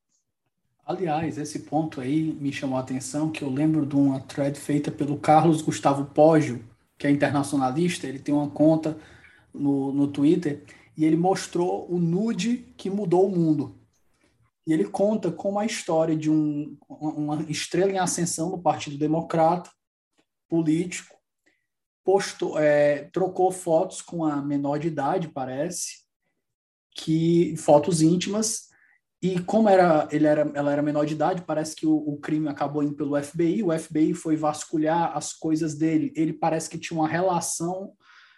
Aliás, 0.91 1.39
esse 1.39 1.61
ponto 1.61 2.01
aí 2.01 2.33
me 2.33 2.53
chamou 2.53 2.77
a 2.77 2.81
atenção, 2.81 3.31
que 3.31 3.43
eu 3.43 3.49
lembro 3.49 3.87
de 3.87 3.95
uma 3.95 4.19
thread 4.19 4.59
feita 4.59 4.91
pelo 4.91 5.17
Carlos 5.17 5.63
Gustavo 5.63 6.07
Poggio, 6.07 6.69
que 6.99 7.07
é 7.07 7.11
internacionalista, 7.13 8.09
ele 8.09 8.19
tem 8.19 8.35
uma 8.35 8.51
conta 8.51 8.99
no, 9.55 9.93
no 9.93 10.09
Twitter, 10.09 10.65
e 10.97 11.05
ele 11.05 11.17
mostrou 11.17 11.89
o 11.89 11.97
nude 11.97 12.75
que 12.77 12.91
mudou 12.91 13.29
o 13.29 13.31
mundo. 13.31 13.79
E 14.67 14.73
ele 14.73 14.85
conta 14.85 15.31
como 15.31 15.61
a 15.61 15.65
história 15.65 16.17
de 16.17 16.29
um, 16.29 16.77
uma 16.89 17.41
estrela 17.49 17.93
em 17.93 17.99
ascensão 17.99 18.51
no 18.51 18.61
Partido 18.61 18.99
Democrata, 18.99 19.71
político, 20.49 21.17
postou, 22.05 22.59
é, 22.59 23.05
trocou 23.13 23.53
fotos 23.53 24.03
com 24.03 24.25
a 24.25 24.43
menor 24.43 24.81
de 24.81 24.89
idade, 24.89 25.29
parece, 25.29 26.01
que 26.97 27.55
fotos 27.57 28.03
íntimas, 28.03 28.70
e 29.23 29.39
como 29.39 29.69
era, 29.69 30.09
ele 30.11 30.27
era, 30.27 30.51
ela 30.55 30.73
era 30.73 30.81
menor 30.81 31.05
de 31.05 31.13
idade, 31.13 31.43
parece 31.43 31.77
que 31.77 31.87
o, 31.87 31.95
o, 31.95 32.17
crime 32.19 32.49
acabou 32.49 32.83
indo 32.83 32.95
pelo 32.95 33.23
FBI. 33.23 33.63
O 33.63 33.79
FBI 33.79 34.15
foi 34.15 34.35
vasculhar 34.35 35.15
as 35.15 35.35
coisas 35.35 35.75
dele. 35.75 36.11
Ele 36.17 36.33
parece 36.33 36.71
que 36.71 36.79
tinha 36.79 36.99
uma 36.99 37.09
relação, 37.09 37.93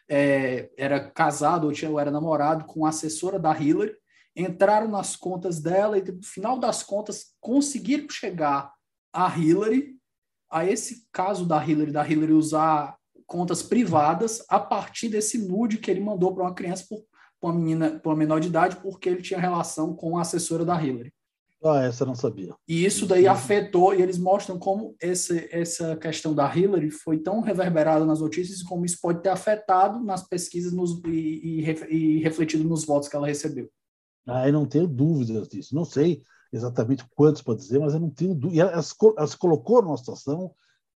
é, 0.09 0.71
era 0.77 0.99
casado 0.99 1.69
ou, 1.69 1.73
tinha, 1.73 1.89
ou 1.89 2.01
era 2.01 2.11
namorado 2.11 2.65
com 2.65 2.85
a 2.85 2.89
assessora 2.89 3.39
da 3.39 3.57
Hillary. 3.57 3.95
Entraram 4.35 4.89
nas 4.89 5.15
contas 5.15 5.61
dela 5.61 5.97
e, 5.97 6.03
no 6.03 6.23
final 6.25 6.59
das 6.59 6.83
contas, 6.83 7.37
conseguiram 7.41 8.09
chegar 8.11 8.73
a 9.13 9.39
Hillary, 9.39 9.95
a 10.51 10.67
esse 10.67 11.07
caso 11.13 11.47
da 11.47 11.65
Hillary, 11.65 11.93
da 11.93 12.07
Hillary 12.07 12.33
usar 12.33 12.97
contas 13.25 13.63
privadas 13.63 14.45
a 14.49 14.59
partir 14.59 15.09
desse 15.09 15.39
nude 15.39 15.79
que 15.79 15.91
ele 15.91 16.01
mandou 16.01 16.35
para 16.35 16.43
uma 16.43 16.55
criança 16.55 16.85
por 16.89 17.05
com 17.43 17.49
uma 17.49 17.59
menina, 17.59 17.99
com 17.99 18.09
uma 18.09 18.17
menor 18.17 18.39
de 18.39 18.47
idade, 18.47 18.77
porque 18.77 19.09
ele 19.09 19.21
tinha 19.21 19.41
relação 19.41 19.97
com 19.97 20.17
a 20.17 20.21
assessora 20.21 20.65
da 20.65 20.81
Hillary. 20.81 21.13
Ah, 21.65 21.83
essa 21.83 22.05
eu 22.05 22.07
não 22.07 22.15
sabia. 22.15 22.55
E 22.69 22.85
isso 22.85 23.05
daí 23.05 23.27
afetou, 23.27 23.95
e 23.95 24.01
eles 24.01 24.17
mostram 24.17 24.59
como 24.59 24.95
esse, 25.01 25.49
essa 25.51 25.97
questão 25.97 26.35
da 26.35 26.53
Hillary 26.55 26.91
foi 26.91 27.19
tão 27.19 27.41
reverberada 27.41 28.05
nas 28.05 28.21
notícias 28.21 28.61
e 28.61 28.65
como 28.65 28.85
isso 28.85 28.99
pode 29.01 29.23
ter 29.23 29.29
afetado 29.29 30.03
nas 30.05 30.27
pesquisas 30.27 30.73
nos, 30.73 31.01
e, 31.07 31.61
e, 31.61 31.87
e, 31.91 32.23
refletido 32.23 32.65
nos 32.65 32.85
votos 32.85 33.09
que 33.09 33.17
ela 33.17 33.27
recebeu. 33.27 33.69
Ah, 34.27 34.47
eu 34.47 34.53
não 34.53 34.67
tenho 34.67 34.87
dúvidas 34.87 35.49
disso. 35.49 35.75
Não 35.75 35.85
sei 35.85 36.23
exatamente 36.53 37.05
quantos 37.15 37.43
pode 37.43 37.61
dizer, 37.61 37.81
mas 37.81 37.95
eu 37.95 38.01
não 38.01 38.11
tenho 38.11 38.35
dúvida. 38.35 38.63
Ela, 38.63 38.73
ela 38.73 39.27
se 39.27 39.37
colocou 39.37 39.83
numa 39.83 39.97
situação 39.97 40.53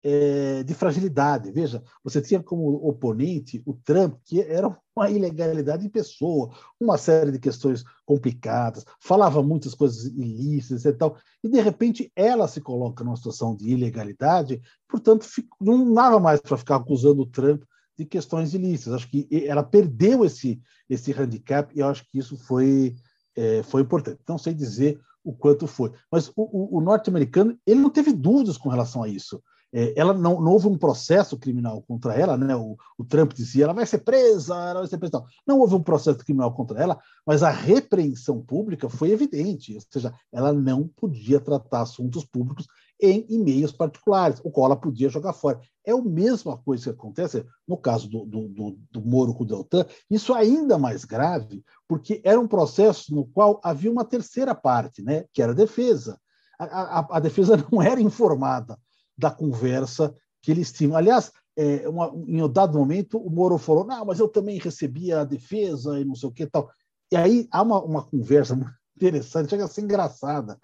é, 0.04 0.64
de 0.64 0.74
fragilidade. 0.74 1.52
Veja, 1.52 1.82
você 2.04 2.22
tinha 2.22 2.44
como 2.44 2.88
oponente 2.88 3.62
o 3.66 3.74
Trump, 3.74 4.18
que 4.26 4.42
era 4.42 4.78
uma 4.96 5.10
ilegalidade 5.10 5.86
em 5.86 5.90
pessoa, 5.90 6.52
uma 6.80 6.98
série 6.98 7.32
de 7.32 7.40
questões 7.40 7.84
complicadas, 8.06 8.86
falava 9.00 9.42
muitas 9.42 9.74
coisas 9.74 10.06
ilícitas 10.06 10.86
e 10.86 10.94
tal, 10.94 11.18
e 11.44 11.50
de 11.50 11.62
repente 11.62 12.12
ela 12.16 12.48
se 12.48 12.60
coloca 12.62 13.04
numa 13.04 13.16
situação 13.16 13.56
de 13.56 13.70
ilegalidade, 13.70 14.62
portanto, 14.88 15.26
não 15.60 15.94
dava 15.94 16.20
mais 16.20 16.42
para 16.42 16.58
ficar 16.58 16.76
acusando 16.76 17.22
o 17.22 17.28
Trump 17.28 17.64
de 17.98 18.06
questões 18.06 18.54
ilícitas. 18.54 18.94
Acho 18.94 19.10
que 19.10 19.28
ela 19.48 19.64
perdeu 19.64 20.26
esse, 20.26 20.62
esse 20.90 21.12
handicap 21.12 21.74
e 21.76 21.80
eu 21.80 21.88
acho 21.88 22.06
que 22.10 22.20
isso 22.20 22.38
foi 22.38 22.96
é, 23.36 23.64
foi 23.64 23.82
importante. 23.82 24.20
Não 24.28 24.38
sei 24.38 24.54
dizer 24.54 25.00
o 25.24 25.34
quanto 25.34 25.66
foi. 25.68 25.92
Mas 26.12 26.28
o, 26.30 26.34
o, 26.36 26.78
o 26.78 26.82
norte-americano 26.82 27.58
ele 27.66 27.80
não 27.80 27.90
teve 27.90 28.12
dúvidas 28.12 28.58
com 28.58 28.70
relação 28.70 29.04
a 29.04 29.08
isso. 29.08 29.42
É, 29.76 29.92
ela 30.00 30.14
não, 30.14 30.40
não, 30.40 30.52
houve 30.52 30.68
um 30.68 30.78
processo 30.78 31.36
criminal 31.36 31.82
contra 31.82 32.14
ela, 32.14 32.38
né? 32.38 32.56
O, 32.56 32.78
o, 32.96 33.04
Trump 33.04 33.34
dizia 33.34 33.64
ela 33.64 33.74
vai 33.74 33.88
ser 33.88 33.98
presa, 34.00 34.54
ela 34.54 34.82
vai 34.82 34.88
ser 34.88 35.00
presa. 35.00 35.18
Não. 35.18 35.26
não 35.48 35.60
houve 35.60 35.74
um 35.74 35.82
processo 35.82 36.20
criminal 36.20 36.54
contra 36.54 36.80
ela, 36.80 37.00
mas 37.26 37.42
a 37.42 37.50
repreensão 37.50 38.40
pública 38.40 38.88
foi 38.88 39.10
evidente, 39.10 39.74
ou 39.74 39.82
seja, 39.90 40.14
ela 40.32 40.54
não 40.54 40.88
podia 40.88 41.40
tratar 41.40 41.82
assuntos 41.82 42.24
públicos 42.24 42.68
em 43.02 43.26
e-mails 43.28 43.72
particulares, 43.72 44.40
o 44.44 44.52
qual 44.52 44.68
ela 44.68 44.76
podia 44.76 45.10
jogar 45.10 45.34
fora. 45.34 45.60
É 45.84 45.92
a 45.92 46.02
mesma 46.02 46.56
coisa 46.56 46.84
que 46.84 46.90
acontece 46.92 47.44
no 47.68 47.76
caso 47.76 48.08
do, 48.08 48.26
do, 48.26 48.48
do, 48.50 48.80
do 48.92 49.02
Moro 49.02 49.34
com 49.34 49.44
o 49.44 49.48
Deltan, 49.48 49.88
isso 50.08 50.36
ainda 50.36 50.78
mais 50.78 51.04
grave, 51.04 51.64
porque 51.88 52.22
era 52.24 52.40
um 52.40 52.48
processo 52.48 53.14
no 53.14 53.26
qual 53.26 53.60
havia 53.64 53.92
uma 53.92 54.06
terceira 54.06 54.54
parte, 54.54 55.02
né, 55.02 55.26
que 55.34 55.42
era 55.42 55.52
a 55.52 55.56
defesa. 55.56 56.20
A, 56.60 57.00
a, 57.00 57.08
a 57.18 57.20
defesa 57.20 57.58
não 57.72 57.82
era 57.82 58.00
informada 58.00 58.78
da 59.18 59.32
conversa 59.32 60.16
que 60.42 60.52
eles 60.52 60.72
tinham. 60.72 60.96
Aliás, 60.96 61.32
é, 61.56 61.88
uma, 61.88 62.12
em 62.28 62.42
um 62.42 62.50
dado 62.50 62.78
momento, 62.78 63.18
o 63.18 63.30
Moro 63.30 63.58
falou: 63.58 63.86
não, 63.86 64.06
mas 64.06 64.20
eu 64.20 64.28
também 64.28 64.60
recebia 64.60 65.22
a 65.22 65.26
defesa 65.26 66.00
e 66.00 66.06
não 66.06 66.16
sei 66.16 66.30
o 66.30 66.32
que 66.32 66.46
tal. 66.46 66.70
E 67.12 67.16
aí 67.16 67.48
há 67.52 67.62
uma, 67.62 67.82
uma 67.84 68.04
conversa 68.04 68.56
muito 68.56 68.74
interessante, 68.96 69.50
chega 69.50 69.66
a 69.66 69.68
ser 69.68 69.82
engraçada. 69.82 70.58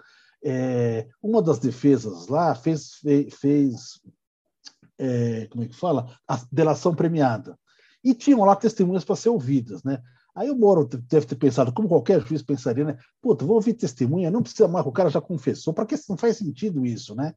É, 0.43 1.07
uma 1.21 1.41
das 1.41 1.59
defesas 1.59 2.27
lá 2.27 2.55
fez, 2.55 2.95
fez, 2.95 3.33
fez 3.35 4.01
é, 4.97 5.47
como 5.47 5.63
é 5.63 5.67
que 5.67 5.75
fala? 5.75 6.13
A 6.27 6.41
delação 6.51 6.95
premiada. 6.95 7.57
E 8.03 8.13
tinham 8.13 8.45
lá 8.45 8.55
testemunhas 8.55 9.03
para 9.03 9.15
ser 9.15 9.29
ouvidas, 9.29 9.83
né? 9.83 10.01
Aí 10.35 10.49
o 10.49 10.55
Moro 10.55 10.85
deve 10.85 11.25
ter 11.25 11.35
pensado, 11.35 11.73
como 11.73 11.89
qualquer 11.89 12.21
juiz 12.25 12.41
pensaria, 12.41 12.85
né? 12.85 12.97
Puta, 13.21 13.45
vou 13.45 13.55
ouvir 13.55 13.73
testemunha, 13.73 14.31
não 14.31 14.41
precisa 14.41 14.67
mais, 14.67 14.85
o 14.85 14.91
cara 14.91 15.09
já 15.09 15.19
confessou, 15.19 15.73
para 15.73 15.85
que 15.85 15.95
não 16.07 16.15
faz 16.15 16.37
sentido 16.37 16.85
isso, 16.85 17.13
né? 17.13 17.33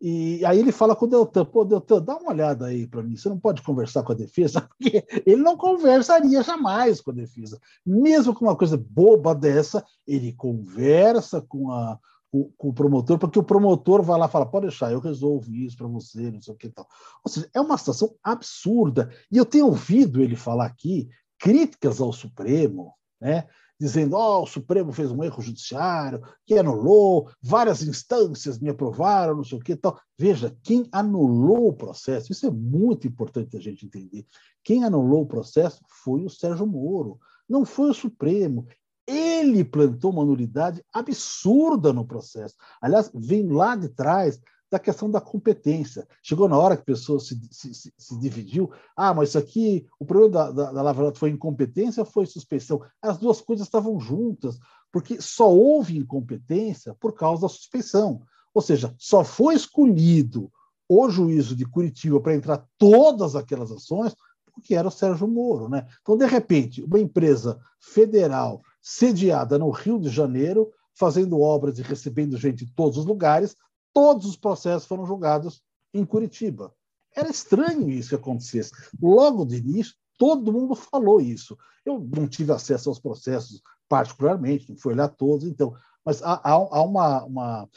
E 0.00 0.42
aí 0.46 0.58
ele 0.58 0.72
fala 0.72 0.96
com 0.96 1.04
o 1.04 1.08
Deltan, 1.08 1.44
pô, 1.44 1.62
Deltan, 1.62 2.00
dá 2.02 2.16
uma 2.16 2.30
olhada 2.30 2.66
aí 2.66 2.86
para 2.86 3.02
mim, 3.02 3.16
você 3.16 3.28
não 3.28 3.38
pode 3.38 3.60
conversar 3.60 4.02
com 4.02 4.12
a 4.12 4.14
defesa, 4.14 4.62
porque 4.78 5.04
ele 5.26 5.42
não 5.42 5.58
conversaria 5.58 6.42
jamais 6.42 7.02
com 7.02 7.10
a 7.10 7.14
defesa. 7.14 7.60
Mesmo 7.84 8.34
com 8.34 8.46
uma 8.46 8.56
coisa 8.56 8.78
boba 8.78 9.34
dessa, 9.34 9.84
ele 10.06 10.32
conversa 10.32 11.42
com, 11.42 11.70
a, 11.70 11.98
com, 12.32 12.50
com 12.56 12.68
o 12.70 12.72
promotor, 12.72 13.18
porque 13.18 13.38
o 13.38 13.44
promotor 13.44 14.02
vai 14.02 14.18
lá 14.18 14.24
e 14.24 14.30
fala, 14.30 14.46
pode 14.46 14.68
deixar, 14.68 14.90
eu 14.90 15.00
resolvo 15.00 15.54
isso 15.54 15.76
para 15.76 15.86
você, 15.86 16.30
não 16.30 16.40
sei 16.40 16.54
o 16.54 16.56
que 16.56 16.68
e 16.68 16.70
tal. 16.70 16.88
Ou 17.22 17.30
seja, 17.30 17.50
é 17.52 17.60
uma 17.60 17.76
situação 17.76 18.14
absurda. 18.24 19.10
E 19.30 19.36
eu 19.36 19.44
tenho 19.44 19.66
ouvido 19.66 20.22
ele 20.22 20.34
falar 20.34 20.64
aqui 20.64 21.10
críticas 21.38 22.00
ao 22.00 22.12
Supremo, 22.12 22.94
né? 23.20 23.46
Dizendo 23.80 24.14
oh, 24.14 24.42
o 24.42 24.46
Supremo 24.46 24.92
fez 24.92 25.10
um 25.10 25.24
erro 25.24 25.40
judiciário, 25.40 26.20
que 26.46 26.58
anulou, 26.58 27.30
várias 27.42 27.82
instâncias 27.82 28.58
me 28.58 28.68
aprovaram, 28.68 29.36
não 29.36 29.44
sei 29.44 29.56
o 29.56 29.62
que 29.62 29.74
tal. 29.74 29.98
Veja, 30.18 30.54
quem 30.62 30.86
anulou 30.92 31.68
o 31.68 31.72
processo, 31.72 32.30
isso 32.30 32.46
é 32.46 32.50
muito 32.50 33.08
importante 33.08 33.56
a 33.56 33.60
gente 33.60 33.86
entender. 33.86 34.26
Quem 34.62 34.84
anulou 34.84 35.22
o 35.22 35.26
processo 35.26 35.80
foi 36.04 36.22
o 36.22 36.28
Sérgio 36.28 36.66
Moro, 36.66 37.18
não 37.48 37.64
foi 37.64 37.88
o 37.88 37.94
Supremo. 37.94 38.66
Ele 39.06 39.64
plantou 39.64 40.12
uma 40.12 40.24
nulidade 40.24 40.84
absurda 40.92 41.90
no 41.90 42.06
processo. 42.06 42.54
Aliás, 42.82 43.10
vem 43.14 43.48
lá 43.48 43.74
de 43.74 43.88
trás 43.88 44.38
da 44.70 44.78
questão 44.78 45.10
da 45.10 45.20
competência. 45.20 46.06
Chegou 46.22 46.48
na 46.48 46.56
hora 46.56 46.76
que 46.76 46.82
a 46.82 46.86
pessoa 46.86 47.18
se, 47.18 47.38
se, 47.50 47.92
se 47.96 48.20
dividiu. 48.20 48.70
Ah, 48.96 49.12
mas 49.12 49.30
isso 49.30 49.38
aqui, 49.38 49.86
o 49.98 50.04
problema 50.04 50.32
da, 50.32 50.50
da, 50.52 50.72
da 50.72 50.82
Lava 50.82 51.04
Jato 51.04 51.18
foi 51.18 51.30
incompetência 51.30 52.02
ou 52.02 52.06
foi 52.06 52.24
suspeição? 52.26 52.80
As 53.02 53.18
duas 53.18 53.40
coisas 53.40 53.66
estavam 53.66 53.98
juntas, 53.98 54.58
porque 54.92 55.20
só 55.20 55.52
houve 55.52 55.98
incompetência 55.98 56.94
por 57.00 57.14
causa 57.14 57.42
da 57.42 57.48
suspeição. 57.48 58.22
Ou 58.54 58.62
seja, 58.62 58.94
só 58.98 59.24
foi 59.24 59.54
escolhido 59.54 60.50
o 60.88 61.08
juízo 61.08 61.54
de 61.54 61.64
Curitiba 61.64 62.20
para 62.20 62.34
entrar 62.34 62.64
todas 62.78 63.36
aquelas 63.36 63.70
ações 63.70 64.14
porque 64.60 64.74
era 64.74 64.88
o 64.88 64.90
Sérgio 64.90 65.26
Moro. 65.26 65.68
Né? 65.68 65.86
Então, 66.02 66.16
de 66.16 66.26
repente, 66.26 66.82
uma 66.82 66.98
empresa 66.98 67.58
federal 67.78 68.62
sediada 68.80 69.58
no 69.58 69.70
Rio 69.70 69.98
de 69.98 70.08
Janeiro, 70.08 70.70
fazendo 70.94 71.40
obras 71.40 71.78
e 71.78 71.82
recebendo 71.82 72.36
gente 72.36 72.64
de 72.64 72.72
todos 72.74 72.98
os 72.98 73.06
lugares, 73.06 73.56
todos 73.92 74.26
os 74.26 74.36
processos 74.36 74.86
foram 74.86 75.06
julgados 75.06 75.62
em 75.92 76.04
Curitiba. 76.04 76.72
Era 77.14 77.28
estranho 77.28 77.90
isso 77.90 78.10
que 78.10 78.14
acontecesse. 78.14 78.72
Logo 79.00 79.44
de 79.44 79.56
início, 79.56 79.94
todo 80.16 80.52
mundo 80.52 80.74
falou 80.74 81.20
isso. 81.20 81.56
Eu 81.84 81.98
não 81.98 82.28
tive 82.28 82.52
acesso 82.52 82.88
aos 82.88 82.98
processos 82.98 83.62
particularmente, 83.88 84.70
não 84.70 84.78
fui 84.78 84.92
olhar 84.92 85.08
todos, 85.08 85.46
então, 85.46 85.74
mas 86.04 86.22
há, 86.22 86.40
há 86.44 86.82
uma, 86.84 87.24
uma, 87.24 87.68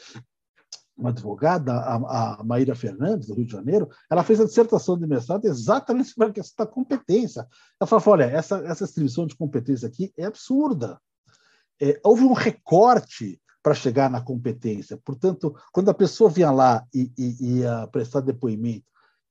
uma, 0.96 1.10
advogada, 1.10 1.72
a, 1.72 2.38
a 2.38 2.44
Maíra 2.44 2.76
Fernandes, 2.76 3.26
do 3.26 3.34
Rio 3.34 3.46
de 3.46 3.52
Janeiro, 3.52 3.88
ela 4.08 4.22
fez 4.22 4.40
a 4.40 4.44
dissertação 4.44 4.96
de 4.96 5.08
mestrado 5.08 5.44
exatamente 5.44 6.10
sobre 6.10 6.28
a 6.28 6.32
questão 6.32 6.64
da 6.64 6.70
competência. 6.70 7.48
Ela 7.80 7.88
falou: 7.88 8.02
olha, 8.06 8.30
essa, 8.30 8.58
essa 8.58 8.84
distribuição 8.84 9.26
de 9.26 9.34
competência 9.34 9.88
aqui 9.88 10.12
é 10.16 10.24
absurda. 10.24 11.00
É, 11.80 12.00
houve 12.04 12.22
um 12.22 12.32
recorte 12.32 13.40
para 13.64 13.72
chegar 13.72 14.10
na 14.10 14.20
competência. 14.20 15.00
Portanto, 15.02 15.56
quando 15.72 15.88
a 15.88 15.94
pessoa 15.94 16.28
vinha 16.28 16.50
lá 16.50 16.86
e, 16.94 17.10
e 17.16 17.60
ia 17.60 17.86
prestar 17.86 18.20
depoimento, 18.20 18.84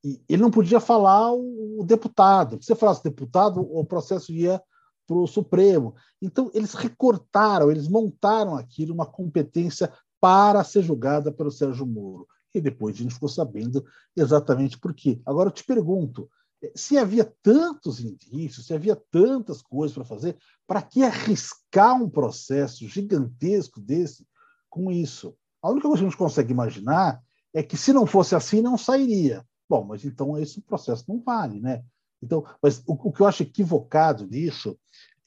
e 0.03 0.19
ele 0.27 0.41
não 0.41 0.49
podia 0.49 0.79
falar 0.79 1.31
o, 1.31 1.81
o 1.81 1.85
deputado. 1.85 2.57
Se 2.59 2.65
você 2.65 2.75
falasse 2.75 3.03
deputado, 3.03 3.61
o 3.61 3.85
processo 3.85 4.33
ia 4.33 4.59
para 5.05 5.17
o 5.17 5.27
Supremo. 5.27 5.93
Então, 6.19 6.49
eles 6.55 6.73
recortaram, 6.73 7.69
eles 7.69 7.87
montaram 7.87 8.55
aquilo 8.55 8.91
uma 8.91 9.05
competência 9.05 9.93
para 10.19 10.63
ser 10.63 10.81
julgada 10.81 11.31
pelo 11.31 11.51
Sérgio 11.51 11.85
Moro. 11.85 12.27
E 12.55 12.59
depois 12.59 12.95
a 12.95 13.03
gente 13.03 13.13
ficou 13.13 13.29
sabendo 13.29 13.85
exatamente 14.15 14.79
por 14.79 14.95
quê. 14.95 15.21
Agora 15.27 15.49
eu 15.49 15.53
te 15.53 15.63
pergunto: 15.63 16.27
se 16.75 16.97
havia 16.97 17.25
tantos 17.41 17.99
indícios, 17.99 18.67
se 18.67 18.73
havia 18.73 18.95
tantas 18.95 19.61
coisas 19.61 19.93
para 19.93 20.05
fazer, 20.05 20.37
para 20.65 20.81
que 20.81 21.03
arriscar 21.03 22.01
um 22.01 22.09
processo 22.09 22.87
gigantesco 22.87 23.79
desse 23.79 24.25
com 24.69 24.91
isso? 24.91 25.35
A 25.61 25.69
única 25.69 25.87
coisa 25.87 26.01
que 26.01 26.07
a 26.07 26.09
gente 26.09 26.17
consegue 26.17 26.51
imaginar 26.51 27.21
é 27.53 27.61
que 27.61 27.77
se 27.77 27.93
não 27.93 28.05
fosse 28.05 28.35
assim, 28.35 28.61
não 28.61 28.77
sairia. 28.77 29.45
Bom, 29.69 29.83
mas 29.83 30.05
então 30.05 30.37
esse 30.37 30.61
processo 30.61 31.05
não 31.07 31.21
vale, 31.21 31.59
né? 31.59 31.83
Então, 32.21 32.45
mas 32.61 32.81
o, 32.85 32.93
o 32.93 33.11
que 33.11 33.21
eu 33.21 33.27
acho 33.27 33.43
equivocado 33.43 34.25
nisso 34.25 34.77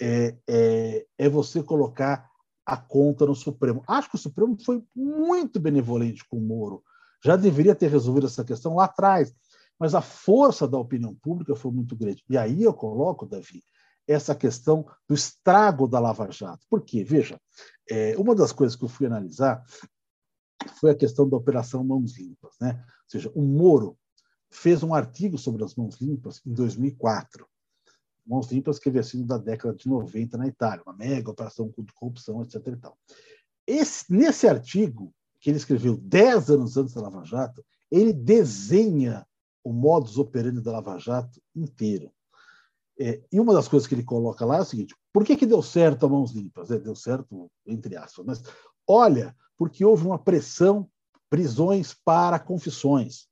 é, 0.00 0.36
é, 0.48 1.06
é 1.18 1.28
você 1.28 1.62
colocar 1.62 2.28
a 2.64 2.76
conta 2.76 3.26
no 3.26 3.34
Supremo. 3.34 3.84
Acho 3.86 4.10
que 4.10 4.16
o 4.16 4.18
Supremo 4.18 4.56
foi 4.64 4.82
muito 4.94 5.60
benevolente 5.60 6.26
com 6.28 6.38
o 6.38 6.40
Moro. 6.40 6.82
Já 7.24 7.36
deveria 7.36 7.74
ter 7.74 7.90
resolvido 7.90 8.26
essa 8.26 8.44
questão 8.44 8.76
lá 8.76 8.84
atrás 8.84 9.34
mas 9.78 9.94
a 9.94 10.00
força 10.00 10.66
da 10.66 10.78
opinião 10.78 11.14
pública 11.14 11.54
foi 11.54 11.70
muito 11.70 11.94
grande. 11.96 12.24
E 12.28 12.36
aí 12.36 12.62
eu 12.62 12.72
coloco, 12.72 13.26
Davi, 13.26 13.62
essa 14.06 14.34
questão 14.34 14.86
do 15.08 15.14
estrago 15.14 15.86
da 15.88 15.98
Lava 15.98 16.30
Jato. 16.30 16.66
Por 16.68 16.82
quê? 16.82 17.02
Veja, 17.02 17.40
é, 17.90 18.16
uma 18.16 18.34
das 18.34 18.52
coisas 18.52 18.76
que 18.76 18.84
eu 18.84 18.88
fui 18.88 19.06
analisar 19.06 19.64
foi 20.80 20.90
a 20.92 20.94
questão 20.94 21.28
da 21.28 21.36
Operação 21.36 21.84
Mãos 21.84 22.16
Limpas. 22.16 22.54
Né? 22.60 22.82
Ou 22.86 23.10
seja, 23.10 23.30
o 23.34 23.42
Moro 23.42 23.98
fez 24.50 24.82
um 24.82 24.94
artigo 24.94 25.36
sobre 25.36 25.64
as 25.64 25.74
mãos 25.74 26.00
limpas 26.00 26.40
em 26.46 26.52
2004. 26.52 27.46
Mãos 28.26 28.50
limpas 28.50 28.78
que 28.78 28.88
havia 28.88 29.02
sido 29.02 29.24
da 29.24 29.38
década 29.38 29.74
de 29.74 29.88
90 29.88 30.36
na 30.36 30.46
Itália, 30.46 30.82
uma 30.84 30.96
mega 30.96 31.30
operação 31.30 31.72
de 31.76 31.92
corrupção, 31.92 32.42
etc. 32.42 32.66
E 32.66 32.76
tal. 32.76 32.98
Esse, 33.66 34.12
nesse 34.12 34.48
artigo, 34.48 35.12
que 35.40 35.50
ele 35.50 35.58
escreveu 35.58 35.96
dez 35.96 36.50
anos 36.50 36.76
antes 36.76 36.94
da 36.94 37.02
Lava 37.02 37.24
Jato, 37.24 37.64
ele 37.90 38.12
desenha 38.12 39.26
o 39.66 39.72
modus 39.72 40.16
operandi 40.16 40.60
da 40.60 40.70
Lava 40.70 40.96
Jato 40.96 41.42
inteiro. 41.52 42.12
É, 42.96 43.20
e 43.32 43.40
uma 43.40 43.52
das 43.52 43.66
coisas 43.66 43.88
que 43.88 43.96
ele 43.96 44.04
coloca 44.04 44.46
lá 44.46 44.58
é 44.58 44.60
o 44.60 44.64
seguinte: 44.64 44.94
por 45.12 45.24
que, 45.24 45.36
que 45.36 45.44
deu 45.44 45.60
certo 45.60 46.06
a 46.06 46.08
mãos 46.08 46.30
limpas? 46.30 46.70
É, 46.70 46.78
deu 46.78 46.94
certo, 46.94 47.50
entre 47.66 47.96
aspas, 47.96 48.24
mas 48.24 48.42
olha, 48.86 49.34
porque 49.58 49.84
houve 49.84 50.06
uma 50.06 50.20
pressão, 50.20 50.88
prisões 51.28 51.92
para 51.92 52.38
confissões. 52.38 53.26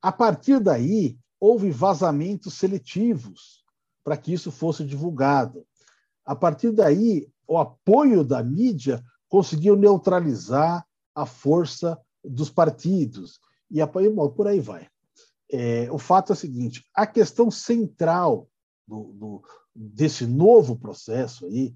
A 0.00 0.12
partir 0.12 0.60
daí, 0.60 1.18
houve 1.40 1.72
vazamentos 1.72 2.54
seletivos 2.54 3.64
para 4.04 4.16
que 4.16 4.32
isso 4.32 4.52
fosse 4.52 4.84
divulgado. 4.84 5.66
A 6.24 6.36
partir 6.36 6.70
daí, 6.70 7.28
o 7.48 7.58
apoio 7.58 8.22
da 8.22 8.44
mídia 8.44 9.02
conseguiu 9.28 9.74
neutralizar 9.74 10.86
a 11.12 11.26
força 11.26 12.00
dos 12.22 12.48
partidos. 12.48 13.40
E 13.68 13.84
por 13.84 14.46
aí 14.46 14.60
vai. 14.60 14.88
É, 15.50 15.90
o 15.90 15.98
fato 15.98 16.32
é 16.32 16.34
o 16.34 16.36
seguinte: 16.36 16.84
a 16.94 17.06
questão 17.06 17.50
central 17.50 18.48
do, 18.86 19.12
do, 19.12 19.42
desse 19.74 20.26
novo 20.26 20.76
processo 20.76 21.46
aí 21.46 21.74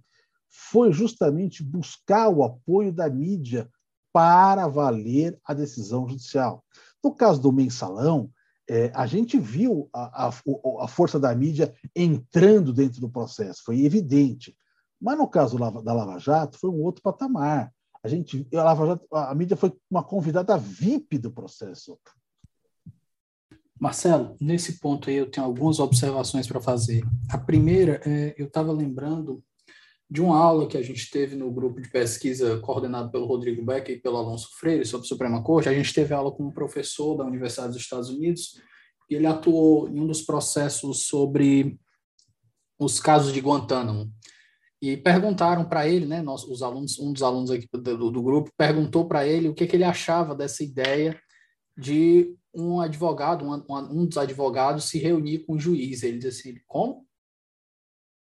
foi 0.48 0.92
justamente 0.92 1.62
buscar 1.62 2.28
o 2.28 2.44
apoio 2.44 2.92
da 2.92 3.08
mídia 3.08 3.70
para 4.12 4.68
valer 4.68 5.38
a 5.44 5.54
decisão 5.54 6.06
judicial. 6.06 6.62
No 7.02 7.14
caso 7.14 7.40
do 7.40 7.50
mensalão, 7.50 8.30
é, 8.68 8.92
a 8.94 9.06
gente 9.06 9.38
viu 9.38 9.88
a, 9.92 10.26
a, 10.26 10.32
a, 10.80 10.88
força 10.88 11.18
da 11.18 11.34
mídia 11.34 11.74
entrando 11.96 12.72
dentro 12.72 13.00
do 13.00 13.10
processo, 13.10 13.62
foi 13.64 13.84
evidente. 13.84 14.56
Mas 15.00 15.18
no 15.18 15.26
caso 15.26 15.58
da 15.58 15.92
Lava 15.92 16.18
Jato, 16.18 16.58
foi 16.58 16.70
um 16.70 16.82
outro 16.82 17.02
patamar. 17.02 17.72
A 18.04 18.08
gente, 18.08 18.46
a 18.54 18.62
Lava 18.62 18.86
Jato, 18.86 19.06
a 19.10 19.34
mídia 19.34 19.56
foi 19.56 19.72
uma 19.90 20.02
convidada 20.02 20.56
VIP 20.56 21.18
do 21.18 21.30
processo. 21.30 21.98
Marcelo, 23.82 24.36
nesse 24.40 24.78
ponto 24.78 25.10
aí 25.10 25.16
eu 25.16 25.28
tenho 25.28 25.44
algumas 25.44 25.80
observações 25.80 26.46
para 26.46 26.60
fazer. 26.60 27.02
A 27.28 27.36
primeira, 27.36 28.00
é, 28.06 28.32
eu 28.38 28.46
estava 28.46 28.70
lembrando 28.70 29.42
de 30.08 30.22
uma 30.22 30.38
aula 30.38 30.68
que 30.68 30.76
a 30.78 30.82
gente 30.82 31.10
teve 31.10 31.34
no 31.34 31.50
grupo 31.50 31.80
de 31.80 31.90
pesquisa 31.90 32.60
coordenado 32.60 33.10
pelo 33.10 33.26
Rodrigo 33.26 33.64
Becker 33.64 33.96
e 33.96 34.00
pelo 34.00 34.18
Alonso 34.18 34.50
Freire 34.56 34.84
sobre 34.84 35.06
a 35.06 35.08
Suprema 35.08 35.42
Corte. 35.42 35.68
A 35.68 35.74
gente 35.74 35.92
teve 35.92 36.14
aula 36.14 36.30
com 36.30 36.44
um 36.44 36.52
professor 36.52 37.16
da 37.16 37.24
Universidade 37.24 37.72
dos 37.72 37.82
Estados 37.82 38.08
Unidos 38.08 38.56
e 39.10 39.16
ele 39.16 39.26
atuou 39.26 39.88
em 39.88 39.98
um 39.98 40.06
dos 40.06 40.22
processos 40.22 41.06
sobre 41.06 41.76
os 42.78 43.00
casos 43.00 43.32
de 43.32 43.40
Guantánamo. 43.40 44.12
E 44.80 44.96
perguntaram 44.96 45.64
para 45.64 45.88
ele, 45.88 46.06
né, 46.06 46.22
nós, 46.22 46.44
os 46.44 46.62
alunos, 46.62 47.00
um 47.00 47.12
dos 47.12 47.22
alunos 47.24 47.50
aqui 47.50 47.66
do, 47.72 48.12
do 48.12 48.22
grupo 48.22 48.52
perguntou 48.56 49.08
para 49.08 49.26
ele 49.26 49.48
o 49.48 49.54
que, 49.54 49.66
que 49.66 49.74
ele 49.74 49.82
achava 49.82 50.36
dessa 50.36 50.62
ideia 50.62 51.20
de 51.76 52.36
um 52.54 52.80
advogado, 52.80 53.44
um, 53.44 53.64
um 53.90 54.06
dos 54.06 54.18
advogados 54.18 54.84
se 54.84 54.98
reunir 54.98 55.40
com 55.40 55.54
o 55.54 55.58
juiz. 55.58 56.02
Ele 56.02 56.18
disse 56.18 56.48
assim, 56.48 56.60
como? 56.66 57.06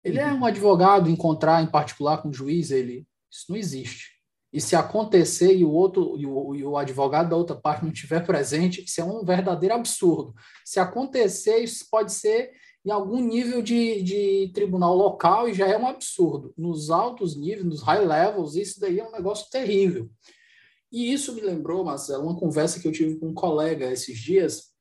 Ele 0.03 0.19
é 0.19 0.31
um 0.31 0.45
advogado, 0.45 1.09
encontrar 1.09 1.63
em 1.63 1.67
particular 1.67 2.21
com 2.21 2.29
o 2.29 2.33
juiz, 2.33 2.69
ele, 2.69 3.07
isso 3.29 3.45
não 3.49 3.57
existe. 3.57 4.15
E 4.53 4.61
se 4.61 4.75
acontecer 4.75 5.53
e 5.53 5.65
o 5.65 5.71
outro 5.71 6.15
e 6.17 6.25
o, 6.25 6.55
e 6.55 6.63
o, 6.63 6.77
advogado 6.77 7.29
da 7.29 7.35
outra 7.35 7.55
parte 7.55 7.83
não 7.83 7.91
estiver 7.91 8.25
presente, 8.25 8.85
isso 8.85 9.01
é 9.01 9.03
um 9.03 9.25
verdadeiro 9.25 9.75
absurdo. 9.75 10.33
Se 10.63 10.79
acontecer, 10.79 11.57
isso 11.57 11.87
pode 11.89 12.13
ser 12.13 12.51
em 12.85 12.91
algum 12.91 13.19
nível 13.19 13.61
de, 13.61 14.01
de 14.03 14.51
tribunal 14.53 14.95
local 14.95 15.49
e 15.49 15.53
já 15.53 15.67
é 15.67 15.77
um 15.77 15.87
absurdo. 15.87 16.53
Nos 16.55 16.91
altos 16.91 17.35
níveis, 17.35 17.65
nos 17.65 17.81
high 17.81 18.05
levels, 18.05 18.55
isso 18.55 18.79
daí 18.79 18.99
é 18.99 19.05
um 19.05 19.11
negócio 19.11 19.49
terrível. 19.49 20.09
E 20.91 21.11
isso 21.11 21.33
me 21.33 21.41
lembrou, 21.41 21.83
Marcelo, 21.83 22.23
uma 22.23 22.39
conversa 22.39 22.79
que 22.79 22.87
eu 22.87 22.91
tive 22.91 23.15
com 23.19 23.27
um 23.27 23.33
colega 23.33 23.91
esses 23.91 24.17
dias, 24.17 24.73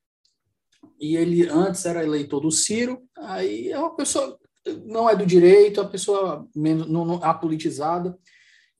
e 1.00 1.16
ele 1.16 1.48
antes 1.48 1.84
era 1.86 2.04
eleitor 2.04 2.40
do 2.40 2.50
Ciro, 2.50 3.02
aí 3.16 3.70
é 3.70 3.78
uma 3.78 3.94
pessoa 3.96 4.38
não 4.86 5.08
é 5.08 5.14
do 5.14 5.26
direito, 5.26 5.80
a 5.80 5.88
pessoa 5.88 6.48
menos 6.54 6.88
não, 6.88 7.04
não, 7.04 7.22
apolitizada. 7.22 8.18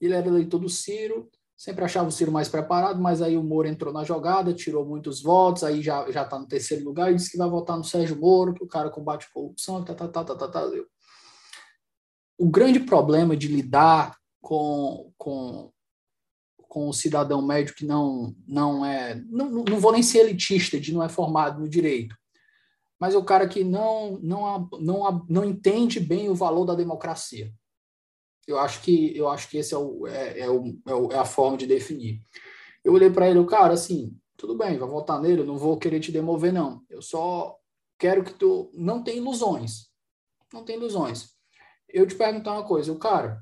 Ele 0.01 0.13
era 0.13 0.27
eleitor 0.27 0.59
do 0.59 0.69
Ciro, 0.69 1.29
sempre 1.55 1.85
achava 1.85 2.09
o 2.09 2.11
Ciro 2.11 2.31
mais 2.31 2.49
preparado, 2.49 2.99
mas 3.01 3.21
aí 3.21 3.37
o 3.37 3.43
Moro 3.43 3.67
entrou 3.67 3.93
na 3.93 4.03
jogada, 4.03 4.53
tirou 4.53 4.85
muitos 4.85 5.21
votos, 5.21 5.63
aí 5.63 5.81
já 5.81 6.09
já 6.11 6.23
está 6.23 6.39
no 6.39 6.47
terceiro 6.47 6.83
lugar 6.83 7.11
e 7.11 7.15
disse 7.15 7.31
que 7.31 7.37
vai 7.37 7.49
votar 7.49 7.77
no 7.77 7.83
Sérgio 7.83 8.17
Moro, 8.19 8.53
que 8.53 8.63
o 8.63 8.67
cara 8.67 8.89
combate 8.89 9.31
corrupção, 9.31 9.83
tá, 9.83 9.93
tá, 9.93 10.07
tá, 10.07 10.23
tá, 10.23 10.35
tá, 10.35 10.47
tá. 10.47 10.71
O 12.37 12.49
grande 12.49 12.79
problema 12.79 13.37
de 13.37 13.47
lidar 13.47 14.17
com, 14.41 15.11
com, 15.17 15.71
com 16.75 16.89
o 16.89 16.93
cidadão 16.93 17.41
médio 17.41 17.73
que 17.73 17.85
não 17.85 18.35
não 18.45 18.85
é, 18.85 19.15
não, 19.29 19.49
não 19.49 19.79
vou 19.79 19.93
nem 19.93 20.03
ser 20.03 20.19
elitista, 20.19 20.77
de 20.77 20.93
não 20.93 21.01
é 21.01 21.07
formado 21.07 21.61
no 21.61 21.69
direito, 21.69 22.13
mas 22.99 23.13
é 23.13 23.17
o 23.17 23.23
cara 23.23 23.47
que 23.47 23.63
não, 23.63 24.19
não, 24.21 24.69
não, 24.81 25.25
não 25.29 25.45
entende 25.45 26.01
bem 26.01 26.27
o 26.27 26.35
valor 26.35 26.65
da 26.65 26.75
democracia. 26.75 27.49
Eu 28.45 28.59
acho 28.59 28.81
que 28.81 29.15
eu 29.15 29.29
acho 29.29 29.49
que 29.49 29.57
esse 29.57 29.73
é, 29.73 29.77
o, 29.77 30.05
é, 30.05 30.39
é, 30.41 30.49
o, 30.49 30.65
é, 30.85 31.15
é 31.15 31.17
a 31.17 31.23
forma 31.23 31.55
de 31.55 31.65
definir. 31.65 32.21
Eu 32.83 32.91
olhei 32.91 33.09
para 33.09 33.29
ele, 33.29 33.39
o 33.39 33.45
cara, 33.45 33.73
assim, 33.73 34.13
tudo 34.35 34.57
bem, 34.57 34.77
vai 34.77 34.89
votar 34.89 35.21
nele, 35.21 35.43
eu 35.43 35.45
não 35.45 35.57
vou 35.57 35.77
querer 35.77 36.01
te 36.01 36.11
demover, 36.11 36.51
não. 36.51 36.83
Eu 36.89 37.01
só 37.01 37.57
quero 37.97 38.21
que 38.21 38.33
tu 38.33 38.69
não 38.73 39.01
tenha 39.01 39.15
ilusões. 39.15 39.87
Não 40.51 40.65
tem 40.65 40.75
ilusões. 40.75 41.29
Eu 41.87 42.05
te 42.05 42.15
perguntar 42.15 42.51
uma 42.51 42.67
coisa, 42.67 42.91
o 42.91 42.99
cara, 42.99 43.41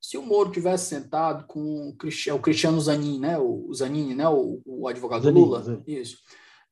se 0.00 0.16
o 0.16 0.22
Moro 0.22 0.50
tivesse 0.50 0.86
sentado 0.86 1.46
com 1.46 1.90
o 1.90 1.96
Cristiano, 1.96 2.38
o 2.38 2.42
Cristiano 2.42 2.80
Zanin, 2.80 3.20
né, 3.20 3.38
o 3.38 3.72
Zanin, 3.74 4.14
né, 4.14 4.28
o, 4.28 4.62
o 4.64 4.88
advogado 4.88 5.24
Zanin, 5.24 5.40
Lula, 5.40 5.62
Zanin. 5.62 5.82
isso. 5.86 6.18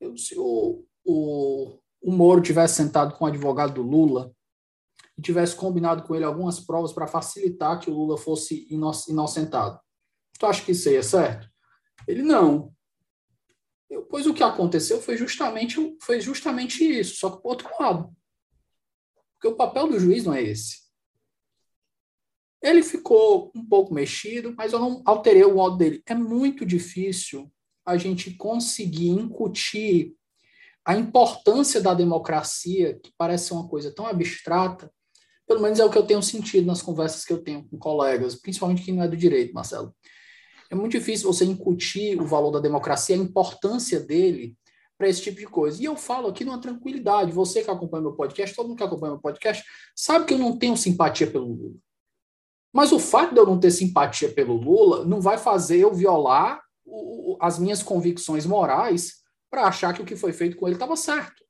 Eu, 0.01 0.16
se 0.16 0.35
o, 0.39 0.85
o, 1.05 1.79
o 2.01 2.12
Moro 2.12 2.41
tivesse 2.41 2.76
sentado 2.76 3.14
com 3.14 3.24
o 3.24 3.29
advogado 3.29 3.74
do 3.74 3.83
Lula 3.83 4.33
e 5.16 5.22
tivesse 5.22 5.55
combinado 5.55 6.05
com 6.05 6.14
ele 6.14 6.24
algumas 6.24 6.59
provas 6.61 6.93
para 6.93 7.07
facilitar 7.07 7.79
que 7.79 7.91
o 7.91 7.95
Lula 7.95 8.16
fosse 8.16 8.66
inocentado. 8.70 9.79
Tu 10.39 10.47
acha 10.47 10.64
que 10.64 10.72
isso 10.72 10.89
aí 10.89 10.97
é 10.97 11.03
certo? 11.03 11.49
Ele 12.07 12.22
não. 12.22 12.72
Eu, 13.91 14.05
pois 14.05 14.26
o 14.26 14.35
que 14.35 14.43
aconteceu 14.43 15.03
foi 15.03 15.16
justamente, 15.16 15.97
foi 16.01 16.20
justamente 16.20 16.85
isso, 16.85 17.16
só 17.16 17.31
que 17.31 17.43
para 17.43 17.51
outro 17.51 17.68
lado. 17.81 18.12
Porque 19.35 19.49
o 19.49 19.57
papel 19.57 19.89
do 19.89 19.99
juiz 19.99 20.24
não 20.24 20.35
é 20.35 20.43
esse. 20.43 20.88
Ele 22.63 22.83
ficou 22.83 23.53
um 23.55 23.65
pouco 23.65 23.95
mexido, 23.95 24.55
mas 24.57 24.73
eu 24.73 24.79
não 24.79 25.03
alterei 25.05 25.45
o 25.45 25.55
modo 25.55 25.77
dele. 25.77 26.03
É 26.07 26.15
muito 26.15 26.67
difícil 26.67 27.51
a 27.87 27.97
gente 27.97 28.33
conseguir 28.33 29.11
incutir 29.11 30.15
a 30.85 30.97
importância 30.97 31.81
da 31.81 31.95
democracia, 31.95 32.99
que 32.99 33.13
parece 33.17 33.49
ser 33.49 33.55
uma 33.55 33.69
coisa 33.69 33.95
tão 33.95 34.07
abstrata, 34.07 34.91
pelo 35.47 35.61
menos 35.61 35.81
é 35.81 35.85
o 35.85 35.91
que 35.91 35.97
eu 35.97 36.07
tenho 36.07 36.23
sentido 36.23 36.67
nas 36.67 36.83
conversas 36.83 37.25
que 37.25 37.33
eu 37.33 37.43
tenho 37.43 37.67
com 37.69 37.79
colegas, 37.79 38.35
principalmente 38.35 38.83
quem 38.83 38.95
não 38.95 39.03
é 39.03 39.09
do 39.09 39.17
direito, 39.17 39.55
Marcelo. 39.55 39.95
É 40.71 40.75
muito 40.75 40.93
difícil 40.93 41.33
você 41.33 41.45
incutir 41.45 42.21
o 42.21 42.27
valor 42.27 42.51
da 42.51 42.61
democracia, 42.61 43.17
a 43.17 43.19
importância 43.19 43.99
dele 43.99 44.55
para 44.99 45.09
esse 45.09 45.23
tipo 45.23 45.39
de 45.39 45.47
coisa. 45.47 45.81
E 45.81 45.87
eu 45.87 45.97
falo 45.97 46.29
aqui 46.29 46.45
numa 46.45 46.61
tranquilidade. 46.61 47.33
Você 47.33 47.63
que 47.63 47.71
acompanha 47.71 48.03
meu 48.03 48.13
podcast, 48.13 48.55
todo 48.55 48.69
mundo 48.69 48.77
que 48.77 48.85
acompanha 48.85 49.13
meu 49.13 49.21
podcast, 49.23 49.65
sabe 49.97 50.27
que 50.27 50.35
eu 50.35 50.39
não 50.39 50.59
tenho 50.59 50.77
simpatia 50.77 51.27
pelo 51.27 51.47
Lula. 51.47 51.77
Mas 52.73 52.93
o 52.93 52.99
fato 52.99 53.35
de 53.35 53.41
eu 53.41 53.47
não 53.47 53.59
ter 53.59 53.71
simpatia 53.71 54.33
pelo 54.33 54.55
Lula 54.55 55.05
não 55.05 55.21
vai 55.21 55.39
fazer 55.39 55.79
eu 55.79 55.93
violar 55.93 56.62
o, 56.85 57.37
as 57.41 57.59
minhas 57.59 57.83
convicções 57.83 58.47
morais 58.47 59.19
para 59.51 59.66
achar 59.66 59.95
que 59.95 60.03
o 60.03 60.05
que 60.05 60.16
foi 60.16 60.33
feito 60.33 60.57
com 60.57 60.66
ele 60.66 60.77
estava 60.77 60.97
certo. 60.97 61.45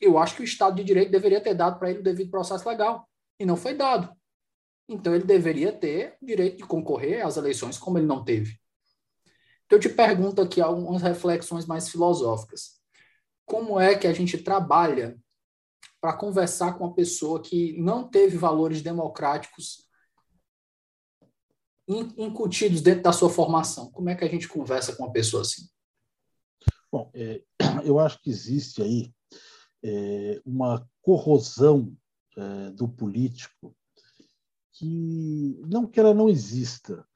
Eu 0.00 0.18
acho 0.18 0.36
que 0.36 0.42
o 0.42 0.44
Estado 0.44 0.76
de 0.76 0.84
Direito 0.84 1.10
deveria 1.10 1.40
ter 1.40 1.54
dado 1.54 1.78
para 1.78 1.90
ele 1.90 2.00
o 2.00 2.02
devido 2.02 2.30
processo 2.30 2.68
legal, 2.68 3.08
e 3.40 3.46
não 3.46 3.56
foi 3.56 3.74
dado. 3.74 4.14
Então 4.88 5.14
ele 5.14 5.24
deveria 5.24 5.72
ter 5.72 6.16
o 6.20 6.26
direito 6.26 6.58
de 6.58 6.64
concorrer 6.64 7.24
às 7.24 7.36
eleições, 7.36 7.78
como 7.78 7.98
ele 7.98 8.06
não 8.06 8.24
teve. 8.24 8.58
Então 9.64 9.78
eu 9.78 9.80
te 9.80 9.88
pergunto 9.88 10.40
aqui 10.40 10.60
algumas 10.60 11.02
reflexões 11.02 11.66
mais 11.66 11.88
filosóficas. 11.88 12.80
Como 13.44 13.80
é 13.80 13.96
que 13.96 14.06
a 14.06 14.12
gente 14.12 14.38
trabalha 14.38 15.18
para 16.00 16.12
conversar 16.12 16.74
com 16.74 16.84
uma 16.84 16.94
pessoa 16.94 17.42
que 17.42 17.76
não 17.80 18.08
teve 18.08 18.36
valores 18.36 18.80
democráticos 18.82 19.85
incutidos 21.88 22.80
dentro 22.80 23.02
da 23.02 23.12
sua 23.12 23.30
formação? 23.30 23.90
Como 23.90 24.08
é 24.08 24.14
que 24.14 24.24
a 24.24 24.28
gente 24.28 24.48
conversa 24.48 24.94
com 24.94 25.04
uma 25.04 25.12
pessoa 25.12 25.42
assim? 25.42 25.68
Bom, 26.90 27.10
é, 27.14 27.42
eu 27.84 27.98
acho 27.98 28.20
que 28.20 28.30
existe 28.30 28.82
aí 28.82 29.12
é, 29.82 30.40
uma 30.44 30.88
corrosão 31.02 31.96
é, 32.36 32.70
do 32.70 32.88
político 32.88 33.74
que 34.72 35.58
não 35.66 35.86
que 35.86 35.98
ela 35.98 36.12
não 36.12 36.28
exista, 36.28 37.06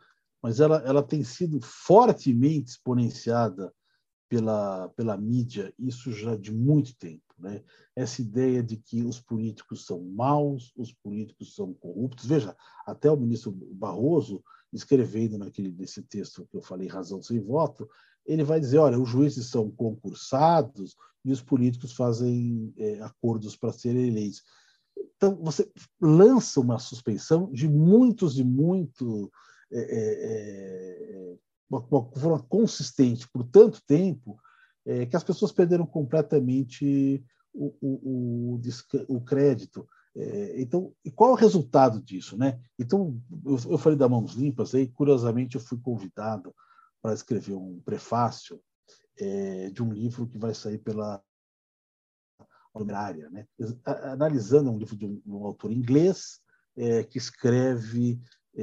mas 0.43 0.61
ela, 0.61 0.79
ela 0.87 1.03
tem 1.03 1.23
sido 1.23 1.61
fortemente 1.61 2.71
exponenciada 2.71 3.73
pela, 4.29 4.89
pela 4.91 5.17
mídia, 5.17 5.75
isso 5.79 6.13
já 6.13 6.37
de 6.37 6.53
muito 6.53 6.97
tempo. 6.97 7.30
Né? 7.41 7.63
Essa 7.97 8.21
ideia 8.21 8.63
de 8.63 8.77
que 8.77 9.03
os 9.03 9.21
políticos 9.21 9.87
são 9.87 10.01
maus, 10.01 10.73
os 10.77 10.93
políticos 10.93 11.55
são 11.55 11.73
corruptos. 11.75 12.27
Veja, 12.27 12.57
até 12.87 13.11
o 13.11 13.17
ministro 13.17 13.51
Barroso, 13.51 14.43
escrevendo 14.73 15.39
naquele 15.39 15.73
nesse 15.73 16.03
texto 16.03 16.47
que 16.51 16.57
eu 16.57 16.63
falei, 16.63 16.87
Razão 16.87 17.23
Sem 17.23 17.41
Voto, 17.41 17.89
ele 18.27 18.45
vai 18.45 18.61
dizer: 18.61 18.79
olha, 18.79 19.01
os 19.01 19.09
juízes 19.09 19.47
são 19.47 19.71
concursados 19.71 20.95
e 21.25 21.33
os 21.33 21.43
políticos 21.43 21.93
fazem 21.93 22.73
é, 22.77 23.01
acordos 23.01 23.57
para 23.57 23.73
serem 23.73 24.09
eleitos. 24.09 24.43
Então, 25.17 25.37
você 25.37 25.71
lança 26.01 26.61
uma 26.61 26.79
suspensão 26.79 27.51
de 27.53 27.69
muitos 27.69 28.39
e 28.39 28.45
muito. 28.45 29.31
É, 29.73 29.79
é, 29.79 31.15
é 31.15 31.37
uma, 31.71 31.79
uma 31.79 32.11
forma 32.13 32.43
consistente 32.43 33.29
por 33.31 33.45
tanto 33.45 33.81
tempo 33.87 34.37
é, 34.87 35.07
que 35.07 35.17
as 35.17 35.25
pessoas 35.25 35.53
perderam 35.53 35.87
completamente 35.87 37.25
o, 37.53 37.75
o, 37.81 38.55
o, 38.57 39.17
o 39.17 39.21
crédito. 39.21 39.89
É, 40.17 40.61
então, 40.61 40.93
e 41.05 41.11
qual 41.11 41.31
é 41.31 41.33
o 41.33 41.37
resultado 41.37 42.03
disso? 42.03 42.37
Né? 42.37 42.61
Então, 42.79 43.21
eu, 43.45 43.73
eu 43.73 43.79
falei 43.79 43.99
da 43.99 44.09
Mãos 44.09 44.35
Limpas, 44.35 44.75
aí, 44.75 44.89
curiosamente, 44.89 45.57
eu 45.57 45.61
fui 45.61 45.79
convidado 45.79 46.55
para 47.01 47.15
escrever 47.15 47.55
um 47.55 47.81
prefácio 47.81 48.61
é, 49.19 49.71
de 49.71 49.83
um 49.83 49.93
livro 49.93 50.27
que 50.27 50.39
vai 50.39 50.55
sair 50.55 50.79
pela 50.79 51.23
Numerária, 52.75 53.29
né? 53.31 53.47
analisando 53.87 54.71
um 54.71 54.79
livro 54.79 54.97
de 54.97 55.05
um, 55.05 55.21
um 55.27 55.45
autor 55.45 55.73
inglês 55.73 56.41
é, 56.77 57.03
que 57.03 57.19
escreve, 57.19 58.21
é, 58.55 58.63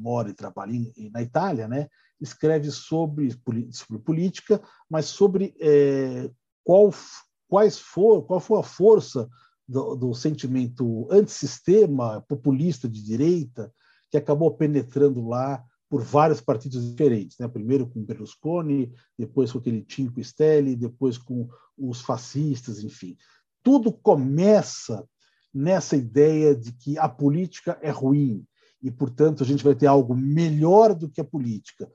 mora 0.00 0.30
e 0.30 0.34
trabalha 0.34 0.72
em, 0.72 1.10
na 1.12 1.22
Itália, 1.22 1.68
né? 1.68 1.88
escreve 2.20 2.70
sobre, 2.70 3.30
sobre 3.70 4.02
política, 4.02 4.60
mas 4.88 5.06
sobre 5.06 5.54
é, 5.60 6.30
qual, 6.64 6.92
quais 7.48 7.78
for, 7.78 8.22
qual 8.22 8.40
foi 8.40 8.58
a 8.58 8.62
força 8.62 9.28
do, 9.66 9.94
do 9.94 10.14
sentimento 10.14 11.08
antissistema, 11.10 12.22
populista 12.28 12.88
de 12.88 13.02
direita, 13.02 13.72
que 14.10 14.16
acabou 14.16 14.54
penetrando 14.54 15.26
lá 15.26 15.64
por 15.88 16.02
vários 16.02 16.40
partidos 16.40 16.88
diferentes, 16.88 17.36
né? 17.38 17.48
Primeiro 17.48 17.86
com 17.86 18.04
Berlusconi, 18.04 18.92
depois 19.18 19.50
com 19.50 19.58
aquele 19.58 19.84
Cinque 19.88 20.22
Stelle, 20.22 20.76
depois 20.76 21.18
com 21.18 21.48
os 21.76 22.00
fascistas, 22.00 22.84
enfim. 22.84 23.16
Tudo 23.62 23.92
começa 23.92 25.04
nessa 25.52 25.96
ideia 25.96 26.54
de 26.54 26.72
que 26.72 26.96
a 26.96 27.08
política 27.08 27.76
é 27.82 27.90
ruim 27.90 28.46
e, 28.82 28.90
portanto, 28.90 29.42
a 29.42 29.46
gente 29.46 29.64
vai 29.64 29.74
ter 29.74 29.86
algo 29.86 30.14
melhor 30.14 30.94
do 30.94 31.08
que 31.08 31.20
a 31.20 31.24
política. 31.24 31.90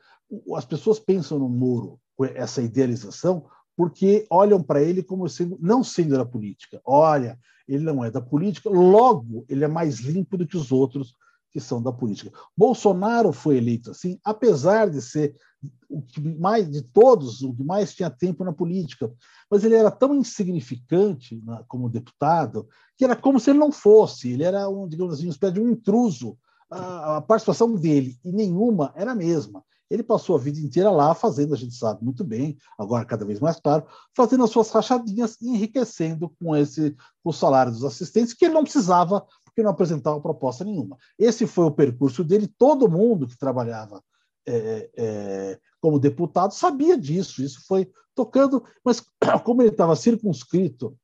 As 0.55 0.65
pessoas 0.65 0.99
pensam 0.99 1.39
no 1.39 1.49
Moro 1.49 1.99
com 2.15 2.25
essa 2.25 2.61
idealização 2.61 3.45
porque 3.75 4.25
olham 4.29 4.63
para 4.63 4.81
ele 4.81 5.03
como 5.03 5.27
sendo 5.27 5.57
não 5.61 5.83
sendo 5.83 6.17
da 6.17 6.25
política. 6.25 6.79
Olha, 6.85 7.37
ele 7.67 7.83
não 7.83 8.03
é 8.03 8.09
da 8.09 8.21
política, 8.21 8.69
logo 8.69 9.45
ele 9.49 9.63
é 9.63 9.67
mais 9.67 9.99
limpo 9.99 10.37
do 10.37 10.47
que 10.47 10.55
os 10.55 10.71
outros 10.71 11.13
que 11.51 11.59
são 11.59 11.81
da 11.81 11.91
política. 11.91 12.31
Bolsonaro 12.55 13.31
foi 13.31 13.57
eleito 13.57 13.91
assim, 13.91 14.19
apesar 14.23 14.89
de 14.89 15.01
ser 15.01 15.35
o 15.89 16.01
que 16.01 16.19
mais 16.19 16.69
de 16.69 16.81
todos, 16.81 17.41
o 17.41 17.53
que 17.53 17.63
mais 17.63 17.93
tinha 17.93 18.09
tempo 18.09 18.43
na 18.43 18.53
política, 18.53 19.11
mas 19.49 19.63
ele 19.63 19.75
era 19.75 19.89
tão 19.89 20.13
insignificante 20.13 21.41
como 21.67 21.89
deputado 21.89 22.67
que 22.97 23.03
era 23.03 23.15
como 23.15 23.39
se 23.39 23.49
ele 23.49 23.59
não 23.59 23.71
fosse. 23.71 24.31
Ele 24.31 24.43
era 24.43 24.69
um, 24.69 24.87
digamos 24.87 25.13
assim, 25.13 25.25
uma 25.25 25.31
espécie 25.31 25.53
de 25.53 25.59
um 25.61 25.69
intruso. 25.69 26.37
A, 26.69 27.21
participação 27.21 27.75
dele 27.75 28.17
e 28.23 28.31
nenhuma 28.31 28.91
era 28.95 29.11
a 29.11 29.15
mesma. 29.15 29.63
Ele 29.89 30.01
passou 30.01 30.35
a 30.35 30.39
vida 30.39 30.59
inteira 30.59 30.89
lá 30.89 31.13
fazendo, 31.13 31.53
a 31.53 31.57
gente 31.57 31.75
sabe 31.75 32.03
muito 32.03 32.23
bem, 32.23 32.57
agora 32.77 33.05
cada 33.05 33.23
vez 33.23 33.39
mais 33.39 33.59
claro, 33.59 33.85
fazendo 34.15 34.43
as 34.43 34.49
suas 34.49 34.71
rachadinhas 34.71 35.37
e 35.39 35.49
enriquecendo 35.49 36.33
com 36.39 36.55
esse 36.55 36.95
o 37.23 37.31
salário 37.31 37.71
dos 37.71 37.83
assistentes, 37.83 38.33
que 38.33 38.45
ele 38.45 38.53
não 38.53 38.63
precisava 38.63 39.25
porque 39.43 39.61
não 39.61 39.71
apresentava 39.71 40.19
proposta 40.19 40.65
nenhuma. 40.65 40.97
Esse 41.17 41.45
foi 41.45 41.65
o 41.65 41.71
percurso 41.71 42.23
dele, 42.23 42.47
todo 42.57 42.89
mundo 42.89 43.27
que 43.27 43.37
trabalhava 43.37 44.03
é, 44.47 44.89
é, 44.97 45.59
como 45.79 45.99
deputado 45.99 46.53
sabia 46.53 46.97
disso, 46.97 47.43
isso 47.43 47.65
foi 47.65 47.89
tocando, 48.13 48.63
mas 48.83 49.03
como 49.43 49.61
ele 49.61 49.69
estava 49.69 49.95
circunscrito 49.95 50.97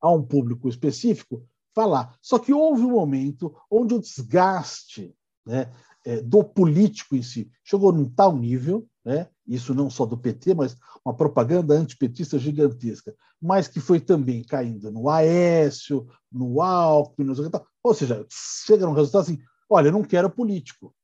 a 0.00 0.10
um 0.10 0.22
público 0.22 0.68
específico, 0.68 1.46
falar. 1.74 2.16
Só 2.20 2.38
que 2.38 2.52
houve 2.52 2.82
um 2.82 2.92
momento 2.92 3.54
onde 3.70 3.94
o 3.94 4.00
desgaste 4.00 5.14
né, 5.46 5.70
é, 6.04 6.20
do 6.20 6.42
político 6.44 7.16
em 7.16 7.22
si 7.22 7.50
chegou 7.64 7.92
num 7.92 8.08
tal 8.08 8.36
nível, 8.36 8.86
né, 9.04 9.28
isso 9.46 9.74
não 9.74 9.90
só 9.90 10.06
do 10.06 10.16
PT, 10.16 10.54
mas 10.54 10.76
uma 11.04 11.14
propaganda 11.14 11.74
antipetista 11.74 12.38
gigantesca, 12.38 13.14
mas 13.40 13.66
que 13.66 13.80
foi 13.80 13.98
também 13.98 14.44
caindo 14.44 14.90
no 14.90 15.08
Aécio, 15.08 16.06
no 16.30 16.62
Alckmin, 16.62 17.26
no... 17.26 17.34
ou 17.82 17.94
seja, 17.94 18.24
chega 18.30 18.86
num 18.86 18.92
resultado 18.92 19.22
assim, 19.22 19.38
olha, 19.68 19.88
eu 19.88 19.92
não 19.92 20.04
quero 20.04 20.30
político. 20.30 20.94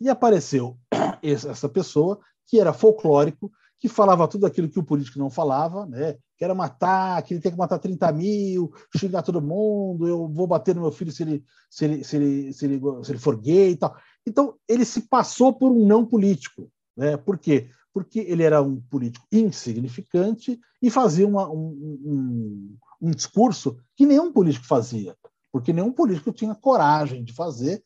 E 0.00 0.08
apareceu 0.08 0.76
essa 1.22 1.68
pessoa 1.68 2.18
que 2.46 2.58
era 2.60 2.72
folclórico, 2.72 3.50
que 3.78 3.88
falava 3.88 4.28
tudo 4.28 4.46
aquilo 4.46 4.68
que 4.68 4.78
o 4.78 4.84
político 4.84 5.18
não 5.18 5.30
falava, 5.30 5.86
né? 5.86 6.16
era 6.44 6.54
matar, 6.54 7.22
que 7.22 7.34
ele 7.34 7.40
tem 7.40 7.52
que 7.52 7.58
matar 7.58 7.78
30 7.78 8.12
mil, 8.12 8.72
xingar 8.96 9.22
todo 9.22 9.40
mundo, 9.40 10.06
eu 10.06 10.28
vou 10.28 10.46
bater 10.46 10.74
no 10.74 10.82
meu 10.82 10.92
filho 10.92 11.10
se 11.10 11.22
ele, 11.22 11.44
se 11.70 11.84
ele, 11.84 12.04
se 12.04 12.16
ele, 12.16 12.52
se 12.52 12.66
ele, 12.66 12.80
se 13.04 13.12
ele 13.12 13.18
for 13.18 13.36
gay 13.36 13.70
e 13.70 13.76
tal. 13.76 13.96
Então, 14.26 14.54
ele 14.68 14.84
se 14.84 15.02
passou 15.02 15.54
por 15.54 15.70
um 15.72 15.86
não 15.86 16.04
político. 16.04 16.70
Né? 16.96 17.16
Por 17.16 17.38
quê? 17.38 17.70
Porque 17.92 18.20
ele 18.20 18.42
era 18.42 18.62
um 18.62 18.80
político 18.80 19.26
insignificante 19.32 20.60
e 20.82 20.90
fazia 20.90 21.26
uma, 21.26 21.48
um, 21.48 21.70
um, 22.04 22.76
um 23.00 23.10
discurso 23.10 23.78
que 23.96 24.04
nenhum 24.04 24.32
político 24.32 24.66
fazia, 24.66 25.16
porque 25.50 25.72
nenhum 25.72 25.92
político 25.92 26.32
tinha 26.32 26.54
coragem 26.54 27.24
de 27.24 27.32
fazer, 27.32 27.82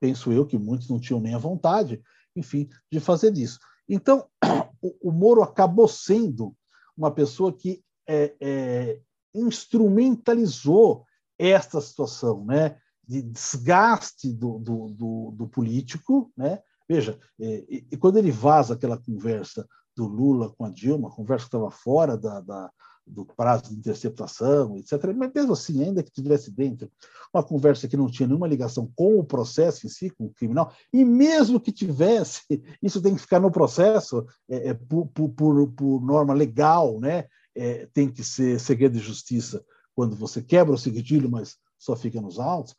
penso 0.00 0.32
eu 0.32 0.44
que 0.44 0.58
muitos 0.58 0.88
não 0.88 0.98
tinham 0.98 1.20
nem 1.20 1.34
a 1.34 1.38
vontade, 1.38 2.02
enfim, 2.34 2.68
de 2.90 2.98
fazer 2.98 3.36
isso. 3.36 3.58
Então, 3.88 4.26
o, 5.02 5.12
Moro 5.12 5.42
acabou 5.42 5.88
sendo 5.88 6.54
uma 6.96 7.10
pessoa 7.10 7.52
que 7.52 7.82
é, 8.06 8.34
é, 8.40 9.00
instrumentalizou 9.34 11.04
esta 11.38 11.80
situação, 11.80 12.44
né, 12.44 12.78
de 13.06 13.22
desgaste 13.22 14.32
do, 14.32 14.58
do, 14.58 14.88
do, 14.90 15.30
do 15.32 15.48
político, 15.48 16.32
né, 16.36 16.60
Veja, 16.88 17.18
e, 17.38 17.84
e, 17.90 17.96
quando 17.96 18.16
ele 18.16 18.30
vaza 18.30 18.74
aquela 18.74 18.96
conversa 18.96 19.66
do 19.96 20.06
Lula 20.06 20.50
com 20.50 20.64
a 20.64 20.70
Dilma, 20.70 21.10
conversa 21.10 21.44
que 21.44 21.48
estava 21.48 21.70
fora 21.70 22.16
da, 22.16 22.40
da, 22.40 22.70
do 23.06 23.24
prazo 23.24 23.70
de 23.70 23.76
interceptação, 23.76 24.76
etc., 24.76 25.14
mas 25.14 25.30
mesmo 25.32 25.52
assim, 25.52 25.82
ainda 25.82 26.02
que 26.02 26.08
estivesse 26.08 26.50
dentro, 26.50 26.90
uma 27.32 27.42
conversa 27.42 27.86
que 27.86 27.96
não 27.96 28.10
tinha 28.10 28.26
nenhuma 28.26 28.48
ligação 28.48 28.90
com 28.96 29.18
o 29.18 29.24
processo 29.24 29.86
em 29.86 29.90
si, 29.90 30.10
com 30.10 30.26
o 30.26 30.32
criminal, 30.32 30.72
e 30.92 31.04
mesmo 31.04 31.60
que 31.60 31.70
tivesse, 31.70 32.42
isso 32.82 33.00
tem 33.00 33.14
que 33.14 33.20
ficar 33.20 33.40
no 33.40 33.50
processo 33.50 34.26
é, 34.48 34.70
é, 34.70 34.74
por, 34.74 35.06
por, 35.06 35.68
por, 35.68 36.04
norma 36.04 36.34
legal, 36.34 36.98
né? 36.98 37.26
É, 37.54 37.88
tem 37.94 38.10
que 38.10 38.22
ser 38.22 38.60
segredo 38.60 38.98
de 38.98 39.04
justiça 39.04 39.64
quando 39.94 40.14
você 40.14 40.42
quebra 40.42 40.74
o 40.74 40.78
sigilo, 40.78 41.30
mas 41.30 41.56
só 41.78 41.96
fica 41.96 42.20
nos 42.20 42.38
autos. 42.38 42.74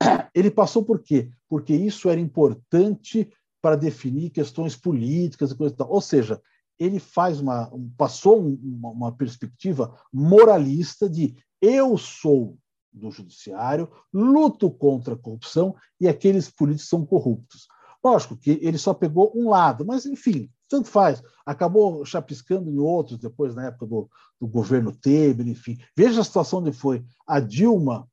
Ele 0.34 0.50
passou 0.50 0.84
por 0.84 1.02
quê? 1.02 1.28
Porque 1.48 1.74
isso 1.74 2.08
era 2.08 2.20
importante 2.20 3.28
para 3.60 3.76
definir 3.76 4.30
questões 4.30 4.76
políticas 4.76 5.50
e 5.50 5.56
coisas 5.56 5.76
tal. 5.76 5.90
Ou 5.90 6.00
seja, 6.00 6.40
ele 6.82 6.98
faz 6.98 7.40
uma 7.40 7.70
passou 7.96 8.40
uma, 8.40 8.88
uma 8.90 9.12
perspectiva 9.12 9.94
moralista 10.12 11.08
de 11.08 11.36
eu 11.60 11.96
sou 11.96 12.58
do 12.92 13.10
judiciário, 13.10 13.90
luto 14.12 14.70
contra 14.70 15.14
a 15.14 15.18
corrupção 15.18 15.74
e 16.00 16.06
aqueles 16.06 16.50
políticos 16.50 16.88
são 16.88 17.06
corruptos. 17.06 17.66
Lógico 18.04 18.36
que 18.36 18.58
ele 18.60 18.76
só 18.76 18.92
pegou 18.92 19.32
um 19.34 19.48
lado, 19.48 19.86
mas 19.86 20.04
enfim, 20.04 20.50
tanto 20.68 20.88
faz. 20.88 21.22
Acabou 21.46 22.04
chapiscando 22.04 22.68
em 22.68 22.78
outros 22.78 23.18
depois 23.18 23.54
na 23.54 23.66
época 23.66 23.86
do, 23.86 24.10
do 24.40 24.48
governo 24.48 24.92
Temer, 24.92 25.46
enfim. 25.46 25.78
Veja 25.96 26.20
a 26.20 26.24
situação 26.24 26.58
onde 26.58 26.72
foi. 26.72 27.04
A 27.26 27.38
Dilma 27.38 28.08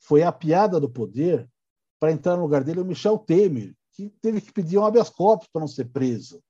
foi 0.00 0.24
a 0.24 0.32
piada 0.32 0.80
do 0.80 0.90
poder 0.90 1.48
para 2.00 2.12
entrar 2.12 2.36
no 2.36 2.42
lugar 2.42 2.64
dele 2.64 2.80
o 2.80 2.84
Michel 2.84 3.18
Temer, 3.18 3.74
que 3.92 4.10
teve 4.20 4.40
que 4.40 4.52
pedir 4.52 4.78
um 4.78 4.84
habeas 4.84 5.08
corpus 5.08 5.48
para 5.52 5.60
não 5.60 5.68
ser 5.68 5.86
preso. 5.86 6.42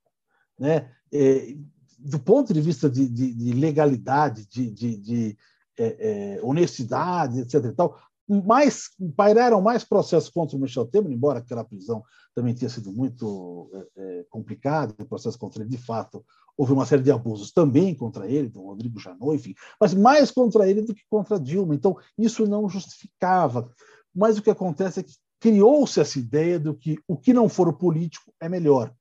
Né? 0.58 0.90
É, 1.12 1.54
do 1.98 2.18
ponto 2.18 2.52
de 2.52 2.60
vista 2.60 2.88
de, 2.88 3.08
de, 3.08 3.34
de 3.34 3.52
legalidade, 3.52 4.46
de, 4.46 4.96
de 4.96 5.38
é, 5.78 6.36
é, 6.36 6.40
honestidade, 6.42 7.40
etc. 7.40 7.64
E 7.64 7.72
tal, 7.72 7.98
mais, 8.28 8.90
pairaram 9.16 9.60
mais 9.60 9.84
processos 9.84 10.28
contra 10.28 10.56
o 10.56 10.60
Michel 10.60 10.86
Temer, 10.86 11.12
embora 11.12 11.38
aquela 11.38 11.64
prisão 11.64 12.02
também 12.34 12.54
tenha 12.54 12.68
sido 12.68 12.92
muito 12.92 13.70
é, 13.96 14.20
é 14.20 14.24
complicada, 14.28 14.94
o 14.98 15.06
processo 15.06 15.38
contra 15.38 15.62
ele, 15.62 15.70
de 15.70 15.78
fato, 15.78 16.24
houve 16.56 16.72
uma 16.72 16.84
série 16.84 17.02
de 17.02 17.10
abusos 17.10 17.52
também 17.52 17.94
contra 17.94 18.28
ele, 18.28 18.48
do 18.48 18.62
Rodrigo 18.62 18.98
Janot, 18.98 19.34
enfim, 19.34 19.54
mas 19.80 19.94
mais 19.94 20.30
contra 20.30 20.68
ele 20.68 20.82
do 20.82 20.94
que 20.94 21.02
contra 21.08 21.38
Dilma. 21.38 21.74
Então, 21.74 21.96
isso 22.18 22.46
não 22.46 22.68
justificava. 22.68 23.70
Mas 24.14 24.36
o 24.36 24.42
que 24.42 24.50
acontece 24.50 25.00
é 25.00 25.02
que 25.02 25.14
criou-se 25.40 26.00
essa 26.00 26.18
ideia 26.18 26.58
de 26.58 26.74
que 26.74 26.98
o 27.06 27.16
que 27.16 27.32
não 27.32 27.48
for 27.48 27.72
político 27.72 28.32
é 28.40 28.48
melhor. 28.48 28.92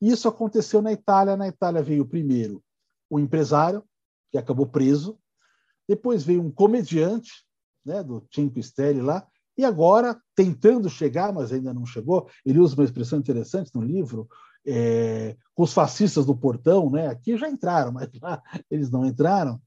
Isso 0.00 0.28
aconteceu 0.28 0.80
na 0.80 0.92
Itália. 0.92 1.36
Na 1.36 1.48
Itália 1.48 1.82
veio 1.82 2.06
primeiro 2.06 2.62
o 3.08 3.18
empresário, 3.18 3.84
que 4.30 4.38
acabou 4.38 4.66
preso, 4.66 5.18
depois 5.88 6.22
veio 6.22 6.40
um 6.40 6.50
comediante, 6.50 7.44
né, 7.84 8.02
do 8.02 8.24
Cinque 8.32 8.62
Stelle 8.62 9.00
lá, 9.00 9.26
e 9.58 9.64
agora, 9.64 10.18
tentando 10.34 10.88
chegar, 10.88 11.32
mas 11.32 11.52
ainda 11.52 11.74
não 11.74 11.84
chegou, 11.84 12.30
ele 12.46 12.60
usa 12.60 12.76
uma 12.76 12.84
expressão 12.84 13.18
interessante 13.18 13.74
no 13.74 13.82
livro, 13.82 14.28
é, 14.64 15.36
com 15.52 15.64
os 15.64 15.72
fascistas 15.72 16.24
do 16.24 16.36
portão, 16.36 16.88
né, 16.88 17.08
aqui 17.08 17.36
já 17.36 17.48
entraram, 17.48 17.90
mas 17.90 18.08
lá 18.22 18.40
eles 18.70 18.90
não 18.90 19.04
entraram, 19.04 19.60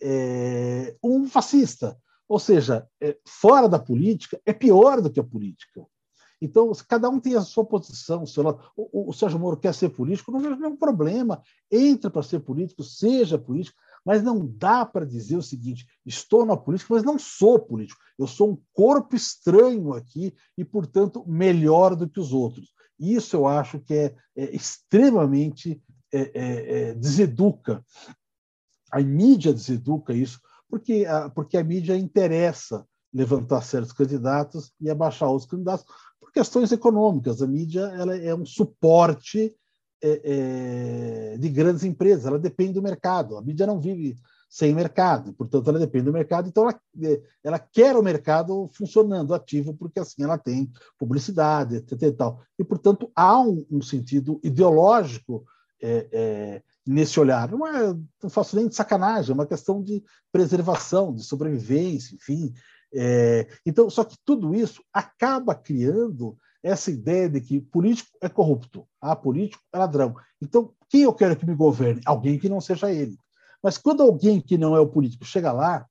é, 0.00 0.96
um 1.02 1.28
fascista, 1.28 1.98
ou 2.28 2.38
seja, 2.38 2.86
é, 3.00 3.18
fora 3.26 3.68
da 3.68 3.78
política 3.78 4.40
é 4.46 4.52
pior 4.52 5.00
do 5.00 5.10
que 5.10 5.18
a 5.18 5.24
política. 5.24 5.84
Então, 6.40 6.70
cada 6.86 7.08
um 7.08 7.18
tem 7.18 7.34
a 7.34 7.40
sua 7.40 7.64
posição. 7.64 8.22
O, 8.22 8.26
seu 8.26 8.42
lado. 8.42 8.60
o, 8.76 9.10
o 9.10 9.12
Sérgio 9.12 9.38
Moro 9.38 9.56
quer 9.56 9.74
ser 9.74 9.88
político, 9.90 10.30
não 10.30 10.40
vejo 10.40 10.56
nenhum 10.56 10.76
problema. 10.76 11.42
Entra 11.70 12.10
para 12.10 12.22
ser 12.22 12.40
político, 12.40 12.82
seja 12.82 13.38
político, 13.38 13.78
mas 14.04 14.22
não 14.22 14.46
dá 14.46 14.84
para 14.84 15.06
dizer 15.06 15.36
o 15.36 15.42
seguinte: 15.42 15.86
estou 16.04 16.44
na 16.44 16.56
política, 16.56 16.94
mas 16.94 17.02
não 17.02 17.18
sou 17.18 17.58
político. 17.58 18.00
Eu 18.18 18.26
sou 18.26 18.52
um 18.52 18.58
corpo 18.72 19.16
estranho 19.16 19.94
aqui 19.94 20.34
e, 20.56 20.64
portanto, 20.64 21.24
melhor 21.26 21.96
do 21.96 22.08
que 22.08 22.20
os 22.20 22.32
outros. 22.32 22.74
Isso 22.98 23.36
eu 23.36 23.46
acho 23.46 23.78
que 23.80 23.94
é, 23.94 24.14
é 24.36 24.54
extremamente 24.54 25.82
é, 26.12 26.20
é, 26.20 26.80
é 26.90 26.94
deseduca. 26.94 27.84
A 28.90 29.00
mídia 29.00 29.52
deseduca 29.52 30.14
isso 30.14 30.40
porque 30.68 31.04
a, 31.06 31.28
porque 31.30 31.56
a 31.56 31.64
mídia 31.64 31.96
interessa 31.96 32.86
levantar 33.16 33.62
certos 33.62 33.92
candidatos 33.92 34.72
e 34.78 34.90
abaixar 34.90 35.30
outros 35.30 35.50
candidatos 35.50 35.86
por 36.20 36.30
questões 36.30 36.70
econômicas. 36.70 37.40
A 37.40 37.46
mídia 37.46 37.80
ela 37.98 38.14
é 38.14 38.34
um 38.34 38.44
suporte 38.44 39.54
é, 40.02 40.20
é, 41.34 41.38
de 41.38 41.48
grandes 41.48 41.82
empresas, 41.82 42.26
ela 42.26 42.38
depende 42.38 42.74
do 42.74 42.82
mercado. 42.82 43.38
A 43.38 43.42
mídia 43.42 43.66
não 43.66 43.80
vive 43.80 44.16
sem 44.50 44.74
mercado, 44.74 45.32
portanto 45.32 45.68
ela 45.68 45.78
depende 45.78 46.04
do 46.04 46.12
mercado, 46.12 46.48
então 46.48 46.64
ela, 46.64 46.80
é, 47.02 47.22
ela 47.42 47.58
quer 47.58 47.96
o 47.96 48.02
mercado 48.02 48.68
funcionando 48.74 49.34
ativo, 49.34 49.74
porque 49.74 49.98
assim 49.98 50.22
ela 50.22 50.38
tem 50.38 50.70
publicidade, 50.98 51.76
etc. 51.76 52.02
E, 52.02 52.12
tal. 52.12 52.42
e 52.58 52.64
portanto 52.64 53.10
há 53.14 53.40
um, 53.40 53.66
um 53.70 53.82
sentido 53.82 54.38
ideológico 54.44 55.44
é, 55.82 56.08
é, 56.12 56.62
nesse 56.86 57.18
olhar. 57.18 57.50
Não, 57.50 57.66
é, 57.66 57.96
não 58.22 58.30
faço 58.30 58.56
nem 58.56 58.68
de 58.68 58.74
sacanagem, 58.74 59.32
é 59.32 59.34
uma 59.34 59.46
questão 59.46 59.82
de 59.82 60.02
preservação, 60.30 61.14
de 61.14 61.24
sobrevivência, 61.24 62.14
enfim. 62.14 62.52
É, 62.98 63.46
então, 63.66 63.90
só 63.90 64.04
que 64.04 64.16
tudo 64.24 64.54
isso 64.54 64.82
acaba 64.92 65.54
criando 65.54 66.36
essa 66.62 66.90
ideia 66.90 67.28
de 67.28 67.40
que 67.40 67.60
político 67.60 68.10
é 68.20 68.28
corrupto, 68.28 68.88
ah, 69.00 69.14
político 69.14 69.62
é 69.72 69.78
ladrão. 69.78 70.16
Então, 70.40 70.72
quem 70.88 71.02
eu 71.02 71.12
quero 71.12 71.36
que 71.36 71.46
me 71.46 71.54
governe? 71.54 72.00
Alguém 72.04 72.38
que 72.38 72.48
não 72.48 72.60
seja 72.60 72.90
ele. 72.90 73.16
Mas 73.62 73.78
quando 73.78 74.02
alguém 74.02 74.40
que 74.40 74.56
não 74.56 74.74
é 74.74 74.80
o 74.80 74.88
político 74.88 75.24
chega 75.24 75.52
lá, 75.52 75.86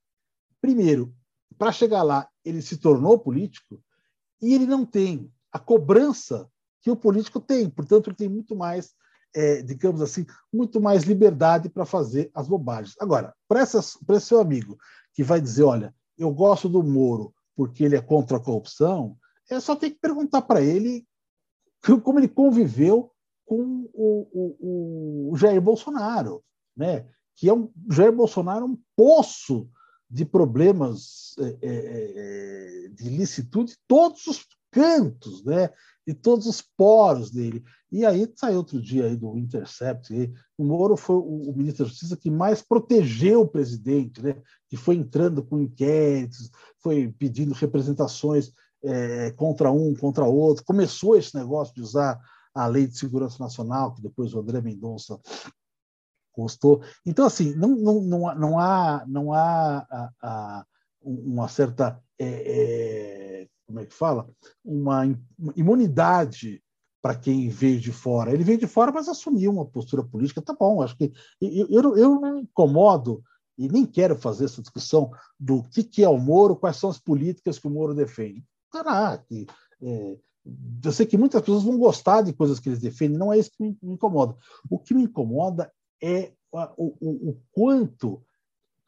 primeiro, 0.60 1.14
para 1.58 1.72
chegar 1.72 2.04
lá, 2.04 2.28
ele 2.44 2.62
se 2.62 2.78
tornou 2.78 3.20
político 3.20 3.82
e 4.42 4.54
ele 4.54 4.66
não 4.66 4.86
tem 4.86 5.32
a 5.52 5.60
cobrança 5.60 6.50
que 6.82 6.92
o 6.92 6.96
político 6.96 7.40
tem. 7.40 7.70
Portanto, 7.70 8.10
ele 8.10 8.18
tem 8.18 8.30
muito 8.30 8.56
mais, 8.56 8.94
é, 9.34 9.62
digamos 9.62 10.02
assim, 10.02 10.26
muito 10.52 10.82
mais 10.82 11.04
liberdade 11.04 11.70
para 11.70 11.86
fazer 11.86 12.30
as 12.34 12.48
bobagens. 12.48 12.96
Agora, 13.00 13.34
para 13.48 13.62
esse 13.64 13.82
seu 14.22 14.40
amigo 14.40 14.78
que 15.14 15.24
vai 15.24 15.40
dizer, 15.40 15.64
olha, 15.64 15.94
eu 16.18 16.32
gosto 16.32 16.68
do 16.70 16.84
Moro 16.84 17.34
porque 17.56 17.84
ele 17.84 17.96
é 17.96 18.02
contra 18.02 18.38
a 18.38 18.40
corrupção, 18.40 19.18
é 19.50 19.60
só 19.60 19.76
ter 19.76 19.92
que 19.92 20.00
perguntar 20.00 20.42
para 20.42 20.62
ele 20.62 21.08
como 22.04 22.20
ele 22.20 22.28
conviveu 22.28 23.12
com 23.46 23.90
o, 23.94 24.28
o, 24.34 25.32
o 25.32 25.38
Jair 25.38 25.62
Bolsonaro, 25.62 26.44
né? 26.76 27.08
que 27.36 27.48
é 27.48 27.54
um, 27.54 27.72
Jair 27.92 28.12
Bolsonaro 28.12 28.66
é 28.66 28.68
um 28.70 28.78
poço 28.96 29.70
de 30.10 30.26
problemas 30.26 31.36
é, 31.38 31.58
é, 31.62 32.86
é, 32.86 32.90
de 32.90 33.10
licitude 33.10 33.74
de 33.74 33.78
todos 33.88 34.26
os 34.28 34.46
cantos, 34.76 35.42
né? 35.46 35.70
de 36.06 36.14
todos 36.14 36.46
os 36.46 36.62
poros 36.62 37.32
dele. 37.32 37.64
E 37.90 38.06
aí 38.06 38.30
saiu 38.36 38.58
outro 38.58 38.80
dia 38.82 39.06
aí 39.06 39.16
do 39.16 39.38
Intercept, 39.38 40.14
o 40.58 40.66
Moro 40.66 40.98
foi 40.98 41.16
o, 41.16 41.50
o, 41.50 41.56
ministro 41.56 41.86
da 41.86 41.90
Justiça 41.90 42.18
que 42.18 42.30
mais 42.30 42.62
protegeu 42.62 43.42
o 43.42 43.48
presidente, 43.48 44.22
né? 44.22 44.36
que 44.68 44.76
foi 44.76 44.96
entrando 44.96 45.42
com 45.44 45.62
inquéritos, 45.62 46.52
foi 46.80 47.08
pedindo 47.18 47.54
representações 47.54 48.52
é, 48.84 49.32
contra 49.32 49.72
um, 49.72 49.96
contra 49.96 50.26
outro. 50.26 50.66
Começou 50.66 51.16
esse 51.16 51.36
negócio 51.36 51.74
de 51.74 51.82
usar 51.82 52.20
a 52.54 52.68
Lei 52.68 52.86
de 52.86 52.98
Segurança 52.98 53.42
Nacional, 53.42 53.94
que 53.94 54.02
depois 54.02 54.34
o 54.34 54.40
André 54.40 54.62
Mendonça 54.62 55.18
custou. 56.34 56.82
Então, 57.06 57.26
assim, 57.26 57.56
não, 57.56 57.70
não, 57.76 58.02
não, 58.36 58.60
há, 58.60 59.06
não 59.08 59.34
há 59.34 59.78
a, 59.90 60.12
a, 60.22 60.66
uma 61.02 61.48
certa. 61.48 62.00
É, 62.20 63.42
é, 63.42 63.48
como 63.66 63.80
é 63.80 63.86
que 63.86 63.94
fala? 63.94 64.30
Uma 64.64 65.04
imunidade 65.56 66.62
para 67.02 67.16
quem 67.16 67.50
veio 67.50 67.80
de 67.80 67.92
fora. 67.92 68.32
Ele 68.32 68.44
veio 68.44 68.58
de 68.58 68.68
fora, 68.68 68.92
mas 68.92 69.08
assumiu 69.08 69.52
uma 69.52 69.66
postura 69.66 70.04
política. 70.04 70.42
Tá 70.42 70.54
bom, 70.54 70.82
acho 70.82 70.98
que. 70.98 71.14
Eu, 71.42 71.68
eu, 71.70 71.98
eu 71.98 72.10
não 72.20 72.34
me 72.34 72.42
incomodo 72.42 73.24
e 73.58 73.68
nem 73.70 73.86
quero 73.86 74.16
fazer 74.16 74.46
essa 74.46 74.62
discussão 74.62 75.12
do 75.40 75.64
que, 75.64 75.84
que 75.84 76.04
é 76.04 76.10
o 76.10 76.18
Moro, 76.18 76.56
quais 76.56 76.78
são 76.78 76.90
as 76.90 77.00
políticas 77.00 77.58
que 77.58 77.68
o 77.68 77.72
Moro 77.72 77.94
defende. 77.94 78.44
Caraca, 78.72 79.26
é, 79.82 80.18
eu 80.84 80.92
sei 80.92 81.06
que 81.06 81.18
muitas 81.18 81.42
pessoas 81.42 81.64
vão 81.64 81.78
gostar 81.78 82.22
de 82.22 82.34
coisas 82.34 82.60
que 82.60 82.70
eles 82.70 82.80
defendem, 82.80 83.18
não 83.18 83.32
é 83.32 83.40
isso 83.40 83.52
que 83.52 83.64
me, 83.64 83.78
incomoda. 83.84 84.36
O 84.70 84.78
que 84.78 84.94
me 84.94 85.04
incomoda 85.04 85.72
é 86.02 86.34
o, 86.52 86.96
o, 87.00 87.30
o 87.30 87.42
quanto 87.52 88.22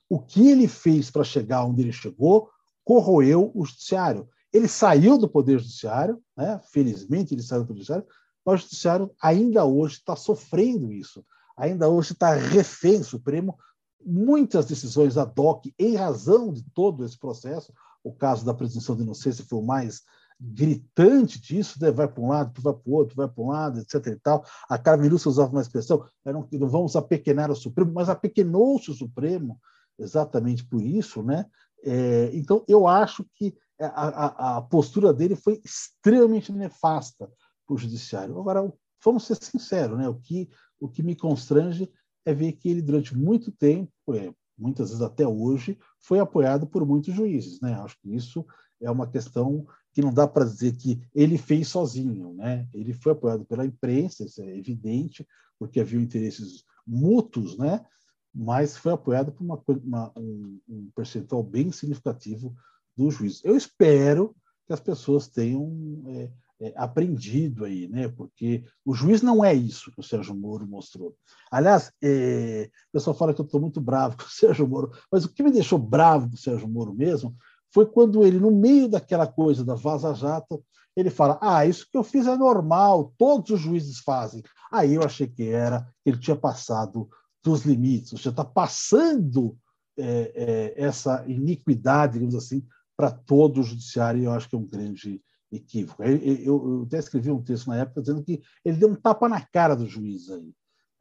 o 0.09 0.19
que 0.19 0.49
ele 0.49 0.67
fez 0.67 1.09
para 1.09 1.23
chegar 1.23 1.65
onde 1.65 1.81
ele 1.81 1.91
chegou 1.91 2.49
corroeu 2.83 3.51
o 3.53 3.65
judiciário. 3.65 4.29
Ele 4.57 4.67
saiu 4.67 5.17
do 5.17 5.29
poder 5.29 5.59
judiciário, 5.59 6.21
né? 6.35 6.59
felizmente 6.71 7.33
ele 7.33 7.43
saiu 7.43 7.61
do 7.61 7.67
poder 7.67 7.79
judiciário, 7.79 8.05
mas 8.45 8.61
o 8.61 8.63
judiciário 8.63 9.11
ainda 9.21 9.65
hoje 9.65 9.95
está 9.95 10.15
sofrendo 10.15 10.91
isso, 10.91 11.23
ainda 11.55 11.87
hoje 11.89 12.13
está 12.13 12.33
refém 12.33 13.03
Supremo 13.03 13.57
muitas 14.05 14.65
decisões 14.65 15.17
ad 15.17 15.33
hoc 15.37 15.65
em 15.77 15.95
razão 15.95 16.51
de 16.53 16.63
todo 16.73 17.03
esse 17.03 17.17
processo. 17.17 17.73
O 18.03 18.13
caso 18.13 18.45
da 18.45 18.53
presunção 18.53 18.95
de 18.95 19.03
inocência 19.03 19.45
foi 19.47 19.59
o 19.59 19.65
mais 19.65 20.03
gritante 20.39 21.41
disso, 21.41 21.77
né? 21.81 21.91
vai 21.91 22.07
para 22.07 22.23
um 22.23 22.29
lado, 22.29 22.61
vai 22.61 22.73
para 22.73 22.89
o 22.89 22.93
outro, 22.93 23.15
vai 23.15 23.27
para 23.27 23.43
um 23.43 23.47
lado, 23.47 23.79
etc. 23.79 24.07
E 24.07 24.15
tal. 24.15 24.45
A 24.69 24.77
Carmen 24.77 25.09
Lúcia 25.09 25.29
usava 25.29 25.51
uma 25.51 25.61
expressão, 25.61 26.05
não, 26.23 26.47
não 26.49 26.69
vamos 26.69 26.95
apequenar 26.95 27.51
o 27.51 27.55
Supremo, 27.55 27.91
mas 27.93 28.07
apequenou-se 28.07 28.91
o 28.91 28.93
Supremo 28.93 29.59
exatamente 29.99 30.63
por 30.63 30.81
isso. 30.81 31.23
Né? 31.23 31.45
É, 31.83 32.29
então, 32.33 32.63
eu 32.67 32.87
acho 32.87 33.25
que 33.35 33.55
a, 33.79 33.85
a, 33.87 34.57
a, 34.57 34.61
postura 34.61 35.13
dele 35.13 35.35
foi 35.35 35.61
extremamente 35.63 36.51
nefasta 36.51 37.31
para 37.65 37.75
o 37.75 37.77
Judiciário. 37.77 38.39
Agora, 38.39 38.71
vamos 39.03 39.25
ser 39.25 39.35
sinceros, 39.35 39.97
né? 39.97 40.07
o, 40.07 40.15
que, 40.15 40.49
o 40.79 40.87
que 40.87 41.03
me 41.03 41.15
constrange 41.15 41.89
é 42.25 42.33
ver 42.33 42.53
que 42.53 42.69
ele, 42.69 42.81
durante 42.81 43.15
muito 43.15 43.51
tempo, 43.51 43.91
é, 44.13 44.33
muitas 44.57 44.89
vezes 44.89 45.03
até 45.03 45.27
hoje, 45.27 45.77
foi 45.99 46.19
apoiado 46.19 46.65
por 46.65 46.85
muitos 46.85 47.13
juízes. 47.13 47.61
Né? 47.61 47.73
Acho 47.73 47.97
que 48.01 48.13
isso 48.13 48.45
é 48.81 48.89
uma 48.89 49.07
questão 49.07 49.65
que 49.93 50.01
não 50.01 50.13
dá 50.13 50.27
para 50.27 50.45
dizer 50.45 50.75
que 50.75 51.01
ele 51.13 51.37
fez 51.39 51.69
sozinho, 51.69 52.31
né? 52.35 52.67
Ele 52.71 52.93
foi 52.93 53.13
apoiado 53.13 53.43
pela 53.45 53.65
imprensa, 53.65 54.23
isso 54.23 54.39
é 54.43 54.55
evidente, 54.55 55.25
porque 55.57 55.79
havia 55.79 55.99
interesses 55.99 56.63
mútuos, 56.85 57.57
né? 57.57 57.83
Mas 58.31 58.77
foi 58.77 58.93
apoiado 58.93 59.31
por 59.31 59.43
uma, 59.43 59.59
uma, 59.67 60.13
um, 60.15 60.59
um, 60.69 60.91
percentual 60.95 61.41
bem 61.41 61.71
significativo 61.71 62.55
do 62.97 63.11
juiz. 63.11 63.41
Eu 63.43 63.55
espero 63.55 64.35
que 64.65 64.73
as 64.73 64.79
pessoas 64.79 65.27
tenham 65.27 66.03
é, 66.07 66.29
é, 66.59 66.73
aprendido 66.75 67.65
aí, 67.65 67.87
né? 67.87 68.07
Porque 68.07 68.65
o 68.83 68.93
juiz 68.93 69.21
não 69.21 69.45
é 69.45 69.53
isso 69.53 69.91
que 69.91 69.99
o 69.99 70.03
Sérgio 70.03 70.35
Moro 70.35 70.67
mostrou. 70.67 71.15
Aliás, 71.51 71.91
é, 72.01 72.69
o 72.89 72.91
pessoal 72.93 73.15
fala 73.15 73.33
que 73.33 73.39
eu 73.39 73.45
estou 73.45 73.61
muito 73.61 73.79
bravo 73.79 74.17
com 74.17 74.23
o 74.23 74.29
Sérgio 74.29 74.67
Moro, 74.67 74.91
mas 75.11 75.23
o 75.23 75.29
que 75.29 75.43
me 75.43 75.51
deixou 75.51 75.77
bravo 75.77 76.27
com 76.27 76.35
o 76.35 76.39
Sérgio 76.39 76.67
Moro 76.67 76.93
mesmo 76.93 77.35
foi 77.71 77.85
quando 77.85 78.25
ele, 78.25 78.39
no 78.39 78.51
meio 78.51 78.89
daquela 78.89 79.27
coisa 79.27 79.63
da 79.63 79.75
Vaza 79.75 80.13
Jato, 80.13 80.63
ele 80.95 81.11
fala: 81.11 81.37
Ah, 81.41 81.65
isso 81.65 81.87
que 81.91 81.97
eu 81.97 82.03
fiz 82.03 82.25
é 82.25 82.35
normal, 82.35 83.13
todos 83.17 83.51
os 83.51 83.59
juízes 83.59 83.99
fazem. 83.99 84.41
Aí 84.71 84.95
eu 84.95 85.03
achei 85.03 85.27
que 85.27 85.43
era, 85.49 85.81
que 86.03 86.09
ele 86.09 86.17
tinha 86.17 86.35
passado 86.35 87.07
dos 87.43 87.63
limites, 87.63 88.09
seja, 88.09 88.31
está 88.31 88.43
passando 88.43 89.55
é, 89.97 90.73
é, 90.75 90.83
essa 90.83 91.23
iniquidade, 91.27 92.13
digamos 92.13 92.35
assim, 92.35 92.65
para 92.97 93.11
todo 93.11 93.61
o 93.61 93.63
judiciário, 93.63 94.19
e 94.19 94.25
eu 94.25 94.31
acho 94.31 94.49
que 94.49 94.55
é 94.55 94.59
um 94.59 94.65
grande 94.65 95.21
equívoco. 95.51 96.03
Eu, 96.03 96.17
eu, 96.17 96.83
até 96.87 96.97
escrevi 96.97 97.29
um 97.29 97.43
texto 97.43 97.67
na 97.67 97.77
época 97.77 98.01
dizendo 98.01 98.23
que 98.23 98.41
ele 98.65 98.77
deu 98.77 98.89
um 98.89 98.95
tapa 98.95 99.29
na 99.29 99.39
cara 99.39 99.75
do 99.75 99.85
juiz 99.85 100.29
aí. 100.31 100.51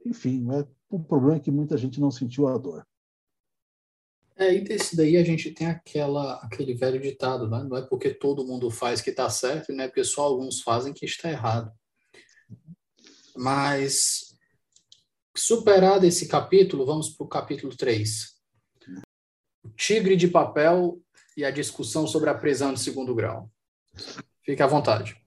Enfim, 0.04 0.46
é 0.52 0.66
um 0.90 1.02
problema 1.02 1.40
que 1.40 1.50
muita 1.50 1.76
gente 1.76 1.98
não 1.98 2.10
sentiu 2.10 2.46
a 2.46 2.56
dor. 2.58 2.86
É, 4.36 4.54
e 4.54 4.60
desse 4.60 4.94
daí 4.94 5.16
a 5.16 5.24
gente 5.24 5.50
tem 5.50 5.66
aquela, 5.66 6.34
aquele 6.42 6.74
velho 6.74 7.00
ditado, 7.00 7.48
né? 7.48 7.64
Não 7.64 7.76
é 7.76 7.82
porque 7.82 8.12
todo 8.12 8.46
mundo 8.46 8.70
faz 8.70 9.00
que 9.00 9.08
está 9.08 9.30
certo, 9.30 9.72
não 9.72 9.84
é 9.84 9.88
porque 9.88 10.04
só 10.04 10.24
alguns 10.24 10.60
fazem 10.60 10.92
que 10.92 11.06
está 11.06 11.30
errado. 11.30 11.72
Mas, 13.34 14.36
superado 15.34 16.04
esse 16.04 16.28
capítulo, 16.28 16.84
vamos 16.84 17.08
para 17.08 17.24
o 17.24 17.28
capítulo 17.28 17.74
3. 17.74 18.36
O 19.64 19.70
tigre 19.70 20.16
de 20.16 20.28
papel 20.28 21.02
e 21.36 21.44
a 21.44 21.50
discussão 21.50 22.06
sobre 22.06 22.30
a 22.30 22.34
prisão 22.34 22.72
de 22.72 22.80
segundo 22.80 23.14
grau. 23.14 23.50
Fique 24.42 24.62
à 24.62 24.66
vontade. 24.66 25.20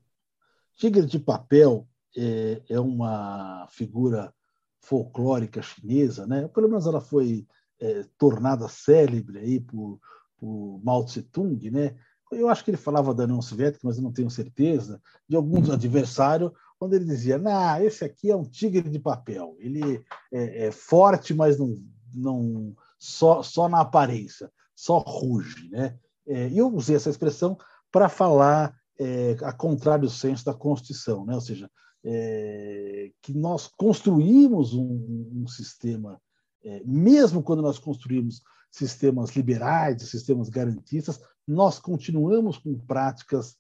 Tigre 0.76 1.06
de 1.06 1.20
papel 1.20 1.88
é, 2.16 2.62
é 2.70 2.80
uma 2.80 3.68
figura 3.70 4.34
folclórica 4.82 5.62
chinesa, 5.62 6.26
né? 6.26 6.48
Pelo 6.48 6.68
menos 6.68 6.88
ela 6.88 7.02
foi 7.02 7.46
é, 7.80 8.06
tornada 8.18 8.68
célebre 8.68 9.40
aí 9.40 9.60
por, 9.60 10.00
por 10.38 10.82
Mao 10.84 11.06
Tse 11.06 11.22
Tung, 11.22 11.70
né? 11.70 11.96
Eu 12.32 12.48
acho 12.48 12.64
que 12.64 12.72
ele 12.72 12.78
falava 12.78 13.14
da 13.14 13.24
União 13.24 13.42
Soviética, 13.42 13.88
mas 13.88 13.98
eu 13.98 14.04
não 14.04 14.12
tenho 14.12 14.30
certeza, 14.30 15.02
de 15.28 15.36
alguns 15.36 15.70
adversários, 15.70 16.52
quando 16.78 16.94
ele 16.94 17.06
dizia: 17.06 17.38
nah, 17.38 17.84
esse 17.84 18.06
aqui 18.06 18.30
é 18.30 18.36
um 18.36 18.46
tigre 18.46 18.88
de 18.88 19.00
papel. 19.00 19.56
Ele 19.60 20.04
é, 20.32 20.68
é 20.68 20.72
forte, 20.72 21.34
mas 21.34 21.58
não, 21.58 21.76
não 22.14 22.76
só, 22.98 23.42
só 23.42 23.68
na 23.68 23.82
aparência, 23.82 24.52
só 24.80 25.00
ruge. 25.00 25.70
Né? 25.70 26.00
É, 26.26 26.50
eu 26.54 26.74
usei 26.74 26.96
essa 26.96 27.10
expressão 27.10 27.58
para 27.92 28.08
falar 28.08 28.74
é, 28.98 29.36
a 29.42 29.52
contrário 29.52 30.06
do 30.06 30.10
senso 30.10 30.46
da 30.46 30.54
Constituição, 30.54 31.26
né? 31.26 31.36
ou 31.36 31.42
seja, 31.42 31.70
é, 32.02 33.12
que 33.22 33.34
nós 33.34 33.68
construímos 33.68 34.74
um, 34.74 35.44
um 35.44 35.48
sistema 35.48 36.22
é, 36.64 36.82
mesmo 36.86 37.44
quando 37.44 37.62
nós 37.62 37.78
construímos 37.78 38.42
sistemas 38.72 39.36
liberais, 39.36 40.02
sistemas 40.04 40.48
garantistas, 40.48 41.20
nós 41.48 41.80
continuamos 41.80 42.58
com 42.58 42.78
práticas 42.80 43.58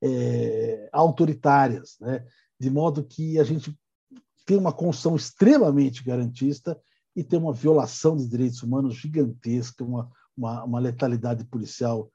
é, 0.00 0.88
autoritárias, 0.92 1.96
né? 2.00 2.24
de 2.58 2.70
modo 2.70 3.04
que 3.04 3.38
a 3.38 3.44
gente 3.44 3.76
tem 4.46 4.56
uma 4.56 4.72
construção 4.72 5.16
extremamente 5.16 6.02
garantista 6.02 6.80
e 7.18 7.24
tem 7.24 7.36
uma 7.36 7.52
violação 7.52 8.16
de 8.16 8.28
direitos 8.28 8.62
humanos 8.62 8.94
gigantesca, 8.94 9.82
uma, 9.82 10.08
uma, 10.36 10.62
uma 10.62 10.78
letalidade 10.78 11.44
policial 11.46 12.08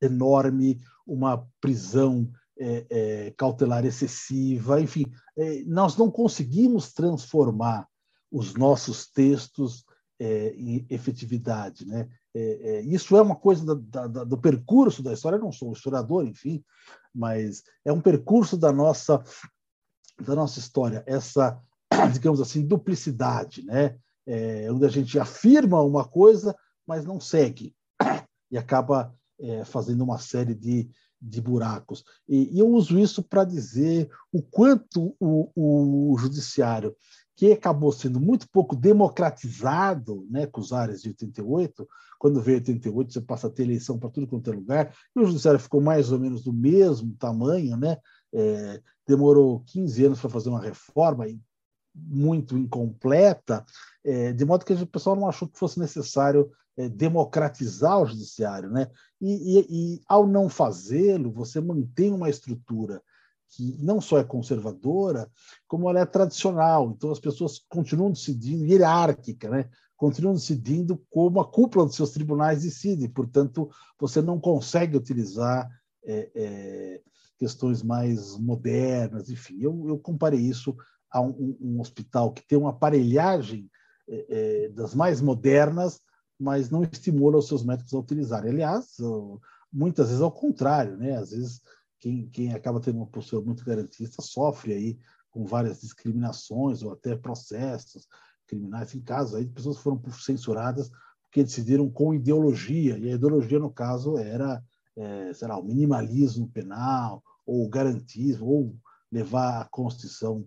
enorme, 0.00 0.80
uma 1.04 1.44
prisão 1.60 2.30
é, 2.56 2.86
é, 2.88 3.30
cautelar 3.32 3.84
excessiva, 3.84 4.80
enfim, 4.80 5.06
é, 5.36 5.64
nós 5.64 5.96
não 5.96 6.08
conseguimos 6.08 6.92
transformar 6.92 7.88
os 8.30 8.54
nossos 8.54 9.10
textos 9.10 9.84
é, 10.20 10.54
em 10.56 10.86
efetividade. 10.88 11.84
Né? 11.84 12.08
É, 12.32 12.40
é, 12.76 12.80
isso 12.82 13.16
é 13.16 13.20
uma 13.20 13.34
coisa 13.34 13.74
da, 13.74 14.06
da, 14.06 14.22
do 14.22 14.38
percurso 14.38 15.02
da 15.02 15.14
história, 15.14 15.34
eu 15.34 15.42
não 15.42 15.50
sou 15.50 15.70
um 15.70 15.72
historiador, 15.72 16.24
enfim, 16.24 16.64
mas 17.12 17.64
é 17.84 17.92
um 17.92 18.00
percurso 18.00 18.56
da 18.56 18.70
nossa, 18.70 19.20
da 20.24 20.36
nossa 20.36 20.60
história, 20.60 21.02
essa, 21.08 21.60
digamos 22.12 22.40
assim, 22.40 22.66
duplicidade, 22.66 23.64
né? 23.64 23.96
onde 24.72 24.84
a 24.84 24.88
gente 24.88 25.20
afirma 25.20 25.80
uma 25.82 26.04
coisa, 26.04 26.52
mas 26.84 27.04
não 27.04 27.20
segue, 27.20 27.72
e 28.50 28.58
acaba 28.58 29.14
fazendo 29.66 30.02
uma 30.02 30.18
série 30.18 30.52
de, 30.52 30.90
de 31.20 31.40
buracos. 31.40 32.02
E, 32.28 32.56
e 32.56 32.58
eu 32.58 32.68
uso 32.68 32.98
isso 32.98 33.22
para 33.22 33.44
dizer 33.44 34.10
o 34.32 34.42
quanto 34.42 35.14
o, 35.20 35.50
o 35.54 36.18
judiciário, 36.18 36.96
que 37.36 37.52
acabou 37.52 37.92
sendo 37.92 38.18
muito 38.18 38.48
pouco 38.50 38.74
democratizado 38.74 40.26
né, 40.30 40.46
com 40.46 40.60
os 40.60 40.72
áreas 40.72 41.02
de 41.02 41.08
88, 41.08 41.86
quando 42.18 42.40
veio 42.40 42.58
88 42.58 43.12
você 43.12 43.20
passa 43.20 43.46
a 43.46 43.50
ter 43.50 43.64
eleição 43.64 43.98
para 43.98 44.08
tudo 44.08 44.26
quanto 44.26 44.50
é 44.50 44.54
lugar, 44.54 44.94
e 45.14 45.20
o 45.20 45.26
judiciário 45.26 45.60
ficou 45.60 45.82
mais 45.82 46.10
ou 46.10 46.18
menos 46.18 46.42
do 46.42 46.52
mesmo 46.52 47.14
tamanho, 47.18 47.76
né? 47.76 47.98
É, 48.32 48.80
demorou 49.06 49.60
15 49.66 50.04
anos 50.06 50.20
para 50.20 50.30
fazer 50.30 50.48
uma 50.48 50.60
reforma 50.60 51.24
muito 51.96 52.56
incompleta, 52.56 53.64
é, 54.04 54.32
de 54.32 54.44
modo 54.44 54.64
que 54.64 54.72
o 54.72 54.86
pessoal 54.86 55.16
não 55.16 55.28
achou 55.28 55.48
que 55.48 55.58
fosse 55.58 55.78
necessário 55.78 56.50
é, 56.76 56.88
democratizar 56.88 58.00
o 58.00 58.06
judiciário, 58.06 58.70
né? 58.70 58.88
E, 59.20 59.58
e, 59.58 59.66
e 59.70 60.00
ao 60.06 60.26
não 60.26 60.48
fazê-lo, 60.48 61.32
você 61.32 61.60
mantém 61.60 62.12
uma 62.12 62.28
estrutura 62.28 63.02
que 63.48 63.76
não 63.80 64.00
só 64.00 64.18
é 64.18 64.24
conservadora, 64.24 65.30
como 65.66 65.88
ela 65.88 66.00
é 66.00 66.06
tradicional. 66.06 66.90
Então 66.90 67.10
as 67.10 67.20
pessoas 67.20 67.58
continuam 67.68 68.10
decidindo 68.10 68.66
hierárquica, 68.66 69.48
né? 69.48 69.70
Continuam 69.96 70.34
decidindo 70.34 71.02
como 71.08 71.40
a 71.40 71.50
cúpula 71.50 71.86
dos 71.86 71.96
seus 71.96 72.10
tribunais 72.10 72.62
decide. 72.62 73.08
Portanto, 73.08 73.70
você 73.98 74.20
não 74.20 74.38
consegue 74.38 74.96
utilizar 74.96 75.70
é, 76.04 76.30
é, 76.34 77.00
questões 77.38 77.82
mais 77.82 78.36
modernas. 78.36 79.30
Enfim, 79.30 79.58
eu, 79.60 79.88
eu 79.88 79.98
comparei 79.98 80.40
isso 80.40 80.76
a 81.10 81.20
um, 81.20 81.56
um, 81.60 81.80
hospital 81.80 82.32
que 82.32 82.46
tem 82.46 82.58
uma 82.58 82.70
aparelhagem 82.70 83.70
é, 84.08 84.68
das 84.70 84.94
mais 84.94 85.20
modernas, 85.20 86.00
mas 86.38 86.70
não 86.70 86.82
estimula 86.82 87.38
os 87.38 87.48
seus 87.48 87.64
médicos 87.64 87.94
a 87.94 87.98
utilizarem. 87.98 88.50
Aliás, 88.50 88.96
muitas 89.72 90.08
vezes 90.08 90.22
ao 90.22 90.32
contrário, 90.32 90.96
né? 90.96 91.16
Às 91.16 91.30
vezes 91.30 91.60
quem, 91.98 92.28
quem 92.28 92.52
acaba 92.52 92.80
tendo 92.80 92.98
uma 92.98 93.06
postura 93.06 93.44
muito 93.44 93.64
garantista 93.64 94.22
sofre 94.22 94.72
aí 94.72 94.98
com 95.30 95.44
várias 95.44 95.80
discriminações 95.80 96.82
ou 96.82 96.92
até 96.92 97.16
processos 97.16 98.06
criminais. 98.46 98.94
Em 98.94 99.00
casos 99.00 99.34
aí, 99.34 99.46
pessoas 99.46 99.78
foram 99.78 100.00
censuradas 100.12 100.90
porque 101.22 101.42
decidiram 101.42 101.90
com 101.90 102.14
ideologia, 102.14 102.96
e 102.96 103.10
a 103.10 103.14
ideologia, 103.14 103.58
no 103.58 103.70
caso, 103.70 104.16
era, 104.16 104.62
é, 104.96 105.30
o 105.58 105.62
minimalismo 105.62 106.48
penal, 106.48 107.22
ou 107.44 107.66
o 107.66 107.68
garantismo, 107.68 108.46
ou 108.46 108.76
levar 109.12 109.60
a 109.60 109.64
Constituição. 109.66 110.46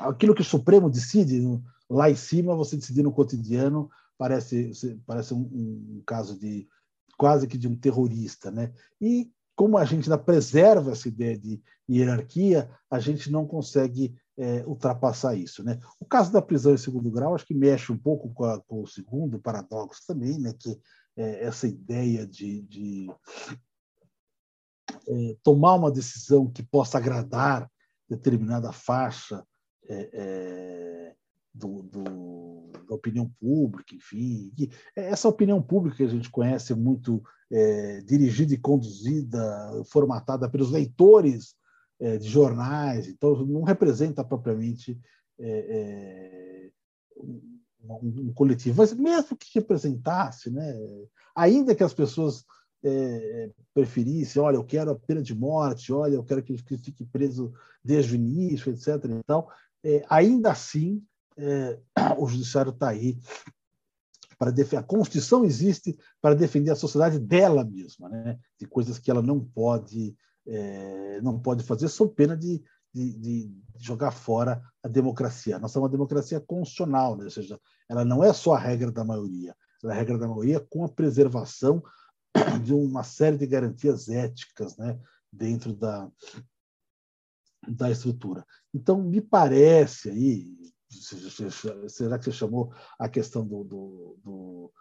Aquilo 0.00 0.34
que 0.34 0.42
o 0.42 0.44
Supremo 0.44 0.90
decide 0.90 1.40
lá 1.88 2.10
em 2.10 2.16
cima, 2.16 2.56
você 2.56 2.76
decidir 2.76 3.02
no 3.02 3.12
cotidiano, 3.12 3.90
parece, 4.18 4.72
parece 5.06 5.34
um, 5.34 5.40
um 5.40 6.02
caso 6.06 6.38
de 6.38 6.68
quase 7.16 7.46
que 7.46 7.56
de 7.56 7.68
um 7.68 7.76
terrorista, 7.76 8.50
né? 8.50 8.72
E 9.00 9.30
como 9.54 9.78
a 9.78 9.84
gente 9.84 10.04
ainda 10.04 10.18
preserva 10.18 10.92
essa 10.92 11.08
ideia 11.08 11.38
de 11.38 11.62
hierarquia, 11.88 12.68
a 12.90 12.98
gente 12.98 13.30
não 13.30 13.46
consegue 13.46 14.14
é, 14.36 14.64
ultrapassar 14.66 15.36
isso. 15.36 15.62
Né? 15.62 15.78
O 16.00 16.04
caso 16.04 16.32
da 16.32 16.42
prisão 16.42 16.74
em 16.74 16.78
segundo 16.78 17.10
grau, 17.10 17.34
acho 17.34 17.46
que 17.46 17.54
mexe 17.54 17.92
um 17.92 17.98
pouco 17.98 18.32
com, 18.32 18.44
a, 18.44 18.60
com 18.62 18.82
o 18.82 18.86
segundo 18.86 19.38
paradoxo 19.38 20.02
também, 20.06 20.38
né? 20.38 20.52
que 20.58 20.76
é 21.16 21.44
essa 21.44 21.68
ideia 21.68 22.26
de, 22.26 22.62
de 22.62 23.06
é, 25.06 25.36
tomar 25.42 25.74
uma 25.74 25.90
decisão 25.90 26.50
que 26.50 26.62
possa 26.62 26.98
agradar 26.98 27.70
determinada 28.08 28.72
faixa 28.72 29.46
é, 29.88 30.10
é 30.12 31.14
do, 31.54 31.82
do, 31.82 32.72
da 32.88 32.94
opinião 32.94 33.30
pública, 33.40 33.94
enfim. 33.94 34.52
essa 34.96 35.28
opinião 35.28 35.62
pública 35.62 35.98
que 35.98 36.02
a 36.02 36.08
gente 36.08 36.28
conhece 36.28 36.74
muito 36.74 37.22
é, 37.50 38.00
dirigida 38.00 38.52
e 38.54 38.58
conduzida, 38.58 39.84
formatada 39.86 40.48
pelos 40.48 40.72
leitores 40.72 41.54
é, 42.00 42.18
de 42.18 42.28
jornais, 42.28 43.06
então 43.06 43.46
não 43.46 43.62
representa 43.62 44.24
propriamente 44.24 44.98
é, 45.38 45.48
é 45.48 46.70
um, 47.16 48.28
um, 48.28 48.32
coletivo, 48.34 48.78
mas 48.78 48.92
mesmo 48.92 49.36
que 49.36 49.58
representasse, 49.58 50.50
né, 50.50 50.74
ainda 51.36 51.74
que 51.74 51.84
as 51.84 51.94
pessoas 51.94 52.44
é, 52.82 53.50
preferissem, 53.72 54.42
olha, 54.42 54.56
eu 54.56 54.64
quero 54.64 54.90
a 54.90 54.94
pena 54.94 55.22
de 55.22 55.34
morte, 55.34 55.92
olha, 55.92 56.14
eu 56.14 56.24
quero 56.24 56.42
que 56.42 56.52
ele 56.52 56.62
fique 56.78 57.04
preso 57.04 57.52
desde 57.82 58.12
o 58.12 58.16
início, 58.16 58.72
etc. 58.72 59.04
E 59.04 59.22
tal, 59.24 59.50
é, 59.84 60.04
ainda 60.08 60.50
assim, 60.50 61.02
o 62.18 62.26
judiciário 62.26 62.70
está 62.70 62.88
aí 62.88 63.18
para 64.38 64.50
defender. 64.50 64.80
A 64.80 64.82
Constituição 64.82 65.44
existe 65.44 65.96
para 66.20 66.34
defender 66.34 66.70
a 66.70 66.76
sociedade 66.76 67.18
dela 67.18 67.64
mesma, 67.64 68.08
né? 68.08 68.38
de 68.58 68.66
coisas 68.66 68.98
que 68.98 69.10
ela 69.10 69.22
não 69.22 69.40
pode, 69.40 70.16
é, 70.46 71.20
não 71.22 71.38
pode 71.38 71.62
fazer, 71.64 71.88
sob 71.88 72.14
pena 72.14 72.36
de, 72.36 72.62
de, 72.92 73.12
de, 73.18 73.64
jogar 73.76 74.10
fora 74.10 74.62
a 74.82 74.88
democracia. 74.88 75.58
Nós 75.58 75.72
somos 75.72 75.86
uma 75.86 75.92
democracia 75.92 76.40
constitucional, 76.40 77.16
né? 77.16 77.24
ou 77.24 77.30
seja, 77.30 77.60
ela 77.88 78.04
não 78.04 78.22
é 78.22 78.32
só 78.32 78.54
a 78.54 78.58
regra 78.58 78.90
da 78.90 79.04
maioria, 79.04 79.54
ela 79.82 79.92
é 79.92 79.96
a 79.96 79.98
regra 79.98 80.18
da 80.18 80.28
maioria 80.28 80.60
com 80.60 80.84
a 80.84 80.88
preservação 80.88 81.82
de 82.62 82.72
uma 82.72 83.02
série 83.02 83.36
de 83.36 83.46
garantias 83.46 84.08
éticas 84.08 84.76
né? 84.76 84.98
dentro 85.32 85.74
da, 85.74 86.08
da 87.68 87.90
estrutura. 87.90 88.44
Então, 88.72 89.02
me 89.02 89.20
parece 89.20 90.10
aí, 90.10 90.54
será 91.88 92.18
que 92.18 92.24
você 92.24 92.32
chamou 92.32 92.72
a 92.98 93.08
questão 93.08 93.46
do, 93.46 93.64
do, 93.64 94.18
do 94.22 94.72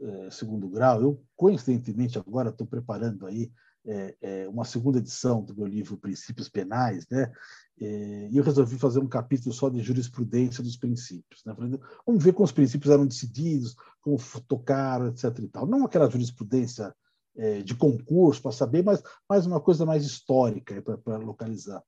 é, 0.00 0.30
segundo 0.30 0.68
grau? 0.68 1.00
Eu, 1.00 1.24
coincidentemente, 1.36 2.18
agora 2.18 2.50
estou 2.50 2.66
preparando 2.66 3.26
aí 3.26 3.50
é, 3.84 4.16
é, 4.22 4.48
uma 4.48 4.64
segunda 4.64 4.98
edição 4.98 5.42
do 5.42 5.56
meu 5.56 5.66
livro 5.66 5.96
Princípios 5.96 6.48
Penais, 6.48 7.06
né? 7.10 7.32
E 7.78 8.36
eu 8.36 8.44
resolvi 8.44 8.78
fazer 8.78 9.00
um 9.00 9.08
capítulo 9.08 9.52
só 9.52 9.68
de 9.68 9.80
jurisprudência 9.80 10.62
dos 10.62 10.76
princípios. 10.76 11.42
Né? 11.44 11.52
Vamos 12.06 12.22
ver 12.22 12.32
como 12.32 12.44
os 12.44 12.52
princípios 12.52 12.92
eram 12.92 13.04
decididos, 13.04 13.74
como 14.00 14.18
tocaram, 14.46 15.08
etc. 15.08 15.36
E 15.40 15.48
tal. 15.48 15.66
Não 15.66 15.84
aquela 15.84 16.08
jurisprudência 16.08 16.94
de 17.64 17.74
concurso 17.74 18.40
para 18.40 18.52
saber, 18.52 18.84
mas 18.84 19.02
mais 19.28 19.46
uma 19.46 19.60
coisa 19.60 19.84
mais 19.84 20.04
histórica 20.04 20.80
para 21.02 21.16
localizar. 21.16 21.82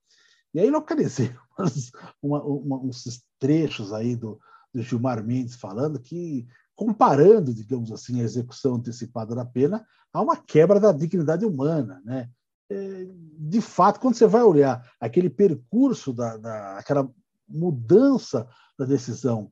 E 0.55 0.60
aí 0.60 0.70
localizei 0.70 1.35
uma, 2.22 2.43
uma, 2.43 2.76
uns 2.78 3.22
trechos 3.39 3.93
aí 3.93 4.14
do, 4.14 4.39
do 4.72 4.82
Gilmar 4.82 5.22
Mendes 5.24 5.56
falando 5.56 5.98
que, 5.98 6.47
comparando, 6.76 7.52
digamos 7.52 7.90
assim, 7.90 8.20
a 8.20 8.24
execução 8.24 8.76
antecipada 8.76 9.35
da 9.35 9.44
pena 9.44 9.85
a 10.12 10.22
uma 10.22 10.36
quebra 10.36 10.78
da 10.78 10.93
dignidade 10.93 11.44
humana. 11.44 12.01
Né? 12.05 12.31
É, 12.70 13.06
de 13.39 13.60
fato, 13.60 13.98
quando 13.98 14.14
você 14.14 14.26
vai 14.26 14.43
olhar 14.43 14.89
aquele 15.01 15.28
percurso, 15.28 16.12
da, 16.12 16.36
da, 16.36 16.78
aquela 16.78 17.10
mudança 17.48 18.48
da 18.78 18.85
decisão 18.85 19.51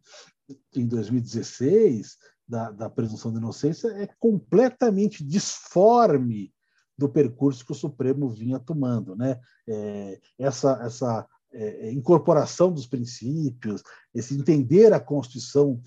em 0.75 0.87
2016, 0.87 2.17
da, 2.47 2.71
da 2.71 2.91
presunção 2.91 3.33
de 3.33 3.39
inocência, 3.39 3.89
é 3.89 4.07
completamente 4.19 5.25
disforme 5.25 6.53
do 6.97 7.09
percurso 7.09 7.65
que 7.65 7.73
o 7.73 7.77
Supremo 7.77 8.29
vinha 8.29 8.59
tomando. 8.59 9.17
Né? 9.17 9.41
É, 9.67 10.21
essa 10.39 10.79
essa 10.83 11.27
é, 11.53 11.89
é, 11.89 11.93
incorporação 11.93 12.73
dos 12.73 12.87
princípios, 12.87 13.83
esse 14.15 14.35
entender 14.35 14.93
a 14.93 15.01
Constituição 15.01 15.83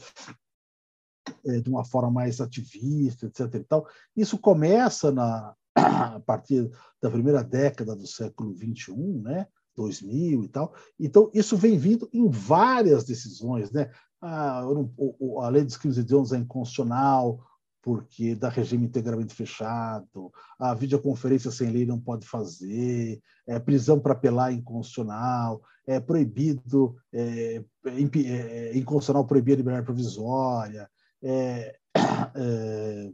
é, 1.45 1.59
de 1.59 1.69
uma 1.69 1.83
forma 1.83 2.11
mais 2.11 2.39
ativista, 2.39 3.25
etc. 3.25 3.55
E 3.55 3.63
tal, 3.63 3.87
isso 4.15 4.37
começa 4.37 5.11
na, 5.11 5.55
a 5.75 6.19
partir 6.19 6.69
da 7.01 7.09
primeira 7.09 7.43
década 7.43 7.95
do 7.95 8.05
século 8.05 8.55
XXI, 8.55 8.93
né? 9.21 9.47
2000 9.75 10.43
e 10.43 10.47
tal. 10.47 10.73
Então, 10.99 11.29
isso 11.33 11.57
vem 11.57 11.77
vindo 11.77 12.07
em 12.13 12.29
várias 12.29 13.03
decisões. 13.03 13.71
Né? 13.71 13.91
A, 14.21 14.59
a 14.61 15.49
lei 15.49 15.63
dos 15.63 15.75
crimes 15.75 15.97
hediondos 15.97 16.31
é 16.31 16.37
inconstitucional, 16.37 17.43
porque 17.85 18.33
dá 18.33 18.49
regime 18.49 18.87
integralmente 18.87 19.35
fechado, 19.35 20.33
a 20.57 20.73
videoconferência 20.73 21.51
sem 21.51 21.69
lei 21.69 21.85
não 21.85 21.99
pode 21.99 22.27
fazer, 22.27 23.21
é, 23.45 23.59
prisão 23.59 23.99
para 23.99 24.13
apelar 24.13 24.51
inconstitucional, 24.51 25.61
é 25.85 25.99
proibido, 25.99 26.97
é, 27.13 27.63
é 27.85 28.75
inconstitucional 28.75 29.27
proibir 29.27 29.53
a 29.53 29.57
liberdade 29.57 29.85
provisória, 29.85 30.89
é, 31.21 31.77
é, 32.35 33.11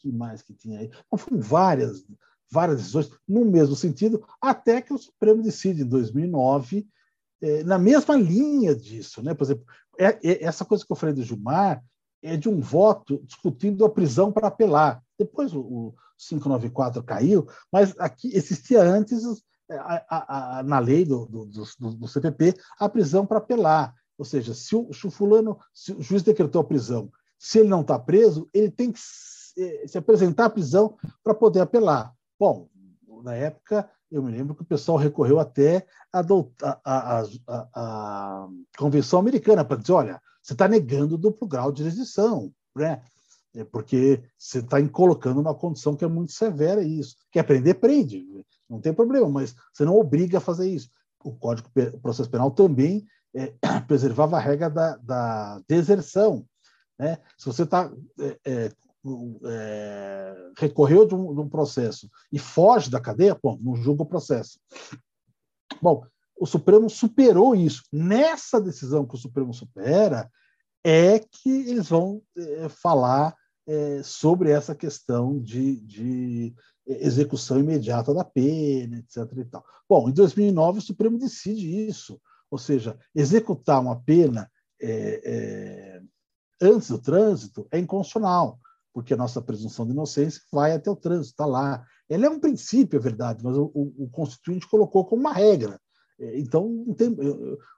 que 0.00 0.12
mais 0.12 0.42
que 0.42 0.54
tinha 0.54 0.78
aí? 0.78 0.92
Então, 1.06 1.18
foram 1.18 1.40
várias, 1.40 2.06
várias 2.48 2.78
decisões 2.78 3.10
no 3.26 3.44
mesmo 3.46 3.74
sentido, 3.74 4.24
até 4.40 4.80
que 4.80 4.94
o 4.94 4.98
Supremo 4.98 5.42
decide, 5.42 5.82
em 5.82 5.88
2009, 5.88 6.86
é, 7.42 7.64
na 7.64 7.80
mesma 7.80 8.14
linha 8.14 8.76
disso. 8.76 9.24
Né? 9.24 9.34
Por 9.34 9.42
exemplo, 9.42 9.66
é, 9.98 10.06
é, 10.22 10.44
essa 10.44 10.64
coisa 10.64 10.86
que 10.86 10.92
eu 10.92 10.96
falei 10.96 11.16
do 11.16 11.24
Gilmar 11.24 11.82
é 12.22 12.36
de 12.36 12.48
um 12.48 12.60
voto 12.60 13.20
discutindo 13.24 13.84
a 13.84 13.90
prisão 13.90 14.32
para 14.32 14.48
apelar. 14.48 15.02
Depois 15.18 15.54
o, 15.54 15.60
o 15.60 15.94
594 16.18 17.02
caiu, 17.02 17.46
mas 17.72 17.94
aqui 17.98 18.34
existia 18.34 18.82
antes 18.82 19.22
a, 19.70 20.04
a, 20.08 20.58
a, 20.58 20.62
na 20.62 20.78
lei 20.78 21.04
do, 21.04 21.26
do, 21.26 21.46
do, 21.46 21.94
do, 21.94 22.08
CPP 22.08 22.54
a 22.78 22.88
prisão 22.88 23.26
para 23.26 23.38
apelar. 23.38 23.94
Ou 24.16 24.24
seja, 24.24 24.52
se 24.54 24.74
o, 24.74 24.92
se 24.92 25.06
o 25.06 25.10
fulano, 25.10 25.58
se 25.72 25.92
o 25.92 26.02
juiz 26.02 26.22
decretou 26.22 26.60
a 26.60 26.64
prisão, 26.64 27.10
se 27.38 27.60
ele 27.60 27.68
não 27.68 27.82
está 27.82 27.98
preso, 27.98 28.48
ele 28.52 28.70
tem 28.70 28.90
que 28.90 28.98
se, 28.98 29.86
se 29.86 29.96
apresentar 29.96 30.46
à 30.46 30.50
prisão 30.50 30.96
para 31.22 31.34
poder 31.34 31.60
apelar. 31.60 32.12
Bom, 32.38 32.68
na 33.22 33.34
época, 33.34 33.88
eu 34.10 34.22
me 34.22 34.30
lembro 34.30 34.54
que 34.54 34.62
o 34.62 34.66
pessoal 34.66 34.96
recorreu 34.96 35.38
até 35.38 35.86
à, 36.12 36.22
Convenção 38.76 39.18
Americana 39.18 39.64
para 39.64 39.76
dizer: 39.76 39.92
olha, 39.92 40.22
você 40.42 40.54
está 40.54 40.66
negando 40.66 41.14
o 41.14 41.18
duplo 41.18 41.46
grau 41.46 41.70
de 41.70 41.82
jurisdição, 41.82 42.52
né? 42.74 43.02
É 43.54 43.64
porque 43.64 44.22
você 44.38 44.58
está 44.58 44.76
colocando 44.88 45.40
uma 45.40 45.54
condição 45.54 45.96
que 45.96 46.04
é 46.04 46.08
muito 46.08 46.32
severa 46.32 46.82
isso. 46.82 47.16
Quer 47.30 47.42
prender, 47.42 47.80
prende, 47.80 48.24
não 48.68 48.80
tem 48.80 48.92
problema, 48.92 49.28
mas 49.28 49.54
você 49.72 49.84
não 49.84 49.96
obriga 49.96 50.38
a 50.38 50.40
fazer 50.40 50.68
isso. 50.68 50.90
O 51.24 51.32
Código 51.32 51.68
o 51.94 52.00
Processo 52.00 52.30
Penal 52.30 52.50
também 52.50 53.06
é, 53.34 53.52
preservava 53.86 54.36
a 54.36 54.40
regra 54.40 54.70
da, 54.70 54.96
da 54.96 55.60
deserção. 55.66 56.46
Né? 56.98 57.18
Se 57.36 57.46
você 57.46 57.62
está 57.62 57.90
é, 58.44 58.70
é 59.46 60.48
recorreu 60.58 61.06
de 61.06 61.14
um, 61.14 61.34
de 61.34 61.40
um, 61.40 61.48
processo 61.48 62.10
e 62.32 62.38
foge 62.38 62.90
da 62.90 63.00
cadeia, 63.00 63.38
bom, 63.40 63.56
não 63.60 63.76
julga 63.76 64.02
o 64.02 64.06
processo. 64.06 64.58
Bom, 65.80 66.04
o 66.38 66.46
Supremo 66.46 66.90
superou 66.90 67.54
isso. 67.54 67.82
Nessa 67.92 68.60
decisão 68.60 69.06
que 69.06 69.14
o 69.14 69.18
Supremo 69.18 69.54
supera, 69.54 70.28
é 70.84 71.18
que 71.18 71.48
eles 71.48 71.88
vão 71.88 72.22
é, 72.36 72.68
falar 72.68 73.34
é, 73.66 74.02
sobre 74.02 74.50
essa 74.50 74.74
questão 74.74 75.38
de, 75.38 75.76
de, 75.80 76.54
execução 76.86 77.58
imediata 77.58 78.14
da 78.14 78.24
pena, 78.24 78.98
etc. 78.98 79.30
E 79.36 79.44
tal. 79.44 79.64
Bom, 79.88 80.08
em 80.08 80.12
2009 80.12 80.78
o 80.78 80.82
Supremo 80.82 81.18
decide 81.18 81.86
isso, 81.86 82.20
ou 82.50 82.58
seja, 82.58 82.98
executar 83.14 83.80
uma 83.80 84.00
pena 84.00 84.50
é, 84.80 85.20
é, 85.24 86.02
antes 86.60 86.88
do 86.88 86.98
trânsito 86.98 87.66
é 87.70 87.78
inconstitucional 87.78 88.58
porque 88.98 89.14
a 89.14 89.16
nossa 89.16 89.40
presunção 89.40 89.86
de 89.86 89.92
inocência 89.92 90.42
vai 90.52 90.72
até 90.72 90.90
o 90.90 90.96
trânsito, 90.96 91.30
está 91.30 91.46
lá. 91.46 91.84
Ela 92.08 92.26
é 92.26 92.28
um 92.28 92.40
princípio, 92.40 92.96
é 92.96 93.00
verdade, 93.00 93.44
mas 93.44 93.56
o, 93.56 93.70
o, 93.72 94.06
o 94.06 94.10
Constituinte 94.10 94.68
colocou 94.68 95.04
como 95.04 95.20
uma 95.20 95.32
regra. 95.32 95.80
É, 96.18 96.36
então, 96.36 96.84
tem, 96.96 97.16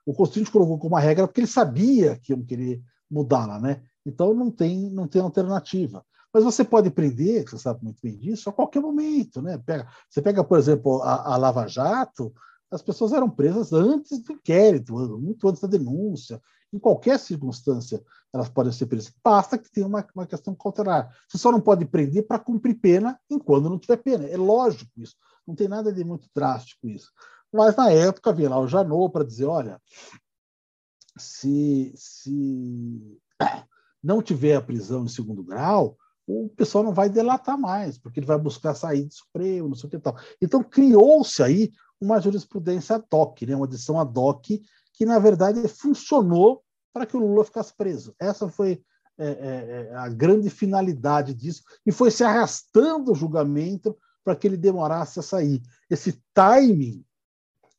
o 0.07 0.15
Constituinte 0.15 0.51
colocou 0.51 0.79
como 0.79 0.95
uma 0.95 1.01
regra 1.01 1.27
porque 1.27 1.41
ele 1.41 1.47
sabia 1.47 2.19
que 2.23 2.33
iam 2.33 2.43
querer 2.43 2.81
mudá-la, 3.11 3.61
né? 3.61 3.83
Então, 4.07 4.33
não 4.33 4.51
tem, 4.51 4.89
não 4.89 5.07
tem 5.07 5.21
alternativa. 5.21 6.03
Mas 6.33 6.43
você 6.43 6.65
pode 6.65 6.89
prender, 6.89 7.47
você 7.47 7.59
sabe 7.59 7.85
muito 7.85 8.01
bem 8.03 8.17
disso, 8.17 8.49
a 8.49 8.53
qualquer 8.55 8.81
momento, 8.81 9.43
né? 9.43 9.59
Pega, 9.59 9.87
você 10.09 10.23
pega, 10.23 10.43
por 10.43 10.59
exemplo, 10.59 11.03
a, 11.03 11.35
a 11.35 11.37
Lava 11.37 11.67
Jato, 11.67 12.33
as 12.71 12.81
pessoas 12.81 13.13
eram 13.13 13.29
presas 13.29 13.75
antes 13.75 14.23
do 14.23 14.33
inquérito, 14.33 14.95
muito 15.19 15.47
antes 15.47 15.61
da 15.61 15.69
denúncia. 15.69 16.41
Em 16.73 16.79
qualquer 16.79 17.19
circunstância, 17.19 18.03
elas 18.33 18.49
podem 18.49 18.73
ser 18.73 18.87
presas. 18.87 19.13
Basta 19.25 19.59
que 19.59 19.71
tenha 19.71 19.87
uma, 19.87 20.07
uma 20.15 20.27
questão 20.27 20.55
cautelar. 20.55 21.13
Você 21.29 21.37
só 21.37 21.51
não 21.51 21.61
pode 21.61 21.85
prender 21.85 22.27
para 22.27 22.39
cumprir 22.39 22.75
pena 22.75 23.19
enquanto 23.29 23.69
não 23.69 23.79
tiver 23.79 23.97
pena. 23.97 24.25
É 24.27 24.37
lógico 24.37 24.91
isso. 24.97 25.17
Não 25.47 25.55
tem 25.55 25.67
nada 25.67 25.93
de 25.93 26.05
muito 26.05 26.29
drástico 26.35 26.89
isso. 26.89 27.11
Mas, 27.53 27.75
na 27.75 27.91
época, 27.91 28.31
havia 28.31 28.49
lá 28.49 28.59
o 28.61 28.69
Janot 28.69 29.13
para 29.13 29.25
dizer: 29.25 29.47
olha, 29.47 29.81
se, 31.19 31.93
se 31.97 33.19
não 34.03 34.23
tiver 34.23 34.55
a 34.55 34.63
prisão 34.63 35.05
em 35.05 35.09
segundo 35.09 35.43
grau, 35.43 35.97
o 36.27 36.49
pessoal 36.51 36.85
não 36.85 36.93
vai 36.93 37.09
delatar 37.09 37.59
mais, 37.59 37.99
porque 37.99 38.21
ele 38.21 38.27
vai 38.27 38.39
buscar 38.39 38.75
sair 38.75 39.05
de 39.05 39.15
Supremo, 39.15 39.69
não 39.69 39.75
sei 39.75 39.89
o 39.89 39.91
que 39.91 39.99
tal. 39.99 40.17
Então, 40.41 40.63
criou-se 40.63 41.43
aí 41.43 41.73
uma 42.01 42.21
jurisprudência 42.21 42.97
ad 42.97 43.07
hoc, 43.13 43.43
né? 43.43 43.57
uma 43.57 43.67
adição 43.67 44.01
ad 44.01 44.17
hoc 44.17 44.63
que, 45.01 45.07
na 45.07 45.19
verdade, 45.19 45.67
funcionou 45.67 46.63
para 46.93 47.07
que 47.07 47.17
o 47.17 47.21
Lula 47.21 47.43
ficasse 47.43 47.75
preso. 47.75 48.15
Essa 48.21 48.51
foi 48.51 48.85
é, 49.17 49.27
é, 49.27 49.89
é, 49.91 49.95
a 49.95 50.11
grande 50.11 50.51
finalidade 50.51 51.33
disso, 51.33 51.63
e 51.87 51.91
foi 51.91 52.11
se 52.11 52.23
arrastando 52.23 53.11
o 53.11 53.15
julgamento 53.15 53.97
para 54.23 54.37
que 54.37 54.47
ele 54.47 54.59
demorasse 54.59 55.19
a 55.19 55.23
sair. 55.23 55.63
Esse 55.89 56.23
timing 56.35 57.03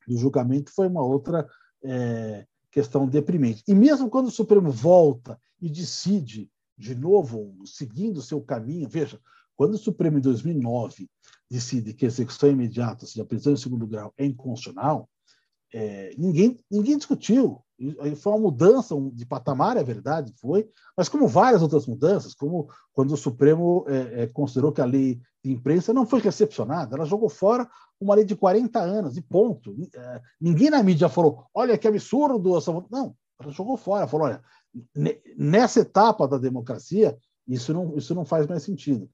do 0.08 0.18
julgamento 0.18 0.72
foi 0.74 0.88
uma 0.88 1.04
outra 1.04 1.48
é, 1.84 2.48
questão 2.72 3.08
deprimente. 3.08 3.64
E 3.68 3.76
mesmo 3.76 4.10
quando 4.10 4.26
o 4.26 4.32
Supremo 4.32 4.72
volta 4.72 5.40
e 5.62 5.70
decide 5.70 6.50
de 6.76 6.96
novo, 6.96 7.56
seguindo 7.68 8.18
o 8.18 8.24
seu 8.24 8.42
caminho, 8.42 8.90
veja, 8.90 9.22
quando 9.56 9.76
o 9.76 9.78
Supremo, 9.78 10.18
em 10.18 10.22
2009, 10.22 11.08
decide 11.48 11.94
que 11.94 12.04
a 12.04 12.08
execução 12.08 12.50
imediata, 12.50 13.04
ou 13.04 13.08
seja, 13.08 13.22
a 13.22 13.28
prisão 13.28 13.54
em 13.54 13.58
segundo 13.58 13.86
grau, 13.86 14.12
é 14.18 14.26
inconstitucional, 14.26 15.08
é, 15.74 16.14
ninguém, 16.18 16.60
ninguém 16.70 16.98
discutiu. 16.98 17.62
Foi 18.18 18.32
uma 18.34 18.42
mudança 18.42 18.96
de 19.12 19.26
patamar, 19.26 19.76
é 19.76 19.84
verdade, 19.84 20.34
foi, 20.40 20.70
mas 20.96 21.10
como 21.10 21.28
várias 21.28 21.64
outras 21.64 21.88
mudanças, 21.88 22.36
como 22.36 22.70
quando 22.94 23.12
o 23.12 23.18
Supremo 23.18 23.84
é, 23.88 24.24
é, 24.24 24.28
considerou 24.28 24.72
que 24.72 24.82
a 24.82 24.86
lei 24.86 25.20
de 25.44 25.52
imprensa 25.52 25.92
não 25.92 26.06
foi 26.06 26.20
recepcionada, 26.20 26.96
ela 26.96 27.06
jogou 27.06 27.28
fora 27.28 27.68
uma 28.00 28.14
lei 28.14 28.24
de 28.24 28.36
40 28.36 28.80
anos, 28.80 29.18
e 29.18 29.22
ponto. 29.22 29.76
É, 29.96 30.22
ninguém 30.40 30.70
na 30.70 30.84
mídia 30.84 31.10
falou, 31.10 31.46
olha 31.54 31.78
que 31.78 31.88
absurdo 31.88 32.56
essa. 32.56 32.72
Não, 32.92 33.16
ela 33.40 33.52
jogou 33.52 33.78
fora, 33.78 34.08
falou, 34.08 34.28
olha, 34.28 34.44
nessa 35.36 35.80
etapa 35.80 36.28
da 36.28 36.38
democracia, 36.38 37.18
isso 37.48 37.74
não, 37.74 37.98
isso 37.98 38.14
não 38.14 38.26
faz 38.26 38.46
mais 38.46 38.62
sentido. 38.62 39.10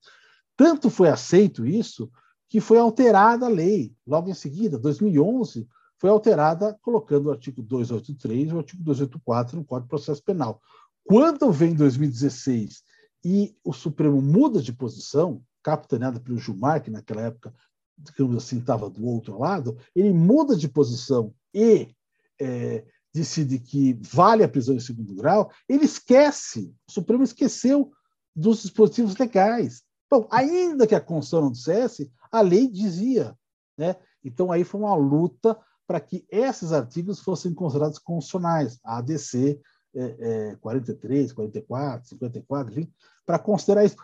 Tanto 0.57 0.89
foi 0.89 1.07
aceito 1.07 1.65
isso 1.65 2.09
que 2.49 2.59
foi 2.59 2.77
alterada 2.77 3.45
a 3.45 3.49
lei. 3.49 3.93
Logo 4.05 4.29
em 4.29 4.33
seguida, 4.33 4.77
2011, 4.77 5.67
foi 5.97 6.09
alterada 6.09 6.77
colocando 6.81 7.27
o 7.27 7.31
artigo 7.31 7.61
283 7.61 8.49
e 8.49 8.53
o 8.53 8.59
artigo 8.59 8.83
284 8.83 9.57
no 9.57 9.65
Código 9.65 9.85
de 9.85 9.89
Processo 9.89 10.23
Penal. 10.23 10.61
Quando 11.03 11.51
vem 11.51 11.73
2016 11.73 12.83
e 13.25 13.55
o 13.63 13.73
Supremo 13.73 14.21
muda 14.21 14.61
de 14.61 14.73
posição, 14.73 15.41
capitaneado 15.63 16.21
pelo 16.21 16.37
Gilmar, 16.37 16.81
que 16.83 16.91
naquela 16.91 17.23
época, 17.23 17.53
digamos 17.97 18.37
assim, 18.37 18.59
estava 18.59 18.89
do 18.89 19.05
outro 19.05 19.39
lado, 19.39 19.77
ele 19.95 20.13
muda 20.13 20.55
de 20.55 20.67
posição 20.67 21.33
e 21.53 21.95
é, 22.39 22.85
decide 23.13 23.59
que 23.59 23.93
vale 24.01 24.43
a 24.43 24.49
prisão 24.49 24.75
em 24.75 24.79
segundo 24.79 25.15
grau, 25.15 25.51
ele 25.67 25.85
esquece, 25.85 26.73
o 26.87 26.91
Supremo 26.91 27.23
esqueceu 27.23 27.91
dos 28.35 28.61
dispositivos 28.61 29.17
legais. 29.17 29.81
Bom, 30.09 30.27
ainda 30.31 30.85
que 30.85 30.95
a 30.95 31.01
Constituição 31.01 31.41
não 31.41 31.51
dissesse, 31.51 32.11
a 32.31 32.41
lei 32.41 32.67
dizia. 32.67 33.35
Né? 33.77 33.95
Então, 34.23 34.51
aí 34.51 34.63
foi 34.63 34.79
uma 34.79 34.95
luta 34.95 35.57
para 35.87 36.01
que 36.01 36.25
esses 36.29 36.73
artigos 36.73 37.21
fossem 37.21 37.53
considerados 37.53 37.97
constitucionais, 37.97 38.77
a 38.83 38.97
ADC 38.97 39.59
é, 39.95 40.51
é, 40.51 40.55
43, 40.57 41.31
44, 41.31 42.09
54, 42.09 42.71
enfim, 42.73 42.93
para 43.25 43.39
considerar 43.39 43.85
isso. 43.85 43.95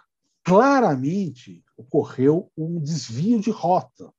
Claramente 0.44 1.64
ocorreu 1.78 2.50
um 2.58 2.80
desvio 2.80 3.40
de 3.40 3.52
rota. 3.52 4.12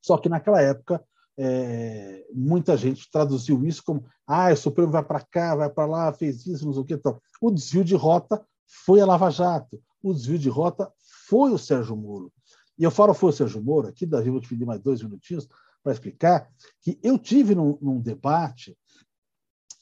Só 0.00 0.18
que 0.18 0.28
naquela 0.28 0.60
época 0.60 1.02
é, 1.36 2.26
muita 2.34 2.76
gente 2.76 3.10
traduziu 3.10 3.64
isso 3.64 3.82
como 3.82 4.04
ah, 4.26 4.52
o 4.52 4.56
Supremo 4.56 4.92
vai 4.92 5.02
para 5.02 5.20
cá, 5.20 5.56
vai 5.56 5.70
para 5.70 5.86
lá, 5.86 6.12
fez 6.12 6.46
isso, 6.46 6.66
não 6.66 6.72
sei 6.74 6.82
o 6.82 6.84
que. 6.84 6.94
Então, 6.94 7.20
o 7.40 7.50
desvio 7.50 7.82
de 7.82 7.94
rota 7.94 8.44
foi 8.66 9.00
a 9.00 9.06
Lava 9.06 9.30
Jato, 9.30 9.82
o 10.02 10.12
desvio 10.12 10.38
de 10.38 10.48
rota 10.48 10.92
foi 11.26 11.50
o 11.52 11.58
Sérgio 11.58 11.96
Moro. 11.96 12.30
E 12.78 12.84
eu 12.84 12.90
falo 12.90 13.14
foi 13.14 13.30
o 13.30 13.32
Sérgio 13.32 13.62
Moro, 13.62 13.88
aqui, 13.88 14.06
Davi, 14.06 14.30
vou 14.30 14.40
te 14.40 14.48
pedir 14.48 14.64
mais 14.64 14.80
dois 14.80 15.02
minutinhos 15.02 15.48
para 15.82 15.92
explicar 15.92 16.50
que 16.80 16.98
eu 17.02 17.18
tive 17.18 17.54
num, 17.54 17.78
num 17.80 18.00
debate 18.00 18.76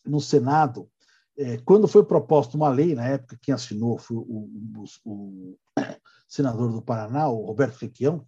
no 0.05 0.21
Senado, 0.21 0.91
é, 1.37 1.59
quando 1.59 1.87
foi 1.87 2.05
proposta 2.05 2.57
uma 2.57 2.69
lei, 2.69 2.95
na 2.95 3.07
época 3.07 3.39
quem 3.41 3.55
assinou 3.55 3.99
foi 3.99 4.17
o, 4.17 4.25
o, 4.25 4.85
o 5.05 5.59
senador 6.29 6.73
do 6.73 6.83
Paraná, 6.83 7.29
o 7.29 7.45
Roberto 7.45 7.77
Requião, 7.79 8.27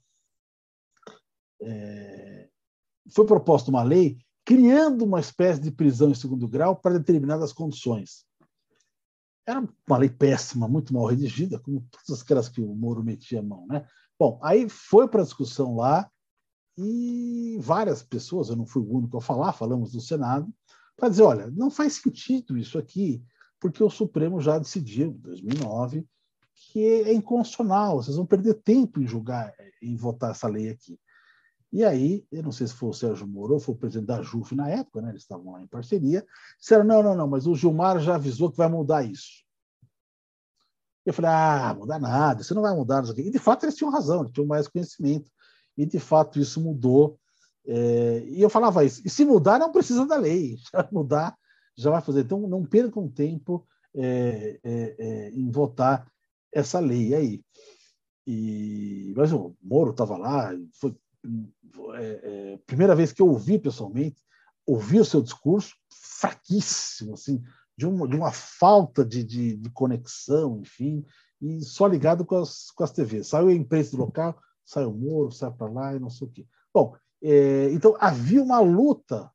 é, 1.63 2.49
foi 3.13 3.27
proposta 3.27 3.71
uma 3.71 3.83
lei 3.83 4.19
criando 4.45 5.05
uma 5.05 5.21
espécie 5.21 5.61
de 5.61 5.71
prisão 5.71 6.11
em 6.11 6.15
segundo 6.15 6.49
grau 6.49 6.77
para 6.77 6.99
determinadas 6.99 7.53
condições. 7.53 8.25
Era 9.47 9.61
uma 9.87 9.99
lei 9.99 10.09
péssima, 10.09 10.69
muito 10.69 10.95
mal 10.95 11.07
redigida, 11.07 11.59
como 11.59 11.87
todas 11.91 12.23
aquelas 12.23 12.49
que 12.49 12.61
o 12.61 12.75
Moro 12.75 13.03
metia 13.03 13.41
a 13.41 13.43
mão. 13.43 13.67
Né? 13.67 13.87
Bom, 14.19 14.39
aí 14.43 14.69
foi 14.69 15.09
para 15.09 15.23
a 15.23 15.25
discussão 15.25 15.77
lá 15.77 16.11
e 16.83 17.59
várias 17.59 18.03
pessoas, 18.03 18.49
eu 18.49 18.57
não 18.57 18.67
fui 18.67 18.83
o 18.83 18.97
único 18.97 19.19
a 19.19 19.21
falar, 19.21 19.53
falamos 19.53 19.93
do 19.93 20.01
Senado, 20.01 20.53
para 20.97 21.09
dizer, 21.09 21.23
olha, 21.23 21.51
não 21.51 21.71
faz 21.71 21.95
sentido 21.95 22.57
isso 22.57 22.79
aqui, 22.79 23.23
porque 23.59 23.83
o 23.83 23.91
Supremo 23.91 24.41
já 24.41 24.59
decidiu, 24.59 25.09
em 25.09 25.19
2009, 25.19 26.07
que 26.55 26.85
é 26.85 27.13
inconstitucional, 27.13 28.03
vocês 28.03 28.17
vão 28.17 28.27
perder 28.27 28.55
tempo 28.55 29.01
em 29.01 29.07
julgar, 29.07 29.53
em 29.83 29.97
votar 29.97 30.31
essa 30.31 30.49
lei 30.49 30.71
aqui. 30.71 30.99
E 31.73 31.85
aí, 31.85 32.27
eu 32.33 32.43
não 32.43 32.51
sei 32.51 32.67
se 32.67 32.75
foi 32.75 32.89
o 32.89 32.95
Sérgio 32.95 33.27
Moro 33.27 33.55
ou 33.55 33.61
foi 33.61 33.75
o 33.75 33.79
presidente 33.79 34.09
da 34.09 34.23
JUF 34.23 34.55
na 34.55 34.69
época, 34.69 35.01
né, 35.01 35.11
eles 35.11 35.23
estavam 35.23 35.53
lá 35.53 35.63
em 35.63 35.67
parceria, 35.67 36.27
disseram, 36.59 36.85
não, 36.85 37.03
não, 37.03 37.15
não, 37.15 37.29
mas 37.29 37.47
o 37.47 37.55
Gilmar 37.55 38.01
já 38.01 38.17
avisou 38.17 38.51
que 38.51 38.57
vai 38.57 38.69
mudar 38.69 39.05
isso. 39.05 39.45
Eu 41.05 41.15
falei, 41.15 41.31
ah, 41.31 41.75
mudar 41.79 41.99
nada, 41.99 42.43
você 42.43 42.53
não 42.53 42.63
vai 42.63 42.75
mudar 42.75 43.03
isso 43.03 43.13
aqui. 43.13 43.23
E, 43.23 43.31
de 43.31 43.39
fato, 43.39 43.65
eles 43.65 43.75
tinham 43.75 43.91
razão, 43.91 44.23
eles 44.23 44.33
tinham 44.33 44.47
mais 44.47 44.69
conhecimento, 44.69 45.31
e, 45.81 45.87
de 45.87 45.99
fato, 45.99 46.39
isso 46.39 46.61
mudou. 46.61 47.19
É, 47.67 48.23
e 48.27 48.43
eu 48.43 48.51
falava 48.51 48.85
isso, 48.85 49.01
e 49.05 49.09
se 49.09 49.25
mudar, 49.25 49.59
não 49.59 49.73
precisa 49.73 50.07
da 50.07 50.17
lei, 50.17 50.57
já 50.73 50.87
mudar, 50.93 51.35
já 51.75 51.91
vai 51.91 52.03
fazer. 52.03 52.21
Então, 52.21 52.41
não 52.47 52.65
percam 52.65 53.09
tempo 53.09 53.67
é, 53.95 54.61
é, 54.63 54.97
é 54.99 55.31
em 55.31 55.51
votar 55.51 56.07
essa 56.53 56.79
lei 56.79 57.15
aí. 57.15 57.45
E, 58.27 59.15
mas 59.17 59.33
o 59.33 59.57
Moro 59.63 59.91
estava 59.91 60.19
lá, 60.19 60.53
foi 60.75 60.95
é, 61.95 62.21
é, 62.23 62.59
primeira 62.67 62.95
vez 62.95 63.13
que 63.13 63.23
eu 63.23 63.29
ouvi 63.29 63.59
pessoalmente, 63.59 64.23
ouvi 64.67 65.01
o 65.01 65.05
seu 65.05 65.23
discurso, 65.23 65.75
fraquíssimo, 66.21 67.15
assim, 67.15 67.43
de 67.77 67.87
uma, 67.87 68.07
de 68.07 68.17
uma 68.17 68.33
falta 68.33 69.03
de, 69.03 69.25
de, 69.25 69.57
de 69.57 69.71
conexão, 69.71 70.61
enfim, 70.61 71.05
e 71.41 71.63
só 71.63 71.87
ligado 71.87 72.25
com 72.27 72.37
as, 72.37 72.71
com 72.71 72.85
as 72.85 72.93
TVs. 72.93 73.29
Saiu 73.29 73.49
a 73.49 73.55
imprensa 73.55 73.93
do 73.93 74.03
local, 74.03 74.39
saiu 74.71 74.91
o 74.91 74.97
Moro, 74.97 75.33
sai 75.33 75.51
para 75.51 75.69
lá 75.69 75.97
e 75.97 75.99
não 75.99 76.09
sei 76.09 76.29
o 76.29 76.31
quê. 76.31 76.47
Bom, 76.73 76.95
é, 77.21 77.71
então 77.73 77.97
havia 77.99 78.41
uma 78.41 78.61
luta 78.61 79.31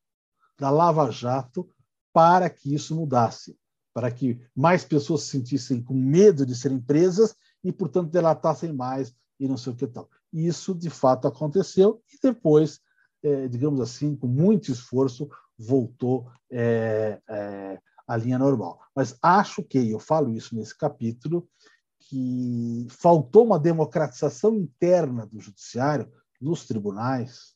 da 0.58 0.70
Lava 0.70 1.12
Jato 1.12 1.70
para 2.14 2.50
que 2.50 2.74
isso 2.74 2.96
mudasse, 2.96 3.58
para 3.94 4.10
que 4.10 4.40
mais 4.56 4.86
pessoas 4.86 5.24
se 5.24 5.32
sentissem 5.32 5.84
com 5.84 5.94
medo 5.94 6.46
de 6.46 6.56
serem 6.56 6.80
presas 6.80 7.36
e, 7.62 7.72
portanto, 7.74 8.10
delatassem 8.10 8.72
mais 8.72 9.14
e 9.38 9.46
não 9.46 9.58
sei 9.58 9.74
o 9.74 9.76
que 9.76 9.86
tal. 9.86 10.10
Isso, 10.32 10.74
de 10.74 10.90
fato, 10.90 11.28
aconteceu 11.28 12.02
e 12.14 12.18
depois, 12.22 12.80
é, 13.22 13.50
digamos 13.50 13.82
assim, 13.82 14.16
com 14.16 14.28
muito 14.28 14.72
esforço, 14.72 15.30
voltou 15.58 16.32
é, 16.50 17.20
é, 17.28 17.80
à 18.08 18.16
linha 18.16 18.40
normal. 18.40 18.80
Mas 18.96 19.18
acho 19.22 19.62
que, 19.64 19.90
eu 19.90 20.00
falo 20.00 20.32
isso 20.32 20.56
nesse 20.56 20.78
capítulo, 20.78 21.46
que 22.10 22.88
faltou 22.90 23.46
uma 23.46 23.60
democratização 23.60 24.56
interna 24.56 25.26
do 25.26 25.40
judiciário, 25.40 26.12
dos 26.40 26.66
tribunais, 26.66 27.56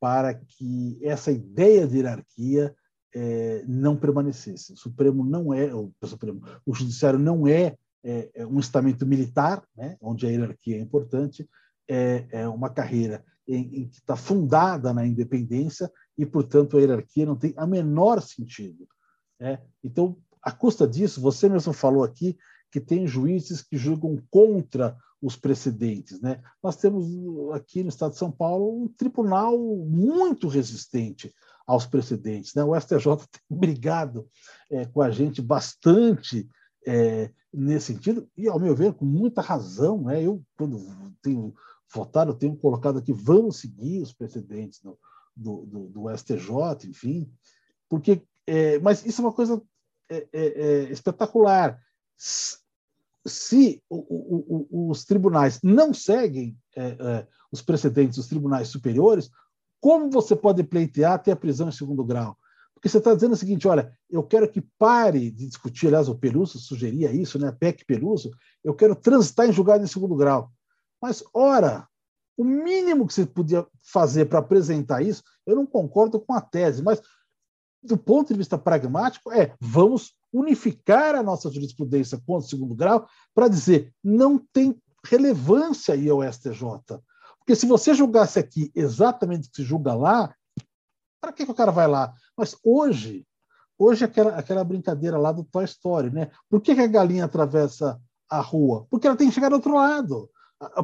para 0.00 0.34
que 0.34 0.98
essa 1.02 1.30
ideia 1.30 1.86
de 1.86 1.98
hierarquia 1.98 2.74
é, 3.14 3.64
não 3.66 3.96
permanecesse. 3.96 4.72
O 4.72 4.76
Supremo 4.76 5.24
não 5.24 5.54
é, 5.54 5.72
o, 5.72 5.92
Supremo, 6.04 6.42
o 6.66 6.74
Judiciário 6.74 7.18
não 7.18 7.46
é, 7.46 7.76
é, 8.02 8.30
é 8.34 8.46
um 8.46 8.58
estamento 8.58 9.06
militar, 9.06 9.62
né, 9.76 9.96
onde 10.00 10.26
a 10.26 10.30
hierarquia 10.30 10.76
é 10.76 10.80
importante, 10.80 11.48
é, 11.88 12.26
é 12.30 12.48
uma 12.48 12.70
carreira 12.70 13.24
em, 13.46 13.82
em 13.82 13.88
que 13.88 13.98
está 13.98 14.16
fundada 14.16 14.92
na 14.92 15.06
independência 15.06 15.90
e, 16.18 16.26
portanto, 16.26 16.76
a 16.76 16.80
hierarquia 16.80 17.26
não 17.26 17.36
tem 17.36 17.54
a 17.56 17.66
menor 17.66 18.20
sentido. 18.20 18.88
Né? 19.38 19.60
Então, 19.82 20.16
à 20.42 20.50
custa 20.50 20.86
disso, 20.86 21.20
você 21.20 21.48
mesmo 21.48 21.72
falou 21.72 22.02
aqui 22.02 22.36
que 22.74 22.80
tem 22.80 23.06
juízes 23.06 23.62
que 23.62 23.76
julgam 23.76 24.20
contra 24.28 24.98
os 25.22 25.36
precedentes. 25.36 26.20
Né? 26.20 26.42
Nós 26.60 26.74
temos 26.74 27.06
aqui 27.52 27.84
no 27.84 27.88
Estado 27.88 28.10
de 28.10 28.18
São 28.18 28.32
Paulo 28.32 28.82
um 28.82 28.88
tribunal 28.88 29.56
muito 29.56 30.48
resistente 30.48 31.32
aos 31.68 31.86
precedentes. 31.86 32.52
Né? 32.52 32.64
O 32.64 32.74
STJ 32.74 32.98
tem 33.30 33.56
brigado 33.56 34.28
é, 34.68 34.86
com 34.86 35.00
a 35.00 35.08
gente 35.12 35.40
bastante 35.40 36.48
é, 36.84 37.30
nesse 37.52 37.94
sentido, 37.94 38.28
e, 38.36 38.48
ao 38.48 38.58
meu 38.58 38.74
ver, 38.74 38.92
com 38.94 39.04
muita 39.04 39.40
razão. 39.40 40.02
Né? 40.02 40.24
Eu, 40.24 40.42
quando 40.58 40.84
tenho 41.22 41.54
votar, 41.94 42.26
eu 42.26 42.34
tenho 42.34 42.56
colocado 42.56 42.98
aqui, 42.98 43.12
vamos 43.12 43.58
seguir 43.58 44.02
os 44.02 44.12
precedentes 44.12 44.80
do, 44.80 44.98
do, 45.36 45.64
do, 45.64 45.88
do 45.90 46.16
STJ, 46.16 46.88
enfim, 46.88 47.30
porque, 47.88 48.20
é, 48.48 48.80
mas 48.80 49.06
isso 49.06 49.20
é 49.20 49.24
uma 49.24 49.32
coisa 49.32 49.62
espetacular. 50.90 51.80
Se 53.26 53.82
o, 53.88 53.96
o, 53.96 54.90
os 54.90 55.04
tribunais 55.04 55.60
não 55.62 55.94
seguem 55.94 56.56
é, 56.76 56.88
é, 56.88 57.26
os 57.50 57.62
precedentes 57.62 58.16
dos 58.16 58.26
tribunais 58.26 58.68
superiores, 58.68 59.30
como 59.80 60.10
você 60.10 60.34
pode 60.36 60.62
pleitear 60.62 61.12
até 61.14 61.32
a 61.32 61.36
prisão 61.36 61.68
em 61.68 61.72
segundo 61.72 62.04
grau? 62.04 62.36
Porque 62.74 62.88
você 62.88 62.98
está 62.98 63.14
dizendo 63.14 63.32
o 63.32 63.36
seguinte: 63.36 63.66
olha, 63.66 63.92
eu 64.10 64.22
quero 64.22 64.50
que 64.50 64.60
pare 64.78 65.30
de 65.30 65.46
discutir, 65.46 65.86
aliás, 65.86 66.08
o 66.08 66.14
Peluso 66.14 66.58
sugeria 66.58 67.10
isso, 67.12 67.38
né? 67.38 67.50
PEC 67.50 67.84
Peluso, 67.86 68.30
eu 68.62 68.74
quero 68.74 68.94
transitar 68.94 69.48
em 69.48 69.52
julgado 69.52 69.82
em 69.82 69.86
segundo 69.86 70.14
grau. 70.14 70.50
Mas, 71.00 71.24
ora, 71.32 71.88
o 72.36 72.44
mínimo 72.44 73.06
que 73.06 73.14
você 73.14 73.24
podia 73.24 73.66
fazer 73.82 74.26
para 74.26 74.40
apresentar 74.40 75.02
isso, 75.02 75.22
eu 75.46 75.56
não 75.56 75.64
concordo 75.64 76.20
com 76.20 76.34
a 76.34 76.40
tese, 76.40 76.82
mas 76.82 77.00
do 77.82 77.96
ponto 77.96 78.32
de 78.32 78.38
vista 78.38 78.58
pragmático, 78.58 79.30
é 79.32 79.54
vamos 79.60 80.14
unificar 80.34 81.14
a 81.14 81.22
nossa 81.22 81.48
jurisprudência 81.50 82.20
contra 82.26 82.46
o 82.46 82.50
segundo 82.50 82.74
grau 82.74 83.08
para 83.32 83.46
dizer 83.46 83.94
não 84.02 84.36
tem 84.36 84.76
relevância 85.06 85.94
aí 85.94 86.10
ao 86.10 86.22
STJ. 86.22 86.60
Porque 87.38 87.54
se 87.54 87.66
você 87.66 87.94
julgasse 87.94 88.38
aqui 88.38 88.72
exatamente 88.74 89.46
o 89.46 89.50
que 89.50 89.56
se 89.58 89.62
julga 89.62 89.94
lá, 89.94 90.34
para 91.20 91.32
que, 91.32 91.44
que 91.44 91.52
o 91.52 91.54
cara 91.54 91.70
vai 91.70 91.86
lá? 91.86 92.12
Mas 92.36 92.56
hoje, 92.64 93.24
hoje 93.78 94.02
é 94.02 94.06
aquela, 94.06 94.36
aquela 94.36 94.64
brincadeira 94.64 95.16
lá 95.16 95.30
do 95.30 95.44
Toy 95.44 95.64
Story, 95.64 96.10
né? 96.10 96.30
Por 96.50 96.60
que, 96.60 96.74
que 96.74 96.80
a 96.80 96.86
galinha 96.86 97.26
atravessa 97.26 98.00
a 98.28 98.40
rua? 98.40 98.86
Porque 98.90 99.06
ela 99.06 99.16
tem 99.16 99.28
que 99.28 99.34
chegar 99.34 99.50
do 99.50 99.56
outro 99.56 99.74
lado. 99.74 100.28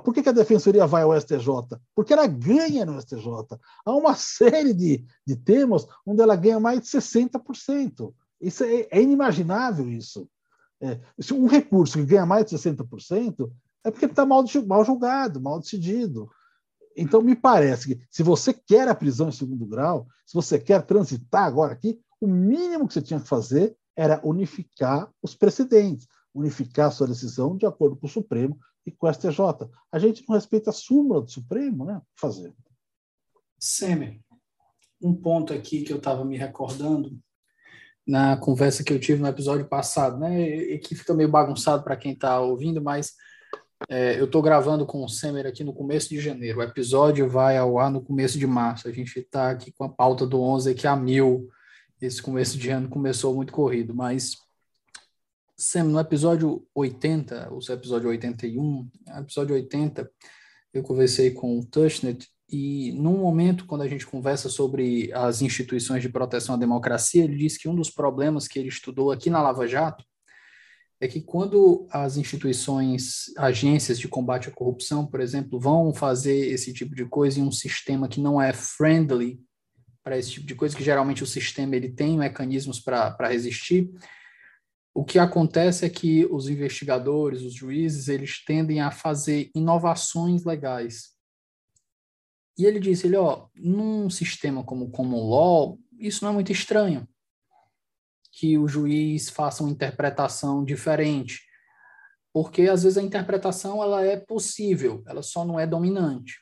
Por 0.04 0.12
que, 0.12 0.22
que, 0.22 0.28
a 0.28 0.32
defensoria 0.32 0.86
vai 0.86 1.02
ao 1.02 1.18
STJ? 1.18 1.46
Porque 1.94 2.12
ela 2.12 2.26
ganha 2.26 2.84
no 2.84 3.00
STJ. 3.00 3.58
Há 3.84 3.92
uma 3.92 4.14
série 4.14 4.74
de, 4.74 5.04
de 5.26 5.36
temas 5.36 5.86
onde 6.06 6.20
ela 6.20 6.36
ganha 6.36 6.60
mais 6.60 6.80
de 6.80 6.86
60%. 6.86 8.12
Isso 8.40 8.64
é, 8.64 8.88
é 8.90 9.02
inimaginável 9.02 9.88
isso. 9.90 10.28
É, 10.80 10.98
se 11.18 11.34
um 11.34 11.46
recurso 11.46 11.98
que 11.98 12.06
ganha 12.06 12.24
mais 12.24 12.46
de 12.46 12.56
60% 12.56 13.50
é 13.84 13.90
porque 13.90 14.06
está 14.06 14.24
mal, 14.24 14.44
mal 14.66 14.84
julgado, 14.84 15.40
mal 15.40 15.60
decidido. 15.60 16.30
Então, 16.96 17.22
me 17.22 17.36
parece 17.36 17.88
que 17.88 18.06
se 18.10 18.22
você 18.22 18.52
quer 18.52 18.88
a 18.88 18.94
prisão 18.94 19.28
em 19.28 19.32
segundo 19.32 19.66
grau, 19.66 20.06
se 20.26 20.34
você 20.34 20.58
quer 20.58 20.82
transitar 20.82 21.44
agora 21.44 21.72
aqui, 21.72 22.00
o 22.20 22.26
mínimo 22.26 22.86
que 22.86 22.94
você 22.94 23.02
tinha 23.02 23.20
que 23.20 23.28
fazer 23.28 23.76
era 23.96 24.20
unificar 24.24 25.10
os 25.22 25.34
precedentes, 25.34 26.06
unificar 26.34 26.92
sua 26.92 27.06
decisão 27.06 27.56
de 27.56 27.66
acordo 27.66 27.96
com 27.96 28.06
o 28.06 28.10
Supremo 28.10 28.58
e 28.86 28.90
com 28.90 29.06
o 29.06 29.12
STJ. 29.12 29.68
A 29.92 29.98
gente 29.98 30.24
não 30.28 30.34
respeita 30.34 30.70
a 30.70 30.72
súmula 30.72 31.20
do 31.20 31.30
Supremo, 31.30 31.84
né? 31.84 32.00
Fazer. 32.16 32.54
Semer, 33.58 34.20
um 35.02 35.14
ponto 35.14 35.52
aqui 35.52 35.82
que 35.82 35.92
eu 35.92 35.98
estava 35.98 36.24
me 36.24 36.36
recordando 36.36 37.18
na 38.10 38.36
conversa 38.36 38.82
que 38.82 38.92
eu 38.92 38.98
tive 38.98 39.22
no 39.22 39.28
episódio 39.28 39.64
passado, 39.66 40.18
né? 40.18 40.48
E 40.48 40.78
que 40.78 40.96
fica 40.96 41.14
meio 41.14 41.28
bagunçado 41.28 41.84
para 41.84 41.96
quem 41.96 42.12
está 42.12 42.40
ouvindo, 42.40 42.82
mas 42.82 43.12
é, 43.88 44.18
eu 44.18 44.24
estou 44.24 44.42
gravando 44.42 44.84
com 44.84 45.04
o 45.04 45.08
Semer 45.08 45.46
aqui 45.46 45.62
no 45.62 45.72
começo 45.72 46.08
de 46.08 46.20
janeiro. 46.20 46.58
O 46.58 46.62
episódio 46.62 47.28
vai 47.28 47.56
ao 47.56 47.78
ar 47.78 47.88
no 47.88 48.02
começo 48.02 48.36
de 48.36 48.48
março. 48.48 48.88
A 48.88 48.92
gente 48.92 49.16
está 49.20 49.50
aqui 49.50 49.70
com 49.70 49.84
a 49.84 49.88
pauta 49.88 50.26
do 50.26 50.42
11 50.42 50.70
aqui 50.70 50.88
a 50.88 50.96
mil. 50.96 51.48
Esse 52.02 52.20
começo 52.20 52.58
de 52.58 52.68
ano 52.68 52.88
começou 52.88 53.32
muito 53.32 53.52
corrido, 53.52 53.94
mas 53.94 54.36
Sam, 55.56 55.84
no 55.84 56.00
episódio 56.00 56.66
80, 56.74 57.52
o 57.52 57.58
episódio 57.70 58.08
81, 58.08 58.90
episódio 59.18 59.54
80, 59.54 60.10
eu 60.74 60.82
conversei 60.82 61.30
com 61.30 61.60
o 61.60 61.64
Tushnet 61.64 62.26
e 62.50 62.92
num 62.92 63.18
momento, 63.18 63.64
quando 63.66 63.82
a 63.82 63.88
gente 63.88 64.06
conversa 64.06 64.48
sobre 64.48 65.12
as 65.12 65.40
instituições 65.42 66.02
de 66.02 66.08
proteção 66.08 66.54
à 66.54 66.58
democracia, 66.58 67.24
ele 67.24 67.36
disse 67.36 67.58
que 67.58 67.68
um 67.68 67.74
dos 67.74 67.90
problemas 67.90 68.48
que 68.48 68.58
ele 68.58 68.68
estudou 68.68 69.12
aqui 69.12 69.30
na 69.30 69.42
Lava 69.42 69.66
Jato 69.66 70.04
é 71.00 71.08
que 71.08 71.20
quando 71.20 71.86
as 71.90 72.16
instituições, 72.16 73.32
agências 73.38 73.98
de 73.98 74.06
combate 74.06 74.48
à 74.48 74.52
corrupção, 74.52 75.06
por 75.06 75.20
exemplo, 75.20 75.58
vão 75.58 75.94
fazer 75.94 76.48
esse 76.48 76.74
tipo 76.74 76.94
de 76.94 77.06
coisa 77.06 77.40
em 77.40 77.42
um 77.42 77.52
sistema 77.52 78.08
que 78.08 78.20
não 78.20 78.40
é 78.40 78.52
friendly 78.52 79.40
para 80.02 80.18
esse 80.18 80.32
tipo 80.32 80.46
de 80.46 80.54
coisa, 80.54 80.76
que 80.76 80.84
geralmente 80.84 81.22
o 81.22 81.26
sistema 81.26 81.76
ele 81.76 81.90
tem 81.90 82.18
mecanismos 82.18 82.80
para 82.80 83.28
resistir, 83.28 83.90
o 84.92 85.04
que 85.04 85.18
acontece 85.18 85.84
é 85.84 85.88
que 85.88 86.26
os 86.26 86.48
investigadores, 86.48 87.42
os 87.42 87.54
juízes, 87.54 88.08
eles 88.08 88.44
tendem 88.44 88.80
a 88.80 88.90
fazer 88.90 89.50
inovações 89.54 90.44
legais. 90.44 91.09
E 92.60 92.66
ele 92.66 92.78
disse, 92.78 93.06
ele, 93.06 93.16
ó, 93.16 93.46
num 93.56 94.10
sistema 94.10 94.62
como 94.62 94.84
o 94.84 94.90
common 94.90 95.30
law, 95.30 95.78
isso 95.98 96.22
não 96.22 96.32
é 96.32 96.34
muito 96.34 96.52
estranho. 96.52 97.08
que 98.32 98.56
o 98.56 98.68
juiz 98.68 99.28
faça 99.28 99.62
uma 99.62 99.72
interpretação 99.72 100.64
diferente, 100.64 101.42
porque 102.32 102.62
às 102.68 102.82
vezes 102.84 102.96
a 102.96 103.02
interpretação 103.02 103.82
ela 103.82 104.04
é 104.04 104.16
possível, 104.16 105.02
ela 105.06 105.22
só 105.22 105.44
não 105.44 105.58
é 105.58 105.66
dominante. 105.66 106.34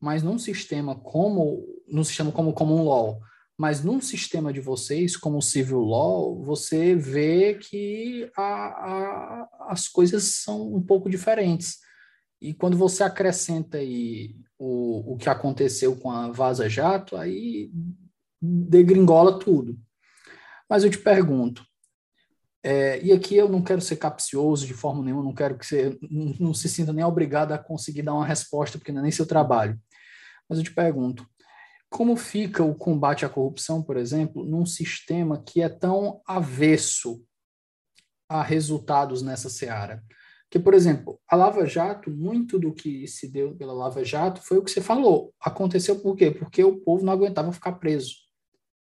Mas 0.00 0.22
num 0.22 0.38
sistema 0.38 0.94
como 0.94 1.66
no 1.88 2.04
sistema 2.04 2.30
como 2.30 2.52
common 2.52 2.84
law, 2.84 3.20
mas 3.58 3.82
num 3.82 4.00
sistema 4.00 4.52
de 4.52 4.60
vocês 4.60 5.16
como 5.16 5.40
civil 5.42 5.80
law, 5.80 6.42
você 6.42 6.94
vê 6.94 7.54
que 7.54 8.30
a, 8.36 8.42
a, 8.42 9.48
as 9.68 9.88
coisas 9.88 10.42
são 10.42 10.74
um 10.74 10.82
pouco 10.82 11.08
diferentes. 11.08 11.78
E 12.40 12.52
quando 12.52 12.76
você 12.76 13.02
acrescenta 13.02 13.78
aí 13.78 14.36
o, 14.58 15.14
o 15.14 15.16
que 15.16 15.28
aconteceu 15.28 15.96
com 15.96 16.10
a 16.10 16.30
Vaza 16.30 16.68
Jato, 16.68 17.16
aí 17.16 17.70
degringola 18.40 19.38
tudo. 19.38 19.78
Mas 20.68 20.84
eu 20.84 20.90
te 20.90 20.98
pergunto, 20.98 21.64
é, 22.62 23.00
e 23.02 23.12
aqui 23.12 23.36
eu 23.36 23.48
não 23.48 23.62
quero 23.62 23.80
ser 23.80 23.96
capcioso 23.96 24.66
de 24.66 24.74
forma 24.74 25.02
nenhuma, 25.02 25.22
não 25.22 25.34
quero 25.34 25.56
que 25.56 25.64
você 25.64 25.96
não, 26.10 26.34
não 26.40 26.54
se 26.54 26.68
sinta 26.68 26.92
nem 26.92 27.04
obrigado 27.04 27.52
a 27.52 27.58
conseguir 27.58 28.02
dar 28.02 28.14
uma 28.14 28.26
resposta, 28.26 28.76
porque 28.76 28.90
não 28.90 29.00
é 29.00 29.02
nem 29.02 29.12
seu 29.12 29.26
trabalho. 29.26 29.80
Mas 30.48 30.58
eu 30.58 30.64
te 30.64 30.72
pergunto, 30.72 31.26
como 31.88 32.16
fica 32.16 32.64
o 32.64 32.74
combate 32.74 33.24
à 33.24 33.28
corrupção, 33.28 33.82
por 33.82 33.96
exemplo, 33.96 34.44
num 34.44 34.66
sistema 34.66 35.42
que 35.42 35.62
é 35.62 35.68
tão 35.68 36.20
avesso 36.26 37.24
a 38.28 38.42
resultados 38.42 39.22
nessa 39.22 39.48
seara? 39.48 40.02
Que, 40.50 40.58
por 40.58 40.74
exemplo, 40.74 41.20
a 41.28 41.34
Lava 41.34 41.66
Jato, 41.66 42.10
muito 42.10 42.58
do 42.58 42.72
que 42.72 43.06
se 43.08 43.28
deu 43.28 43.54
pela 43.56 43.72
Lava 43.72 44.04
Jato 44.04 44.40
foi 44.42 44.58
o 44.58 44.62
que 44.62 44.70
você 44.70 44.80
falou. 44.80 45.34
Aconteceu 45.40 45.98
por 45.98 46.16
quê? 46.16 46.30
Porque 46.30 46.62
o 46.62 46.76
povo 46.78 47.04
não 47.04 47.12
aguentava 47.12 47.52
ficar 47.52 47.72
preso. 47.72 48.14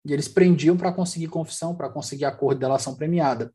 E 0.05 0.13
eles 0.13 0.29
prendiam 0.29 0.77
para 0.77 0.93
conseguir 0.93 1.29
confissão, 1.29 1.75
para 1.75 1.89
conseguir 1.89 2.27
acordo 2.27 2.59
de 2.59 2.61
delação 2.61 2.95
premiada. 2.95 3.53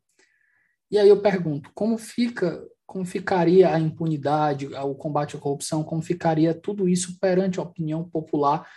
E 0.89 0.97
aí 0.97 1.07
eu 1.07 1.21
pergunto, 1.21 1.71
como 1.73 1.97
fica, 1.97 2.63
como 2.85 3.05
ficaria 3.05 3.73
a 3.73 3.79
impunidade, 3.79 4.67
o 4.67 4.95
combate 4.95 5.35
à 5.35 5.39
corrupção, 5.39 5.83
como 5.83 6.01
ficaria 6.01 6.53
tudo 6.53 6.87
isso 6.87 7.17
perante 7.19 7.59
a 7.59 7.63
opinião 7.63 8.07
popular 8.07 8.67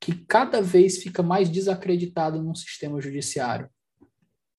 que 0.00 0.24
cada 0.26 0.60
vez 0.60 0.98
fica 0.98 1.22
mais 1.22 1.48
desacreditada 1.48 2.40
no 2.40 2.54
sistema 2.54 3.00
judiciário? 3.00 3.68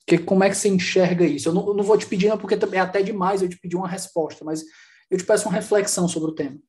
Que, 0.06 0.18
como 0.18 0.44
é 0.44 0.50
que 0.50 0.56
você 0.56 0.70
enxerga 0.70 1.26
isso? 1.26 1.50
Eu 1.50 1.54
não, 1.54 1.68
eu 1.68 1.74
não 1.74 1.84
vou 1.84 1.98
te 1.98 2.06
pedir, 2.06 2.28
não, 2.28 2.38
porque 2.38 2.56
é 2.56 2.80
até 2.80 3.02
demais 3.02 3.42
eu 3.42 3.50
te 3.50 3.58
pedir 3.58 3.76
uma 3.76 3.88
resposta, 3.88 4.46
mas 4.46 4.64
eu 5.10 5.18
te 5.18 5.24
peço 5.24 5.48
uma 5.48 5.56
reflexão 5.56 6.08
sobre 6.08 6.32
o 6.32 6.36
tema. 6.36 6.60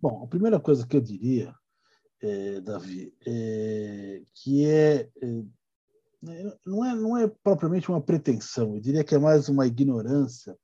Bom, 0.00 0.22
a 0.24 0.26
primeira 0.26 0.60
coisa 0.60 0.86
que 0.86 0.96
eu 0.96 1.00
diria 1.00 1.54
é, 2.20 2.60
Davi, 2.60 3.12
é, 3.26 4.22
que 4.34 4.66
é, 4.66 5.08
é, 5.22 5.42
não 6.64 6.84
é 6.84 6.94
não 6.94 7.16
é 7.16 7.28
propriamente 7.42 7.88
uma 7.88 8.00
pretensão, 8.00 8.74
eu 8.74 8.80
diria 8.80 9.02
que 9.02 9.14
é 9.14 9.18
mais 9.18 9.48
uma 9.48 9.66
ignorância 9.66 10.56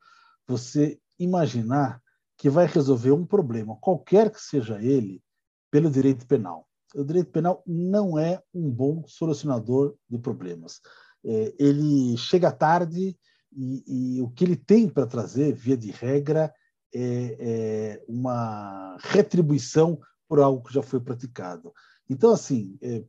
você 0.46 0.98
imaginar 1.18 2.00
que 2.36 2.48
vai 2.48 2.66
resolver 2.66 3.10
um 3.10 3.26
problema, 3.26 3.76
qualquer 3.80 4.30
que 4.30 4.40
seja 4.40 4.80
ele, 4.80 5.22
pelo 5.70 5.90
direito 5.90 6.26
penal. 6.26 6.66
O 6.94 7.05
direito 7.05 7.30
penal 7.30 7.62
não 7.66 8.18
é 8.18 8.40
um 8.55 8.70
bom 8.70 9.05
solucionador 9.06 9.94
de 10.09 10.18
problemas. 10.18 10.80
É, 11.28 11.55
ele 11.59 12.16
chega 12.16 12.50
tarde 12.50 13.14
e, 13.55 14.16
e, 14.16 14.22
o 14.22 14.30
que 14.30 14.44
ele 14.44 14.56
tem 14.56 14.88
para 14.88 15.06
trazer, 15.06 15.52
via 15.52 15.76
de 15.76 15.90
regra, 15.90 16.50
é, 16.94 17.36
é 17.38 18.05
uma 18.09 18.96
retribuição 18.98 20.00
por 20.26 20.40
algo 20.40 20.66
que 20.66 20.72
já 20.72 20.82
foi 20.82 21.00
praticado. 21.00 21.70
Então, 22.09 22.32
assim, 22.32 22.78
é, 22.80 23.05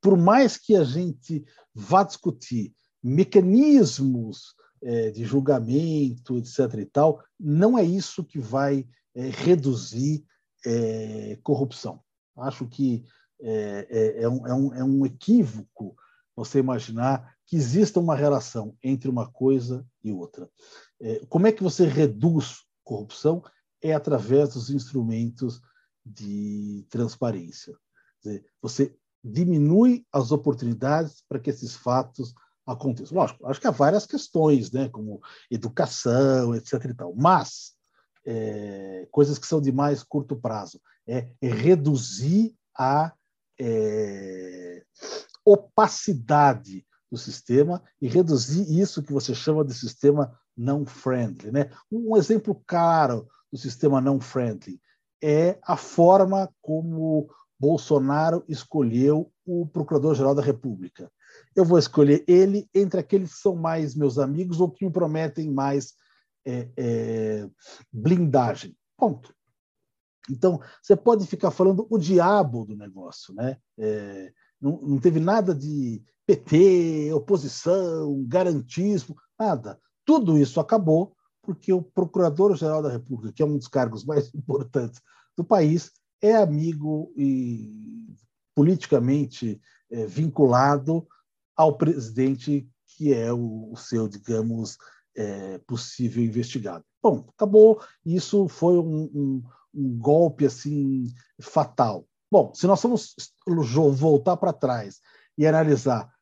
por 0.00 0.16
mais 0.16 0.56
que 0.56 0.74
a 0.74 0.84
gente 0.84 1.44
vá 1.74 2.02
discutir 2.02 2.74
mecanismos 3.02 4.54
é, 4.82 5.10
de 5.10 5.24
julgamento, 5.24 6.38
etc. 6.38 6.78
e 6.78 6.86
tal, 6.86 7.22
não 7.38 7.76
é 7.76 7.84
isso 7.84 8.24
que 8.24 8.38
vai 8.38 8.86
é, 9.14 9.28
reduzir 9.28 10.24
é, 10.64 11.38
corrupção. 11.42 12.00
Acho 12.38 12.66
que 12.66 13.04
é, 13.40 14.26
um, 14.28 14.74
é 14.74 14.82
um 14.82 15.04
equívoco 15.04 15.94
você 16.34 16.58
imaginar 16.58 17.33
que 17.46 17.56
exista 17.56 18.00
uma 18.00 18.16
relação 18.16 18.76
entre 18.82 19.08
uma 19.08 19.30
coisa 19.30 19.86
e 20.02 20.10
outra. 20.12 20.48
como 21.28 21.46
é 21.46 21.52
que 21.52 21.62
você 21.62 21.86
reduz 21.86 22.62
corrupção? 22.82 23.42
É 23.82 23.92
através 23.92 24.54
dos 24.54 24.70
instrumentos 24.70 25.60
de 26.04 26.86
transparência. 26.90 27.76
Dizer, 28.22 28.44
você 28.60 28.96
diminui 29.22 30.06
as 30.12 30.32
oportunidades 30.32 31.22
para 31.28 31.38
que 31.38 31.50
esses 31.50 31.74
fatos 31.74 32.34
aconteçam. 32.66 33.16
Lógico, 33.16 33.46
acho 33.46 33.60
que 33.60 33.66
há 33.66 33.70
várias 33.70 34.06
questões, 34.06 34.70
né, 34.70 34.88
como 34.88 35.20
educação, 35.50 36.54
etc. 36.54 36.84
E 36.84 36.94
tal, 36.94 37.14
mas 37.14 37.74
é, 38.24 39.06
coisas 39.10 39.38
que 39.38 39.46
são 39.46 39.60
de 39.60 39.70
mais 39.70 40.02
curto 40.02 40.36
prazo 40.36 40.80
é, 41.06 41.30
reduzir 41.42 42.54
a 42.76 43.12
é, 43.58 44.82
opacidade 45.44 46.86
do 47.14 47.18
sistema 47.18 47.82
e 48.00 48.08
reduzir 48.08 48.80
isso 48.80 49.02
que 49.02 49.12
você 49.12 49.34
chama 49.34 49.64
de 49.64 49.72
sistema 49.72 50.36
não 50.56 50.84
friendly. 50.84 51.50
Né? 51.50 51.70
Um 51.90 52.16
exemplo 52.16 52.60
claro 52.66 53.26
do 53.50 53.58
sistema 53.58 54.00
não 54.00 54.20
friendly 54.20 54.80
é 55.22 55.58
a 55.62 55.76
forma 55.76 56.52
como 56.60 57.28
Bolsonaro 57.58 58.44
escolheu 58.48 59.32
o 59.46 59.66
Procurador-Geral 59.66 60.34
da 60.34 60.42
República. 60.42 61.10
Eu 61.56 61.64
vou 61.64 61.78
escolher 61.78 62.24
ele 62.28 62.68
entre 62.74 63.00
aqueles 63.00 63.32
que 63.32 63.40
são 63.40 63.56
mais 63.56 63.94
meus 63.94 64.18
amigos 64.18 64.60
ou 64.60 64.70
que 64.70 64.84
me 64.84 64.92
prometem 64.92 65.50
mais 65.50 65.94
é, 66.44 66.68
é, 66.76 67.48
blindagem. 67.92 68.76
Ponto. 68.98 69.34
Então, 70.30 70.60
você 70.82 70.96
pode 70.96 71.26
ficar 71.26 71.50
falando 71.50 71.86
o 71.88 71.98
diabo 71.98 72.64
do 72.64 72.76
negócio, 72.76 73.32
né? 73.34 73.56
É, 73.78 74.32
não, 74.60 74.80
não 74.80 74.98
teve 74.98 75.20
nada 75.20 75.54
de 75.54 76.02
PT, 76.26 77.12
oposição, 77.12 78.24
garantismo, 78.26 79.16
nada. 79.38 79.78
Tudo 80.04 80.38
isso 80.38 80.60
acabou 80.60 81.14
porque 81.42 81.72
o 81.72 81.82
Procurador-Geral 81.82 82.82
da 82.82 82.90
República, 82.90 83.32
que 83.32 83.42
é 83.42 83.46
um 83.46 83.58
dos 83.58 83.68
cargos 83.68 84.04
mais 84.04 84.32
importantes 84.34 85.00
do 85.36 85.44
país, 85.44 85.92
é 86.22 86.34
amigo 86.34 87.12
e 87.16 88.14
politicamente 88.54 89.60
é, 89.90 90.06
vinculado 90.06 91.06
ao 91.56 91.76
presidente 91.76 92.68
que 92.96 93.12
é 93.12 93.32
o, 93.32 93.72
o 93.72 93.76
seu, 93.76 94.08
digamos, 94.08 94.78
é, 95.16 95.58
possível 95.58 96.22
investigado. 96.22 96.84
Bom, 97.02 97.26
acabou. 97.36 97.82
Isso 98.04 98.48
foi 98.48 98.78
um, 98.78 99.10
um, 99.14 99.42
um 99.74 99.98
golpe 99.98 100.46
assim 100.46 101.12
fatal. 101.40 102.06
Bom, 102.30 102.54
se 102.54 102.66
nós 102.66 102.82
vamos 102.82 103.14
voltar 103.98 104.36
para 104.36 104.52
trás 104.52 105.00
e 105.36 105.46
analisar 105.46 106.13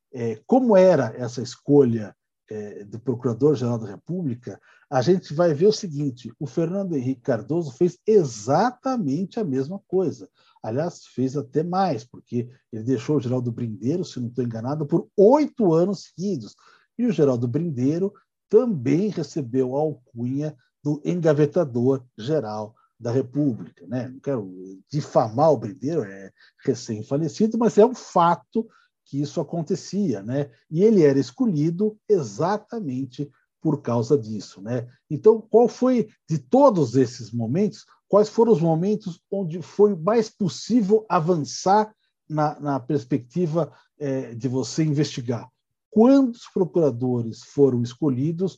como 0.46 0.76
era 0.76 1.14
essa 1.16 1.42
escolha 1.42 2.14
é, 2.50 2.84
do 2.84 2.98
Procurador-Geral 3.00 3.78
da 3.78 3.88
República, 3.88 4.60
a 4.90 5.00
gente 5.00 5.32
vai 5.32 5.54
ver 5.54 5.66
o 5.66 5.72
seguinte: 5.72 6.30
o 6.38 6.46
Fernando 6.46 6.94
Henrique 6.94 7.22
Cardoso 7.22 7.72
fez 7.72 7.98
exatamente 8.06 9.40
a 9.40 9.44
mesma 9.44 9.80
coisa. 9.88 10.28
Aliás, 10.62 11.06
fez 11.06 11.36
até 11.36 11.62
mais, 11.62 12.04
porque 12.04 12.48
ele 12.70 12.84
deixou 12.84 13.16
o 13.16 13.20
Geraldo 13.20 13.50
Brindeiro, 13.50 14.04
se 14.04 14.20
não 14.20 14.28
estou 14.28 14.44
enganado, 14.44 14.86
por 14.86 15.08
oito 15.16 15.72
anos 15.72 16.04
seguidos. 16.04 16.54
E 16.98 17.06
o 17.06 17.12
Geraldo 17.12 17.48
Brindeiro 17.48 18.12
também 18.48 19.08
recebeu 19.08 19.74
a 19.74 19.80
alcunha 19.80 20.54
do 20.84 21.00
engavetador 21.04 22.04
geral 22.18 22.74
da 23.00 23.10
República. 23.10 23.86
Né? 23.86 24.08
Não 24.08 24.20
quero 24.20 24.52
difamar 24.90 25.50
o 25.50 25.56
Brindeiro, 25.56 26.04
é 26.04 26.30
recém-falecido, 26.64 27.56
mas 27.56 27.78
é 27.78 27.86
um 27.86 27.94
fato 27.94 28.68
que 29.12 29.20
isso 29.20 29.42
acontecia, 29.42 30.22
né? 30.22 30.50
E 30.70 30.82
ele 30.82 31.02
era 31.02 31.18
escolhido 31.18 31.98
exatamente 32.08 33.30
por 33.60 33.82
causa 33.82 34.16
disso, 34.16 34.62
né? 34.62 34.88
Então, 35.10 35.38
qual 35.38 35.68
foi 35.68 36.08
de 36.26 36.38
todos 36.38 36.96
esses 36.96 37.30
momentos? 37.30 37.84
Quais 38.08 38.30
foram 38.30 38.52
os 38.52 38.60
momentos 38.62 39.20
onde 39.30 39.60
foi 39.60 39.94
mais 39.94 40.30
possível 40.30 41.04
avançar 41.10 41.94
na, 42.26 42.58
na 42.58 42.80
perspectiva 42.80 43.70
é, 43.98 44.34
de 44.34 44.48
você 44.48 44.82
investigar? 44.82 45.46
Quantos 45.90 46.44
procuradores 46.50 47.42
foram 47.42 47.82
escolhidos 47.82 48.56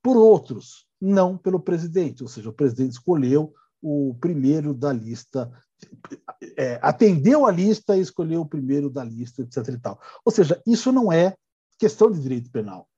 por 0.00 0.16
outros, 0.16 0.86
não 1.00 1.36
pelo 1.36 1.58
presidente? 1.58 2.22
Ou 2.22 2.28
seja, 2.28 2.50
o 2.50 2.54
presidente 2.54 2.92
escolheu 2.92 3.52
o 3.82 4.16
primeiro 4.20 4.72
da 4.72 4.92
lista 4.92 5.50
é, 6.56 6.78
atendeu 6.82 7.46
a 7.46 7.50
lista 7.50 7.96
e 7.96 8.00
escolheu 8.00 8.42
o 8.42 8.48
primeiro 8.48 8.90
da 8.90 9.04
lista, 9.04 9.42
etc. 9.42 9.68
E 9.68 9.78
tal. 9.78 10.00
Ou 10.24 10.32
seja, 10.32 10.60
isso 10.66 10.92
não 10.92 11.12
é 11.12 11.34
questão 11.78 12.10
de 12.10 12.20
direito 12.20 12.50
penal. 12.50 12.88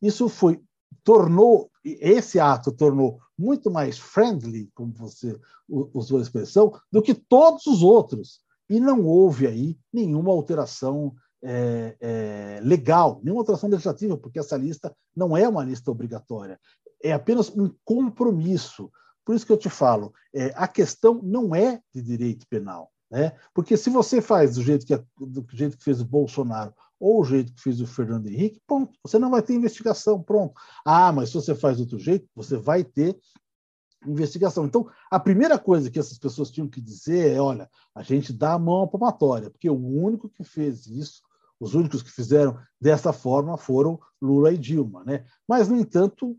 Isso 0.00 0.28
foi 0.28 0.60
tornou 1.02 1.70
esse 1.84 2.40
ato 2.40 2.72
tornou 2.72 3.20
muito 3.38 3.70
mais 3.70 3.98
friendly, 3.98 4.70
como 4.74 4.92
você 4.92 5.38
usou 5.68 6.18
a 6.18 6.22
expressão, 6.22 6.72
do 6.90 7.02
que 7.02 7.14
todos 7.14 7.66
os 7.66 7.82
outros. 7.82 8.40
E 8.68 8.80
não 8.80 9.04
houve 9.04 9.46
aí 9.46 9.78
nenhuma 9.92 10.32
alteração 10.32 11.14
é, 11.42 11.96
é, 12.00 12.60
legal, 12.62 13.20
nenhuma 13.22 13.42
alteração 13.42 13.68
legislativa, 13.68 14.16
porque 14.16 14.38
essa 14.38 14.56
lista 14.56 14.94
não 15.14 15.36
é 15.36 15.48
uma 15.48 15.64
lista 15.64 15.90
obrigatória, 15.90 16.58
é 17.02 17.12
apenas 17.12 17.50
um 17.50 17.72
compromisso. 17.84 18.90
Por 19.26 19.34
isso 19.34 19.44
que 19.44 19.52
eu 19.52 19.58
te 19.58 19.68
falo, 19.68 20.14
é, 20.32 20.52
a 20.54 20.68
questão 20.68 21.20
não 21.20 21.52
é 21.52 21.82
de 21.92 22.00
direito 22.00 22.46
penal. 22.48 22.92
Né? 23.10 23.32
Porque 23.52 23.76
se 23.76 23.90
você 23.90 24.22
faz 24.22 24.54
do 24.54 24.62
jeito, 24.62 24.86
que, 24.86 24.96
do 25.18 25.44
jeito 25.52 25.76
que 25.76 25.84
fez 25.84 26.00
o 26.00 26.04
Bolsonaro 26.04 26.72
ou 26.98 27.20
o 27.20 27.24
jeito 27.24 27.52
que 27.52 27.60
fez 27.60 27.80
o 27.80 27.86
Fernando 27.86 28.28
Henrique, 28.28 28.62
ponto. 28.66 28.96
Você 29.02 29.18
não 29.18 29.30
vai 29.30 29.42
ter 29.42 29.54
investigação, 29.54 30.22
pronto. 30.22 30.54
Ah, 30.84 31.12
mas 31.12 31.28
se 31.28 31.34
você 31.34 31.54
faz 31.56 31.76
do 31.76 31.82
outro 31.82 31.98
jeito, 31.98 32.28
você 32.34 32.56
vai 32.56 32.84
ter 32.84 33.18
investigação. 34.06 34.64
Então, 34.64 34.88
a 35.10 35.18
primeira 35.18 35.58
coisa 35.58 35.90
que 35.90 35.98
essas 35.98 36.18
pessoas 36.18 36.50
tinham 36.50 36.68
que 36.68 36.80
dizer 36.80 37.32
é: 37.34 37.40
olha, 37.40 37.68
a 37.94 38.02
gente 38.02 38.32
dá 38.32 38.54
a 38.54 38.58
mão 38.58 38.82
à 38.82 38.88
palmatória, 38.88 39.50
porque 39.50 39.68
o 39.68 39.76
único 39.76 40.28
que 40.28 40.44
fez 40.44 40.86
isso, 40.86 41.20
os 41.58 41.74
únicos 41.74 42.02
que 42.02 42.10
fizeram 42.10 42.58
dessa 42.80 43.12
forma 43.12 43.56
foram 43.56 43.98
Lula 44.20 44.52
e 44.52 44.58
Dilma. 44.58 45.04
Né? 45.04 45.24
Mas, 45.48 45.68
no 45.68 45.76
entanto, 45.76 46.36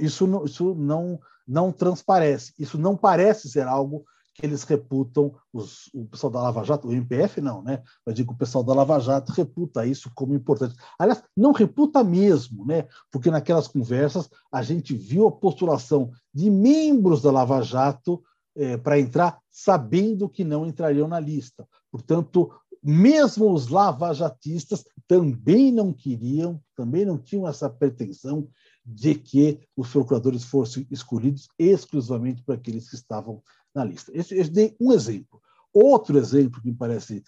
isso 0.00 0.26
não, 0.26 0.44
isso 0.44 0.74
não, 0.74 1.18
não 1.48 1.72
transparece, 1.72 2.52
isso 2.58 2.76
não 2.76 2.96
parece 2.96 3.48
ser 3.48 3.66
algo 3.66 4.04
que 4.38 4.46
eles 4.46 4.62
reputam, 4.62 5.34
os, 5.52 5.90
o 5.92 6.04
pessoal 6.04 6.32
da 6.32 6.40
Lava 6.40 6.62
Jato, 6.62 6.86
o 6.86 6.92
MPF 6.92 7.40
não, 7.40 7.60
né? 7.60 7.82
Mas 8.06 8.14
digo, 8.14 8.32
o 8.32 8.36
pessoal 8.36 8.62
da 8.62 8.72
Lava 8.72 9.00
Jato 9.00 9.32
reputa 9.32 9.84
isso 9.84 10.12
como 10.14 10.32
importante. 10.32 10.76
Aliás, 10.96 11.20
não 11.36 11.50
reputa 11.50 12.04
mesmo, 12.04 12.64
né? 12.64 12.86
Porque 13.10 13.32
naquelas 13.32 13.66
conversas 13.66 14.30
a 14.52 14.62
gente 14.62 14.94
viu 14.94 15.26
a 15.26 15.32
postulação 15.32 16.12
de 16.32 16.48
membros 16.48 17.20
da 17.20 17.32
Lava 17.32 17.60
Jato 17.62 18.22
é, 18.56 18.76
para 18.76 19.00
entrar, 19.00 19.38
sabendo 19.50 20.28
que 20.28 20.44
não 20.44 20.64
entrariam 20.64 21.08
na 21.08 21.18
lista. 21.18 21.66
Portanto, 21.90 22.52
mesmo 22.82 23.52
os 23.52 23.68
lavajatistas 23.68 24.84
também 25.06 25.72
não 25.72 25.92
queriam, 25.92 26.60
também 26.76 27.04
não 27.04 27.18
tinham 27.18 27.48
essa 27.48 27.68
pretensão 27.68 28.48
de 28.90 29.14
que 29.14 29.60
os 29.76 29.90
procuradores 29.90 30.44
fossem 30.44 30.86
escolhidos 30.90 31.46
exclusivamente 31.58 32.42
para 32.42 32.54
aqueles 32.54 32.88
que 32.88 32.94
estavam 32.94 33.42
na 33.74 33.84
lista. 33.84 34.10
Esse, 34.14 34.34
esse 34.34 34.50
dei 34.50 34.74
um 34.80 34.92
exemplo. 34.92 35.42
Outro 35.72 36.16
exemplo 36.16 36.62
que 36.62 36.68
me 36.68 36.74
parece 36.74 37.22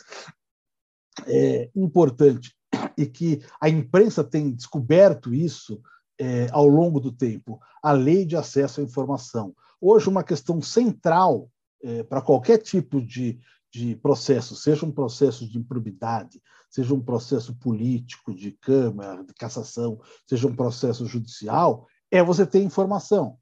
é, 1.27 1.71
importante 1.77 2.57
e 2.97 3.05
que 3.05 3.43
a 3.61 3.69
imprensa 3.69 4.25
tem 4.25 4.51
descoberto 4.51 5.35
isso 5.35 5.83
é, 6.19 6.49
ao 6.51 6.67
longo 6.67 6.99
do 6.99 7.13
tempo, 7.13 7.61
a 7.83 7.93
lei 7.93 8.25
de 8.25 8.37
acesso 8.37 8.81
à 8.81 8.85
informação. 8.85 9.55
Hoje, 9.79 10.09
uma 10.09 10.25
questão 10.25 10.63
central 10.63 11.51
é, 11.83 12.03
para 12.03 12.23
qualquer 12.23 12.59
tipo 12.59 13.03
de, 13.03 13.39
de 13.73 13.95
processo, 13.97 14.57
seja 14.57 14.85
um 14.85 14.93
processo 14.93 15.49
de 15.49 15.59
improbidade, 15.59 16.43
seja 16.69 16.95
um 16.95 17.01
processo 17.01 17.55
político, 17.57 18.35
de 18.35 18.53
Câmara, 18.53 19.25
de 19.25 19.33
cassação, 19.35 20.01
seja 20.29 20.47
um 20.47 20.55
processo 20.57 21.07
judicial, 21.07 21.87
é 22.11 22.23
você 22.23 22.45
ter 22.45 22.63
informação 22.63 23.39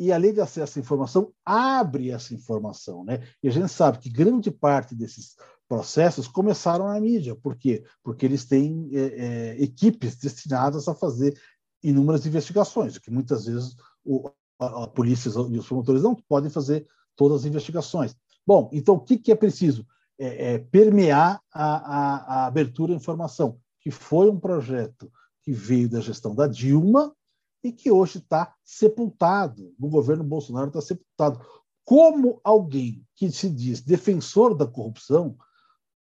e 0.00 0.10
a 0.10 0.16
lei 0.16 0.32
de 0.32 0.40
acesso 0.40 0.78
à 0.78 0.80
informação 0.80 1.30
abre 1.44 2.10
essa 2.10 2.32
informação. 2.32 3.04
Né? 3.04 3.22
E 3.42 3.48
a 3.48 3.50
gente 3.50 3.68
sabe 3.68 3.98
que 3.98 4.08
grande 4.08 4.50
parte 4.50 4.94
desses 4.94 5.36
processos 5.68 6.26
começaram 6.26 6.86
na 6.86 6.98
mídia. 6.98 7.36
Por 7.36 7.54
quê? 7.54 7.84
Porque 8.02 8.24
eles 8.24 8.46
têm 8.46 8.88
é, 8.94 9.00
é, 9.00 9.62
equipes 9.62 10.16
destinadas 10.16 10.88
a 10.88 10.94
fazer 10.94 11.38
inúmeras 11.82 12.24
investigações, 12.24 12.96
que 12.96 13.10
muitas 13.10 13.44
vezes 13.44 13.76
o, 14.02 14.30
a, 14.58 14.84
a 14.84 14.88
polícia 14.88 15.28
e 15.28 15.58
os 15.58 15.66
promotores 15.66 16.02
não 16.02 16.14
podem 16.14 16.48
fazer 16.48 16.86
todas 17.14 17.42
as 17.42 17.44
investigações. 17.44 18.16
Bom, 18.46 18.68
então 18.72 18.96
o 18.96 19.00
que, 19.00 19.16
que 19.16 19.32
é 19.32 19.34
preciso? 19.34 19.86
É, 20.18 20.54
é 20.54 20.58
permear 20.58 21.40
a, 21.52 21.64
a, 21.64 22.16
a 22.16 22.46
abertura 22.46 22.92
à 22.92 22.96
informação, 22.96 23.58
que 23.80 23.90
foi 23.90 24.30
um 24.30 24.38
projeto 24.38 25.10
que 25.42 25.52
veio 25.52 25.88
da 25.88 26.00
gestão 26.00 26.34
da 26.34 26.46
Dilma, 26.46 27.14
e 27.62 27.72
que 27.72 27.90
hoje 27.90 28.18
está 28.18 28.54
sepultado, 28.64 29.74
no 29.78 29.88
governo 29.88 30.24
Bolsonaro 30.24 30.68
está 30.68 30.80
sepultado. 30.80 31.44
Como 31.84 32.40
alguém 32.42 33.04
que 33.14 33.30
se 33.30 33.50
diz 33.50 33.80
defensor 33.80 34.54
da 34.54 34.66
corrupção 34.66 35.36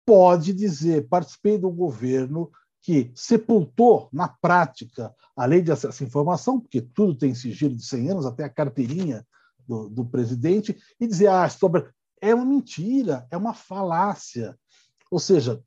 pode 0.05 0.53
dizer, 0.53 1.07
participei 1.07 1.57
do 1.57 1.69
governo 1.69 2.51
que 2.81 3.11
sepultou 3.15 4.07
na 4.14 4.27
prática 4.27 5.14
a 5.35 5.45
lei 5.45 5.61
de 5.61 5.72
acesso 5.72 6.03
à 6.03 6.07
informação, 6.07 6.59
porque 6.59 6.81
tudo 6.81 7.15
tem 7.15 7.35
sigilo 7.35 7.76
de 7.76 7.84
100 7.84 8.11
anos, 8.11 8.26
até 8.26 8.43
a 8.43 8.49
carteirinha 8.49 9.26
do, 9.68 9.89
do 9.89 10.05
presidente, 10.05 10.77
e 10.99 11.07
dizer, 11.07 11.27
ah, 11.27 11.49
sobre... 11.49 11.85
é 12.22 12.34
uma 12.34 12.45
mentira, 12.45 13.27
é 13.31 13.38
uma 13.38 13.53
falácia. 13.53 14.57
Ou 15.11 15.19
seja, 15.19 15.61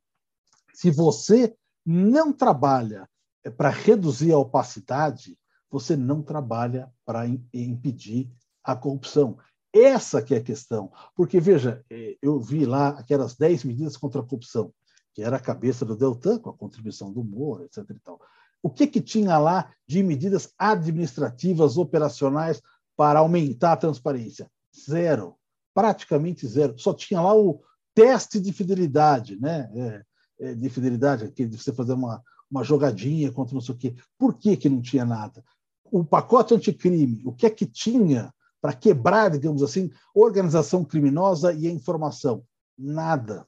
se 0.75 0.91
você 0.91 1.55
não 1.85 2.33
trabalha 2.33 3.09
para 3.57 3.71
reduzir 3.71 4.33
a 4.33 4.39
opacidade, 4.39 5.39
você 5.71 5.97
não 5.97 6.23
trabalha 6.23 6.93
para 7.05 7.27
impedir 7.27 8.31
a 8.63 8.75
corrupção. 8.75 9.39
Essa 9.73 10.21
que 10.21 10.35
é 10.35 10.39
a 10.39 10.43
questão. 10.43 10.93
Porque, 11.15 11.41
veja, 11.41 11.85
é, 11.89 12.17
eu 12.21 12.41
vi 12.41 12.67
lá 12.67 12.89
aquelas 12.91 13.37
10 13.37 13.65
medidas 13.65 13.97
contra 13.97 14.21
a 14.21 14.25
corrupção, 14.25 14.73
que 15.15 15.23
era 15.23 15.37
a 15.37 15.41
cabeça 15.41 15.85
do 15.85 15.97
Deltan, 15.97 16.39
com 16.39 16.51
a 16.51 16.57
contribuição 16.57 17.13
do 17.13 17.23
Moro, 17.23 17.65
etc. 17.65 17.89
E 17.91 18.01
tal. 18.01 18.21
O 18.63 18.69
que, 18.69 18.87
que 18.87 19.01
tinha 19.01 19.39
lá 19.39 19.73
de 19.87 20.03
medidas 20.03 20.53
administrativas, 20.59 21.79
operacionais, 21.79 22.61
para 22.97 23.21
aumentar 23.21 23.73
a 23.73 23.77
transparência? 23.77 24.51
Zero. 24.77 25.37
Praticamente 25.75 26.47
zero. 26.47 26.79
Só 26.79 26.93
tinha 26.95 27.21
lá 27.21 27.35
o 27.35 27.63
teste 27.95 28.41
de 28.41 28.53
fidelidade, 28.53 29.41
né? 29.41 29.71
É, 29.75 30.05
é, 30.41 30.55
de 30.55 30.69
fidelidade, 30.69 31.25
aquele 31.25 31.51
de 31.51 31.59
você 31.59 31.73
fazer 31.73 31.93
uma, 31.93 32.23
uma 32.51 32.65
jogadinha 32.65 33.31
contra 33.31 33.55
não 33.55 33.61
sei 33.61 33.75
o 33.75 33.79
quê. 33.79 33.95
Por 34.19 34.35
que, 34.39 34.57
que 34.57 34.69
não 34.69 34.81
tinha 34.81 35.05
nada? 35.05 35.45
o 35.91 36.05
pacote 36.05 36.55
anticrime, 36.55 37.23
o 37.25 37.33
que 37.33 37.47
é 37.47 37.51
que 37.51 37.67
tinha 37.67 38.33
para 38.61 38.73
quebrar, 38.73 39.31
digamos 39.31 39.63
assim, 39.63 39.91
organização 40.15 40.85
criminosa 40.85 41.53
e 41.53 41.67
a 41.67 41.71
informação? 41.71 42.45
Nada. 42.79 43.47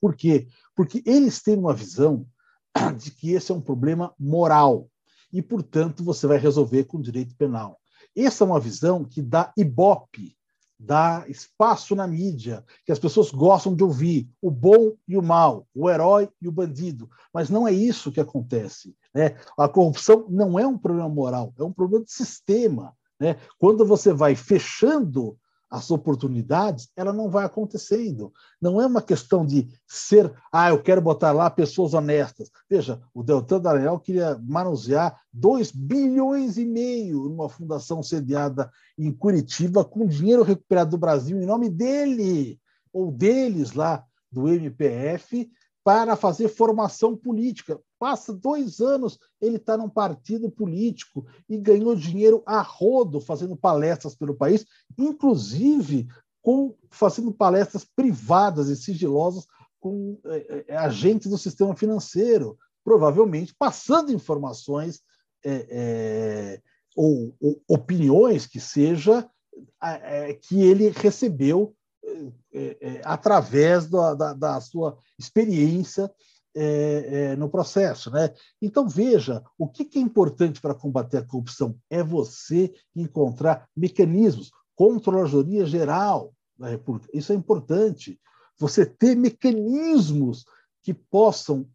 Por 0.00 0.14
quê? 0.14 0.46
Porque 0.74 1.02
eles 1.04 1.42
têm 1.42 1.56
uma 1.56 1.74
visão 1.74 2.26
de 2.98 3.10
que 3.10 3.32
esse 3.32 3.52
é 3.52 3.54
um 3.54 3.60
problema 3.60 4.14
moral 4.18 4.88
e, 5.32 5.42
portanto, 5.42 6.04
você 6.04 6.26
vai 6.26 6.38
resolver 6.38 6.84
com 6.84 7.00
direito 7.00 7.36
penal. 7.36 7.78
Essa 8.16 8.44
é 8.44 8.46
uma 8.46 8.60
visão 8.60 9.04
que 9.04 9.20
dá 9.20 9.52
ibope, 9.56 10.36
dá 10.84 11.24
espaço 11.28 11.94
na 11.94 12.06
mídia, 12.06 12.64
que 12.84 12.92
as 12.92 12.98
pessoas 12.98 13.30
gostam 13.30 13.74
de 13.74 13.82
ouvir, 13.82 14.28
o 14.40 14.50
bom 14.50 14.92
e 15.08 15.16
o 15.16 15.22
mal, 15.22 15.66
o 15.74 15.88
herói 15.88 16.28
e 16.40 16.46
o 16.46 16.52
bandido. 16.52 17.08
Mas 17.32 17.48
não 17.48 17.66
é 17.66 17.72
isso 17.72 18.12
que 18.12 18.20
acontece. 18.20 18.94
Né? 19.14 19.36
A 19.58 19.68
corrupção 19.68 20.26
não 20.28 20.58
é 20.58 20.66
um 20.66 20.76
problema 20.76 21.08
moral, 21.08 21.52
é 21.58 21.64
um 21.64 21.72
problema 21.72 22.04
de 22.04 22.12
sistema. 22.12 22.94
Né? 23.18 23.36
Quando 23.58 23.86
você 23.86 24.12
vai 24.12 24.34
fechando 24.34 25.38
as 25.74 25.90
oportunidades, 25.90 26.88
ela 26.96 27.12
não 27.12 27.28
vai 27.28 27.44
acontecendo. 27.44 28.32
Não 28.62 28.80
é 28.80 28.86
uma 28.86 29.02
questão 29.02 29.44
de 29.44 29.68
ser, 29.88 30.32
ah, 30.52 30.68
eu 30.68 30.80
quero 30.80 31.02
botar 31.02 31.32
lá 31.32 31.50
pessoas 31.50 31.94
honestas. 31.94 32.48
Veja, 32.70 33.02
o 33.12 33.24
Deltan 33.24 33.60
Dallagnol 33.60 33.98
queria 33.98 34.40
manusear 34.40 35.20
2 35.32 35.72
bilhões 35.72 36.58
e 36.58 36.64
meio 36.64 37.24
numa 37.24 37.48
fundação 37.48 38.04
sediada 38.04 38.70
em 38.96 39.10
Curitiba 39.10 39.84
com 39.84 40.06
dinheiro 40.06 40.44
recuperado 40.44 40.92
do 40.92 40.98
Brasil 40.98 41.42
em 41.42 41.46
nome 41.46 41.68
dele 41.68 42.60
ou 42.92 43.10
deles 43.10 43.72
lá 43.72 44.04
do 44.30 44.48
MPF 44.48 45.50
para 45.84 46.16
fazer 46.16 46.48
formação 46.48 47.14
política. 47.14 47.78
Passa 47.98 48.32
dois 48.32 48.80
anos, 48.80 49.18
ele 49.38 49.56
está 49.56 49.76
num 49.76 49.88
partido 49.88 50.50
político 50.50 51.26
e 51.46 51.58
ganhou 51.58 51.94
dinheiro 51.94 52.42
a 52.46 52.62
rodo 52.62 53.20
fazendo 53.20 53.54
palestras 53.54 54.16
pelo 54.16 54.34
país, 54.34 54.64
inclusive 54.98 56.08
com, 56.40 56.74
fazendo 56.90 57.32
palestras 57.32 57.84
privadas 57.84 58.68
e 58.68 58.76
sigilosas 58.76 59.46
com 59.78 60.18
é, 60.24 60.64
é, 60.68 60.76
agentes 60.76 61.30
do 61.30 61.36
sistema 61.36 61.76
financeiro, 61.76 62.58
provavelmente 62.82 63.54
passando 63.58 64.10
informações 64.10 65.02
é, 65.44 66.60
ou, 66.96 67.36
ou, 67.38 67.62
opiniões 67.68 68.46
que 68.46 68.58
seja 68.58 69.28
que 70.40 70.62
ele 70.62 70.88
recebeu 70.88 71.74
é, 72.52 72.76
é, 72.80 73.00
através 73.04 73.88
da, 73.88 74.14
da, 74.14 74.32
da, 74.32 74.60
sua 74.60 74.96
experiência 75.18 76.10
é, 76.54 77.32
é, 77.32 77.36
no 77.36 77.48
processo. 77.48 78.10
Né? 78.10 78.32
Então, 78.60 78.88
veja, 78.88 79.42
o 79.58 79.68
que, 79.68 79.84
que 79.84 79.98
é 79.98 80.02
importante 80.02 80.60
para 80.60 80.74
combater 80.74 81.18
a 81.18 81.26
corrupção? 81.26 81.76
É 81.90 82.02
você 82.02 82.72
encontrar 82.94 83.68
mecanismos, 83.76 84.50
controladoria 84.76 85.66
geral 85.66 86.32
da 86.58 86.68
República. 86.68 87.08
Isso 87.12 87.32
é 87.32 87.34
importante. 87.34 88.20
Você 88.58 88.86
ter 88.86 89.16
mecanismos 89.16 90.44
que 90.82 90.94
possam 90.94 91.66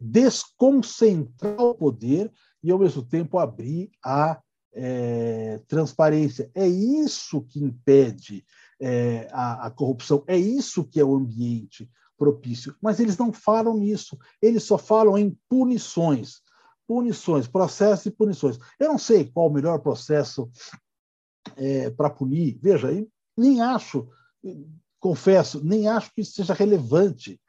desconcentrar 0.00 1.60
o 1.60 1.74
poder 1.74 2.32
e, 2.62 2.70
ao 2.70 2.78
mesmo 2.78 3.02
tempo, 3.02 3.38
abrir 3.38 3.90
a 4.04 4.40
é, 4.76 5.60
transparência. 5.66 6.50
É 6.54 6.66
isso 6.66 7.42
que 7.42 7.62
impede 7.62 8.44
é, 8.80 9.28
a, 9.32 9.66
a, 9.66 9.70
corrupção. 9.70 10.22
É 10.26 10.36
isso 10.36 10.84
que 10.84 11.00
é 11.00 11.04
o 11.04 11.14
ambiente 11.14 11.90
propício. 12.16 12.74
Mas 12.80 13.00
eles 13.00 13.16
não 13.16 13.32
falam 13.32 13.76
nisso, 13.76 14.18
eles 14.40 14.62
só 14.62 14.78
falam 14.78 15.16
em 15.18 15.38
punições. 15.48 16.40
Punições, 16.86 17.48
processos 17.48 18.06
e 18.06 18.10
punições. 18.10 18.58
Eu 18.78 18.88
não 18.88 18.98
sei 18.98 19.24
qual 19.24 19.48
o 19.48 19.52
melhor 19.52 19.78
processo 19.80 20.50
é, 21.56 21.90
para 21.90 22.10
punir. 22.10 22.58
Veja, 22.62 22.88
nem 23.36 23.60
acho, 23.60 24.08
confesso, 25.00 25.64
nem 25.64 25.88
acho 25.88 26.12
que 26.14 26.20
isso 26.20 26.32
seja 26.32 26.54
relevante. 26.54 27.40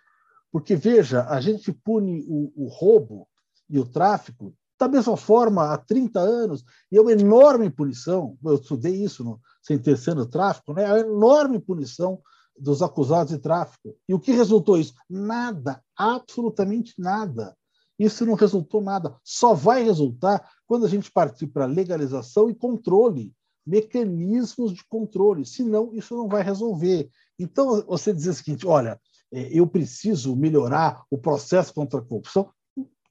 Porque, 0.52 0.76
veja, 0.76 1.24
a 1.28 1.40
gente 1.40 1.72
pune 1.72 2.26
o, 2.28 2.52
o 2.56 2.68
roubo 2.68 3.28
e 3.70 3.78
o 3.78 3.86
tráfico 3.86 4.56
da 4.80 4.88
mesma 4.88 5.18
forma 5.18 5.74
há 5.74 5.78
30 5.78 6.20
anos, 6.20 6.64
e 6.92 6.98
é 6.98 7.02
uma 7.02 7.12
enorme 7.12 7.70
punição, 7.70 8.38
eu 8.44 8.56
estudei 8.56 9.04
isso 9.04 9.24
no 9.24 9.40
sentenciando 9.62 10.26
tráfico, 10.26 10.74
né? 10.74 10.84
é 10.84 10.92
uma 10.92 11.00
enorme 11.00 11.60
punição 11.60 12.22
dos 12.58 12.82
acusados 12.82 13.34
de 13.34 13.40
tráfico. 13.40 13.96
E 14.08 14.14
o 14.14 14.20
que 14.20 14.32
resultou 14.32 14.78
isso? 14.78 14.94
Nada, 15.10 15.82
absolutamente 15.96 16.94
nada. 16.98 17.56
Isso 18.00 18.26
não 18.26 18.36
resultou 18.36 18.82
nada. 18.82 19.16
Só 19.24 19.54
vai 19.54 19.84
resultar 19.84 20.48
quando 20.68 20.86
a 20.86 20.90
gente 20.90 21.12
partir 21.12 21.48
para 21.48 21.66
legalização 21.66 22.50
e 22.50 22.56
controle, 22.56 23.34
mecanismos 23.66 24.74
de 24.74 24.84
controle. 24.88 25.46
Senão, 25.46 25.92
isso 25.94 26.16
não 26.16 26.28
vai 26.28 26.44
resolver. 26.44 27.10
Então, 27.40 27.84
você 27.88 28.14
dizer 28.14 28.30
o 28.32 28.34
seguinte: 28.34 28.68
olha, 28.68 29.00
é, 29.32 29.50
eu 29.52 29.66
preciso 29.68 30.36
melhorar 30.36 31.04
o 31.10 31.18
processo 31.18 31.74
contra 31.74 32.00
a 32.00 32.04
corrupção. 32.04 32.52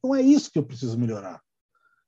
Não 0.02 0.14
é 0.14 0.22
isso 0.22 0.50
que 0.50 0.58
eu 0.58 0.64
preciso 0.64 0.98
melhorar. 0.98 1.42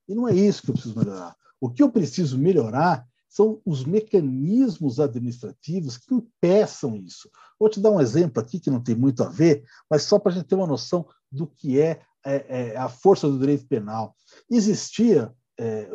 E 0.08 0.14
não 0.14 0.26
é 0.26 0.34
isso 0.34 0.62
que 0.62 0.70
eu 0.70 0.74
preciso 0.74 0.98
melhorar. 0.98 1.36
O 1.60 1.68
que 1.70 1.82
eu 1.82 1.90
preciso 1.90 2.38
melhorar 2.38 3.06
são 3.28 3.60
os 3.64 3.84
mecanismos 3.84 4.98
administrativos 4.98 5.98
que 5.98 6.14
impeçam 6.14 6.96
isso. 6.96 7.30
Vou 7.60 7.68
te 7.68 7.78
dar 7.78 7.90
um 7.90 8.00
exemplo 8.00 8.42
aqui 8.42 8.58
que 8.58 8.70
não 8.70 8.82
tem 8.82 8.94
muito 8.94 9.22
a 9.22 9.28
ver, 9.28 9.64
mas 9.90 10.02
só 10.02 10.18
para 10.18 10.32
a 10.32 10.34
gente 10.34 10.46
ter 10.46 10.54
uma 10.54 10.66
noção 10.66 11.06
do 11.30 11.46
que 11.46 11.80
é, 11.80 12.00
é, 12.24 12.70
é, 12.70 12.76
a 12.76 12.88
força 12.88 13.28
do 13.28 13.38
direito 13.38 13.66
penal. 13.66 14.16
Existia, 14.50 15.32
é, 15.58 15.90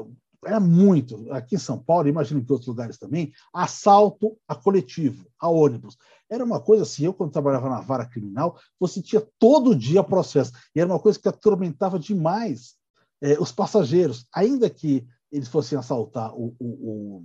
era 0.45 0.59
muito, 0.59 1.31
aqui 1.31 1.55
em 1.55 1.59
São 1.59 1.79
Paulo, 1.79 2.07
imagino 2.07 2.43
que 2.43 2.49
em 2.49 2.53
outros 2.53 2.67
lugares 2.67 2.97
também, 2.97 3.31
assalto 3.53 4.37
a 4.47 4.53
coletivo, 4.53 5.25
a 5.39 5.49
ônibus. 5.49 5.97
Era 6.29 6.43
uma 6.43 6.59
coisa 6.59 6.83
assim, 6.83 7.05
eu 7.05 7.13
quando 7.13 7.31
trabalhava 7.31 7.69
na 7.69 7.81
vara 7.81 8.05
criminal, 8.05 8.59
você 8.79 9.01
tinha 9.01 9.25
todo 9.39 9.75
dia 9.75 10.03
processo, 10.03 10.51
e 10.75 10.79
era 10.79 10.89
uma 10.89 10.99
coisa 10.99 11.19
que 11.19 11.27
atormentava 11.27 11.97
demais 11.97 12.75
é, 13.23 13.39
os 13.39 13.53
passageiros, 13.53 14.27
ainda 14.33 14.69
que 14.69 15.07
eles 15.31 15.47
fossem 15.47 15.77
assaltar 15.77 16.35
o, 16.35 16.53
o, 16.59 16.67
o 16.67 17.23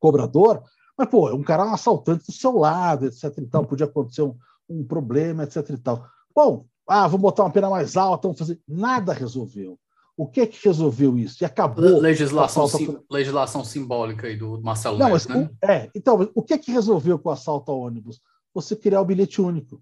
cobrador, 0.00 0.62
mas, 0.96 1.08
pô, 1.08 1.32
um 1.32 1.44
cara 1.44 1.62
é 1.62 1.66
um 1.66 1.72
assaltante 1.74 2.26
do 2.26 2.32
seu 2.32 2.58
lado, 2.58 3.06
etc 3.06 3.32
e 3.38 3.46
tal, 3.46 3.64
podia 3.64 3.86
acontecer 3.86 4.22
um, 4.22 4.36
um 4.68 4.84
problema, 4.84 5.44
etc 5.44 5.70
e 5.70 5.78
tal. 5.78 6.04
Bom, 6.34 6.66
ah, 6.88 7.06
vamos 7.06 7.22
botar 7.22 7.44
uma 7.44 7.52
pena 7.52 7.70
mais 7.70 7.96
alta, 7.96 8.26
vamos 8.26 8.38
fazer. 8.38 8.60
Nada 8.66 9.12
resolveu. 9.12 9.78
O 10.16 10.26
que 10.26 10.40
é 10.40 10.46
que 10.46 10.58
resolveu 10.66 11.16
isso? 11.16 11.44
E 11.44 11.46
acabou. 11.46 12.00
Legislação, 12.00 12.66
sim, 12.66 12.98
legislação 13.08 13.64
simbólica 13.64 14.26
aí 14.26 14.36
do 14.36 14.60
Marcelo 14.60 14.98
Não, 14.98 15.10
mas, 15.10 15.28
né? 15.28 15.48
é, 15.62 15.88
então, 15.94 16.28
o 16.34 16.42
que 16.42 16.54
é 16.54 16.58
que 16.58 16.72
resolveu 16.72 17.16
com 17.20 17.28
o 17.28 17.32
assalto 17.32 17.70
ao 17.70 17.78
ônibus? 17.78 18.20
Você 18.52 18.74
criar 18.74 19.00
o 19.00 19.04
bilhete 19.04 19.40
único. 19.40 19.80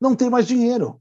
Não 0.00 0.16
tem 0.16 0.28
mais 0.28 0.48
dinheiro. 0.48 1.00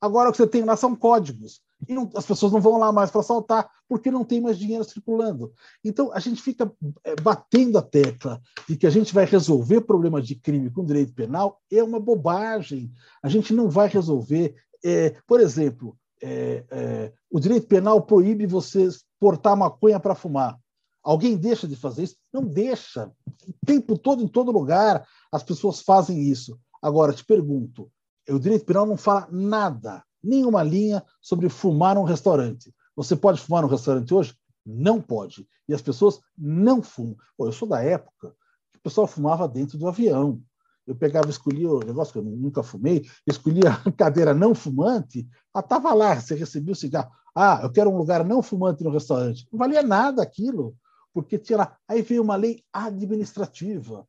Agora 0.00 0.28
o 0.28 0.32
que 0.32 0.38
você 0.38 0.46
tem 0.46 0.62
lá 0.62 0.76
são 0.76 0.94
códigos. 0.94 1.60
E 1.88 1.94
não, 1.94 2.08
as 2.14 2.24
pessoas 2.24 2.52
não 2.52 2.60
vão 2.60 2.78
lá 2.78 2.92
mais 2.92 3.10
para 3.10 3.20
assaltar, 3.20 3.68
porque 3.88 4.10
não 4.10 4.24
tem 4.24 4.40
mais 4.40 4.58
dinheiro 4.58 4.84
circulando. 4.84 5.52
Então, 5.84 6.12
a 6.12 6.18
gente 6.18 6.40
fica 6.40 6.70
é, 7.02 7.14
batendo 7.16 7.78
a 7.78 7.82
tecla 7.82 8.40
de 8.68 8.76
que 8.76 8.86
a 8.86 8.90
gente 8.90 9.12
vai 9.12 9.24
resolver 9.24 9.82
problemas 9.82 10.26
de 10.26 10.34
crime 10.34 10.70
com 10.70 10.84
direito 10.84 11.12
penal, 11.12 11.60
é 11.70 11.82
uma 11.82 12.00
bobagem. 12.00 12.92
A 13.22 13.28
gente 13.28 13.52
não 13.52 13.68
vai 13.68 13.88
resolver. 13.88 14.54
É, 14.82 15.16
por 15.26 15.40
exemplo, 15.40 15.96
é, 16.22 16.64
é 16.70 17.12
o 17.30 17.40
direito 17.40 17.66
penal 17.66 18.00
proíbe 18.02 18.46
você 18.46 18.88
portar 19.20 19.56
maconha 19.56 20.00
para 20.00 20.14
fumar. 20.14 20.58
Alguém 21.02 21.36
deixa 21.36 21.68
de 21.68 21.76
fazer 21.76 22.04
isso? 22.04 22.16
Não 22.32 22.42
deixa. 22.42 23.12
O 23.46 23.66
tempo 23.66 23.98
todo, 23.98 24.22
em 24.22 24.28
todo 24.28 24.50
lugar, 24.50 25.06
as 25.30 25.42
pessoas 25.42 25.80
fazem 25.82 26.22
isso. 26.22 26.58
Agora, 26.80 27.12
te 27.12 27.24
pergunto, 27.24 27.90
o 28.28 28.38
direito 28.38 28.64
penal 28.64 28.86
não 28.86 28.96
fala 28.96 29.28
nada 29.30 30.02
nenhuma 30.24 30.62
linha 30.62 31.04
sobre 31.20 31.48
fumar 31.48 31.94
num 31.94 32.04
restaurante. 32.04 32.74
Você 32.96 33.14
pode 33.14 33.40
fumar 33.40 33.62
num 33.62 33.68
restaurante 33.68 34.12
hoje? 34.14 34.34
Não 34.64 35.00
pode. 35.00 35.46
E 35.68 35.74
as 35.74 35.82
pessoas 35.82 36.20
não 36.36 36.82
fumam. 36.82 37.16
Pô, 37.36 37.46
eu 37.46 37.52
sou 37.52 37.68
da 37.68 37.82
época 37.82 38.34
que 38.72 38.78
o 38.78 38.82
pessoal 38.82 39.06
fumava 39.06 39.46
dentro 39.48 39.76
do 39.78 39.88
avião. 39.88 40.40
Eu 40.86 40.94
pegava, 40.94 41.30
escolhia 41.30 41.70
o 41.70 41.80
negócio 41.80 42.12
que 42.12 42.18
eu 42.18 42.22
nunca 42.22 42.62
fumei, 42.62 43.06
escolhia 43.26 43.70
a 43.84 43.90
cadeira 43.92 44.34
não 44.34 44.54
fumante, 44.54 45.26
ela 45.54 45.64
estava 45.64 45.94
lá, 45.94 46.20
você 46.20 46.34
recebia 46.34 46.72
o 46.72 46.76
cigarro. 46.76 47.10
Ah, 47.34 47.60
eu 47.62 47.72
quero 47.72 47.90
um 47.90 47.96
lugar 47.96 48.24
não 48.24 48.42
fumante 48.42 48.84
no 48.84 48.90
restaurante. 48.90 49.46
Não 49.50 49.58
valia 49.58 49.82
nada 49.82 50.22
aquilo, 50.22 50.76
porque 51.12 51.38
tinha 51.38 51.58
lá. 51.58 51.76
Aí 51.88 52.02
veio 52.02 52.22
uma 52.22 52.36
lei 52.36 52.62
administrativa 52.72 54.06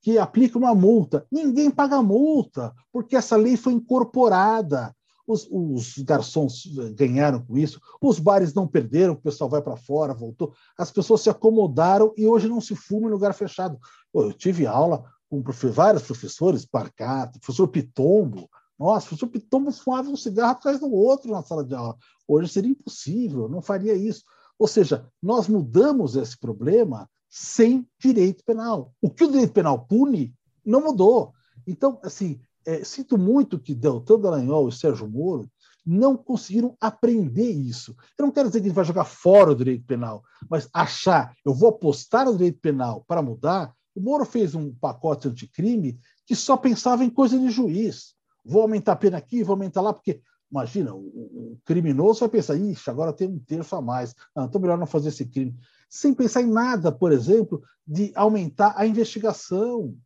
que 0.00 0.18
aplica 0.18 0.58
uma 0.58 0.74
multa. 0.74 1.26
Ninguém 1.30 1.70
paga 1.70 2.02
multa, 2.02 2.74
porque 2.92 3.16
essa 3.16 3.36
lei 3.36 3.56
foi 3.56 3.72
incorporada 3.72 4.94
os, 5.28 5.46
os, 5.50 5.98
garçons 5.98 6.66
ganharam 6.94 7.40
com 7.44 7.58
isso, 7.58 7.78
os 8.00 8.18
bares 8.18 8.54
não 8.54 8.66
perderam, 8.66 9.12
o 9.12 9.20
pessoal 9.20 9.50
vai 9.50 9.60
para 9.60 9.76
fora, 9.76 10.14
voltou, 10.14 10.54
as 10.76 10.90
pessoas 10.90 11.20
se 11.20 11.28
acomodaram 11.28 12.14
e 12.16 12.26
hoje 12.26 12.48
não 12.48 12.60
se 12.60 12.74
fuma 12.74 13.08
em 13.08 13.12
lugar 13.12 13.34
fechado. 13.34 13.78
Pô, 14.10 14.22
eu 14.22 14.32
tive 14.32 14.66
aula 14.66 15.04
com 15.28 15.42
vários 15.70 16.04
professores, 16.04 16.64
Parcato, 16.64 17.38
professor 17.38 17.68
Pitombo, 17.68 18.48
nossa, 18.78 19.06
o 19.06 19.08
professor 19.10 19.28
Pitombo 19.28 19.70
fumava 19.72 20.08
um 20.08 20.16
cigarro 20.16 20.52
atrás 20.52 20.80
do 20.80 20.90
outro 20.90 21.30
na 21.30 21.42
sala 21.42 21.64
de 21.64 21.74
aula. 21.74 21.96
Hoje 22.26 22.48
seria 22.48 22.70
impossível, 22.70 23.48
não 23.48 23.60
faria 23.60 23.94
isso. 23.94 24.22
Ou 24.58 24.66
seja, 24.66 25.06
nós 25.22 25.48
mudamos 25.48 26.16
esse 26.16 26.38
problema 26.38 27.08
sem 27.28 27.86
direito 28.00 28.44
penal. 28.44 28.94
O 29.02 29.10
que 29.10 29.24
o 29.24 29.30
direito 29.30 29.52
penal 29.52 29.84
pune 29.84 30.34
não 30.64 30.80
mudou. 30.80 31.34
Então, 31.66 31.98
assim, 32.02 32.40
é, 32.68 32.84
sinto 32.84 33.16
muito 33.16 33.58
que 33.58 33.74
Deltan 33.74 34.20
Dallagnol 34.20 34.68
e 34.68 34.72
Sérgio 34.72 35.08
Moro 35.08 35.50
não 35.86 36.14
conseguiram 36.18 36.76
aprender 36.78 37.50
isso. 37.50 37.96
Eu 38.18 38.26
não 38.26 38.30
quero 38.30 38.48
dizer 38.48 38.60
que 38.60 38.66
gente 38.66 38.74
vai 38.74 38.84
jogar 38.84 39.04
fora 39.04 39.52
o 39.52 39.54
direito 39.54 39.86
penal, 39.86 40.22
mas 40.50 40.68
achar, 40.70 41.34
eu 41.46 41.54
vou 41.54 41.70
apostar 41.70 42.26
no 42.26 42.32
direito 42.32 42.60
penal 42.60 43.02
para 43.08 43.22
mudar. 43.22 43.72
O 43.94 44.00
Moro 44.02 44.26
fez 44.26 44.54
um 44.54 44.70
pacote 44.74 45.28
anticrime 45.28 45.98
que 46.26 46.36
só 46.36 46.58
pensava 46.58 47.02
em 47.02 47.08
coisa 47.08 47.38
de 47.38 47.48
juiz. 47.48 48.14
Vou 48.44 48.60
aumentar 48.60 48.92
a 48.92 48.96
pena 48.96 49.16
aqui, 49.16 49.42
vou 49.42 49.54
aumentar 49.54 49.80
lá, 49.80 49.94
porque, 49.94 50.20
imagina, 50.52 50.94
o 50.94 51.58
criminoso 51.64 52.20
vai 52.20 52.28
pensar, 52.28 52.54
ixi, 52.54 52.90
agora 52.90 53.14
tem 53.14 53.28
um 53.28 53.38
terço 53.38 53.74
a 53.76 53.80
mais, 53.80 54.14
ah, 54.36 54.44
então 54.44 54.60
melhor 54.60 54.76
não 54.76 54.86
fazer 54.86 55.08
esse 55.08 55.24
crime. 55.24 55.56
Sem 55.88 56.12
pensar 56.12 56.42
em 56.42 56.50
nada, 56.50 56.92
por 56.92 57.12
exemplo, 57.12 57.62
de 57.86 58.12
aumentar 58.14 58.74
a 58.76 58.86
investigação, 58.86 59.96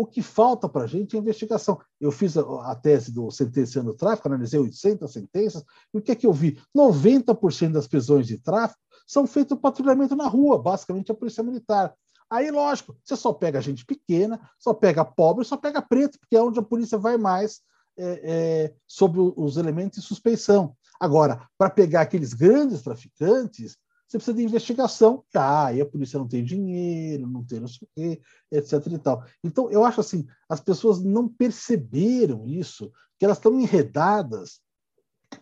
o 0.00 0.06
que 0.06 0.22
falta 0.22 0.68
para 0.68 0.84
a 0.84 0.86
gente 0.86 1.16
é 1.16 1.18
investigação. 1.18 1.78
Eu 2.00 2.10
fiz 2.10 2.36
a, 2.36 2.42
a 2.70 2.74
tese 2.74 3.12
do 3.12 3.30
sentenciando 3.30 3.90
o 3.90 3.94
tráfico, 3.94 4.28
analisei 4.28 4.58
800 4.58 5.12
sentenças, 5.12 5.64
e 5.92 5.98
o 5.98 6.02
que 6.02 6.12
é 6.12 6.14
que 6.14 6.26
eu 6.26 6.32
vi? 6.32 6.60
90% 6.76 7.72
das 7.72 7.86
prisões 7.86 8.26
de 8.26 8.38
tráfico 8.38 8.80
são 9.06 9.26
feitas 9.26 9.58
patrulhamento 9.58 10.16
na 10.16 10.26
rua, 10.26 10.60
basicamente 10.60 11.10
a 11.12 11.14
polícia 11.14 11.42
militar. 11.42 11.94
Aí, 12.30 12.50
lógico, 12.50 12.96
você 13.04 13.16
só 13.16 13.32
pega 13.32 13.60
gente 13.60 13.84
pequena, 13.84 14.40
só 14.58 14.72
pega 14.72 15.04
pobre, 15.04 15.44
só 15.44 15.56
pega 15.56 15.82
preto, 15.82 16.18
porque 16.18 16.36
é 16.36 16.42
onde 16.42 16.60
a 16.60 16.62
polícia 16.62 16.96
vai 16.96 17.16
mais 17.16 17.60
é, 17.98 18.20
é, 18.22 18.74
sobre 18.86 19.20
os 19.20 19.56
elementos 19.56 20.00
de 20.00 20.06
suspeição. 20.06 20.76
Agora, 21.00 21.48
para 21.58 21.70
pegar 21.70 22.02
aqueles 22.02 22.32
grandes 22.32 22.82
traficantes, 22.82 23.76
você 24.10 24.18
precisa 24.18 24.36
de 24.36 24.42
investigação. 24.42 25.24
Tá, 25.30 25.66
aí 25.66 25.80
a 25.80 25.86
polícia 25.86 26.18
não 26.18 26.26
tem 26.26 26.44
dinheiro, 26.44 27.28
não 27.28 27.44
tem 27.44 27.60
não 27.60 27.68
sei 27.68 27.86
o 27.86 27.88
quê, 27.94 28.20
etc. 28.50 28.86
e 28.86 28.98
tal. 28.98 29.24
Então, 29.44 29.70
eu 29.70 29.84
acho 29.84 30.00
assim, 30.00 30.26
as 30.48 30.60
pessoas 30.60 31.00
não 31.00 31.28
perceberam 31.28 32.48
isso, 32.48 32.90
que 33.18 33.24
elas 33.24 33.38
estão 33.38 33.58
enredadas 33.60 34.60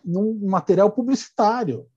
num 0.05 0.47
material 0.47 0.91
publicitário. 0.91 1.87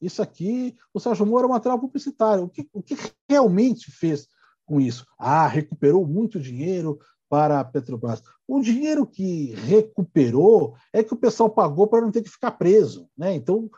Isso 0.00 0.22
aqui, 0.22 0.74
o 0.94 0.98
Sérgio 1.00 1.26
Moro 1.26 1.44
é 1.44 1.46
um 1.48 1.52
material 1.52 1.78
publicitário. 1.78 2.44
O 2.44 2.48
que, 2.48 2.66
o 2.72 2.82
que 2.82 2.96
realmente 3.28 3.90
fez 3.90 4.26
com 4.64 4.80
isso? 4.80 5.06
Ah, 5.18 5.46
recuperou 5.46 6.06
muito 6.06 6.40
dinheiro 6.40 6.98
para 7.28 7.60
a 7.60 7.64
Petrobras. 7.64 8.22
O 8.48 8.60
dinheiro 8.62 9.06
que 9.06 9.52
recuperou 9.54 10.76
é 10.92 11.02
que 11.02 11.12
o 11.12 11.18
pessoal 11.18 11.50
pagou 11.50 11.86
para 11.86 12.00
não 12.00 12.10
ter 12.10 12.22
que 12.22 12.30
ficar 12.30 12.52
preso. 12.52 13.06
Né? 13.16 13.34
Então, 13.34 13.68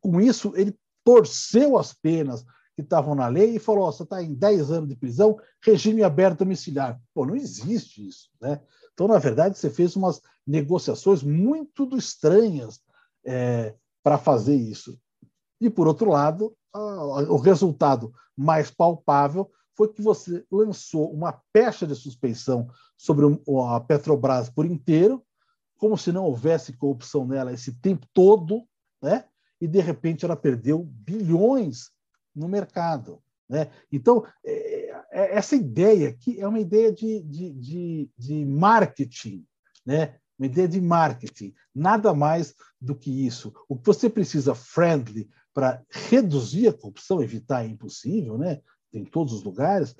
com 0.00 0.20
isso, 0.20 0.52
ele 0.56 0.76
torceu 1.04 1.78
as 1.78 1.92
penas 1.92 2.44
que 2.74 2.82
estavam 2.82 3.14
na 3.14 3.28
lei 3.28 3.56
e 3.56 3.60
falou: 3.60 3.90
você 3.90 4.02
está 4.02 4.22
em 4.22 4.34
10 4.34 4.70
anos 4.70 4.88
de 4.88 4.96
prisão, 4.96 5.38
regime 5.62 6.02
aberto 6.02 6.40
domiciliar. 6.40 7.00
Pô, 7.14 7.24
não 7.24 7.36
existe 7.36 8.06
isso. 8.06 8.30
Né? 8.40 8.60
Então, 8.92 9.06
na 9.06 9.18
verdade, 9.18 9.58
você 9.58 9.70
fez 9.70 9.94
umas 9.94 10.20
negociações 10.46 11.22
muito 11.22 11.88
estranhas 11.96 12.80
é, 13.24 13.74
para 14.02 14.18
fazer 14.18 14.56
isso. 14.56 14.98
E, 15.60 15.70
por 15.70 15.86
outro 15.86 16.10
lado, 16.10 16.56
o 17.28 17.36
resultado 17.36 18.12
mais 18.36 18.70
palpável 18.70 19.50
foi 19.76 19.92
que 19.92 20.02
você 20.02 20.44
lançou 20.50 21.12
uma 21.12 21.40
pecha 21.52 21.86
de 21.86 21.94
suspeição 21.94 22.68
sobre 22.96 23.26
a 23.72 23.80
Petrobras 23.80 24.50
por 24.50 24.66
inteiro, 24.66 25.24
como 25.78 25.96
se 25.96 26.12
não 26.12 26.24
houvesse 26.24 26.72
corrupção 26.76 27.26
nela 27.26 27.52
esse 27.52 27.72
tempo 27.80 28.06
todo, 28.12 28.62
né? 29.02 29.24
E 29.60 29.66
de 29.66 29.80
repente 29.80 30.24
ela 30.24 30.36
perdeu 30.36 30.82
bilhões 30.82 31.90
no 32.34 32.48
mercado. 32.48 33.22
Né? 33.48 33.70
Então, 33.92 34.24
é, 34.44 34.90
é, 35.12 35.36
essa 35.36 35.54
ideia 35.54 36.08
aqui 36.08 36.40
é 36.40 36.46
uma 36.46 36.60
ideia 36.60 36.92
de, 36.92 37.22
de, 37.22 37.50
de, 37.52 38.10
de 38.16 38.44
marketing, 38.44 39.44
né? 39.84 40.16
uma 40.38 40.46
ideia 40.46 40.66
de 40.66 40.80
marketing, 40.80 41.54
nada 41.74 42.12
mais 42.12 42.54
do 42.80 42.94
que 42.94 43.26
isso. 43.26 43.52
O 43.68 43.76
que 43.76 43.86
você 43.86 44.10
precisa 44.10 44.54
friendly 44.54 45.28
para 45.52 45.82
reduzir 45.88 46.68
a 46.68 46.72
corrupção, 46.72 47.22
evitar 47.22 47.64
é 47.64 47.68
impossível, 47.68 48.36
né? 48.36 48.60
em 48.92 49.04
todos 49.04 49.32
os 49.32 49.42
lugares, 49.42 49.94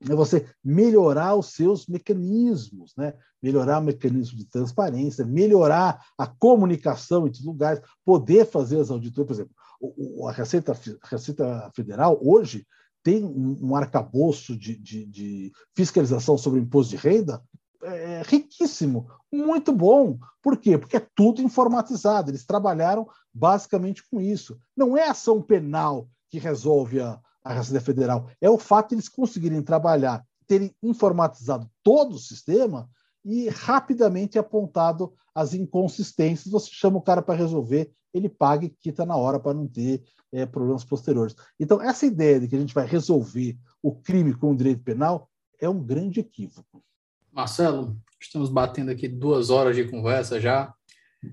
é 0.00 0.14
você 0.14 0.46
melhorar 0.62 1.34
os 1.34 1.54
seus 1.54 1.86
mecanismos, 1.86 2.94
né? 2.96 3.14
melhorar 3.42 3.80
o 3.80 3.84
mecanismo 3.84 4.38
de 4.38 4.46
transparência, 4.46 5.24
melhorar 5.24 6.04
a 6.16 6.26
comunicação 6.26 7.26
entre 7.26 7.44
lugares, 7.44 7.80
poder 8.04 8.46
fazer 8.46 8.78
as 8.80 8.90
auditorias. 8.90 9.26
Por 9.26 9.34
exemplo, 9.34 10.28
a 10.28 10.32
Receita, 10.32 10.72
a 11.02 11.08
Receita 11.08 11.70
Federal 11.74 12.18
hoje 12.22 12.66
tem 13.02 13.24
um 13.24 13.74
arcabouço 13.74 14.56
de, 14.56 14.76
de, 14.76 15.06
de 15.06 15.52
fiscalização 15.74 16.36
sobre 16.36 16.60
o 16.60 16.62
imposto 16.62 16.90
de 16.90 16.96
renda 16.96 17.42
é, 17.82 18.22
riquíssimo, 18.24 19.08
muito 19.32 19.72
bom. 19.72 20.18
Por 20.42 20.56
quê? 20.56 20.76
Porque 20.76 20.96
é 20.96 21.06
tudo 21.14 21.42
informatizado. 21.42 22.30
Eles 22.30 22.44
trabalharam 22.44 23.08
basicamente 23.32 24.02
com 24.10 24.20
isso. 24.20 24.58
Não 24.76 24.96
é 24.96 25.08
ação 25.08 25.40
penal 25.40 26.08
que 26.30 26.38
resolve 26.38 27.00
a, 27.00 27.20
a 27.48 27.54
Receita 27.54 27.80
Federal. 27.80 28.30
É 28.40 28.50
o 28.50 28.58
fato 28.58 28.90
de 28.90 28.96
eles 28.96 29.08
conseguirem 29.08 29.62
trabalhar, 29.62 30.22
terem 30.46 30.74
informatizado 30.82 31.68
todo 31.82 32.14
o 32.14 32.18
sistema 32.18 32.88
e 33.24 33.48
rapidamente 33.48 34.38
apontado 34.38 35.14
as 35.34 35.54
inconsistências. 35.54 36.52
Você 36.52 36.68
chama 36.70 36.98
o 36.98 37.02
cara 37.02 37.22
para 37.22 37.34
resolver, 37.34 37.90
ele 38.12 38.28
paga 38.28 38.66
e 38.66 38.68
quita 38.68 39.06
na 39.06 39.16
hora 39.16 39.40
para 39.40 39.54
não 39.54 39.66
ter 39.66 40.04
é, 40.30 40.44
problemas 40.44 40.84
posteriores. 40.84 41.34
Então, 41.58 41.80
essa 41.80 42.04
ideia 42.04 42.38
de 42.38 42.48
que 42.48 42.56
a 42.56 42.60
gente 42.60 42.74
vai 42.74 42.86
resolver 42.86 43.58
o 43.82 43.94
crime 43.94 44.34
com 44.34 44.52
o 44.52 44.56
direito 44.56 44.82
penal 44.82 45.30
é 45.58 45.68
um 45.68 45.82
grande 45.82 46.20
equívoco. 46.20 46.84
Marcelo, 47.32 47.96
estamos 48.20 48.50
batendo 48.50 48.90
aqui 48.90 49.08
duas 49.08 49.48
horas 49.48 49.74
de 49.74 49.88
conversa 49.88 50.38
já. 50.38 50.74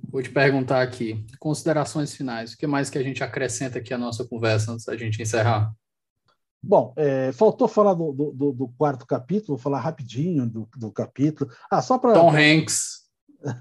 Vou 0.09 0.23
te 0.23 0.29
perguntar 0.29 0.81
aqui, 0.81 1.25
considerações 1.39 2.15
finais. 2.15 2.53
O 2.53 2.57
que 2.57 2.65
mais 2.65 2.89
que 2.89 2.97
a 2.97 3.03
gente 3.03 3.21
acrescenta 3.21 3.79
aqui 3.79 3.93
à 3.93 3.97
nossa 3.97 4.23
conversa 4.25 4.71
antes 4.71 4.85
da 4.85 4.95
gente 4.95 5.21
encerrar? 5.21 5.73
Bom, 6.67 6.93
é, 6.97 7.31
faltou 7.31 7.67
falar 7.67 7.93
do, 7.93 8.11
do, 8.11 8.51
do, 8.51 8.67
quarto 8.77 9.05
capítulo, 9.05 9.55
vou 9.55 9.57
falar 9.57 9.79
rapidinho 9.79 10.47
do, 10.47 10.67
do 10.75 10.91
capítulo. 10.91 11.49
Ah, 11.69 11.81
só 11.81 11.97
para. 11.97 12.13
Tom 12.13 12.31
Hanks. 12.31 13.05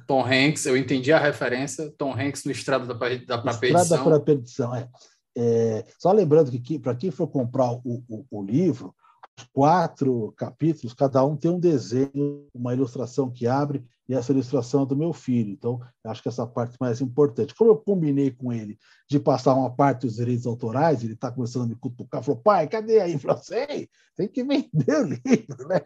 Tom 0.07 0.25
Hanks, 0.25 0.65
eu 0.65 0.77
entendi 0.77 1.13
a 1.13 1.19
referência. 1.19 1.93
Tom 1.99 2.13
Hanks 2.13 2.45
no 2.45 2.51
Estrada 2.51 2.87
da, 2.87 2.95
da 2.95 3.39
pra 3.39 3.55
Perdição. 3.55 3.83
Estrada 3.83 4.05
para 4.05 4.21
Perdição, 4.21 4.75
é. 4.75 4.89
é. 5.37 5.85
Só 5.99 6.11
lembrando 6.13 6.51
que, 6.51 6.79
para 6.79 6.95
quem 6.95 7.11
for 7.11 7.29
comprar 7.29 7.71
o, 7.73 8.03
o, 8.09 8.25
o 8.31 8.43
livro, 8.43 8.95
os 9.39 9.45
quatro 9.53 10.33
capítulos, 10.37 10.95
cada 10.95 11.23
um 11.25 11.37
tem 11.37 11.51
um 11.51 11.61
desenho, 11.61 12.47
uma 12.55 12.73
ilustração 12.73 13.31
que 13.31 13.47
abre 13.47 13.85
e 14.09 14.15
essa 14.15 14.33
ilustração 14.33 14.83
é 14.83 14.87
do 14.87 14.97
meu 14.97 15.13
filho. 15.13 15.51
Então, 15.51 15.81
acho 16.05 16.23
que 16.23 16.29
essa 16.29 16.47
parte 16.47 16.77
mais 16.81 17.01
importante. 17.01 17.55
Como 17.55 17.71
eu 17.71 17.77
combinei 17.77 18.31
com 18.31 18.53
ele 18.53 18.79
de 19.09 19.19
passar 19.19 19.55
uma 19.55 19.75
parte 19.75 20.07
dos 20.07 20.17
direitos 20.17 20.47
autorais, 20.47 21.03
ele 21.03 21.15
está 21.15 21.31
começando 21.31 21.63
a 21.63 21.67
me 21.67 21.75
cutucar, 21.75 22.23
falou, 22.23 22.41
pai, 22.41 22.69
cadê 22.69 23.01
aí? 23.01 23.15
Eu 23.15 23.19
falei, 23.21 23.43
sei, 23.43 23.89
tem 24.17 24.29
que 24.29 24.45
vender 24.45 25.01
o 25.01 25.05
livro, 25.05 25.69
né? 25.69 25.81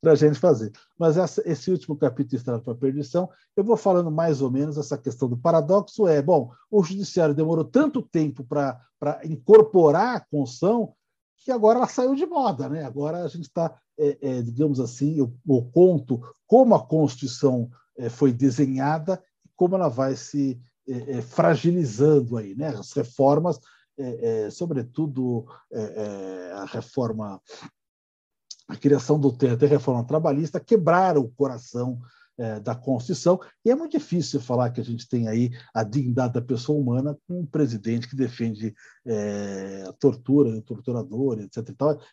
Para 0.00 0.12
a 0.12 0.14
gente 0.14 0.38
fazer. 0.38 0.72
Mas 0.98 1.16
essa, 1.16 1.42
esse 1.48 1.70
último 1.70 1.96
capítulo, 1.96 2.36
Estrada 2.36 2.62
para 2.62 2.72
a 2.72 2.76
Perdição, 2.76 3.28
eu 3.56 3.64
vou 3.64 3.76
falando 3.76 4.10
mais 4.10 4.42
ou 4.42 4.50
menos 4.50 4.76
essa 4.76 4.98
questão 4.98 5.28
do 5.28 5.36
paradoxo 5.36 6.06
é, 6.06 6.20
bom, 6.20 6.50
o 6.70 6.82
judiciário 6.82 7.34
demorou 7.34 7.64
tanto 7.64 8.02
tempo 8.02 8.44
para 8.44 8.80
incorporar 9.24 10.16
a 10.16 10.20
Constituição 10.20 10.94
que 11.40 11.50
agora 11.50 11.78
ela 11.78 11.88
saiu 11.88 12.14
de 12.14 12.26
moda, 12.26 12.68
né? 12.68 12.84
Agora 12.84 13.24
a 13.24 13.28
gente 13.28 13.46
está, 13.46 13.74
é, 13.98 14.18
é, 14.20 14.42
digamos 14.42 14.78
assim, 14.78 15.16
eu, 15.16 15.32
eu, 15.48 15.62
conto 15.72 16.20
como 16.46 16.74
a 16.74 16.86
Constituição 16.86 17.70
é, 17.96 18.08
foi 18.08 18.32
desenhada 18.32 19.22
e 19.44 19.48
como 19.56 19.74
ela 19.74 19.88
vai 19.88 20.14
se 20.16 20.60
é, 20.86 21.18
é, 21.18 21.22
fragilizando 21.22 22.36
aí, 22.36 22.54
né? 22.54 22.68
As 22.68 22.92
reformas, 22.92 23.58
sobretudo 24.52 25.44
a 26.54 26.64
reforma, 26.64 27.38
a 28.66 28.74
criação 28.74 29.20
do 29.20 29.30
TRT, 29.30 29.66
a 29.66 29.68
reforma 29.68 30.06
trabalhista, 30.06 30.58
quebraram 30.58 31.20
o 31.20 31.30
coração 31.30 32.00
é, 32.40 32.58
da 32.58 32.74
Constituição, 32.74 33.38
e 33.62 33.70
é 33.70 33.74
muito 33.74 33.92
difícil 33.92 34.40
falar 34.40 34.70
que 34.70 34.80
a 34.80 34.84
gente 34.84 35.06
tem 35.06 35.28
aí 35.28 35.50
a 35.74 35.82
dignidade 35.82 36.32
da 36.32 36.40
pessoa 36.40 36.80
humana 36.80 37.14
com 37.28 37.40
um 37.40 37.46
presidente 37.46 38.08
que 38.08 38.16
defende 38.16 38.74
é, 39.06 39.84
a 39.86 39.92
tortura, 39.92 40.48
o 40.48 40.62
torturador, 40.62 41.38
etc. 41.40 41.68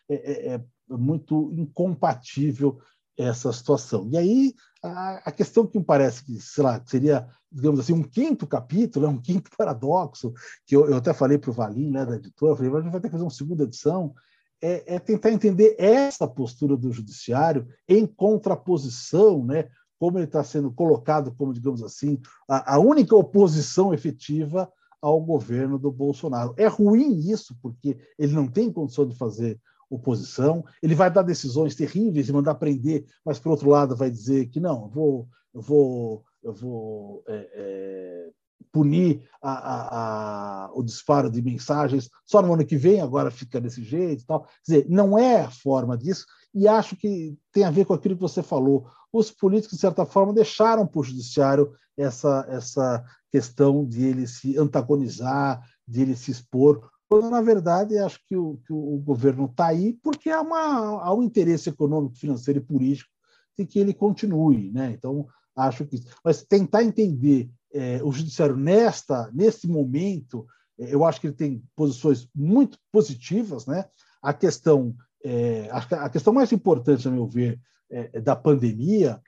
É, 0.06 0.14
é, 0.14 0.54
é, 0.54 0.60
muito 0.90 1.50
incompatível 1.54 2.78
essa 3.16 3.50
situação. 3.52 4.06
E 4.12 4.18
aí, 4.18 4.54
a, 4.82 5.22
a, 5.30 5.32
questão 5.32 5.66
que 5.66 5.78
me 5.78 5.84
parece 5.84 6.22
que, 6.22 6.38
sei 6.40 6.62
lá, 6.62 6.80
seria, 6.86 7.26
digamos 7.50 7.80
assim, 7.80 7.94
um 7.94 8.02
quinto 8.02 8.46
capítulo, 8.46 9.06
né, 9.06 9.12
um 9.12 9.20
quinto 9.20 9.50
paradoxo, 9.56 10.32
que 10.66 10.76
eu, 10.76 10.88
eu 10.90 10.98
até 10.98 11.14
falei 11.14 11.38
para 11.38 11.50
o 11.50 11.54
Valim, 11.54 11.90
né, 11.90 12.04
da 12.04 12.16
editora, 12.16 12.54
falei, 12.54 12.70
a 12.70 12.80
gente 12.82 12.92
vai 12.92 13.00
ter 13.00 13.08
que 13.08 13.12
fazer 13.12 13.24
uma 13.24 13.30
segunda 13.30 13.64
edição, 13.64 14.14
é, 14.60 14.94
é, 14.94 14.98
tentar 14.98 15.30
entender 15.30 15.74
essa 15.78 16.26
postura 16.28 16.76
do 16.76 16.92
judiciário 16.92 17.66
em 17.88 18.06
contraposição 18.06 19.44
né, 19.44 19.68
como 19.98 20.18
ele 20.18 20.26
está 20.26 20.44
sendo 20.44 20.70
colocado 20.70 21.34
como, 21.34 21.52
digamos 21.52 21.82
assim, 21.82 22.20
a, 22.48 22.74
a, 22.74 22.78
única 22.78 23.16
oposição 23.16 23.92
efetiva 23.92 24.70
ao 25.00 25.20
governo 25.20 25.78
do 25.78 25.90
Bolsonaro. 25.90 26.54
É 26.56 26.66
ruim 26.66 27.18
isso, 27.18 27.56
porque 27.60 27.98
ele 28.18 28.32
não 28.32 28.46
tem 28.46 28.72
condição 28.72 29.06
de 29.06 29.16
fazer 29.16 29.60
oposição, 29.90 30.64
ele 30.82 30.94
vai 30.94 31.10
dar 31.10 31.22
decisões 31.22 31.74
terríveis 31.74 32.28
e 32.28 32.32
mandar 32.32 32.56
prender, 32.56 33.06
mas, 33.24 33.38
por 33.38 33.50
outro 33.50 33.70
lado, 33.70 33.96
vai 33.96 34.10
dizer 34.10 34.46
que 34.48 34.60
não, 34.60 34.82
eu 34.84 34.88
vou, 34.88 35.28
eu 35.54 35.62
vou, 35.62 36.24
eu 36.42 36.52
vou 36.52 37.22
é, 37.26 37.50
é, 37.54 38.30
punir 38.70 39.22
a, 39.42 40.66
a, 40.66 40.70
o 40.74 40.82
disparo 40.82 41.30
de 41.30 41.40
mensagens 41.40 42.10
só 42.24 42.42
no 42.42 42.52
ano 42.52 42.66
que 42.66 42.76
vem, 42.76 43.00
agora 43.00 43.30
fica 43.30 43.60
desse 43.60 43.82
jeito. 43.82 44.24
Tal. 44.26 44.42
Quer 44.42 44.50
dizer, 44.66 44.86
não 44.88 45.18
é 45.18 45.42
a 45.42 45.50
forma 45.50 45.96
disso, 45.96 46.26
e 46.54 46.66
acho 46.66 46.96
que 46.96 47.36
tem 47.52 47.64
a 47.64 47.70
ver 47.70 47.84
com 47.84 47.94
aquilo 47.94 48.14
que 48.14 48.20
você 48.20 48.42
falou. 48.42 48.86
Os 49.12 49.30
políticos, 49.30 49.76
de 49.76 49.80
certa 49.80 50.04
forma, 50.04 50.32
deixaram 50.32 50.86
para 50.86 51.00
o 51.00 51.04
judiciário 51.04 51.72
essa, 51.96 52.46
essa 52.48 53.04
questão 53.30 53.84
de 53.84 54.04
ele 54.04 54.26
se 54.26 54.56
antagonizar, 54.58 55.62
de 55.86 56.02
ele 56.02 56.16
se 56.16 56.30
expor, 56.30 56.88
quando, 57.08 57.30
na 57.30 57.40
verdade, 57.40 57.96
acho 57.98 58.20
que 58.26 58.36
o, 58.36 58.58
que 58.66 58.72
o 58.72 58.98
governo 58.98 59.46
está 59.46 59.68
aí 59.68 59.94
porque 60.02 60.28
há, 60.28 60.42
uma, 60.42 61.02
há 61.02 61.14
um 61.14 61.22
interesse 61.22 61.70
econômico, 61.70 62.16
financeiro 62.16 62.60
e 62.60 62.62
político 62.62 63.10
de 63.58 63.64
que 63.64 63.78
ele 63.78 63.94
continue. 63.94 64.70
Né? 64.70 64.90
Então, 64.90 65.26
acho 65.56 65.86
que. 65.86 66.02
Mas 66.22 66.42
tentar 66.42 66.84
entender 66.84 67.50
é, 67.72 68.02
o 68.04 68.12
judiciário 68.12 68.56
nesta, 68.56 69.30
nesse 69.32 69.66
momento, 69.66 70.46
é, 70.78 70.94
eu 70.94 71.02
acho 71.04 71.18
que 71.18 71.28
ele 71.28 71.34
tem 71.34 71.64
posições 71.74 72.28
muito 72.34 72.78
positivas. 72.92 73.64
Né? 73.64 73.86
A 74.22 74.34
questão 74.34 74.94
é, 75.24 75.68
a 75.70 76.08
questão 76.08 76.32
mais 76.32 76.52
importante, 76.52 77.06
a 77.06 77.10
meu 77.10 77.26
ver, 77.26 77.60
é, 77.90 78.20
da 78.20 78.36
pandemia 78.36 79.20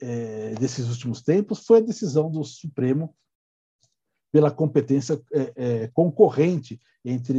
é, 0.00 0.54
desses 0.54 0.88
últimos 0.88 1.22
tempos 1.22 1.64
foi 1.64 1.78
a 1.78 1.82
decisão 1.82 2.30
do 2.30 2.42
Supremo 2.42 3.14
pela 4.32 4.50
competência 4.50 5.20
é, 5.32 5.52
é, 5.56 5.88
concorrente 5.88 6.80
entre 7.04 7.38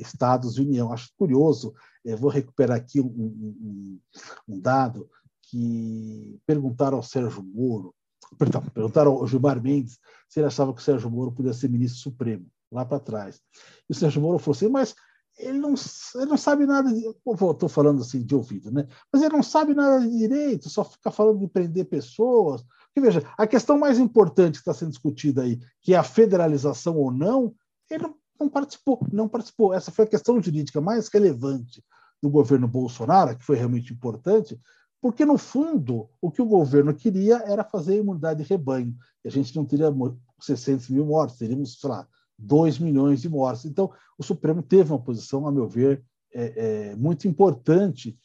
Estados 0.00 0.56
e 0.56 0.60
União. 0.60 0.92
Acho 0.92 1.10
curioso, 1.16 1.74
é, 2.04 2.14
vou 2.14 2.30
recuperar 2.30 2.76
aqui 2.76 3.00
um, 3.00 3.06
um, 3.06 4.00
um, 4.48 4.60
dado 4.60 5.08
que 5.42 6.38
perguntaram 6.46 6.98
ao 6.98 7.02
Sérgio 7.02 7.42
Moro, 7.42 7.94
perdão, 8.38 8.62
perguntaram 8.62 9.12
ao 9.12 9.26
Gilmar 9.26 9.62
Mendes 9.62 9.98
se 10.28 10.40
ele 10.40 10.46
achava 10.46 10.74
que 10.74 10.80
o 10.80 10.84
Sérgio 10.84 11.10
Moro 11.10 11.32
podia 11.32 11.52
ser 11.52 11.70
ministro 11.70 12.00
supremo, 12.00 12.46
lá 12.70 12.84
para 12.84 13.00
trás. 13.00 13.40
E 13.88 13.92
o 13.92 13.94
Sérgio 13.94 14.20
Moro 14.20 14.38
falou 14.38 14.56
assim, 14.56 14.68
mas 14.68 14.94
ele 15.38 15.58
não, 15.58 15.74
ele 16.14 16.26
não 16.26 16.36
sabe 16.36 16.66
nada 16.66 16.92
de. 16.92 17.06
Estou 17.06 17.68
falando 17.68 18.00
assim 18.00 18.24
de 18.24 18.34
ouvido, 18.34 18.70
né? 18.70 18.86
Mas 19.12 19.22
ele 19.22 19.34
não 19.34 19.42
sabe 19.42 19.74
nada 19.74 20.00
de 20.00 20.16
direito, 20.16 20.70
só 20.70 20.84
fica 20.84 21.10
falando 21.10 21.40
de 21.40 21.48
prender 21.48 21.84
pessoas. 21.86 22.62
Porque, 22.86 23.00
veja, 23.00 23.22
a 23.36 23.46
questão 23.46 23.78
mais 23.78 23.98
importante 23.98 24.54
que 24.54 24.60
está 24.60 24.72
sendo 24.72 24.90
discutida 24.90 25.42
aí, 25.42 25.60
que 25.82 25.92
é 25.92 25.96
a 25.98 26.02
federalização 26.02 26.96
ou 26.96 27.10
não, 27.10 27.54
ele 27.90 28.04
não, 28.04 28.14
não 28.40 28.48
participou, 28.48 29.06
não 29.12 29.28
participou. 29.28 29.74
Essa 29.74 29.90
foi 29.90 30.06
a 30.06 30.08
questão 30.08 30.40
jurídica 30.40 30.80
mais 30.80 31.08
relevante 31.08 31.84
do 32.22 32.30
governo 32.30 32.66
Bolsonaro, 32.66 33.36
que 33.36 33.44
foi 33.44 33.56
realmente 33.56 33.92
importante, 33.92 34.58
porque, 35.00 35.26
no 35.26 35.36
fundo, 35.36 36.08
o 36.20 36.30
que 36.30 36.40
o 36.40 36.46
governo 36.46 36.94
queria 36.94 37.36
era 37.46 37.62
fazer 37.62 37.98
imunidade 37.98 38.42
de 38.42 38.48
rebanho. 38.48 38.96
E 39.22 39.28
a 39.28 39.30
gente 39.30 39.54
não 39.54 39.64
teria 39.64 39.94
600 40.40 40.88
mil 40.88 41.04
mortos, 41.04 41.36
teríamos, 41.36 41.78
sei 41.78 41.90
lá, 41.90 42.08
2 42.38 42.78
milhões 42.78 43.22
de 43.22 43.28
mortes. 43.28 43.64
Então, 43.64 43.92
o 44.18 44.22
Supremo 44.22 44.62
teve 44.62 44.92
uma 44.92 45.02
posição, 45.02 45.46
a 45.46 45.52
meu 45.52 45.68
ver, 45.68 46.04
é, 46.32 46.90
é, 46.90 46.96
muito 46.96 47.26
importante 47.26 48.18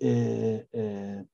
é, 0.00 0.66
é, 0.72 1.24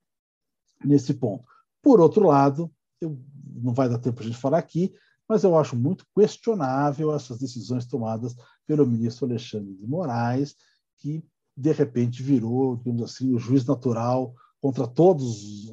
nesse 0.84 1.14
ponto. 1.14 1.44
Por 1.82 2.00
outro 2.00 2.26
lado, 2.26 2.70
eu 3.00 3.18
não 3.62 3.72
vai 3.72 3.88
dar 3.88 3.98
tempo 3.98 4.16
para 4.16 4.24
a 4.24 4.28
gente 4.28 4.40
falar 4.40 4.58
aqui, 4.58 4.92
mas 5.28 5.44
eu 5.44 5.56
acho 5.56 5.76
muito 5.76 6.04
questionável 6.16 7.14
essas 7.14 7.38
decisões 7.38 7.86
tomadas 7.86 8.34
pelo 8.66 8.86
ministro 8.86 9.26
Alexandre 9.26 9.74
de 9.74 9.86
Moraes, 9.86 10.56
que 10.98 11.24
de 11.56 11.72
repente 11.72 12.22
virou, 12.22 12.76
digamos 12.76 13.02
assim, 13.02 13.32
o 13.32 13.38
juiz 13.38 13.64
natural 13.64 14.34
contra 14.60 14.86
todas 14.86 15.26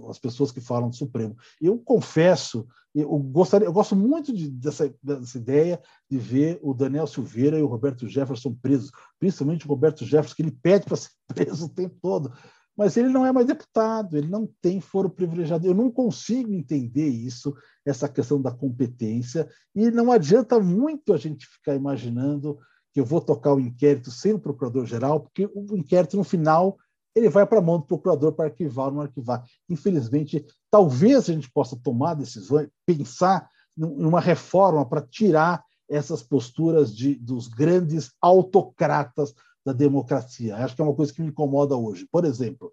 as 0.09 0.17
pessoas 0.17 0.51
que 0.51 0.61
falam 0.61 0.89
do 0.89 0.95
Supremo. 0.95 1.35
Eu 1.61 1.77
confesso, 1.77 2.65
eu 2.95 3.17
gostaria, 3.19 3.67
eu 3.67 3.73
gosto 3.73 3.95
muito 3.95 4.33
de, 4.33 4.49
dessa, 4.49 4.93
dessa 5.03 5.37
ideia 5.37 5.81
de 6.09 6.17
ver 6.17 6.59
o 6.63 6.73
Daniel 6.73 7.05
Silveira 7.05 7.59
e 7.59 7.61
o 7.61 7.67
Roberto 7.67 8.07
Jefferson 8.07 8.55
presos, 8.55 8.91
principalmente 9.19 9.65
o 9.65 9.69
Roberto 9.69 10.05
Jefferson, 10.05 10.35
que 10.35 10.41
ele 10.41 10.57
pede 10.61 10.85
para 10.85 10.95
ser 10.95 11.09
preso 11.27 11.65
o 11.65 11.69
tempo 11.69 11.97
todo. 12.01 12.31
Mas 12.77 12.95
ele 12.95 13.09
não 13.09 13.25
é 13.25 13.31
mais 13.31 13.47
deputado, 13.47 14.15
ele 14.15 14.29
não 14.29 14.47
tem 14.61 14.79
foro 14.79 15.09
privilegiado. 15.09 15.65
Eu 15.65 15.73
não 15.73 15.91
consigo 15.91 16.53
entender 16.53 17.07
isso, 17.07 17.55
essa 17.83 18.07
questão 18.07 18.39
da 18.39 18.51
competência, 18.51 19.49
e 19.75 19.89
não 19.89 20.11
adianta 20.11 20.59
muito 20.59 21.11
a 21.11 21.17
gente 21.17 21.47
ficar 21.47 21.73
imaginando 21.73 22.57
que 22.93 22.99
eu 22.99 23.05
vou 23.05 23.19
tocar 23.19 23.53
o 23.53 23.59
inquérito 23.59 24.11
sem 24.11 24.33
o 24.33 24.39
procurador-geral, 24.39 25.21
porque 25.21 25.49
o 25.53 25.75
inquérito, 25.75 26.17
no 26.17 26.23
final, 26.23 26.77
ele 27.17 27.29
vai 27.29 27.45
para 27.47 27.57
a 27.57 27.61
mão 27.61 27.79
do 27.79 27.85
procurador 27.85 28.31
para 28.33 28.45
arquivar 28.45 28.87
ou 28.87 28.93
não 28.93 29.01
arquivar. 29.01 29.43
Infelizmente, 29.67 30.45
talvez 30.69 31.29
a 31.29 31.33
gente 31.33 31.51
possa 31.51 31.75
tomar 31.75 32.13
decisões, 32.13 32.69
pensar 32.85 33.49
numa 33.75 34.19
reforma 34.19 34.87
para 34.87 35.01
tirar 35.01 35.63
essas 35.89 36.21
posturas 36.21 36.95
de, 36.95 37.15
dos 37.15 37.47
grandes 37.47 38.11
autocratas 38.21 39.33
da 39.65 39.73
democracia. 39.73 40.57
Acho 40.57 40.75
que 40.75 40.81
é 40.81 40.85
uma 40.85 40.95
coisa 40.95 41.11
que 41.11 41.21
me 41.21 41.29
incomoda 41.29 41.75
hoje. 41.75 42.07
Por 42.11 42.23
exemplo, 42.23 42.71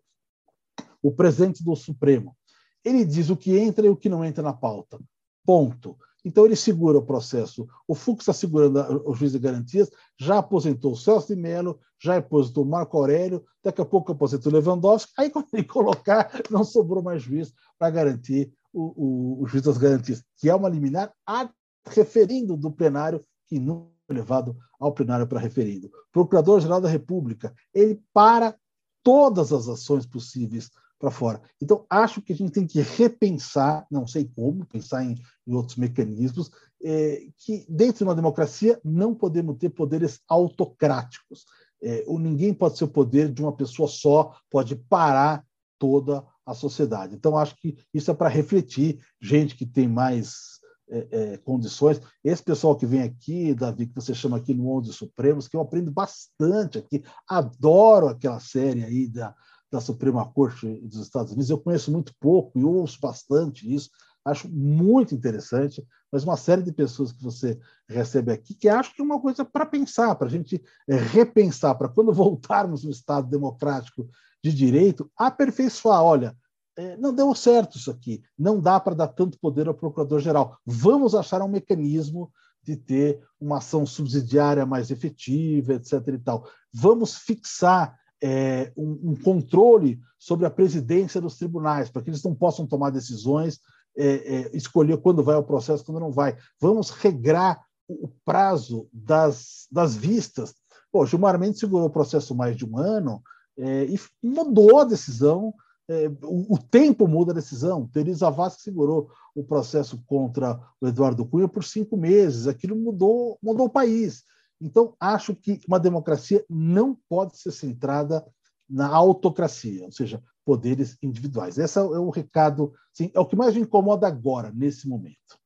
o 1.02 1.10
presidente 1.10 1.64
do 1.64 1.74
Supremo, 1.74 2.36
ele 2.84 3.04
diz 3.04 3.30
o 3.30 3.36
que 3.36 3.56
entra 3.56 3.86
e 3.86 3.88
o 3.88 3.96
que 3.96 4.08
não 4.08 4.24
entra 4.24 4.42
na 4.42 4.52
pauta. 4.52 4.98
Ponto. 5.44 5.96
Então, 6.24 6.46
ele 6.46 6.56
segura 6.56 6.98
o 6.98 7.04
processo. 7.04 7.68
O 7.86 7.94
Fux 7.94 8.22
está 8.22 8.32
segurando 8.32 8.80
o 9.06 9.14
juiz 9.14 9.32
de 9.32 9.38
garantias, 9.38 9.90
já 10.18 10.38
aposentou 10.38 10.92
o 10.92 10.96
Celso 10.96 11.28
de 11.28 11.36
Mello, 11.36 11.78
já 12.00 12.16
aposentou 12.16 12.64
o 12.64 12.68
Marco 12.68 12.96
Aurélio, 12.96 13.44
daqui 13.62 13.80
a 13.80 13.84
pouco 13.84 14.12
aposentou 14.12 14.50
o 14.50 14.54
Lewandowski. 14.54 15.12
Aí, 15.18 15.28
quando 15.28 15.48
ele 15.52 15.64
colocar, 15.68 16.30
não 16.50 16.64
sobrou 16.64 17.02
mais 17.02 17.22
juiz 17.22 17.52
para 17.78 17.90
garantir 17.90 18.50
o, 18.72 18.82
o, 18.82 19.42
o, 19.42 19.46
juiz 19.46 19.62
das 19.62 19.76
garantias, 19.76 20.24
que 20.38 20.48
é 20.48 20.54
uma 20.54 20.68
liminar 20.68 21.12
a 21.26 21.48
referindo 21.86 22.56
do 22.56 22.72
plenário, 22.72 23.20
que 23.46 23.58
não 23.58 23.92
foi 24.06 24.16
levado 24.16 24.56
ao 24.80 24.92
plenário 24.92 25.26
para 25.26 25.38
referindo. 25.38 25.90
Procurador-Geral 26.10 26.80
da 26.80 26.88
República, 26.88 27.54
ele 27.72 28.00
para 28.12 28.56
todas 29.02 29.52
as 29.52 29.68
ações 29.68 30.06
possíveis 30.06 30.70
para 31.04 31.10
fora. 31.10 31.42
Então, 31.60 31.84
acho 31.90 32.22
que 32.22 32.32
a 32.32 32.36
gente 32.36 32.52
tem 32.52 32.66
que 32.66 32.80
repensar, 32.80 33.86
não 33.90 34.06
sei 34.06 34.24
como, 34.34 34.64
pensar 34.64 35.04
em, 35.04 35.20
em 35.46 35.54
outros 35.54 35.76
mecanismos, 35.76 36.50
é, 36.82 37.26
que 37.36 37.66
dentro 37.68 37.98
de 37.98 38.04
uma 38.04 38.14
democracia 38.14 38.80
não 38.82 39.14
podemos 39.14 39.58
ter 39.58 39.68
poderes 39.68 40.20
autocráticos. 40.26 41.44
É, 41.82 42.02
ou 42.06 42.18
ninguém 42.18 42.54
pode 42.54 42.78
ser 42.78 42.84
o 42.84 42.88
poder 42.88 43.30
de 43.30 43.42
uma 43.42 43.52
pessoa 43.52 43.86
só, 43.86 44.34
pode 44.50 44.74
parar 44.76 45.44
toda 45.78 46.24
a 46.46 46.54
sociedade. 46.54 47.14
Então, 47.14 47.36
acho 47.36 47.54
que 47.56 47.76
isso 47.92 48.10
é 48.10 48.14
para 48.14 48.30
refletir, 48.30 48.98
gente 49.20 49.54
que 49.54 49.66
tem 49.66 49.86
mais 49.86 50.54
é, 50.88 51.08
é, 51.10 51.36
condições. 51.36 52.00
Esse 52.22 52.42
pessoal 52.42 52.76
que 52.76 52.86
vem 52.86 53.02
aqui, 53.02 53.54
Davi, 53.54 53.88
que 53.88 53.94
você 53.94 54.14
chama 54.14 54.38
aqui 54.38 54.54
no 54.54 54.70
Onze 54.70 54.94
Supremos, 54.94 55.48
que 55.48 55.56
eu 55.56 55.60
aprendo 55.60 55.90
bastante 55.90 56.78
aqui, 56.78 57.04
adoro 57.28 58.08
aquela 58.08 58.40
série 58.40 58.82
aí 58.82 59.06
da, 59.06 59.34
da 59.74 59.80
Suprema 59.80 60.24
Corte 60.24 60.80
dos 60.82 61.00
Estados 61.00 61.32
Unidos. 61.32 61.50
Eu 61.50 61.58
conheço 61.58 61.90
muito 61.90 62.14
pouco 62.20 62.56
e 62.56 62.62
ouço 62.62 62.96
bastante 63.00 63.74
isso, 63.74 63.90
acho 64.24 64.48
muito 64.48 65.12
interessante, 65.12 65.84
mas 66.12 66.22
uma 66.22 66.36
série 66.36 66.62
de 66.62 66.70
pessoas 66.70 67.10
que 67.10 67.20
você 67.20 67.58
recebe 67.88 68.30
aqui 68.30 68.54
que 68.54 68.68
acho 68.68 68.94
que 68.94 69.02
é 69.02 69.04
uma 69.04 69.20
coisa 69.20 69.44
para 69.44 69.66
pensar, 69.66 70.14
para 70.14 70.28
a 70.28 70.30
gente 70.30 70.62
é, 70.88 70.94
repensar, 70.94 71.74
para 71.74 71.88
quando 71.88 72.12
voltarmos 72.14 72.84
no 72.84 72.90
Estado 72.90 73.28
democrático 73.28 74.08
de 74.42 74.52
direito, 74.52 75.10
aperfeiçoar. 75.16 76.04
Olha, 76.04 76.36
é, 76.78 76.96
não 76.96 77.12
deu 77.12 77.34
certo 77.34 77.76
isso 77.76 77.90
aqui, 77.90 78.22
não 78.38 78.60
dá 78.60 78.78
para 78.78 78.94
dar 78.94 79.08
tanto 79.08 79.40
poder 79.40 79.66
ao 79.66 79.74
procurador-geral. 79.74 80.56
Vamos 80.64 81.16
achar 81.16 81.42
um 81.42 81.48
mecanismo 81.48 82.32
de 82.62 82.76
ter 82.76 83.20
uma 83.40 83.58
ação 83.58 83.84
subsidiária 83.84 84.64
mais 84.64 84.92
efetiva, 84.92 85.74
etc. 85.74 85.94
E 86.06 86.18
tal. 86.18 86.48
Vamos 86.72 87.16
fixar 87.16 87.98
é, 88.22 88.72
um, 88.76 89.10
um, 89.10 89.16
controle 89.16 89.98
sobre 90.18 90.46
a 90.46 90.50
presidência 90.50 91.20
dos 91.20 91.36
tribunais, 91.36 91.90
para 91.90 92.02
que 92.02 92.10
eles 92.10 92.22
não 92.22 92.34
possam 92.34 92.66
tomar 92.66 92.90
decisões, 92.90 93.60
é, 93.96 94.06
é, 94.06 94.56
escolher 94.56 94.96
quando 94.98 95.22
vai 95.22 95.34
ao 95.34 95.44
processo, 95.44 95.84
quando 95.84 96.00
não 96.00 96.10
vai. 96.10 96.36
Vamos 96.60 96.90
regrar 96.90 97.60
o 97.88 98.08
prazo 98.24 98.88
das, 98.92 99.66
das 99.70 99.94
vistas. 99.94 100.54
Pô, 100.90 101.04
Gilmar 101.04 101.38
Mendes 101.38 101.60
segurou 101.60 101.86
o 101.86 101.92
processo 101.92 102.34
mais 102.34 102.56
de 102.56 102.64
um 102.64 102.78
ano 102.78 103.22
é, 103.58 103.84
e 103.84 103.98
mudou 104.22 104.78
a 104.78 104.84
decisão. 104.84 105.52
É, 105.88 106.08
o, 106.22 106.54
o, 106.54 106.58
tempo 106.58 107.06
muda 107.06 107.32
a 107.32 107.34
decisão. 107.34 107.86
Teresa 107.86 108.30
Vaz 108.30 108.54
segurou 108.54 109.10
o 109.34 109.44
processo 109.44 110.02
contra 110.06 110.58
o 110.80 110.86
Eduardo 110.86 111.26
Cunha 111.26 111.46
por 111.46 111.62
cinco 111.62 111.96
meses. 111.96 112.46
Aquilo 112.46 112.74
mudou, 112.74 113.38
mudou 113.42 113.66
o 113.66 113.70
país. 113.70 114.24
Então, 114.60 114.94
acho 114.98 115.34
que 115.34 115.60
uma 115.68 115.80
democracia 115.80 116.44
não 116.48 116.96
pode 117.08 117.36
ser 117.38 117.50
centrada 117.50 118.24
na 118.68 118.88
autocracia, 118.88 119.84
ou 119.84 119.92
seja, 119.92 120.22
poderes 120.44 120.96
individuais. 121.02 121.58
Esse 121.58 121.78
é 121.78 121.82
o 121.82 122.10
recado, 122.10 122.72
sim, 122.92 123.10
é 123.14 123.20
o 123.20 123.26
que 123.26 123.36
mais 123.36 123.54
me 123.54 123.60
incomoda 123.62 124.06
agora, 124.06 124.52
nesse 124.54 124.88
momento. 124.88 125.38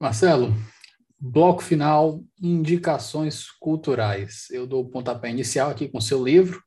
Marcelo, 0.00 0.54
bloco 1.18 1.62
final, 1.62 2.22
indicações 2.40 3.50
culturais. 3.50 4.48
Eu 4.50 4.66
dou 4.66 4.84
o 4.84 4.88
pontapé 4.88 5.30
inicial 5.30 5.70
aqui 5.70 5.88
com 5.88 6.00
seu 6.00 6.22
livro, 6.22 6.62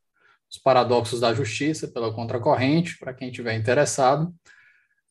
Os 0.49 0.57
Paradoxos 0.57 1.19
da 1.19 1.33
Justiça 1.33 1.87
pela 1.87 2.13
Contracorrente, 2.13 2.97
para 2.99 3.13
quem 3.13 3.29
estiver 3.29 3.55
interessado. 3.55 4.33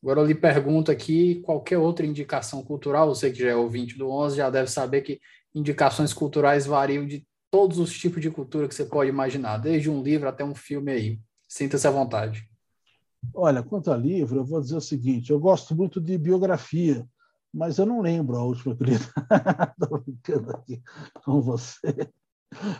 Agora 0.01 0.19
eu 0.19 0.25
lhe 0.25 0.35
pergunto 0.35 0.91
aqui, 0.91 1.41
qualquer 1.41 1.77
outra 1.77 2.05
indicação 2.05 2.63
cultural, 2.63 3.07
você 3.07 3.31
que 3.31 3.39
já 3.39 3.49
é 3.49 3.55
ouvinte 3.55 3.97
do 3.97 4.09
11 4.09 4.37
já 4.37 4.49
deve 4.49 4.69
saber 4.69 5.01
que 5.01 5.19
indicações 5.53 6.13
culturais 6.13 6.65
variam 6.65 7.05
de 7.05 7.25
todos 7.49 7.79
os 7.79 7.91
tipos 7.97 8.21
de 8.21 8.31
cultura 8.31 8.67
que 8.67 8.73
você 8.73 8.85
pode 8.85 9.09
imaginar, 9.09 9.57
desde 9.57 9.89
um 9.89 10.01
livro 10.01 10.29
até 10.29 10.43
um 10.43 10.55
filme 10.55 10.91
aí. 10.91 11.19
Sinta-se 11.47 11.85
à 11.87 11.91
vontade. 11.91 12.49
Olha, 13.33 13.61
quanto 13.61 13.91
a 13.91 13.97
livro, 13.97 14.39
eu 14.39 14.45
vou 14.45 14.61
dizer 14.61 14.75
o 14.75 14.81
seguinte: 14.81 15.31
eu 15.31 15.39
gosto 15.39 15.75
muito 15.75 15.99
de 15.99 16.17
biografia, 16.17 17.05
mas 17.53 17.77
eu 17.77 17.85
não 17.85 18.01
lembro 18.01 18.37
a 18.37 18.43
última 18.43 18.75
que. 18.75 18.83
Estou 18.83 19.99
brincando 20.01 20.51
aqui 20.51 20.81
com 21.23 21.41
você, 21.41 22.09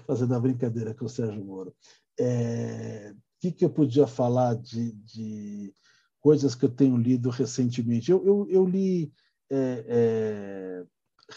fazendo 0.07 0.33
a 0.33 0.39
brincadeira 0.39 0.95
com 0.95 1.05
o 1.05 1.09
Sérgio 1.09 1.43
Moro. 1.43 1.75
É, 2.19 3.13
o 3.13 3.41
que, 3.41 3.51
que 3.51 3.65
eu 3.65 3.69
podia 3.69 4.07
falar 4.07 4.55
de, 4.55 4.93
de 4.93 5.73
coisas 6.19 6.55
que 6.55 6.65
eu 6.65 6.69
tenho 6.69 6.97
lido 6.97 7.29
recentemente? 7.29 8.09
Eu, 8.09 8.25
eu, 8.25 8.47
eu 8.49 8.65
li 8.65 9.13
é, 9.49 9.85
é, 9.87 10.85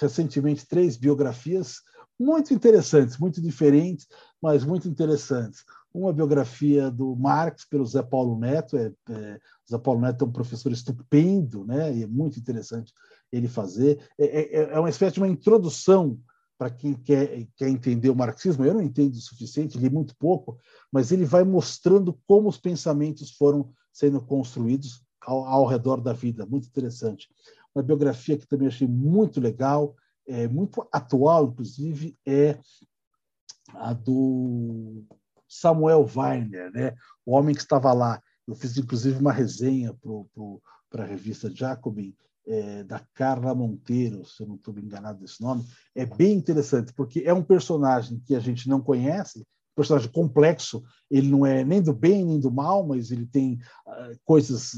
recentemente 0.00 0.66
três 0.66 0.96
biografias 0.96 1.80
muito 2.18 2.54
interessantes, 2.54 3.18
muito 3.18 3.40
diferentes, 3.40 4.06
mas 4.40 4.64
muito 4.64 4.88
interessantes. 4.88 5.64
Uma 5.92 6.12
biografia 6.12 6.90
do 6.90 7.14
Marx 7.14 7.64
pelo 7.64 7.86
Zé 7.86 8.02
Paulo 8.02 8.38
Neto. 8.38 8.76
É, 8.76 8.92
é, 9.10 9.40
Zé 9.70 9.78
Paulo 9.78 10.00
Neto 10.00 10.24
é 10.24 10.28
um 10.28 10.32
professor 10.32 10.72
estupendo, 10.72 11.64
né? 11.64 11.94
E 11.96 12.02
é 12.02 12.06
muito 12.06 12.38
interessante 12.38 12.92
ele 13.32 13.48
fazer. 13.48 14.00
É, 14.18 14.60
é, 14.60 14.74
é 14.74 14.78
uma 14.78 14.90
espécie 14.90 15.14
de 15.14 15.20
uma 15.20 15.28
introdução 15.28 16.18
para 16.56 16.70
quem 16.70 16.94
quer, 16.94 17.46
quer 17.56 17.68
entender 17.68 18.10
o 18.10 18.16
marxismo. 18.16 18.64
Eu 18.64 18.74
não 18.74 18.82
entendo 18.82 19.14
o 19.14 19.20
suficiente, 19.20 19.78
li 19.78 19.90
muito 19.90 20.16
pouco, 20.16 20.58
mas 20.90 21.12
ele 21.12 21.24
vai 21.24 21.44
mostrando 21.44 22.18
como 22.26 22.48
os 22.48 22.58
pensamentos 22.58 23.32
foram 23.32 23.72
sendo 23.92 24.20
construídos 24.20 25.04
ao, 25.20 25.44
ao 25.44 25.66
redor 25.66 26.00
da 26.00 26.12
vida. 26.12 26.46
Muito 26.46 26.68
interessante 26.68 27.28
uma 27.74 27.82
biografia 27.82 28.38
que 28.38 28.46
também 28.46 28.68
achei 28.68 28.86
muito 28.86 29.40
legal, 29.40 29.94
é, 30.26 30.46
muito 30.48 30.86
atual, 30.92 31.46
inclusive, 31.46 32.16
é 32.26 32.58
a 33.74 33.92
do 33.92 35.04
Samuel 35.48 36.08
Weiner, 36.14 36.70
né? 36.72 36.94
o 37.24 37.32
homem 37.32 37.54
que 37.54 37.60
estava 37.60 37.92
lá. 37.92 38.20
Eu 38.46 38.54
fiz, 38.54 38.76
inclusive, 38.76 39.18
uma 39.18 39.32
resenha 39.32 39.94
para 40.90 41.04
a 41.04 41.06
revista 41.06 41.50
Jacobin, 41.50 42.14
é, 42.46 42.84
da 42.84 43.00
Carla 43.14 43.54
Monteiro, 43.54 44.24
se 44.24 44.42
eu 44.42 44.46
não 44.46 44.56
estou 44.56 44.78
enganado 44.78 45.20
desse 45.20 45.40
nome. 45.40 45.64
É 45.94 46.04
bem 46.04 46.36
interessante, 46.36 46.92
porque 46.92 47.20
é 47.20 47.32
um 47.32 47.42
personagem 47.42 48.20
que 48.20 48.34
a 48.34 48.40
gente 48.40 48.68
não 48.68 48.80
conhece, 48.80 49.46
personagem 49.74 50.10
complexo, 50.10 50.82
ele 51.10 51.28
não 51.28 51.44
é 51.44 51.64
nem 51.64 51.82
do 51.82 51.92
bem 51.92 52.24
nem 52.24 52.38
do 52.38 52.50
mal, 52.50 52.86
mas 52.86 53.10
ele 53.10 53.26
tem 53.26 53.54
uh, 53.86 54.18
coisas, 54.24 54.72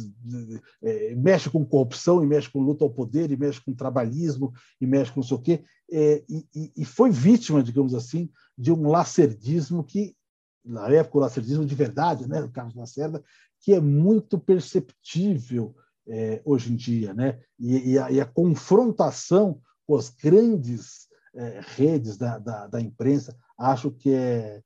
é, 0.83 1.15
mexe 1.15 1.51
com 1.51 1.65
corrupção, 1.65 2.23
e 2.23 2.27
mexe 2.27 2.51
com 2.51 2.61
luta 2.61 2.85
ao 2.85 2.91
poder, 2.91 3.31
e 3.31 3.37
mexe 3.37 3.61
com 3.61 3.75
trabalhismo, 3.75 4.53
e 4.81 4.87
mexe 4.87 5.13
com 5.13 5.21
não 5.21 5.27
sei 5.27 5.37
o 5.37 5.41
quê, 5.41 5.65
é, 5.91 6.25
e, 6.29 6.73
e, 6.77 6.85
foi 6.85 7.11
vítima, 7.11 7.63
digamos 7.63 7.95
assim, 7.95 8.29
de 8.59 8.73
um 8.73 8.89
lacerdismo 8.89 9.85
que, 9.85 10.17
na 10.65 10.89
época, 10.89 11.19
o 11.19 11.21
lacerdismo 11.21 11.65
de 11.65 11.75
verdade, 11.75 12.29
né, 12.29 12.43
o 12.43 12.51
Carlos 12.51 12.75
Lacerda, 12.75 13.23
que 13.61 13.73
é 13.73 13.81
muito 13.81 14.39
perceptível 14.39 15.75
é, 16.09 16.41
hoje 16.45 16.73
em 16.73 16.77
dia, 16.77 17.13
né? 17.13 17.41
E, 17.59 17.93
e, 17.93 17.99
a, 17.99 18.11
e, 18.11 18.21
a, 18.21 18.25
confrontação 18.25 19.61
com 19.87 19.97
as 19.97 20.09
grandes 20.09 21.09
é, 21.35 21.61
redes 21.77 22.17
da, 22.17 22.39
da, 22.39 22.67
da, 22.67 22.81
imprensa, 22.81 23.37
acho 23.59 23.91
que 23.91 24.11
é, 24.13 24.63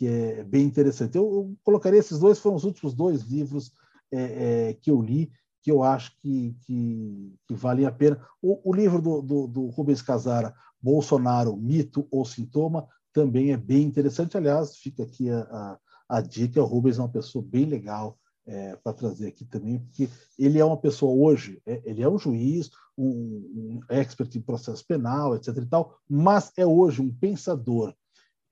que 0.00 0.08
é 0.08 0.42
bem 0.42 0.64
interessante. 0.64 1.18
Eu, 1.18 1.30
eu 1.30 1.56
colocaria 1.62 1.98
esses 1.98 2.18
dois, 2.18 2.38
foram 2.38 2.56
os 2.56 2.64
últimos 2.64 2.94
dois 2.94 3.20
livros 3.20 3.70
é, 4.10 4.70
é, 4.70 4.72
que 4.72 4.90
eu 4.90 4.98
li, 4.98 5.30
que 5.62 5.70
eu 5.70 5.82
acho 5.82 6.16
que, 6.22 6.56
que, 6.62 7.34
que 7.46 7.54
valem 7.54 7.84
a 7.84 7.92
pena. 7.92 8.18
O, 8.40 8.70
o 8.70 8.74
livro 8.74 9.02
do, 9.02 9.20
do, 9.20 9.46
do 9.46 9.66
Rubens 9.66 10.00
Casara, 10.00 10.54
Bolsonaro, 10.80 11.54
Mito 11.54 12.08
ou 12.10 12.24
Sintoma, 12.24 12.88
também 13.12 13.52
é 13.52 13.58
bem 13.58 13.82
interessante. 13.82 14.38
Aliás, 14.38 14.74
fica 14.78 15.02
aqui 15.02 15.28
a, 15.28 15.40
a, 15.40 15.78
a 16.08 16.20
dica: 16.22 16.62
o 16.62 16.64
Rubens 16.64 16.98
é 16.98 17.02
uma 17.02 17.08
pessoa 17.10 17.44
bem 17.46 17.66
legal 17.66 18.18
é, 18.46 18.76
para 18.76 18.94
trazer 18.94 19.26
aqui 19.26 19.44
também, 19.44 19.80
porque 19.80 20.08
ele 20.38 20.58
é 20.58 20.64
uma 20.64 20.78
pessoa 20.78 21.12
hoje, 21.12 21.60
é, 21.66 21.82
ele 21.84 22.02
é 22.02 22.08
um 22.08 22.18
juiz, 22.18 22.70
um, 22.96 23.06
um, 23.06 23.80
expert 23.90 24.34
em 24.34 24.40
processo 24.40 24.82
penal, 24.86 25.36
etc. 25.36 25.58
e 25.58 25.66
tal, 25.66 25.94
mas 26.08 26.50
é 26.56 26.64
hoje 26.64 27.02
um 27.02 27.14
pensador 27.14 27.94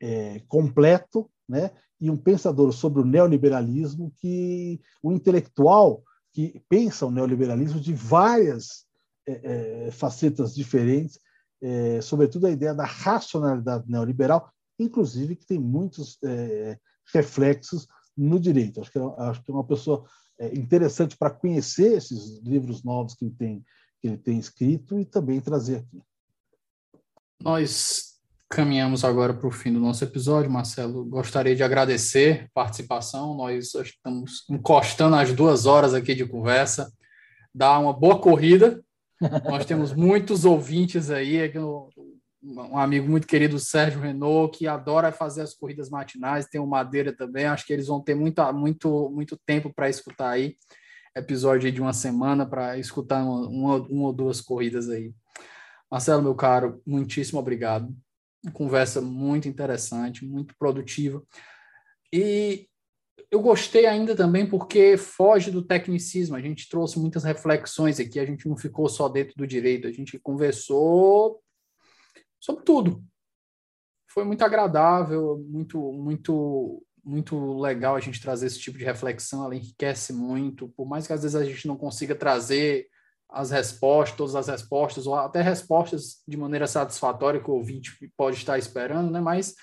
é, 0.00 0.40
completo, 0.48 1.30
né? 1.48 1.70
E 2.00 2.10
um 2.10 2.16
pensador 2.16 2.72
sobre 2.72 3.02
o 3.02 3.04
neoliberalismo 3.04 4.12
que 4.20 4.80
o 5.02 5.12
intelectual 5.12 6.02
que 6.32 6.62
pensa 6.68 7.06
o 7.06 7.10
neoliberalismo 7.10 7.80
de 7.80 7.92
várias 7.92 8.86
é, 9.26 9.86
é, 9.86 9.90
facetas 9.90 10.54
diferentes, 10.54 11.18
é, 11.60 12.00
sobretudo 12.00 12.46
a 12.46 12.50
ideia 12.50 12.72
da 12.72 12.84
racionalidade 12.84 13.90
neoliberal, 13.90 14.50
inclusive 14.78 15.34
que 15.36 15.46
tem 15.46 15.58
muitos 15.58 16.16
é, 16.24 16.78
reflexos 17.12 17.88
no 18.16 18.38
direito. 18.38 18.80
Acho 18.80 18.92
que, 18.92 18.98
é, 18.98 19.02
acho 19.02 19.42
que 19.42 19.50
é 19.50 19.54
uma 19.54 19.66
pessoa 19.66 20.04
interessante 20.52 21.16
para 21.16 21.30
conhecer 21.32 21.96
esses 21.96 22.40
livros 22.44 22.84
novos 22.84 23.14
que 23.14 23.24
ele, 23.24 23.34
tem, 23.34 23.64
que 24.00 24.06
ele 24.06 24.16
tem 24.16 24.38
escrito 24.38 25.00
e 25.00 25.04
também 25.04 25.40
trazer 25.40 25.78
aqui. 25.78 26.00
Nós 27.42 28.07
caminhamos 28.48 29.04
agora 29.04 29.34
para 29.34 29.46
o 29.46 29.50
fim 29.50 29.72
do 29.72 29.78
nosso 29.78 30.02
episódio, 30.02 30.50
Marcelo. 30.50 31.04
Gostaria 31.04 31.54
de 31.54 31.62
agradecer 31.62 32.44
a 32.44 32.48
participação. 32.54 33.34
Nós 33.34 33.74
estamos 33.74 34.44
encostando 34.48 35.16
as 35.16 35.32
duas 35.32 35.66
horas 35.66 35.92
aqui 35.92 36.14
de 36.14 36.26
conversa. 36.26 36.90
Dá 37.54 37.78
uma 37.78 37.92
boa 37.92 38.18
corrida. 38.18 38.82
Nós 39.44 39.64
temos 39.66 39.92
muitos 39.92 40.44
ouvintes 40.44 41.10
aí, 41.10 41.52
um 42.40 42.78
amigo 42.78 43.08
muito 43.08 43.26
querido, 43.26 43.58
Sérgio 43.58 44.00
Renault, 44.00 44.56
que 44.56 44.66
adora 44.66 45.12
fazer 45.12 45.42
as 45.42 45.54
corridas 45.54 45.90
matinais, 45.90 46.46
tem 46.46 46.60
o 46.60 46.66
Madeira 46.66 47.14
também. 47.14 47.44
Acho 47.44 47.66
que 47.66 47.72
eles 47.72 47.88
vão 47.88 48.00
ter 48.00 48.14
muito, 48.14 48.40
muito, 48.52 49.10
muito 49.10 49.36
tempo 49.44 49.72
para 49.74 49.90
escutar 49.90 50.30
aí. 50.30 50.56
Episódio 51.14 51.70
de 51.70 51.80
uma 51.80 51.92
semana 51.92 52.46
para 52.46 52.78
escutar 52.78 53.22
uma, 53.22 53.48
uma, 53.48 53.74
uma 53.88 54.06
ou 54.06 54.12
duas 54.12 54.40
corridas 54.40 54.88
aí. 54.88 55.12
Marcelo, 55.90 56.22
meu 56.22 56.34
caro, 56.34 56.80
muitíssimo 56.86 57.40
obrigado 57.40 57.92
conversa 58.52 59.00
muito 59.00 59.48
interessante, 59.48 60.24
muito 60.24 60.54
produtiva. 60.58 61.22
E 62.12 62.68
eu 63.30 63.40
gostei 63.40 63.86
ainda 63.86 64.16
também 64.16 64.48
porque 64.48 64.96
foge 64.96 65.50
do 65.50 65.62
tecnicismo. 65.62 66.36
A 66.36 66.40
gente 66.40 66.68
trouxe 66.68 66.98
muitas 66.98 67.24
reflexões 67.24 68.00
aqui, 68.00 68.18
a 68.18 68.24
gente 68.24 68.48
não 68.48 68.56
ficou 68.56 68.88
só 68.88 69.08
dentro 69.08 69.34
do 69.36 69.46
direito, 69.46 69.86
a 69.86 69.92
gente 69.92 70.18
conversou 70.18 71.42
sobre 72.40 72.64
tudo. 72.64 73.04
Foi 74.10 74.24
muito 74.24 74.42
agradável, 74.42 75.44
muito, 75.46 75.92
muito, 75.92 76.82
muito 77.04 77.58
legal 77.58 77.96
a 77.96 78.00
gente 78.00 78.20
trazer 78.20 78.46
esse 78.46 78.58
tipo 78.58 78.78
de 78.78 78.84
reflexão, 78.84 79.44
ela 79.44 79.54
enriquece 79.54 80.12
muito, 80.12 80.68
por 80.70 80.86
mais 80.86 81.06
que 81.06 81.12
às 81.12 81.22
vezes 81.22 81.36
a 81.36 81.44
gente 81.44 81.66
não 81.68 81.76
consiga 81.76 82.14
trazer 82.14 82.88
as 83.30 83.50
respostas, 83.50 84.16
todas 84.16 84.34
as 84.34 84.48
respostas, 84.48 85.06
ou 85.06 85.14
até 85.14 85.42
respostas 85.42 86.22
de 86.26 86.36
maneira 86.36 86.66
satisfatória 86.66 87.42
que 87.42 87.50
o 87.50 87.54
ouvinte 87.54 87.92
pode 88.16 88.36
estar 88.36 88.58
esperando, 88.58 89.10
né? 89.10 89.20
Mas 89.20 89.54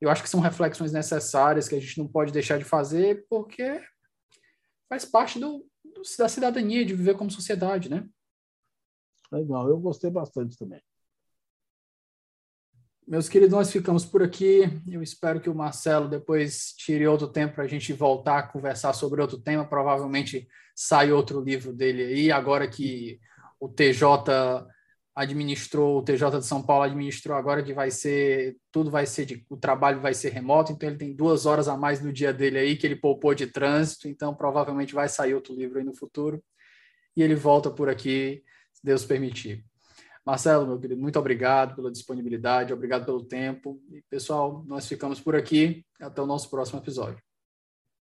eu 0.00 0.10
acho 0.10 0.22
que 0.22 0.28
são 0.28 0.40
reflexões 0.40 0.92
necessárias 0.92 1.68
que 1.68 1.76
a 1.76 1.80
gente 1.80 1.98
não 1.98 2.08
pode 2.08 2.32
deixar 2.32 2.58
de 2.58 2.64
fazer, 2.64 3.24
porque 3.28 3.80
faz 4.88 5.04
parte 5.04 5.38
do, 5.38 5.64
do 5.84 6.02
da 6.18 6.28
cidadania, 6.28 6.84
de 6.84 6.94
viver 6.94 7.16
como 7.16 7.30
sociedade, 7.30 7.88
né? 7.88 8.06
Legal, 9.30 9.68
eu 9.68 9.78
gostei 9.78 10.10
bastante 10.10 10.58
também. 10.58 10.82
Meus 13.06 13.28
queridos, 13.28 13.52
nós 13.52 13.70
ficamos 13.70 14.04
por 14.04 14.22
aqui. 14.22 14.62
Eu 14.88 15.02
espero 15.02 15.40
que 15.40 15.50
o 15.50 15.54
Marcelo 15.54 16.08
depois 16.08 16.72
tire 16.76 17.06
outro 17.06 17.26
tempo 17.26 17.56
para 17.56 17.64
a 17.64 17.68
gente 17.68 17.92
voltar 17.92 18.38
a 18.38 18.42
conversar 18.42 18.92
sobre 18.92 19.20
outro 19.20 19.38
tema. 19.38 19.66
Provavelmente 19.66 20.48
sai 20.74 21.10
outro 21.12 21.40
livro 21.40 21.72
dele 21.72 22.02
aí, 22.04 22.32
agora 22.32 22.66
que 22.68 23.20
o 23.60 23.68
TJ 23.68 24.66
administrou, 25.14 25.98
o 25.98 26.02
TJ 26.02 26.38
de 26.38 26.46
São 26.46 26.62
Paulo 26.62 26.84
administrou 26.84 27.36
agora 27.36 27.62
que 27.62 27.74
vai 27.74 27.90
ser, 27.90 28.56
tudo 28.70 28.90
vai 28.90 29.04
ser, 29.04 29.26
de, 29.26 29.44
o 29.50 29.56
trabalho 29.56 30.00
vai 30.00 30.14
ser 30.14 30.30
remoto, 30.30 30.72
então 30.72 30.88
ele 30.88 30.96
tem 30.96 31.12
duas 31.12 31.44
horas 31.44 31.68
a 31.68 31.76
mais 31.76 32.00
no 32.00 32.12
dia 32.12 32.32
dele 32.32 32.58
aí 32.58 32.76
que 32.76 32.86
ele 32.86 32.96
poupou 32.96 33.34
de 33.34 33.46
trânsito, 33.46 34.08
então 34.08 34.34
provavelmente 34.34 34.94
vai 34.94 35.08
sair 35.08 35.34
outro 35.34 35.54
livro 35.54 35.78
aí 35.78 35.84
no 35.84 35.94
futuro. 35.94 36.42
E 37.14 37.22
ele 37.22 37.34
volta 37.34 37.70
por 37.70 37.90
aqui, 37.90 38.42
se 38.72 38.80
Deus 38.82 39.04
permitir. 39.04 39.62
Marcelo, 40.24 40.66
meu 40.66 40.78
querido, 40.78 41.00
muito 41.00 41.18
obrigado 41.18 41.74
pela 41.74 41.90
disponibilidade, 41.90 42.72
obrigado 42.72 43.04
pelo 43.04 43.24
tempo. 43.24 43.80
E, 43.90 44.02
pessoal, 44.08 44.64
nós 44.66 44.86
ficamos 44.86 45.20
por 45.20 45.34
aqui. 45.34 45.84
Até 46.00 46.20
o 46.22 46.26
nosso 46.26 46.48
próximo 46.50 46.80
episódio. 46.80 47.22